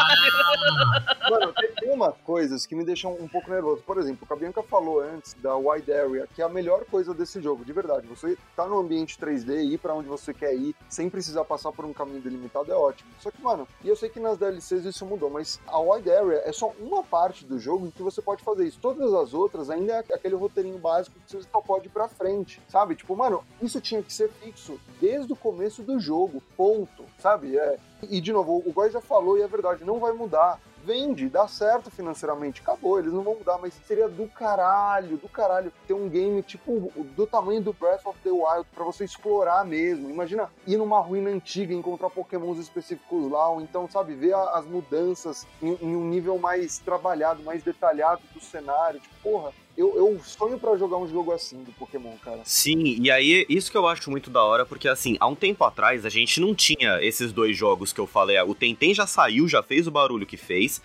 Ah, 1.21 1.31
Mano, 1.31 1.53
tem, 1.53 1.71
tem 1.73 1.91
umas 1.91 2.15
coisas 2.25 2.67
que 2.67 2.75
me 2.75 2.85
deixam 2.85 3.15
um 3.15 3.29
pouco 3.29 3.51
nervoso. 3.51 3.83
Por 3.83 3.99
exemplo, 3.99 4.25
o 4.25 4.27
que 4.27 4.33
a 4.33 4.37
Bianca 4.37 4.63
falou 4.63 5.01
antes 5.01 5.35
da 5.35 5.57
Wide 5.57 5.93
Area, 5.93 6.29
que 6.35 6.43
é 6.43 6.45
a 6.45 6.49
melhor 6.49 6.85
coisa 6.85 7.15
desse 7.15 7.41
jogo, 7.41 7.65
de 7.65 7.73
verdade. 7.73 8.07
Você 8.07 8.37
tá 8.57 8.67
no 8.67 8.79
ambiente 8.79 9.17
3D, 9.19 9.73
ir 9.73 9.79
pra 9.79 9.95
onde 9.95 10.09
você 10.09 10.35
quer 10.35 10.55
ir, 10.55 10.75
sem 10.89 11.09
precisar 11.09 11.45
passar 11.45 11.73
por 11.73 11.85
um 11.85 11.93
caminho 11.93 12.21
delimitado, 12.21 12.71
é 12.73 12.75
ótimo. 12.77 13.11
Só 13.21 13.31
que, 13.31 13.41
mano, 13.41 13.67
e 13.83 13.89
eu 13.89 13.97
sei 13.97 14.09
que 14.09 14.21
nas 14.21 14.39
DLCs 14.39 14.85
isso 14.85 15.07
mudou, 15.07 15.31
mas 15.31 15.61
a 15.67 15.79
Wide 15.79 16.11
Area 16.11 16.43
é 16.45 16.53
só 16.53 16.73
uma 16.79 17.03
parte 17.03 17.45
do 17.45 17.59
jogo 17.59 17.87
em 17.87 17.91
que 17.91 18.03
você 18.03 18.21
pode 18.21 18.43
fazer 18.43 18.67
isso. 18.67 18.79
Todas 18.81 19.13
as 19.15 19.33
outras 19.33 19.71
ainda 19.71 19.93
é 20.09 20.15
aquele 20.15 20.35
roteirinho 20.35 20.79
básico 20.79 21.17
que 21.27 21.33
você 21.37 21.49
só 21.51 21.61
pode 21.61 21.87
ir 21.87 21.91
pra 21.91 22.02
frente, 22.09 22.61
sabe? 22.69 22.95
Tipo, 22.95 23.17
mano, 23.17 23.45
isso 23.61 23.81
tinha 23.81 24.03
que 24.03 24.13
ser 24.13 24.31
fixo 24.31 24.79
desde 25.01 25.33
o 25.33 25.37
começo 25.37 25.83
do 25.83 25.99
jogo, 25.99 26.43
ponto, 26.57 27.05
sabe? 27.19 27.57
É, 27.57 27.79
e, 28.09 28.21
de 28.21 28.33
novo, 28.33 28.63
o 28.65 28.73
Góis 28.73 28.93
já 28.93 29.01
falou 29.01 29.39
e 29.39 29.43
é 29.43 29.49
verdade, 29.49 29.85
não 29.85 29.99
vai 29.99 30.13
mudar. 30.13 30.61
Vende, 30.85 31.29
dá 31.29 31.47
certo 31.47 31.93
financeiramente, 31.93 32.61
acabou, 32.61 32.99
eles 32.99 33.13
não 33.13 33.23
vão 33.23 33.37
mudar, 33.37 33.57
mas 33.57 33.73
seria 33.87 34.09
do 34.09 34.27
caralho, 34.27 35.17
do 35.17 35.29
caralho, 35.29 35.73
ter 35.87 35.95
um 35.95 36.09
game 36.09 36.43
tipo 36.43 36.93
do 37.15 37.25
tamanho 37.25 37.63
do 37.63 37.73
Breath 37.73 38.05
of 38.05 38.19
the 38.25 38.31
Wild 38.33 38.67
pra 38.75 38.83
você 38.83 39.05
explorar 39.05 39.65
mesmo. 39.65 40.11
Imagina 40.11 40.51
ir 40.67 40.77
numa 40.77 40.99
ruína 40.99 41.31
antiga, 41.31 41.73
encontrar 41.73 42.11
pokémons 42.11 42.59
específicos 42.59 43.31
lá, 43.31 43.49
ou 43.49 43.61
então, 43.61 43.89
sabe, 43.89 44.15
ver 44.15 44.35
as 44.35 44.67
mudanças 44.67 45.47
em, 45.63 45.79
em 45.81 45.95
um 45.95 46.09
nível 46.09 46.37
mais 46.37 46.79
trabalhado, 46.79 47.45
mais 47.45 47.63
detalhado 47.63 48.23
do 48.35 48.41
cenário. 48.41 48.99
Tipo, 48.99 49.15
porra, 49.23 49.53
eu, 49.77 49.97
eu 49.97 50.21
sonho 50.25 50.59
pra 50.59 50.77
jogar 50.77 50.99
um 50.99 51.09
jogo 51.09 51.33
assim 51.33 51.63
do 51.63 51.73
Pokémon, 51.73 52.15
cara. 52.23 52.41
Sim, 52.45 52.97
e 53.01 53.11
aí 53.11 53.47
isso 53.49 53.71
que 53.71 53.77
eu 53.77 53.87
acho 53.87 54.11
muito 54.11 54.31
da 54.31 54.43
hora, 54.43 54.67
porque 54.67 54.87
assim, 54.87 55.17
há 55.19 55.27
um 55.27 55.35
tempo 55.35 55.65
atrás 55.65 56.05
a 56.05 56.09
gente 56.09 56.41
não 56.41 56.55
tinha 56.55 57.03
esses 57.03 57.33
dois 57.33 57.57
jogos 57.57 57.93
que 57.93 58.01
eu 58.01 58.07
falei. 58.07 58.39
O 58.41 58.55
Tentem 58.55 58.95
já 58.95 59.07
saiu, 59.07 59.49
já 59.49 59.63
fez 59.63 59.87
o 59.87 59.91
barulho 59.91 60.27
que 60.27 60.37
fez. 60.37 60.83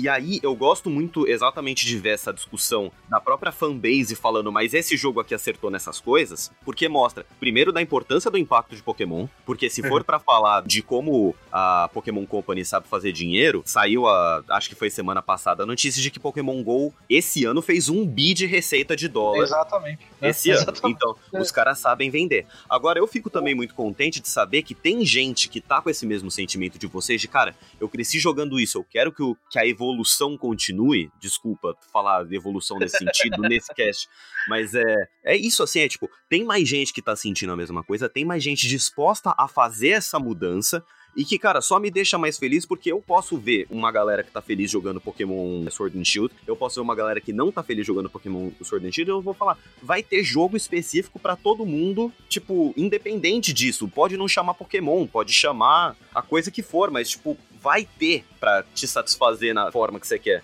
E 0.00 0.08
aí 0.08 0.40
eu 0.42 0.54
gosto 0.54 0.88
muito 0.88 1.28
exatamente 1.28 1.84
de 1.84 1.98
ver 1.98 2.10
essa 2.10 2.32
discussão 2.32 2.90
da 3.08 3.20
própria 3.20 3.52
fanbase 3.52 4.16
falando, 4.16 4.50
mas 4.50 4.72
esse 4.72 4.96
jogo 4.96 5.20
aqui 5.20 5.34
acertou 5.34 5.70
nessas 5.70 6.00
coisas, 6.00 6.50
porque 6.64 6.88
mostra, 6.88 7.26
primeiro, 7.38 7.70
da 7.72 7.82
importância 7.82 8.30
do 8.30 8.38
impacto 8.38 8.74
de 8.74 8.82
Pokémon, 8.82 9.26
porque 9.44 9.68
se 9.68 9.82
for 9.86 10.02
pra 10.02 10.18
falar 10.18 10.62
de 10.62 10.80
como 10.82 11.34
a 11.52 11.90
Pokémon 11.92 12.24
Company 12.24 12.64
sabe 12.64 12.88
fazer 12.88 13.12
dinheiro, 13.12 13.62
saiu 13.66 14.06
a, 14.06 14.42
acho 14.50 14.70
que 14.70 14.74
foi 14.74 14.88
semana 14.88 15.20
passada, 15.20 15.64
a 15.64 15.66
notícia 15.66 16.00
de 16.00 16.10
que 16.10 16.18
Pokémon 16.18 16.62
GO 16.62 16.94
esse 17.08 17.44
ano 17.44 17.60
fez 17.60 17.88
um 17.90 18.06
bi 18.06 18.32
de 18.32 18.46
receita 18.46 18.96
de 18.96 19.06
dólar 19.06 19.42
Exatamente. 19.42 20.06
esse 20.22 20.50
ano. 20.50 20.62
Exatamente. 20.62 20.96
Então, 20.96 21.16
os 21.40 21.50
caras 21.50 21.78
sabem 21.78 22.08
vender. 22.10 22.46
Agora, 22.68 22.98
eu 22.98 23.06
fico 23.06 23.28
também 23.28 23.54
muito 23.54 23.74
contente 23.74 24.18
de 24.20 24.28
saber 24.28 24.62
que 24.62 24.74
tem 24.74 25.04
gente 25.04 25.48
que 25.48 25.60
tá 25.60 25.82
com 25.82 25.90
esse 25.90 26.06
mesmo 26.06 26.30
sentimento 26.30 26.78
de 26.78 26.86
vocês, 26.86 27.20
de 27.20 27.28
cara, 27.28 27.54
eu 27.78 27.88
cresci 27.88 28.18
jogando 28.18 28.58
isso, 28.58 28.78
eu 28.78 28.84
quero 28.88 29.12
que, 29.12 29.22
o- 29.22 29.36
que 29.50 29.58
a 29.58 29.66
evolução 29.66 29.89
continue. 30.36 31.10
Desculpa 31.20 31.74
falar 31.92 32.24
de 32.24 32.36
evolução 32.36 32.78
nesse 32.78 32.98
sentido, 32.98 33.42
nesse 33.42 33.72
cast. 33.74 34.08
Mas 34.48 34.74
é, 34.74 35.08
é 35.24 35.36
isso 35.36 35.62
assim, 35.62 35.80
é 35.80 35.88
tipo, 35.88 36.08
tem 36.28 36.44
mais 36.44 36.68
gente 36.68 36.92
que 36.92 37.02
tá 37.02 37.14
sentindo 37.14 37.52
a 37.52 37.56
mesma 37.56 37.82
coisa, 37.84 38.08
tem 38.08 38.24
mais 38.24 38.42
gente 38.42 38.68
disposta 38.68 39.34
a 39.36 39.48
fazer 39.48 39.90
essa 39.90 40.18
mudança. 40.18 40.84
E 41.16 41.24
que, 41.24 41.38
cara, 41.38 41.60
só 41.60 41.78
me 41.78 41.90
deixa 41.90 42.16
mais 42.16 42.38
feliz 42.38 42.64
porque 42.64 42.92
eu 42.92 43.00
posso 43.00 43.36
ver 43.36 43.66
uma 43.68 43.90
galera 43.90 44.22
que 44.22 44.30
tá 44.30 44.40
feliz 44.40 44.70
jogando 44.70 45.00
Pokémon 45.00 45.68
Sword 45.70 45.98
and 45.98 46.04
Shield, 46.04 46.34
eu 46.46 46.54
posso 46.54 46.76
ver 46.76 46.82
uma 46.82 46.94
galera 46.94 47.20
que 47.20 47.32
não 47.32 47.50
tá 47.50 47.62
feliz 47.62 47.86
jogando 47.86 48.08
Pokémon 48.08 48.50
Sword 48.62 48.86
and 48.86 48.92
Shield, 48.92 49.10
e 49.10 49.12
eu 49.12 49.20
vou 49.20 49.34
falar, 49.34 49.58
vai 49.82 50.02
ter 50.02 50.22
jogo 50.22 50.56
específico 50.56 51.18
pra 51.18 51.36
todo 51.36 51.66
mundo, 51.66 52.12
tipo, 52.28 52.72
independente 52.76 53.52
disso. 53.52 53.88
Pode 53.88 54.16
não 54.16 54.28
chamar 54.28 54.54
Pokémon, 54.54 55.06
pode 55.06 55.32
chamar 55.32 55.96
a 56.14 56.22
coisa 56.22 56.50
que 56.50 56.62
for, 56.62 56.90
mas, 56.90 57.10
tipo, 57.10 57.36
vai 57.60 57.86
ter 57.98 58.24
pra 58.38 58.64
te 58.74 58.86
satisfazer 58.86 59.52
na 59.52 59.70
forma 59.70 59.98
que 59.98 60.06
você 60.06 60.18
quer. 60.18 60.42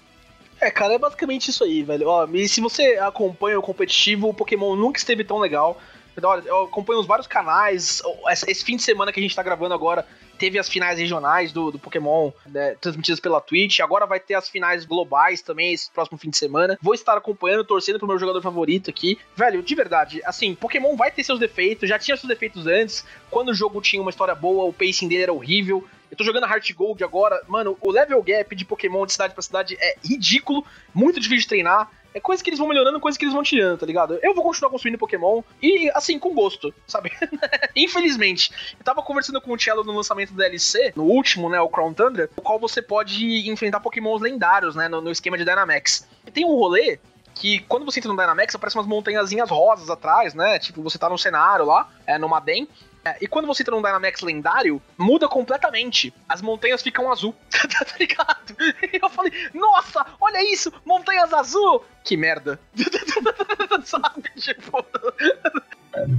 É, 0.60 0.70
cara, 0.70 0.94
é 0.94 0.98
basicamente 0.98 1.50
isso 1.50 1.64
aí, 1.64 1.82
velho. 1.82 2.08
Ó, 2.08 2.26
e 2.32 2.48
se 2.48 2.60
você 2.60 2.96
acompanha 2.98 3.58
o 3.58 3.62
competitivo, 3.62 4.28
o 4.28 4.34
Pokémon 4.34 4.74
nunca 4.74 4.98
esteve 4.98 5.22
tão 5.22 5.38
legal. 5.38 5.80
Olha, 6.22 6.42
eu 6.46 6.62
acompanho 6.64 6.98
os 6.98 7.06
vários 7.06 7.26
canais. 7.26 8.00
Esse 8.48 8.64
fim 8.64 8.76
de 8.76 8.82
semana 8.82 9.12
que 9.12 9.20
a 9.20 9.22
gente 9.22 9.36
tá 9.36 9.42
gravando 9.42 9.74
agora, 9.74 10.06
teve 10.38 10.58
as 10.58 10.68
finais 10.68 10.98
regionais 10.98 11.52
do, 11.52 11.70
do 11.70 11.78
Pokémon 11.78 12.30
né, 12.46 12.76
transmitidas 12.80 13.20
pela 13.20 13.40
Twitch. 13.40 13.80
Agora 13.80 14.06
vai 14.06 14.20
ter 14.20 14.34
as 14.34 14.48
finais 14.48 14.84
globais 14.84 15.42
também 15.42 15.72
esse 15.72 15.90
próximo 15.90 16.18
fim 16.18 16.30
de 16.30 16.36
semana. 16.36 16.78
Vou 16.80 16.94
estar 16.94 17.16
acompanhando, 17.16 17.64
torcendo 17.64 17.98
pro 17.98 18.08
meu 18.08 18.18
jogador 18.18 18.40
favorito 18.42 18.90
aqui. 18.90 19.18
Velho, 19.34 19.62
de 19.62 19.74
verdade, 19.74 20.20
assim, 20.24 20.54
Pokémon 20.54 20.96
vai 20.96 21.10
ter 21.10 21.24
seus 21.24 21.38
defeitos, 21.38 21.88
já 21.88 21.98
tinha 21.98 22.16
seus 22.16 22.28
defeitos 22.28 22.66
antes. 22.66 23.04
Quando 23.30 23.48
o 23.48 23.54
jogo 23.54 23.80
tinha 23.80 24.00
uma 24.00 24.10
história 24.10 24.34
boa, 24.34 24.64
o 24.64 24.72
pacing 24.72 25.08
dele 25.08 25.24
era 25.24 25.32
horrível. 25.32 25.84
Eu 26.10 26.16
tô 26.16 26.24
jogando 26.24 26.46
Heart 26.46 26.72
Gold 26.72 27.02
agora, 27.02 27.42
mano, 27.48 27.76
o 27.80 27.90
level 27.90 28.22
gap 28.22 28.54
de 28.54 28.64
Pokémon 28.64 29.04
de 29.04 29.12
cidade 29.12 29.34
pra 29.34 29.42
cidade 29.42 29.76
é 29.80 29.96
ridículo, 30.04 30.64
muito 30.94 31.18
difícil 31.18 31.42
de 31.42 31.48
treinar. 31.48 31.90
É 32.16 32.20
coisa 32.20 32.42
que 32.42 32.48
eles 32.48 32.58
vão 32.58 32.66
melhorando, 32.66 32.98
coisa 32.98 33.18
que 33.18 33.26
eles 33.26 33.34
vão 33.34 33.42
tirando, 33.42 33.78
tá 33.78 33.84
ligado? 33.84 34.18
Eu 34.22 34.34
vou 34.34 34.42
continuar 34.42 34.70
construindo 34.70 34.96
Pokémon 34.96 35.42
e, 35.62 35.90
assim, 35.90 36.18
com 36.18 36.32
gosto, 36.32 36.72
sabe? 36.86 37.12
Infelizmente, 37.76 38.50
eu 38.78 38.82
tava 38.82 39.02
conversando 39.02 39.38
com 39.38 39.52
o 39.52 39.60
Cello 39.60 39.84
no 39.84 39.92
lançamento 39.92 40.30
do 40.30 40.38
DLC, 40.38 40.94
no 40.96 41.04
último, 41.04 41.50
né, 41.50 41.60
o 41.60 41.68
Crown 41.68 41.92
Thunder, 41.92 42.30
o 42.34 42.40
qual 42.40 42.58
você 42.58 42.80
pode 42.80 43.50
enfrentar 43.50 43.80
Pokémons 43.80 44.22
lendários, 44.22 44.74
né, 44.74 44.88
no, 44.88 45.02
no 45.02 45.10
esquema 45.10 45.36
de 45.36 45.44
Dynamax. 45.44 46.08
E 46.26 46.30
tem 46.30 46.46
um 46.46 46.56
rolê 46.56 46.98
que 47.34 47.58
quando 47.68 47.84
você 47.84 48.00
entra 48.00 48.10
no 48.10 48.18
Dynamax 48.18 48.54
aparecem 48.54 48.80
umas 48.80 48.88
montanhazinhas 48.88 49.50
rosas 49.50 49.90
atrás, 49.90 50.32
né? 50.32 50.58
Tipo, 50.58 50.82
você 50.82 50.96
tá 50.96 51.10
no 51.10 51.18
cenário 51.18 51.66
lá, 51.66 51.86
é, 52.06 52.16
no 52.16 52.30
Maden. 52.30 52.66
É, 53.06 53.16
e 53.20 53.28
quando 53.28 53.46
você 53.46 53.62
entra 53.62 53.72
num 53.72 53.80
Dynamax 53.80 54.20
lendário, 54.20 54.82
muda 54.98 55.28
completamente. 55.28 56.12
As 56.28 56.42
montanhas 56.42 56.82
ficam 56.82 57.12
azul, 57.12 57.36
tá 57.52 57.86
ligado? 58.00 58.56
E 58.92 58.98
eu 59.00 59.08
falei, 59.08 59.32
nossa, 59.54 60.04
olha 60.20 60.42
isso, 60.52 60.72
montanhas 60.84 61.32
azul! 61.32 61.84
Que 62.02 62.16
merda. 62.16 62.58
Sabe, 63.84 64.28
tipo... 64.34 64.84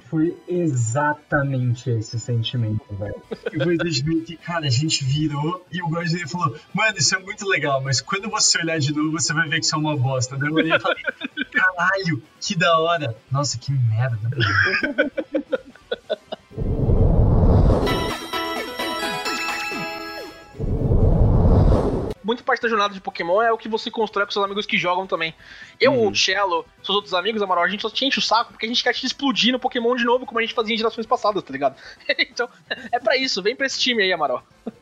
Foi 0.09 0.35
exatamente 0.47 1.89
esse 1.89 2.19
sentimento, 2.19 2.83
velho. 2.95 3.21
Eu 3.51 3.63
vou 3.63 3.73
admitir 3.73 4.25
que, 4.25 4.38
cara, 4.38 4.65
a 4.65 4.69
gente 4.69 5.03
virou 5.03 5.65
e 5.71 5.83
o 5.83 5.88
Gordon 5.88 6.27
falou: 6.27 6.57
Mano, 6.73 6.97
isso 6.97 7.15
é 7.15 7.19
muito 7.19 7.47
legal, 7.47 7.79
mas 7.81 8.01
quando 8.01 8.27
você 8.27 8.57
olhar 8.57 8.79
de 8.79 8.91
novo, 8.91 9.11
você 9.11 9.33
vai 9.33 9.47
ver 9.47 9.59
que 9.59 9.65
isso 9.65 9.75
é 9.75 9.77
uma 9.77 9.95
bosta. 9.95 10.35
Daí 10.35 10.49
eu 10.49 10.55
olhei 10.55 10.75
e 10.75 10.79
falei: 10.79 11.03
Caralho, 11.51 12.23
que 12.41 12.55
da 12.55 12.79
hora. 12.79 13.15
Nossa, 13.29 13.59
que 13.59 13.71
merda. 13.71 14.29
Muita 22.28 22.43
parte 22.43 22.61
da 22.61 22.67
jornada 22.67 22.93
de 22.93 22.99
Pokémon 22.99 23.41
é 23.41 23.53
o 23.53 23.57
que 23.57 23.69
você 23.69 23.89
constrói 23.89 24.25
com 24.25 24.34
seus 24.34 24.43
amigos 24.43 24.65
que 24.65 24.78
jogam 24.78 25.07
também. 25.07 25.34
Eu, 25.80 25.93
Uhum. 25.93 26.09
o 26.09 26.15
Cello, 26.15 26.65
seus 26.84 26.97
outros 26.97 27.13
amigos, 27.13 27.41
Amaral, 27.41 27.63
a 27.63 27.69
gente 27.69 27.82
só 27.82 27.89
te 27.89 28.03
enche 28.03 28.19
o 28.19 28.21
saco 28.21 28.51
porque 28.51 28.65
a 28.65 28.69
gente 28.69 28.84
quer 28.84 28.93
te 28.93 29.05
explodir 29.05 29.53
no 29.53 29.59
Pokémon 29.59 29.95
de 29.95 30.03
novo, 30.03 30.25
como 30.25 30.38
a 30.38 30.41
gente 30.41 30.53
fazia 30.53 30.75
em 30.75 30.78
gerações 30.78 31.05
passadas, 31.05 31.41
tá 31.41 31.53
ligado? 31.53 31.78
então, 32.19 32.49
é 32.91 32.99
pra 32.99 33.15
isso, 33.15 33.41
vem 33.41 33.55
pra 33.55 33.65
esse 33.65 33.80
time 33.80 34.03
aí, 34.03 34.11
Amaral. 34.11 34.43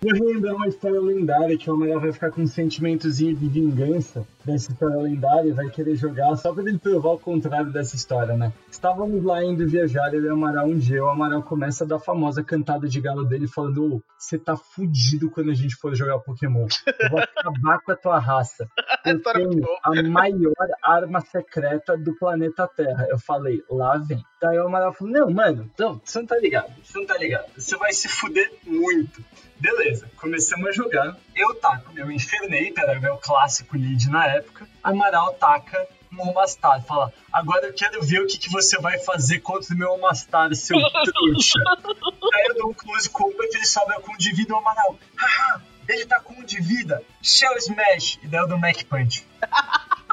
Vou 0.00 0.12
relembrar 0.12 0.54
uma 0.54 0.68
história 0.68 1.00
lendária 1.00 1.56
que 1.56 1.68
o 1.70 1.72
Amaral 1.72 1.98
vai 1.98 2.12
ficar 2.12 2.30
com 2.30 2.42
um 2.42 2.46
sentimentozinho 2.46 3.34
de 3.34 3.48
vingança 3.48 4.26
dessa 4.48 4.72
história 4.72 4.96
lendária 4.96 5.54
vai 5.54 5.68
querer 5.68 5.94
jogar 5.94 6.34
só 6.36 6.52
pra 6.52 6.62
ele 6.62 6.78
provar 6.78 7.10
o 7.10 7.18
contrário 7.18 7.70
dessa 7.70 7.94
história, 7.94 8.36
né? 8.36 8.52
Estávamos 8.70 9.22
lá 9.22 9.44
indo 9.44 9.68
viajar, 9.68 10.12
ele 10.12 10.26
e 10.26 10.30
o 10.30 10.32
Amaral 10.32 10.66
um 10.66 10.78
dia, 10.78 11.04
o 11.04 11.08
Amaral 11.08 11.42
começa 11.42 11.84
a 11.84 11.86
dar 11.86 11.96
a 11.96 12.00
famosa 12.00 12.42
cantada 12.42 12.88
de 12.88 13.00
galo 13.00 13.24
dele 13.24 13.46
falando: 13.46 14.02
você 14.18 14.38
tá 14.38 14.56
fudido 14.56 15.30
quando 15.30 15.50
a 15.50 15.54
gente 15.54 15.76
for 15.76 15.94
jogar 15.94 16.18
Pokémon. 16.20 16.66
Eu 17.00 17.10
vou 17.10 17.20
acabar 17.20 17.80
com 17.80 17.92
a 17.92 17.96
tua 17.96 18.18
raça. 18.18 18.68
Eu 19.04 19.22
tenho 19.22 19.64
a 19.82 20.02
maior 20.02 20.68
arma 20.82 21.20
secreta 21.20 21.96
do 21.96 22.14
planeta 22.16 22.68
Terra. 22.68 23.06
Eu 23.08 23.18
falei, 23.18 23.62
lá 23.70 23.96
vem. 23.96 24.22
Daí 24.40 24.58
o 24.58 24.66
Amaral 24.66 24.92
falou: 24.92 25.12
Não, 25.12 25.30
mano, 25.30 25.70
não, 25.78 26.00
você 26.04 26.18
não 26.18 26.26
tá 26.26 26.38
ligado. 26.38 26.72
Você 26.82 26.98
não 26.98 27.06
tá 27.06 27.16
ligado. 27.16 27.46
Você 27.56 27.76
vai 27.76 27.92
se 27.92 28.08
fuder 28.08 28.52
muito. 28.64 29.22
Beleza, 29.58 30.08
começamos 30.16 30.68
a 30.68 30.72
jogar. 30.72 31.16
Eu 31.34 31.54
taco 31.56 31.92
meu 31.92 32.10
Infernei, 32.10 32.72
era 32.76 33.00
meu 33.00 33.16
clássico 33.16 33.76
lead 33.76 34.08
na 34.08 34.26
época. 34.26 34.37
Amaral 34.82 35.34
taca 35.34 35.86
Momastar. 36.10 36.82
Fala, 36.84 37.12
agora 37.32 37.66
eu 37.66 37.74
quero 37.74 38.02
ver 38.02 38.22
o 38.22 38.26
que, 38.26 38.38
que 38.38 38.50
você 38.50 38.78
vai 38.80 38.98
fazer 38.98 39.40
contra 39.40 39.74
o 39.74 39.78
meu 39.78 39.90
Momastar, 39.90 40.54
seu 40.54 40.78
trouxa. 41.04 41.58
Aí 42.34 42.46
eu 42.48 42.54
dou 42.54 42.70
um 42.70 42.74
close 42.74 43.08
combat, 43.10 43.54
ele 43.54 43.66
sobra 43.66 44.00
com 44.00 44.16
de 44.16 44.32
vida 44.32 44.54
o 44.54 44.56
Amaral. 44.56 44.98
Haha, 45.16 45.62
ele 45.88 46.06
tá 46.06 46.20
com 46.20 46.34
um 46.34 46.44
de 46.44 46.60
vida. 46.60 47.02
Shell 47.22 47.56
Smash. 47.58 48.18
E 48.22 48.28
daí 48.28 48.40
eu 48.40 48.48
dou 48.48 48.58
Mac 48.58 48.82
Punch. 48.84 49.26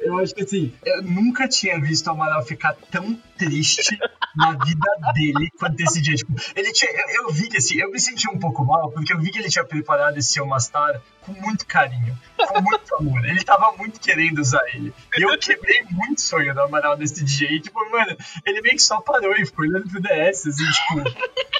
Eu 0.00 0.18
acho 0.18 0.34
que 0.34 0.42
assim, 0.42 0.72
eu 0.84 1.02
nunca 1.02 1.48
tinha 1.48 1.80
visto 1.80 2.06
o 2.06 2.10
Amaral 2.10 2.44
ficar 2.44 2.74
tão 2.90 3.18
triste 3.36 3.98
na 4.36 4.52
vida 4.52 5.12
dele 5.14 5.50
quanto 5.58 5.80
esse 5.80 6.00
dia. 6.00 6.14
Tipo, 6.14 6.32
ele 6.54 6.72
tinha, 6.72 6.90
eu, 6.90 7.22
eu, 7.22 7.32
vi 7.32 7.48
que 7.48 7.56
assim, 7.56 7.78
eu 7.78 7.90
me 7.90 8.00
senti 8.00 8.28
um 8.28 8.38
pouco 8.38 8.64
mal, 8.64 8.90
porque 8.90 9.12
eu 9.12 9.20
vi 9.20 9.30
que 9.30 9.38
ele 9.38 9.48
tinha 9.48 9.64
preparado 9.64 10.16
esse 10.18 10.40
Mastar 10.44 11.00
com 11.22 11.32
muito 11.32 11.66
carinho, 11.66 12.16
com 12.36 12.60
muito 12.60 12.94
amor. 12.96 13.24
Ele 13.24 13.42
tava 13.42 13.72
muito 13.76 13.98
querendo 13.98 14.40
usar 14.40 14.62
ele. 14.74 14.92
E 15.16 15.22
eu 15.22 15.38
quebrei 15.38 15.82
muito 15.90 16.20
sonho 16.20 16.54
do 16.54 16.60
Amaral 16.60 16.96
desse 16.96 17.24
dia. 17.24 17.50
E, 17.50 17.60
tipo, 17.60 17.78
mano, 17.90 18.16
ele 18.44 18.60
meio 18.60 18.76
que 18.76 18.82
só 18.82 19.00
parou 19.00 19.34
e 19.34 19.46
ficou 19.46 19.64
olhando 19.64 19.88
pro 19.88 20.02
DS, 20.02 20.46
assim, 20.46 20.64
tipo, 20.64 21.04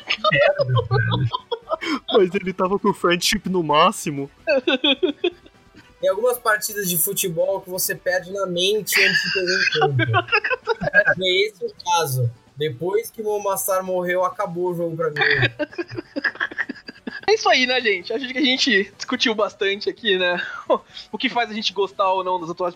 que 0.06 0.20
merda, 0.30 0.64
velho. 0.90 1.28
Mas 2.12 2.34
ele 2.34 2.52
tava 2.52 2.78
com 2.78 2.90
o 2.90 2.94
friendship 2.94 3.48
no 3.48 3.62
máximo. 3.62 4.30
Tem 6.04 6.10
algumas 6.10 6.38
partidas 6.38 6.86
de 6.86 6.98
futebol 6.98 7.62
que 7.62 7.70
você 7.70 7.94
perde 7.94 8.30
na 8.30 8.44
mente 8.44 8.94
antes 9.02 9.22
de 9.32 9.40
em 9.40 9.80
campo. 9.80 10.28
é 11.18 11.46
esse 11.46 11.64
o 11.64 11.72
caso. 11.82 12.30
Depois 12.54 13.10
que 13.10 13.22
o 13.22 13.24
Momassar 13.24 13.82
morreu, 13.82 14.22
acabou 14.22 14.70
o 14.70 14.74
jogo 14.74 14.94
pra 14.94 15.08
mim. 15.08 15.16
É 17.26 17.34
isso 17.34 17.48
aí, 17.48 17.66
né, 17.66 17.80
gente? 17.80 18.12
Acho 18.12 18.28
que 18.28 18.38
a 18.38 18.42
gente 18.42 18.92
discutiu 18.96 19.34
bastante 19.34 19.88
aqui, 19.88 20.18
né? 20.18 20.40
O 21.10 21.18
que 21.18 21.28
faz 21.28 21.50
a 21.50 21.54
gente 21.54 21.72
gostar 21.72 22.10
ou 22.12 22.24
não 22.24 22.40
das 22.40 22.50
atuais 22.50 22.74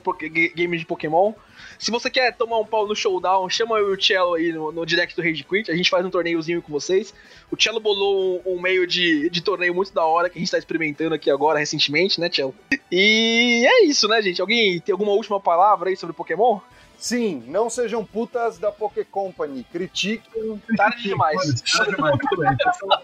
games 0.55 0.81
de 0.81 0.87
Pokémon. 0.87 1.33
Se 1.79 1.91
você 1.91 2.09
quer 2.09 2.37
tomar 2.37 2.59
um 2.59 2.65
pau 2.65 2.87
no 2.87 2.95
showdown, 2.95 3.49
chama 3.49 3.79
eu 3.79 3.91
e 3.91 3.97
o 3.97 4.03
Cello 4.03 4.35
aí 4.35 4.53
no, 4.53 4.73
no 4.73 4.87
direct 4.87 5.15
do 5.15 5.23
Rage 5.23 5.45
Quit. 5.45 5.71
A 5.71 5.77
gente 5.77 5.91
faz 5.91 6.05
um 6.05 6.11
torneiozinho 6.11 6.63
com 6.63 6.73
vocês. 6.73 7.13
O 7.51 7.61
Cello 7.61 7.81
bolou 7.81 8.43
um, 8.45 8.55
um, 8.55 8.61
meio 8.61 8.87
de, 8.87 9.29
de 9.29 9.41
torneio 9.43 9.75
muito 9.75 9.93
da 9.93 10.05
hora 10.05 10.31
que 10.31 10.39
a 10.39 10.41
gente 10.41 10.51
tá 10.51 10.59
experimentando 10.59 11.15
aqui 11.15 11.31
agora, 11.31 11.59
recentemente, 11.59 12.21
né, 12.21 12.31
Cello? 12.33 12.55
E 12.91 13.65
é 13.67 13.85
isso, 13.85 14.09
né, 14.09 14.23
gente? 14.23 14.41
Alguém 14.41 14.81
tem 14.81 14.93
alguma 14.93 15.13
última 15.13 15.41
palavra 15.41 15.91
aí 15.91 15.97
sobre 15.97 16.15
Pokémon? 16.15 16.61
Sim, 16.99 17.45
não 17.47 17.71
sejam 17.71 18.05
putas 18.05 18.59
da 18.59 18.73
Poké 18.73 19.05
Company. 19.05 19.65
Critiquem. 19.71 20.61
Tarde 20.77 21.05
demais. 21.05 21.63
Tarde 21.63 21.95
demais. 21.95 22.19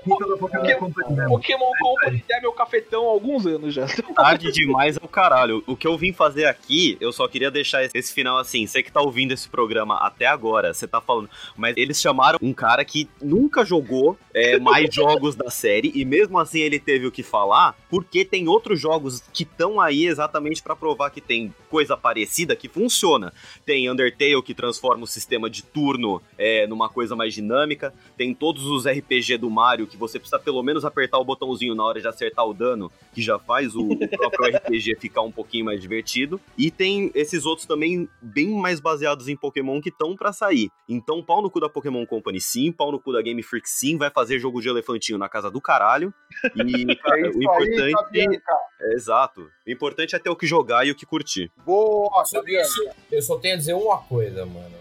Pokémon, 0.05 0.91
Pokémon 1.29 1.71
Company 1.81 2.25
é 2.29 2.41
meu 2.41 2.53
cafetão 2.53 3.05
há 3.05 3.11
alguns 3.11 3.47
anos 3.47 3.73
já. 3.73 3.87
Tarde 4.17 4.51
demais 4.51 4.97
é 4.97 5.01
o 5.01 5.09
caralho. 5.09 5.63
O 5.65 5.77
que 5.77 5.87
eu 5.87 5.97
vim 5.97 6.13
fazer 6.13 6.47
aqui, 6.47 6.99
eu 7.01 7.13
só 7.13 7.29
queria 7.29 7.53
deixar 7.53 7.85
esse 7.85 8.13
final 8.13 8.37
assim. 8.39 8.67
Você 8.67 8.83
que 8.83 8.91
tá 8.91 9.01
ouvindo 9.01 9.31
esse 9.31 9.49
programa 9.49 9.97
até 9.99 10.27
agora, 10.27 10.75
você 10.75 10.89
tá 10.89 11.01
falando. 11.01 11.31
Mas 11.57 11.77
eles 11.77 12.01
chamaram 12.01 12.39
um 12.43 12.53
cara 12.53 12.85
que 12.85 13.09
nunca 13.23 13.65
jogou 13.65 14.19
é, 14.35 14.59
mais 14.59 14.91
jogos 14.95 15.37
da 15.37 15.51
série 15.51 15.93
e 15.95 16.05
mesmo 16.05 16.37
assim 16.39 16.59
ele 16.59 16.81
teve 16.81 17.07
o 17.07 17.13
que 17.13 17.23
falar, 17.23 17.77
porque 17.89 18.25
tem 18.25 18.49
outros 18.49 18.81
jogos 18.81 19.23
que 19.33 19.45
estão 19.45 19.81
aí 19.81 20.07
exatamente 20.07 20.61
para 20.63 20.75
provar 20.75 21.11
que 21.11 21.21
tem 21.21 21.55
coisa 21.71 21.97
parecida 21.97 22.57
que 22.57 22.69
funciona. 22.69 23.33
Tem 23.65 23.84
tem 23.85 23.91
Undertale 23.91 24.43
que 24.43 24.55
transforma 24.55 25.05
o 25.05 25.07
sistema 25.07 25.51
de 25.51 25.63
turno 25.63 26.23
é, 26.39 26.67
numa 26.67 26.89
coisa 26.89 27.15
mais 27.15 27.35
dinâmica, 27.35 27.93
tem 28.17 28.35
todos 28.35 28.65
os 28.65 28.87
RPG 28.87 29.37
do 29.39 29.51
Mario 29.51 29.87
que 29.87 29.97
você 29.97 30.19
precisa 30.19 30.39
pelo 30.39 30.63
menos 30.63 30.85
apertar 30.85 31.19
o 31.19 31.25
botãozinho 31.25 31.75
na 31.75 31.85
hora 31.85 32.01
de 32.01 32.09
acertar 32.09 32.47
o 32.47 32.55
dano, 32.55 32.91
que 33.13 33.21
já 33.21 33.39
faz 33.39 33.75
o, 33.75 33.83
o 33.83 34.09
próprio 34.09 34.47
RPG 34.57 34.97
ficar 34.99 35.23
um 35.23 35.33
pouquinho 35.33 35.67
mais 35.67 35.81
divertido, 35.81 36.41
e 36.57 36.71
tem 36.71 37.11
esses 37.15 37.45
outros 37.45 37.67
também 37.67 38.09
bem 38.23 38.51
mais 38.51 38.81
baseados 38.81 39.29
em 39.29 39.37
Pokémon 39.37 39.81
que 39.81 39.91
estão 39.91 40.17
para 40.17 40.33
sair. 40.33 40.71
Então, 40.89 41.23
pau 41.23 41.43
no 41.43 41.51
cu 41.51 41.61
da 41.61 41.69
Pokémon 41.69 42.07
Company 42.07 42.41
sim, 42.41 42.73
pau 42.73 42.91
no 42.91 43.01
cu 43.01 43.13
da 43.13 43.23
Game 43.23 43.43
Freak 43.43 43.69
sim, 43.69 43.97
vai 43.97 44.11
fazer 44.11 44.39
jogo 44.39 44.61
de 44.61 44.69
elefantinho 44.69 45.19
na 45.19 45.29
casa 45.29 45.51
do 45.51 45.61
caralho. 45.61 46.13
E, 46.55 46.97
cara, 46.97 47.21
é 47.21 47.31
o 47.31 47.43
importante. 47.43 47.95
Aí, 48.15 48.41
é, 48.81 48.95
exato. 48.95 49.49
O 49.67 49.71
importante 49.71 50.15
é 50.15 50.19
ter 50.19 50.31
o 50.31 50.37
que 50.37 50.47
jogar 50.47 50.87
e 50.87 50.91
o 50.91 50.95
que 50.95 51.07
curtir. 51.07 51.51
Boa, 51.65 52.23
isso, 52.47 52.91
eu 53.11 53.23
só 53.23 53.39
tenho 53.39 53.55
a 53.55 53.59
dizer 53.59 53.74
uma 53.75 53.99
coisa, 53.99 54.47
mano. 54.47 54.75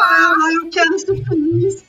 Ah, 0.00 0.52
eu 0.54 0.70
quero 0.70 0.98
ser 0.98 1.24
feliz. 1.24 1.84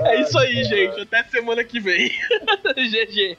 É 0.00 0.20
isso 0.20 0.38
aí, 0.38 0.64
gente. 0.64 1.00
Até 1.00 1.24
semana 1.24 1.64
que 1.64 1.80
vem. 1.80 2.08
GG. 2.76 3.36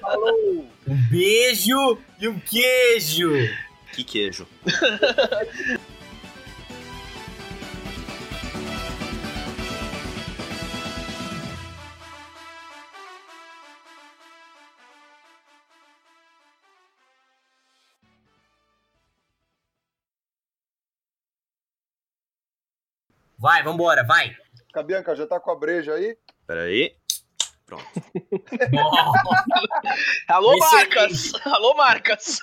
Falou. 0.00 0.66
Um 0.86 0.96
beijo 1.10 1.98
e 2.20 2.28
um 2.28 2.38
queijo. 2.38 3.30
Que 3.92 4.04
queijo. 4.04 4.46
Vai, 23.40 23.62
vambora, 23.62 24.04
vai. 24.04 24.36
Cabianca, 24.70 25.16
já 25.16 25.26
tá 25.26 25.40
com 25.40 25.50
a 25.50 25.58
breja 25.58 25.94
aí? 25.94 26.14
Peraí. 26.46 26.94
Pronto. 27.64 27.86
Alô, 30.28 30.58
Marcas! 30.58 31.32
Alô, 31.46 31.74
Marcas! 31.74 32.38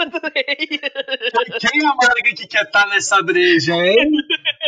Quem 1.59 1.83
é 1.83 1.85
a 1.85 1.93
marca 1.93 2.33
que 2.35 2.47
quer 2.47 2.63
estar 2.63 2.85
tá 2.85 2.89
nessa 2.89 3.21
breja, 3.21 3.75
hein? 3.75 4.09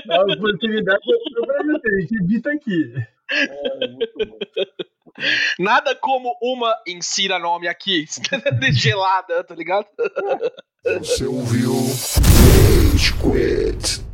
A 0.08 0.22
oportunidade 0.22 1.02
é 1.02 1.46
pra 1.48 1.64
você, 1.64 2.04
acredita 2.04 2.52
aqui. 2.52 2.94
É, 3.32 3.88
muito 3.88 4.28
bom. 4.28 4.38
Nada 5.58 5.96
como 5.96 6.38
uma 6.44 6.80
insira 6.88 7.40
nome 7.40 7.68
aqui, 7.68 8.06
gelada, 8.72 9.44
tá 9.44 9.56
ligado? 9.56 9.88
Você 11.00 11.26
ouviu 11.26 11.74
Rage 12.94 13.16
Quit. 13.16 14.09